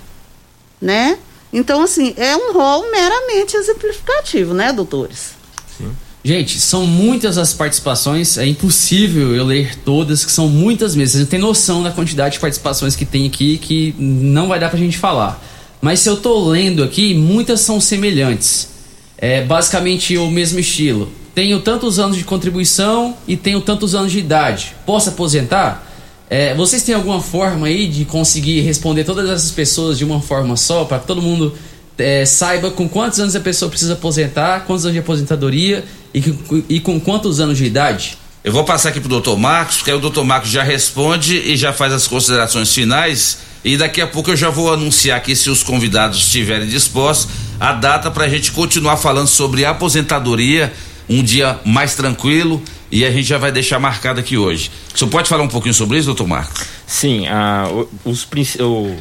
né? 0.80 1.18
Então, 1.55 1.82
assim, 1.82 2.12
é 2.16 2.36
um 2.36 2.52
rol 2.52 2.90
meramente 2.90 3.56
exemplificativo, 3.56 4.52
né, 4.52 4.72
doutores? 4.72 5.35
Sim. 5.78 5.93
Gente, 6.24 6.59
são 6.59 6.85
muitas 6.85 7.39
as 7.39 7.52
participações, 7.52 8.36
é 8.36 8.44
impossível 8.44 9.36
eu 9.36 9.44
ler 9.44 9.76
todas, 9.85 10.24
que 10.24 10.32
são 10.32 10.48
muitas 10.48 10.97
mesmo. 10.97 11.12
Você 11.12 11.18
não 11.18 11.26
tem 11.26 11.39
noção 11.39 11.81
da 11.81 11.93
quantidade 11.93 12.35
de 12.35 12.40
participações 12.40 12.97
que 12.97 13.05
tem 13.05 13.26
aqui 13.26 13.56
que 13.59 13.94
não 13.98 14.48
vai 14.48 14.59
dar 14.59 14.68
pra 14.68 14.78
gente 14.78 14.98
falar. 14.98 15.40
Mas 15.81 16.01
se 16.01 16.09
eu 16.09 16.16
tô 16.16 16.48
lendo 16.48 16.82
aqui, 16.82 17.14
muitas 17.14 17.60
são 17.60 17.81
semelhantes. 17.81 18.70
É 19.16 19.44
basicamente 19.44 20.16
o 20.18 20.28
mesmo 20.31 20.59
estilo. 20.59 21.12
Tenho 21.35 21.60
tantos 21.60 22.01
anos 22.01 22.16
de 22.16 22.24
contribuição 22.24 23.16
e 23.28 23.36
tenho 23.36 23.60
tantos 23.60 23.94
anos 23.94 24.10
de 24.10 24.18
idade. 24.18 24.74
Posso 24.85 25.10
aposentar? 25.10 25.94
É, 26.28 26.55
vocês 26.55 26.82
têm 26.82 26.94
alguma 26.94 27.20
forma 27.20 27.66
aí 27.66 27.86
de 27.86 28.05
conseguir 28.05 28.60
responder 28.62 29.05
todas 29.05 29.28
essas 29.28 29.51
pessoas 29.51 29.98
de 29.98 30.05
uma 30.05 30.20
forma 30.20 30.56
só, 30.56 30.84
para 30.84 30.98
que 30.98 31.06
todo 31.06 31.20
mundo 31.20 31.55
é, 31.98 32.24
saiba 32.24 32.70
com 32.70 32.88
quantos 32.88 33.20
anos 33.20 33.36
a 33.36 33.40
pessoa 33.40 33.70
precisa 33.70 33.92
aposentar, 33.92 34.64
quantos 34.66 34.84
anos 34.84 34.94
de 34.94 35.01
aposentadoria 35.01 35.84
e, 36.14 36.34
e 36.68 36.80
com 36.80 36.98
quantos 36.98 37.40
anos 37.40 37.59
de 37.59 37.64
idade? 37.64 38.18
Eu 38.42 38.52
vou 38.52 38.64
passar 38.64 38.90
aqui 38.90 39.01
pro 39.01 39.09
doutor 39.09 39.38
Marcos, 39.38 39.76
porque 39.76 39.90
aí 39.90 39.96
o 39.96 40.01
doutor 40.01 40.24
Marcos 40.24 40.51
já 40.51 40.62
responde 40.62 41.36
e 41.36 41.56
já 41.56 41.72
faz 41.72 41.92
as 41.94 42.06
considerações 42.06 42.74
finais 42.74 43.38
E 43.64 43.74
daqui 43.78 44.02
a 44.02 44.06
pouco 44.06 44.30
eu 44.30 44.36
já 44.36 44.51
vou 44.51 44.70
anunciar 44.70 45.16
aqui, 45.16 45.34
se 45.34 45.48
os 45.48 45.62
convidados 45.62 46.18
estiverem 46.18 46.68
dispostos, 46.68 47.28
a 47.59 47.72
data 47.72 48.10
para 48.10 48.24
a 48.24 48.28
gente 48.28 48.52
continuar 48.52 48.98
falando 48.98 49.28
sobre 49.28 49.64
aposentadoria, 49.64 50.72
um 51.09 51.22
dia 51.22 51.59
mais 51.64 51.94
tranquilo 51.94 52.62
e 52.95 53.05
a 53.05 53.11
gente 53.11 53.25
já 53.25 53.39
vai 53.39 53.51
deixar 53.51 53.79
marcado 53.81 54.21
aqui 54.21 54.37
hoje. 54.37 54.71
O 54.95 54.99
senhor 54.99 55.11
pode 55.11 55.29
falar 55.29 55.43
um 55.43 55.49
pouquinho 55.49 55.75
sobre 55.75 55.99
isso, 55.99 56.07
doutor 56.07 56.27
Marco? 56.29 56.53
Sim, 56.87 57.27
ah, 57.27 57.66
os, 58.05 58.27
o- 58.61 58.97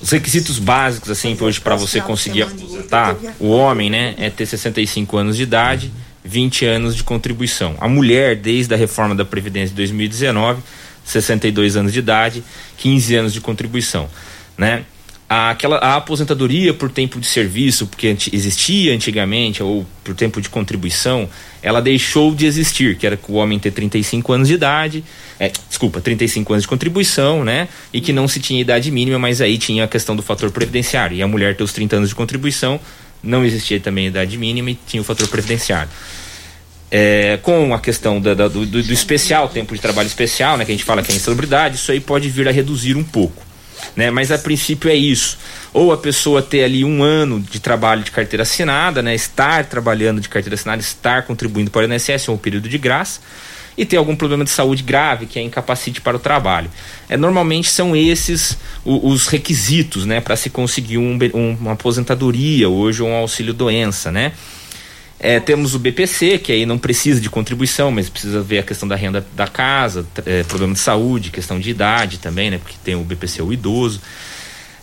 os 0.00 0.10
requisitos 0.10 0.58
básicos 0.58 1.10
assim 1.10 1.36
hoje 1.40 1.60
para 1.60 1.74
você 1.76 2.00
conseguir 2.00 2.42
aposentar 2.42 3.16
o 3.40 3.48
homem, 3.50 3.90
né, 3.90 4.14
é 4.18 4.30
ter 4.30 4.46
65 4.46 5.16
anos 5.16 5.36
de 5.36 5.42
idade, 5.42 5.92
20 6.24 6.64
anos 6.64 6.94
de 6.96 7.02
contribuição. 7.02 7.74
A 7.80 7.88
mulher, 7.88 8.36
desde 8.36 8.72
a 8.72 8.76
reforma 8.76 9.14
da 9.14 9.24
previdência 9.24 9.70
de 9.70 9.74
2019, 9.74 10.62
62 11.04 11.76
anos 11.76 11.92
de 11.92 11.98
idade, 11.98 12.44
15 12.78 13.14
anos 13.16 13.32
de 13.32 13.40
contribuição, 13.40 14.08
né? 14.56 14.84
Aquela, 15.34 15.76
a 15.78 15.96
aposentadoria 15.96 16.74
por 16.74 16.90
tempo 16.90 17.18
de 17.18 17.26
serviço, 17.26 17.86
porque 17.86 18.14
existia 18.32 18.92
antigamente, 18.94 19.62
ou 19.62 19.86
por 20.04 20.14
tempo 20.14 20.42
de 20.42 20.50
contribuição, 20.50 21.26
ela 21.62 21.80
deixou 21.80 22.34
de 22.34 22.44
existir, 22.44 22.96
que 22.98 23.06
era 23.06 23.16
que 23.16 23.32
o 23.32 23.36
homem 23.36 23.58
ter 23.58 23.70
35 23.70 24.30
anos 24.32 24.48
de 24.48 24.54
idade, 24.54 25.02
é, 25.40 25.50
desculpa, 25.68 26.02
35 26.02 26.52
anos 26.52 26.64
de 26.64 26.68
contribuição, 26.68 27.44
né? 27.44 27.68
E 27.92 28.00
que 28.00 28.12
não 28.12 28.28
se 28.28 28.40
tinha 28.40 28.60
idade 28.60 28.90
mínima, 28.90 29.18
mas 29.18 29.40
aí 29.40 29.56
tinha 29.56 29.84
a 29.84 29.88
questão 29.88 30.14
do 30.14 30.22
fator 30.22 30.50
previdenciário. 30.50 31.16
E 31.16 31.22
a 31.22 31.26
mulher 31.26 31.56
ter 31.56 31.62
os 31.64 31.72
30 31.72 31.96
anos 31.96 32.08
de 32.10 32.14
contribuição, 32.14 32.78
não 33.22 33.42
existia 33.42 33.80
também 33.80 34.08
idade 34.08 34.36
mínima 34.36 34.70
e 34.72 34.78
tinha 34.86 35.00
o 35.00 35.04
fator 35.04 35.28
previdenciário. 35.28 35.88
É, 36.90 37.38
com 37.42 37.72
a 37.72 37.78
questão 37.78 38.20
da- 38.20 38.34
da- 38.34 38.48
do, 38.48 38.66
do- 38.66 38.82
do 38.82 38.92
especial, 38.92 39.48
tempo 39.48 39.74
de 39.74 39.80
trabalho 39.80 40.06
especial, 40.08 40.58
né, 40.58 40.64
que 40.66 40.72
a 40.72 40.74
gente 40.74 40.84
fala 40.84 41.02
que 41.02 41.10
é 41.10 41.14
insalubridade, 41.14 41.76
isso 41.76 41.90
aí 41.90 42.00
pode 42.00 42.28
vir 42.28 42.46
a 42.46 42.52
reduzir 42.52 42.96
um 42.98 43.02
pouco. 43.04 43.50
Né? 43.96 44.10
Mas 44.10 44.30
a 44.30 44.38
princípio 44.38 44.90
é 44.90 44.94
isso. 44.94 45.38
Ou 45.72 45.92
a 45.92 45.96
pessoa 45.96 46.40
ter 46.42 46.64
ali 46.64 46.84
um 46.84 47.02
ano 47.02 47.40
de 47.40 47.60
trabalho 47.60 48.02
de 48.02 48.10
carteira 48.10 48.42
assinada, 48.42 49.02
né, 49.02 49.14
estar 49.14 49.64
trabalhando 49.66 50.20
de 50.20 50.28
carteira 50.28 50.54
assinada, 50.54 50.80
estar 50.80 51.22
contribuindo 51.22 51.70
para 51.70 51.86
o 51.86 51.92
INSS, 51.92 52.28
ou 52.28 52.34
um 52.34 52.38
período 52.38 52.68
de 52.68 52.78
graça, 52.78 53.20
e 53.76 53.86
ter 53.86 53.96
algum 53.96 54.14
problema 54.14 54.44
de 54.44 54.50
saúde 54.50 54.82
grave 54.82 55.24
que 55.24 55.38
é 55.38 55.42
incapacite 55.42 56.00
para 56.00 56.16
o 56.16 56.20
trabalho. 56.20 56.70
É, 57.08 57.16
normalmente 57.16 57.70
são 57.70 57.96
esses 57.96 58.58
os 58.84 59.26
requisitos 59.28 60.04
né, 60.04 60.20
para 60.20 60.36
se 60.36 60.50
conseguir 60.50 60.98
um 60.98 61.18
um- 61.32 61.56
uma 61.58 61.72
aposentadoria 61.72 62.68
hoje 62.68 63.02
ou 63.02 63.08
um 63.08 63.14
auxílio 63.14 63.54
doença. 63.54 64.12
Né? 64.12 64.32
É, 65.24 65.38
temos 65.38 65.72
o 65.72 65.78
BPC, 65.78 66.38
que 66.38 66.50
aí 66.50 66.66
não 66.66 66.76
precisa 66.76 67.20
de 67.20 67.30
contribuição, 67.30 67.92
mas 67.92 68.08
precisa 68.08 68.42
ver 68.42 68.58
a 68.58 68.62
questão 68.64 68.88
da 68.88 68.96
renda 68.96 69.24
da 69.36 69.46
casa, 69.46 70.04
é, 70.26 70.42
problema 70.42 70.72
de 70.74 70.80
saúde, 70.80 71.30
questão 71.30 71.60
de 71.60 71.70
idade 71.70 72.18
também, 72.18 72.50
né? 72.50 72.58
Porque 72.58 72.74
tem 72.82 72.96
o 72.96 73.04
BPC 73.04 73.40
o 73.40 73.52
idoso. 73.52 74.00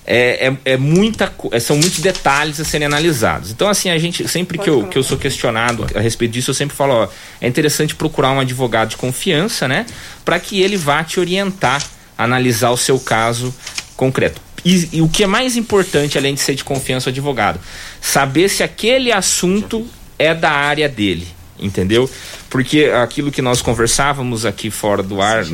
É, 0.08 0.48
é, 0.48 0.74
é 0.74 0.78
muita, 0.78 1.32
é, 1.52 1.60
são 1.60 1.76
muitos 1.76 2.00
detalhes 2.00 2.58
a 2.58 2.64
serem 2.64 2.88
analisados. 2.88 3.52
Então, 3.52 3.68
assim, 3.68 3.90
a 3.90 3.98
gente, 4.00 4.26
sempre 4.30 4.58
que 4.58 4.70
eu, 4.70 4.88
que 4.88 4.98
eu 4.98 5.04
sou 5.04 5.18
questionado 5.18 5.86
a 5.94 6.00
respeito 6.00 6.32
disso, 6.32 6.52
eu 6.52 6.56
sempre 6.56 6.74
falo, 6.74 6.94
ó, 6.94 7.10
é 7.42 7.48
interessante 7.48 7.94
procurar 7.94 8.32
um 8.32 8.40
advogado 8.40 8.92
de 8.92 8.98
confiança, 8.98 9.68
né? 9.68 9.86
Para 10.24 10.40
que 10.40 10.62
ele 10.62 10.78
vá 10.78 11.04
te 11.04 11.20
orientar, 11.20 11.86
analisar 12.18 12.72
o 12.72 12.78
seu 12.78 12.98
caso 12.98 13.54
concreto. 13.98 14.42
E, 14.64 14.90
e 14.94 15.02
o 15.02 15.10
que 15.10 15.24
é 15.24 15.28
mais 15.28 15.58
importante, 15.58 16.18
além 16.18 16.34
de 16.34 16.40
ser 16.40 16.56
de 16.56 16.64
confiança 16.64 17.10
o 17.10 17.12
advogado, 17.12 17.60
saber 18.00 18.50
se 18.50 18.64
aquele 18.64 19.12
assunto 19.12 19.86
é 20.20 20.36
da 20.36 20.52
área 20.52 20.88
dele, 20.88 21.26
entendeu? 21.60 22.08
Porque 22.50 22.86
aquilo 22.86 23.32
que 23.32 23.42
nós 23.42 23.62
conversávamos 23.62 24.46
aqui 24.46 24.70
fora 24.70 25.02
do 25.02 25.22
ar, 25.22 25.46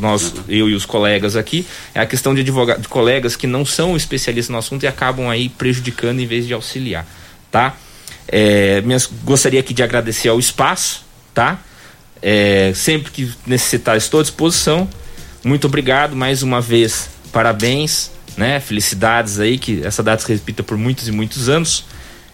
nós, 0.00 0.32
eu 0.48 0.70
e 0.70 0.74
os 0.74 0.86
colegas 0.86 1.34
aqui, 1.36 1.66
é 1.94 2.00
a 2.00 2.06
questão 2.06 2.34
de 2.34 2.42
de 2.42 2.88
colegas 2.88 3.36
que 3.36 3.46
não 3.46 3.64
são 3.66 3.96
especialistas 3.96 4.50
no 4.52 4.58
assunto 4.58 4.84
e 4.84 4.86
acabam 4.86 5.28
aí 5.28 5.48
prejudicando 5.48 6.20
em 6.20 6.26
vez 6.26 6.46
de 6.46 6.54
auxiliar, 6.54 7.06
tá? 7.50 7.74
É, 8.28 8.80
minhas- 8.82 9.10
gostaria 9.24 9.60
aqui 9.60 9.74
de 9.74 9.82
agradecer 9.82 10.28
ao 10.28 10.38
espaço, 10.38 11.04
tá? 11.34 11.58
É, 12.22 12.72
sempre 12.74 13.10
que 13.10 13.32
necessitar, 13.46 13.96
estou 13.96 14.20
à 14.20 14.22
disposição. 14.22 14.88
Muito 15.44 15.66
obrigado 15.66 16.14
mais 16.14 16.42
uma 16.42 16.60
vez. 16.60 17.10
Parabéns, 17.32 18.10
né? 18.36 18.60
Felicidades 18.60 19.40
aí, 19.40 19.58
que 19.58 19.82
essa 19.84 20.02
data 20.02 20.22
se 20.22 20.32
repita 20.32 20.62
por 20.62 20.78
muitos 20.78 21.08
e 21.08 21.10
muitos 21.12 21.48
anos. 21.48 21.84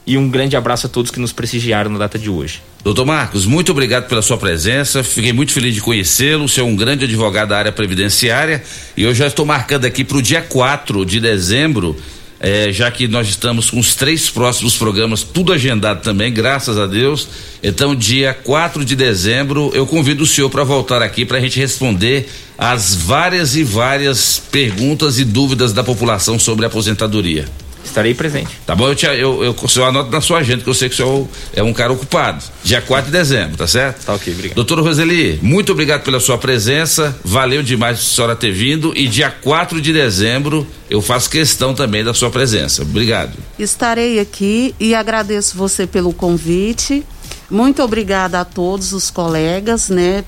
E 0.09 0.17
um 0.17 0.27
grande 0.27 0.57
abraço 0.57 0.87
a 0.87 0.89
todos 0.89 1.11
que 1.11 1.21
nos 1.21 1.33
prestigiaram 1.33 1.91
na 1.91 1.99
data 1.99 2.19
de 2.19 2.31
hoje. 2.31 2.63
Doutor 2.83 3.05
Marcos, 3.05 3.45
muito 3.45 3.73
obrigado 3.73 4.09
pela 4.09 4.23
sua 4.23 4.39
presença. 4.39 5.05
Fiquei 5.05 5.35
muito 5.35 5.53
feliz 5.53 5.75
de 5.75 5.83
conhecê-lo. 5.83 6.49
Senhor 6.49 6.67
é 6.67 6.71
um 6.71 6.75
grande 6.75 7.05
advogado 7.05 7.51
da 7.51 7.59
área 7.59 7.71
previdenciária. 7.71 8.63
E 8.97 9.03
eu 9.03 9.15
já 9.15 9.27
estou 9.27 9.45
marcando 9.45 9.85
aqui 9.85 10.05
para 10.05 10.17
o 10.17 10.23
dia 10.23 10.41
4 10.41 11.05
de 11.05 11.21
dezembro, 11.21 11.95
eh, 12.41 12.73
já 12.73 12.91
que 12.91 13.07
nós 13.07 13.29
estamos 13.29 13.69
com 13.69 13.79
os 13.79 13.95
três 13.95 14.31
próximos 14.31 14.79
programas, 14.79 15.23
tudo 15.23 15.53
agendado 15.53 16.01
também, 16.01 16.33
graças 16.33 16.79
a 16.79 16.87
Deus. 16.87 17.29
Então, 17.63 17.95
dia 17.95 18.33
4 18.33 18.87
de 18.87 18.97
dezembro, 18.97 19.71
eu 19.75 19.87
convido 19.87 20.25
o 20.25 20.27
senhor 20.27 20.49
para 20.49 20.65
voltar 20.65 21.03
aqui 21.03 21.27
para 21.27 21.37
a 21.37 21.41
gente 21.43 21.61
responder 21.61 22.31
as 22.57 22.95
várias 22.95 23.57
e 23.57 23.63
várias 23.63 24.41
perguntas 24.51 25.19
e 25.19 25.25
dúvidas 25.27 25.75
da 25.75 25.85
população 25.85 26.39
sobre 26.39 26.65
a 26.65 26.69
aposentadoria. 26.69 27.45
Estarei 27.89 28.15
presente. 28.15 28.51
Tá 28.67 28.75
bom? 28.75 28.89
Eu, 28.89 28.95
te, 28.95 29.07
eu, 29.07 29.43
eu, 29.43 29.57
o 29.61 29.69
senhor 29.69 29.87
anota 29.87 30.11
na 30.11 30.21
sua 30.21 30.39
agenda, 30.39 30.63
que 30.63 30.69
eu 30.69 30.75
sei 30.75 30.89
que 30.89 30.95
o 30.95 30.97
senhor 30.97 31.29
é 31.55 31.63
um 31.63 31.73
cara 31.73 31.93
ocupado. 31.93 32.45
Dia 32.63 32.81
4 32.81 33.07
de 33.07 33.17
dezembro, 33.17 33.57
tá 33.57 33.67
certo? 33.67 34.05
Tá 34.05 34.15
ok, 34.15 34.33
obrigado. 34.33 34.57
Doutor 34.57 34.81
Roseli, 34.81 35.39
muito 35.43 35.73
obrigado 35.73 36.03
pela 36.03 36.21
sua 36.21 36.39
presença. 36.39 37.17
Valeu 37.25 37.63
demais 37.63 37.99
a 37.99 38.03
senhora 38.03 38.37
ter 38.37 38.53
vindo. 38.53 38.93
E 38.97 39.09
dia 39.09 39.31
4 39.31 39.81
de 39.81 39.93
dezembro, 39.93 40.67
eu 40.91 41.01
faço 41.01 41.31
questão 41.31 41.75
também 41.75 42.05
da 42.05 42.13
sua 42.13 42.31
presença. 42.31 42.83
Obrigado. 42.83 43.33
Estarei 43.59 44.21
aqui 44.21 44.75
e 44.79 44.95
agradeço 44.95 45.57
você 45.57 45.87
pelo 45.87 46.13
convite. 46.13 47.05
Muito 47.51 47.83
obrigada 47.83 48.41
a 48.41 48.45
todos 48.45 48.93
os 48.93 49.11
colegas, 49.11 49.89
né? 49.89 50.25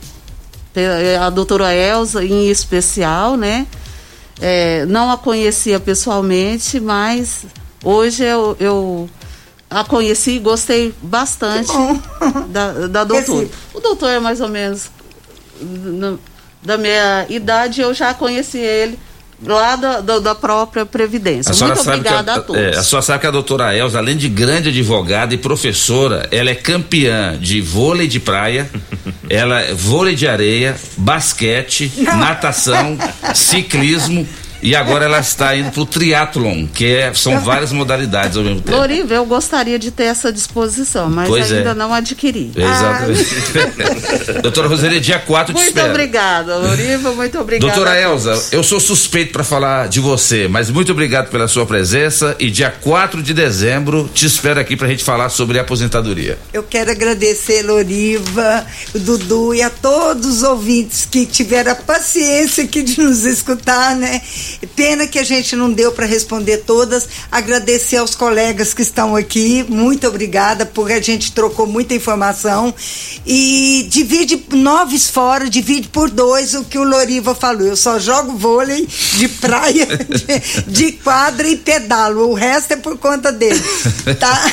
A 1.20 1.28
doutora 1.28 1.74
Elza 1.74 2.24
em 2.24 2.49
especial, 2.49 3.37
né? 3.37 3.66
É, 4.40 4.86
não 4.86 5.10
a 5.10 5.18
conhecia 5.18 5.78
pessoalmente, 5.78 6.80
mas 6.80 7.44
hoje 7.84 8.24
eu, 8.24 8.56
eu 8.58 9.08
a 9.68 9.84
conheci 9.84 10.32
e 10.32 10.38
gostei 10.38 10.94
bastante 11.02 11.70
da, 12.48 12.86
da 12.88 13.04
doutora. 13.04 13.48
O 13.74 13.80
doutor 13.80 14.08
é 14.10 14.18
mais 14.18 14.40
ou 14.40 14.48
menos 14.48 14.90
no- 15.60 16.18
da 16.62 16.76
minha 16.78 17.26
idade, 17.28 17.80
eu 17.80 17.92
já 17.94 18.12
conheci 18.14 18.58
ele 18.58 18.98
lá 19.42 19.76
da, 19.76 20.00
da, 20.00 20.18
da 20.18 20.34
própria 20.34 20.84
Previdência. 20.84 21.54
Muito 21.54 21.80
obrigada 21.80 22.32
que 22.32 22.38
a, 22.38 22.42
todos. 22.42 22.62
é, 22.62 22.68
a 22.70 22.82
senhora 22.82 23.04
sabe 23.04 23.20
que 23.20 23.26
a 23.26 23.30
doutora 23.30 23.76
Elza, 23.76 23.98
além 23.98 24.16
de 24.16 24.28
grande 24.28 24.68
advogada 24.68 25.34
e 25.34 25.38
professora, 25.38 26.28
ela 26.30 26.50
é 26.50 26.54
campeã 26.54 27.38
de 27.38 27.60
vôlei 27.60 28.06
de 28.06 28.20
praia, 28.20 28.70
ela 29.28 29.60
é 29.60 29.74
vôlei 29.74 30.14
de 30.14 30.26
areia, 30.26 30.76
basquete, 30.96 31.90
natação, 31.96 32.98
ciclismo 33.34 34.26
e 34.62 34.74
agora 34.74 35.05
ela 35.05 35.19
está 35.20 35.57
indo 35.57 35.70
pro 35.70 35.85
triatlon, 35.87 36.66
que 36.66 36.87
é, 36.87 37.12
são 37.15 37.41
várias 37.41 37.73
modalidades 37.73 38.37
ao 38.37 38.43
mesmo 38.43 38.61
tempo. 38.61 38.77
Loriva, 38.77 39.15
eu 39.15 39.24
gostaria 39.24 39.78
de 39.78 39.91
ter 39.91 40.05
essa 40.05 40.32
disposição, 40.32 41.09
mas 41.11 41.28
Pois 41.28 41.51
é. 41.51 41.59
ainda 41.59 41.74
não 41.74 41.93
adquiri. 41.93 42.51
Exatamente. 42.55 43.31
Doutora 44.43 44.69
Roseli, 44.69 45.01
dia 45.01 45.19
4 45.19 45.53
te 45.53 45.57
Muito 45.57 45.69
espero. 45.69 45.91
obrigada, 45.91 46.57
Loriva, 46.57 47.12
muito 47.12 47.39
obrigada. 47.39 47.73
Doutora 47.73 47.93
a. 47.97 48.01
Elza, 48.01 48.49
eu 48.53 48.62
sou 48.62 48.81
suspeito 48.81 49.32
para 49.32 49.45
falar 49.45 49.89
de 49.89 50.01
você, 50.01 50.49
mas 50.49 50.70
muito 50.70 50.93
obrigado 50.93 51.31
pela 51.31 51.49
sua 51.49 51.66
presença 51.66 52.37
e 52.39 52.51
dia 52.51 52.70
4 52.70 53.23
de 53.23 53.35
dezembro 53.35 54.09
te 54.12 54.27
espero 54.27 54.61
aqui 54.61 54.77
pra 54.77 54.89
gente 54.89 55.05
falar 55.05 55.28
sobre 55.28 55.59
a 55.59 55.62
aposentadoria. 55.62 56.39
Eu 56.53 56.62
quero 56.62 56.91
agradecer, 56.91 57.62
Loriva, 57.62 58.66
o 58.95 58.99
Dudu 58.99 59.55
e 59.55 59.62
a 59.62 59.70
todos 59.70 60.27
os 60.39 60.43
ouvintes 60.43 61.07
que 61.11 61.27
tiveram 61.27 61.73
a 61.73 61.74
paciência 61.74 62.65
aqui 62.65 62.82
de 62.82 63.01
nos 63.01 63.24
escutar, 63.24 63.95
né? 63.97 64.20
Pena 64.74 65.06
que 65.06 65.18
a 65.18 65.24
gente 65.24 65.55
não 65.56 65.72
deu 65.72 65.93
para 65.93 66.06
responder 66.06 66.59
todas. 66.59 67.09
Agradecer 67.31 67.97
aos 67.97 68.14
colegas 68.14 68.74
que 68.74 68.82
estão 68.82 69.16
aqui. 69.16 69.64
Muito 69.68 70.06
obrigada, 70.06 70.66
porque 70.66 70.94
a 70.94 71.02
gente 71.02 71.32
trocou 71.32 71.66
muita 71.66 71.94
informação. 71.94 72.74
E 73.27 73.86
divide 73.90 74.44
noves 74.52 75.09
fora, 75.09 75.48
divide 75.48 75.89
por 75.89 76.10
dois 76.10 76.55
o 76.55 76.64
que 76.64 76.78
o 76.78 76.85
Loriva 76.85 77.35
falou. 77.35 77.66
Eu 77.66 77.77
só 77.77 77.98
jogo 77.98 78.36
vôlei 78.36 78.86
de 78.86 79.28
praia, 79.28 79.86
de, 80.66 80.70
de 80.70 80.93
quadra 80.93 81.48
e 81.48 81.56
pedalo. 81.56 82.28
O 82.28 82.35
resto 82.35 82.72
é 82.72 82.77
por 82.77 82.98
conta 82.98 83.32
dele. 83.32 83.62
Tá? 84.18 84.51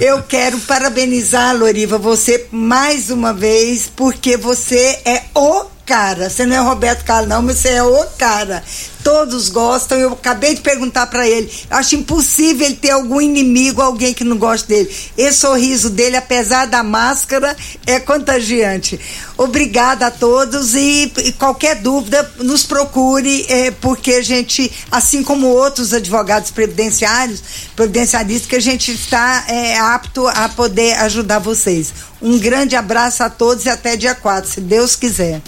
Eu 0.00 0.22
quero 0.22 0.58
parabenizar, 0.60 1.56
Loriva, 1.56 1.98
você 1.98 2.46
mais 2.50 3.10
uma 3.10 3.32
vez, 3.32 3.90
porque 3.94 4.36
você 4.36 5.00
é 5.04 5.22
o 5.34 5.73
cara. 5.84 6.28
Você 6.28 6.46
não 6.46 6.56
é 6.56 6.60
Roberto 6.60 7.04
Carlos, 7.04 7.28
não, 7.28 7.42
mas 7.42 7.58
você 7.58 7.70
é 7.70 7.82
o 7.82 8.04
cara. 8.18 8.62
Todos 9.02 9.50
gostam. 9.50 9.98
Eu 9.98 10.12
acabei 10.12 10.54
de 10.54 10.62
perguntar 10.62 11.06
para 11.08 11.28
ele. 11.28 11.50
Acho 11.70 11.94
impossível 11.96 12.66
ele 12.66 12.76
ter 12.76 12.90
algum 12.90 13.20
inimigo, 13.20 13.82
alguém 13.82 14.14
que 14.14 14.24
não 14.24 14.38
goste 14.38 14.66
dele. 14.66 14.94
Esse 15.16 15.38
sorriso 15.38 15.90
dele, 15.90 16.16
apesar 16.16 16.66
da 16.66 16.82
máscara, 16.82 17.54
é 17.86 18.00
contagiante. 18.00 18.98
Obrigada 19.36 20.06
a 20.06 20.10
todos 20.10 20.74
e, 20.74 21.12
e 21.22 21.32
qualquer 21.32 21.76
dúvida, 21.76 22.32
nos 22.38 22.64
procure, 22.64 23.44
é, 23.48 23.70
porque 23.72 24.12
a 24.12 24.22
gente, 24.22 24.70
assim 24.90 25.22
como 25.22 25.48
outros 25.48 25.92
advogados 25.92 26.50
previdenciários, 26.50 27.42
previdenciaristas, 27.76 28.48
que 28.48 28.56
a 28.56 28.60
gente 28.60 28.92
está 28.92 29.44
é, 29.48 29.78
apto 29.78 30.26
a 30.28 30.48
poder 30.48 30.94
ajudar 31.00 31.40
vocês. 31.40 31.92
Um 32.22 32.38
grande 32.38 32.74
abraço 32.74 33.22
a 33.22 33.28
todos 33.28 33.66
e 33.66 33.68
até 33.68 33.96
dia 33.96 34.14
4, 34.14 34.50
se 34.50 34.60
Deus 34.60 34.96
quiser. 34.96 35.42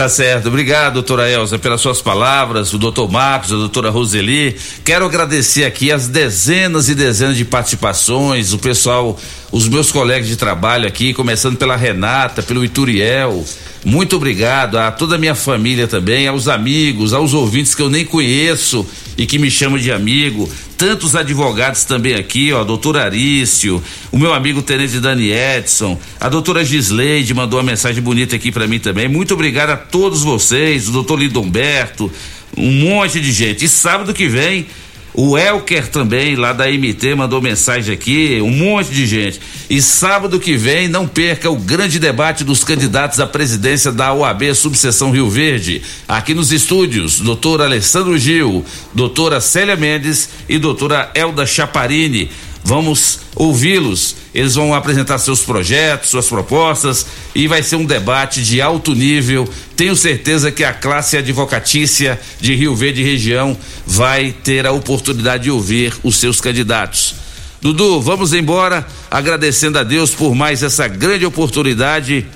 Tá 0.00 0.08
certo. 0.08 0.48
Obrigado, 0.48 0.94
doutora 0.94 1.28
Elza, 1.28 1.58
pelas 1.58 1.78
suas 1.78 2.00
palavras, 2.00 2.72
o 2.72 2.78
doutor 2.78 3.06
Marcos, 3.12 3.52
a 3.52 3.56
doutora 3.56 3.90
Roseli. 3.90 4.56
Quero 4.82 5.04
agradecer 5.04 5.66
aqui 5.66 5.92
as 5.92 6.08
dezenas 6.08 6.88
e 6.88 6.94
dezenas 6.94 7.36
de 7.36 7.44
participações, 7.44 8.54
o 8.54 8.58
pessoal, 8.58 9.18
os 9.52 9.68
meus 9.68 9.90
colegas 9.90 10.28
de 10.28 10.36
trabalho 10.36 10.86
aqui, 10.86 11.12
começando 11.12 11.56
pela 11.56 11.76
Renata, 11.76 12.42
pelo 12.42 12.64
Ituriel. 12.64 13.44
Muito 13.84 14.16
obrigado 14.16 14.78
a 14.78 14.92
toda 14.92 15.16
a 15.16 15.18
minha 15.18 15.34
família 15.34 15.88
também, 15.88 16.28
aos 16.28 16.46
amigos, 16.46 17.12
aos 17.12 17.34
ouvintes 17.34 17.74
que 17.74 17.82
eu 17.82 17.90
nem 17.90 18.04
conheço 18.04 18.86
e 19.16 19.26
que 19.26 19.38
me 19.38 19.50
chamam 19.50 19.78
de 19.78 19.90
amigo. 19.90 20.48
Tantos 20.76 21.16
advogados 21.16 21.84
também 21.84 22.14
aqui, 22.14 22.52
ó, 22.52 22.62
doutor 22.62 22.96
Arício, 22.96 23.82
o 24.12 24.18
meu 24.18 24.32
amigo 24.32 24.62
Tenente 24.62 25.00
Dani 25.00 25.30
Edson, 25.30 25.98
a 26.18 26.28
doutora 26.28 26.64
Gisleide 26.64 27.34
mandou 27.34 27.58
uma 27.58 27.70
mensagem 27.70 28.02
bonita 28.02 28.36
aqui 28.36 28.52
para 28.52 28.66
mim 28.66 28.78
também. 28.78 29.08
Muito 29.08 29.34
obrigado 29.34 29.70
a 29.70 29.76
todos 29.76 30.22
vocês, 30.22 30.88
o 30.88 30.92
doutor 30.92 31.18
Lido 31.18 31.40
Humberto, 31.40 32.10
um 32.56 32.70
monte 32.70 33.20
de 33.20 33.32
gente. 33.32 33.64
E 33.64 33.68
sábado 33.68 34.14
que 34.14 34.28
vem 34.28 34.66
o 35.12 35.36
Elker 35.36 35.88
também, 35.88 36.36
lá 36.36 36.52
da 36.52 36.66
MT, 36.70 37.14
mandou 37.14 37.42
mensagem 37.42 37.92
aqui, 37.92 38.40
um 38.40 38.50
monte 38.50 38.90
de 38.90 39.06
gente. 39.06 39.40
E 39.68 39.82
sábado 39.82 40.38
que 40.38 40.56
vem, 40.56 40.88
não 40.88 41.06
perca 41.06 41.50
o 41.50 41.56
grande 41.56 41.98
debate 41.98 42.44
dos 42.44 42.62
candidatos 42.62 43.18
à 43.18 43.26
presidência 43.26 43.90
da 43.90 44.12
OAB 44.12 44.54
Subseção 44.54 45.10
Rio 45.10 45.28
Verde, 45.28 45.82
aqui 46.06 46.32
nos 46.32 46.52
estúdios, 46.52 47.20
doutor 47.20 47.60
Alessandro 47.60 48.16
Gil, 48.16 48.64
doutora 48.94 49.40
Célia 49.40 49.76
Mendes 49.76 50.28
e 50.48 50.58
doutora 50.58 51.10
Elda 51.14 51.44
Chaparini. 51.44 52.30
Vamos 52.64 53.20
ouvi-los. 53.34 54.16
Eles 54.34 54.54
vão 54.54 54.74
apresentar 54.74 55.18
seus 55.18 55.40
projetos, 55.40 56.10
suas 56.10 56.28
propostas 56.28 57.06
e 57.34 57.48
vai 57.48 57.62
ser 57.62 57.76
um 57.76 57.84
debate 57.84 58.42
de 58.42 58.60
alto 58.60 58.94
nível. 58.94 59.48
Tenho 59.74 59.96
certeza 59.96 60.52
que 60.52 60.62
a 60.62 60.72
classe 60.72 61.16
advocatícia 61.16 62.20
de 62.40 62.54
Rio 62.54 62.74
Verde 62.76 63.02
região 63.02 63.56
vai 63.86 64.32
ter 64.32 64.66
a 64.66 64.72
oportunidade 64.72 65.44
de 65.44 65.50
ouvir 65.50 65.94
os 66.02 66.16
seus 66.16 66.40
candidatos. 66.40 67.14
Dudu, 67.60 68.00
vamos 68.00 68.32
embora 68.32 68.86
agradecendo 69.10 69.78
a 69.78 69.82
Deus 69.82 70.12
por 70.12 70.34
mais 70.34 70.62
essa 70.62 70.88
grande 70.88 71.26
oportunidade 71.26 72.26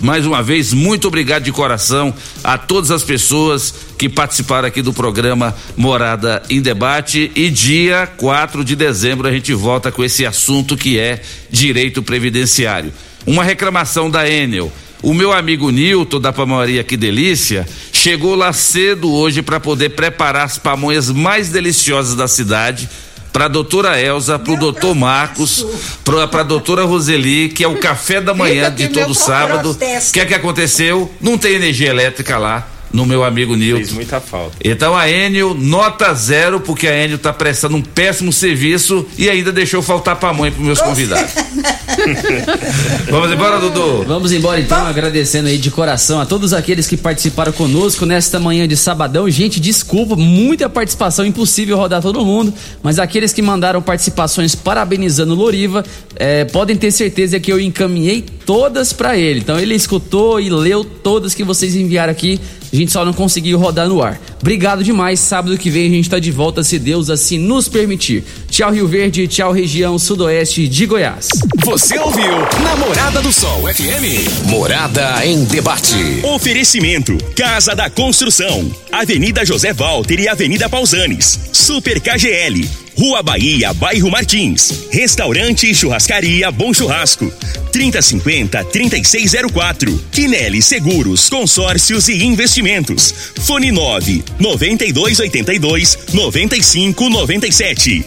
mais 0.00 0.24
uma 0.24 0.42
vez, 0.42 0.72
muito 0.72 1.08
obrigado 1.08 1.44
de 1.44 1.52
coração 1.52 2.14
a 2.42 2.56
todas 2.56 2.90
as 2.90 3.02
pessoas 3.02 3.74
que 3.98 4.08
participaram 4.08 4.66
aqui 4.66 4.80
do 4.80 4.94
programa 4.94 5.54
Morada 5.76 6.42
em 6.48 6.60
Debate. 6.60 7.30
E 7.34 7.50
dia 7.50 8.06
4 8.16 8.64
de 8.64 8.74
dezembro 8.74 9.28
a 9.28 9.32
gente 9.32 9.52
volta 9.52 9.92
com 9.92 10.02
esse 10.02 10.24
assunto 10.24 10.76
que 10.76 10.98
é 10.98 11.20
direito 11.50 12.02
previdenciário. 12.02 12.92
Uma 13.26 13.44
reclamação 13.44 14.10
da 14.10 14.28
Enel. 14.28 14.72
O 15.02 15.14
meu 15.14 15.32
amigo 15.32 15.70
Nilton 15.70 16.20
da 16.20 16.32
Pamoria 16.32 16.84
Que 16.84 16.96
Delícia 16.96 17.66
chegou 17.92 18.34
lá 18.34 18.52
cedo 18.52 19.12
hoje 19.12 19.42
para 19.42 19.60
poder 19.60 19.90
preparar 19.90 20.44
as 20.44 20.58
pamonhas 20.58 21.10
mais 21.10 21.50
deliciosas 21.50 22.14
da 22.14 22.28
cidade 22.28 22.88
para 23.32 23.46
a 23.46 23.48
doutora 23.48 24.00
Elza, 24.00 24.38
para 24.38 24.52
o 24.52 24.56
doutor 24.56 24.94
Marcos, 24.94 25.64
para 26.04 26.40
a 26.40 26.44
doutora 26.44 26.84
Roseli, 26.84 27.48
que 27.48 27.64
é 27.64 27.68
o 27.68 27.78
café 27.78 28.20
da 28.20 28.34
manhã 28.34 28.70
de 28.70 28.88
todo 28.88 29.14
sábado. 29.14 29.72
O 29.72 30.12
que 30.12 30.20
é 30.20 30.26
que 30.26 30.34
aconteceu? 30.34 31.10
Não 31.20 31.38
tem 31.38 31.54
energia 31.54 31.90
elétrica 31.90 32.38
lá 32.38 32.66
no 32.92 33.06
meu 33.06 33.24
amigo 33.24 33.56
Nilton. 33.56 33.78
Fez 33.78 33.92
muita 33.92 34.20
falta. 34.20 34.56
Então 34.64 34.96
a 34.96 35.08
Enio, 35.08 35.54
nota 35.54 36.12
zero, 36.14 36.60
porque 36.60 36.86
a 36.86 37.04
Enio 37.04 37.16
está 37.16 37.32
prestando 37.32 37.76
um 37.76 37.82
péssimo 37.82 38.32
serviço 38.32 39.06
e 39.16 39.28
ainda 39.28 39.52
deixou 39.52 39.82
faltar 39.82 40.16
pamonha 40.16 40.52
para 40.52 40.62
meus 40.62 40.80
convidados. 40.80 41.32
Vamos 43.10 43.32
embora, 43.32 43.58
Dudu? 43.58 44.04
Vamos 44.06 44.32
embora 44.32 44.60
então, 44.60 44.86
agradecendo 44.86 45.48
aí 45.48 45.58
de 45.58 45.70
coração 45.70 46.20
a 46.20 46.26
todos 46.26 46.52
aqueles 46.52 46.86
que 46.86 46.96
participaram 46.96 47.52
conosco 47.52 48.06
nesta 48.06 48.38
manhã 48.40 48.66
de 48.66 48.76
sabadão. 48.76 49.28
Gente, 49.30 49.60
desculpa, 49.60 50.16
muita 50.16 50.68
participação, 50.68 51.24
impossível 51.24 51.76
rodar 51.76 52.02
todo 52.02 52.24
mundo, 52.24 52.52
mas 52.82 52.98
aqueles 52.98 53.32
que 53.32 53.42
mandaram 53.42 53.82
participações 53.82 54.54
parabenizando 54.54 55.32
o 55.34 55.36
Loriva, 55.36 55.84
eh, 56.16 56.44
podem 56.46 56.76
ter 56.76 56.90
certeza 56.90 57.38
que 57.38 57.52
eu 57.52 57.60
encaminhei 57.60 58.24
todas 58.44 58.92
para 58.92 59.16
ele. 59.16 59.40
Então 59.40 59.58
ele 59.58 59.74
escutou 59.74 60.40
e 60.40 60.50
leu 60.50 60.84
todas 60.84 61.34
que 61.34 61.44
vocês 61.44 61.74
enviaram 61.76 62.10
aqui. 62.10 62.40
A 62.72 62.76
gente 62.76 62.92
só 62.92 63.04
não 63.04 63.12
conseguiu 63.12 63.58
rodar 63.58 63.88
no 63.88 64.00
ar. 64.02 64.20
Obrigado 64.40 64.84
demais. 64.84 65.18
Sábado 65.18 65.58
que 65.58 65.70
vem 65.70 65.86
a 65.86 65.90
gente 65.90 66.08
tá 66.08 66.18
de 66.18 66.30
volta, 66.30 66.62
se 66.62 66.78
Deus 66.78 67.10
assim 67.10 67.38
nos 67.38 67.68
permitir. 67.68 68.24
Tchau, 68.60 68.72
Rio 68.72 68.86
Verde. 68.86 69.26
Tchau, 69.26 69.52
região 69.52 69.98
sudoeste 69.98 70.68
de 70.68 70.84
Goiás. 70.84 71.28
Você 71.64 71.98
ouviu 71.98 72.30
Namorada 72.62 73.22
do 73.22 73.32
Sol 73.32 73.62
FM. 73.62 74.50
Morada 74.50 75.24
em 75.24 75.44
debate. 75.44 76.20
Oferecimento: 76.22 77.16
Casa 77.34 77.74
da 77.74 77.88
Construção, 77.88 78.70
Avenida 78.92 79.46
José 79.46 79.72
Walter 79.72 80.20
e 80.20 80.28
Avenida 80.28 80.68
Pausanes. 80.68 81.40
Super 81.54 82.02
KGL. 82.02 82.68
Rua 83.00 83.22
Bahia, 83.22 83.72
Bairro 83.72 84.10
Martins. 84.10 84.88
Restaurante 84.90 85.70
e 85.70 85.74
Churrascaria 85.74 86.50
Bom 86.50 86.74
Churrasco. 86.74 87.32
3050-3604. 87.72 89.98
Quinelli 90.12 90.60
Seguros, 90.60 91.30
Consórcios 91.30 92.08
e 92.08 92.24
Investimentos. 92.24 93.14
Fone 93.40 93.72
9 93.72 94.22
9282 94.38 95.98
9597. 96.12 98.04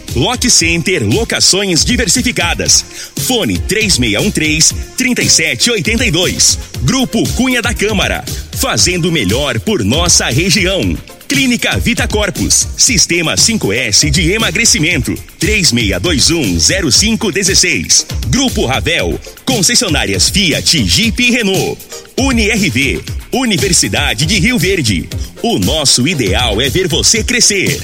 Center 0.50 1.04
Locações 1.04 1.86
Diversificadas. 1.86 2.84
Fone 3.28 3.60
3613 3.60 4.74
3782. 4.98 6.58
Grupo 6.82 7.24
Cunha 7.34 7.62
da 7.62 7.74
Câmara. 7.74 8.24
Fazendo 8.58 9.12
melhor 9.12 9.60
por 9.60 9.84
nossa 9.84 10.30
região. 10.30 10.98
Clínica 11.28 11.78
Vita 11.80 12.08
Corpus, 12.08 12.68
Sistema 12.78 13.34
5S 13.34 14.12
de 14.12 14.34
emagrecimento, 14.34 15.16
36210516. 15.40 18.06
Grupo 18.28 18.68
Ravel, 18.68 19.20
concessionárias 19.44 20.30
Fiat, 20.30 20.88
Jeep 20.88 21.24
e 21.24 21.32
Renault. 21.32 21.76
UniRV, 22.18 23.04
Universidade 23.32 24.28
de 24.28 24.40
Rio 24.40 24.60
Verde. 24.60 25.10
O 25.42 25.58
nosso 25.58 26.08
ideal 26.08 26.62
é 26.62 26.70
ver 26.70 26.88
você 26.88 27.24
crescer. 27.24 27.82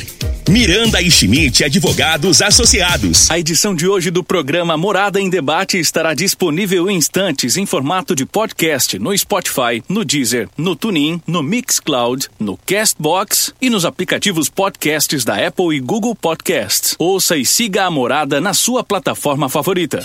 Miranda 0.48 1.02
e 1.02 1.10
Schmidt 1.10 1.64
Advogados 1.64 2.42
Associados. 2.42 3.30
A 3.30 3.40
edição 3.40 3.74
de 3.74 3.88
hoje 3.88 4.12
do 4.12 4.24
programa 4.24 4.78
Morada 4.78 5.20
em 5.20 5.30
Debate 5.30 5.80
estará 5.80 6.14
disponível 6.14 6.90
em 6.90 6.98
instantes 6.98 7.58
em 7.58 7.66
formato 7.66 8.16
de 8.16 8.26
podcast 8.26 8.98
no 9.00 9.16
Spotify, 9.18 9.84
no 9.88 10.06
Deezer, 10.06 10.48
no 10.58 10.76
TuneIn, 10.76 11.22
no 11.26 11.42
Mixcloud, 11.42 12.30
no 12.40 12.58
Castbox 12.66 13.54
e 13.62 13.70
nos 13.70 13.86
aplicativos 13.86 14.50
podcasts 14.50 15.24
da 15.24 15.36
Apple 15.48 15.76
e 15.76 15.80
Google 15.80 16.16
Podcasts. 16.16 16.96
Ouça 17.00 17.36
e 17.36 17.46
siga 17.46 17.86
a 17.86 17.92
Morada 17.92 18.40
na 18.40 18.54
sua 18.54 18.84
plataforma 18.84 19.50
favorita. 19.50 20.04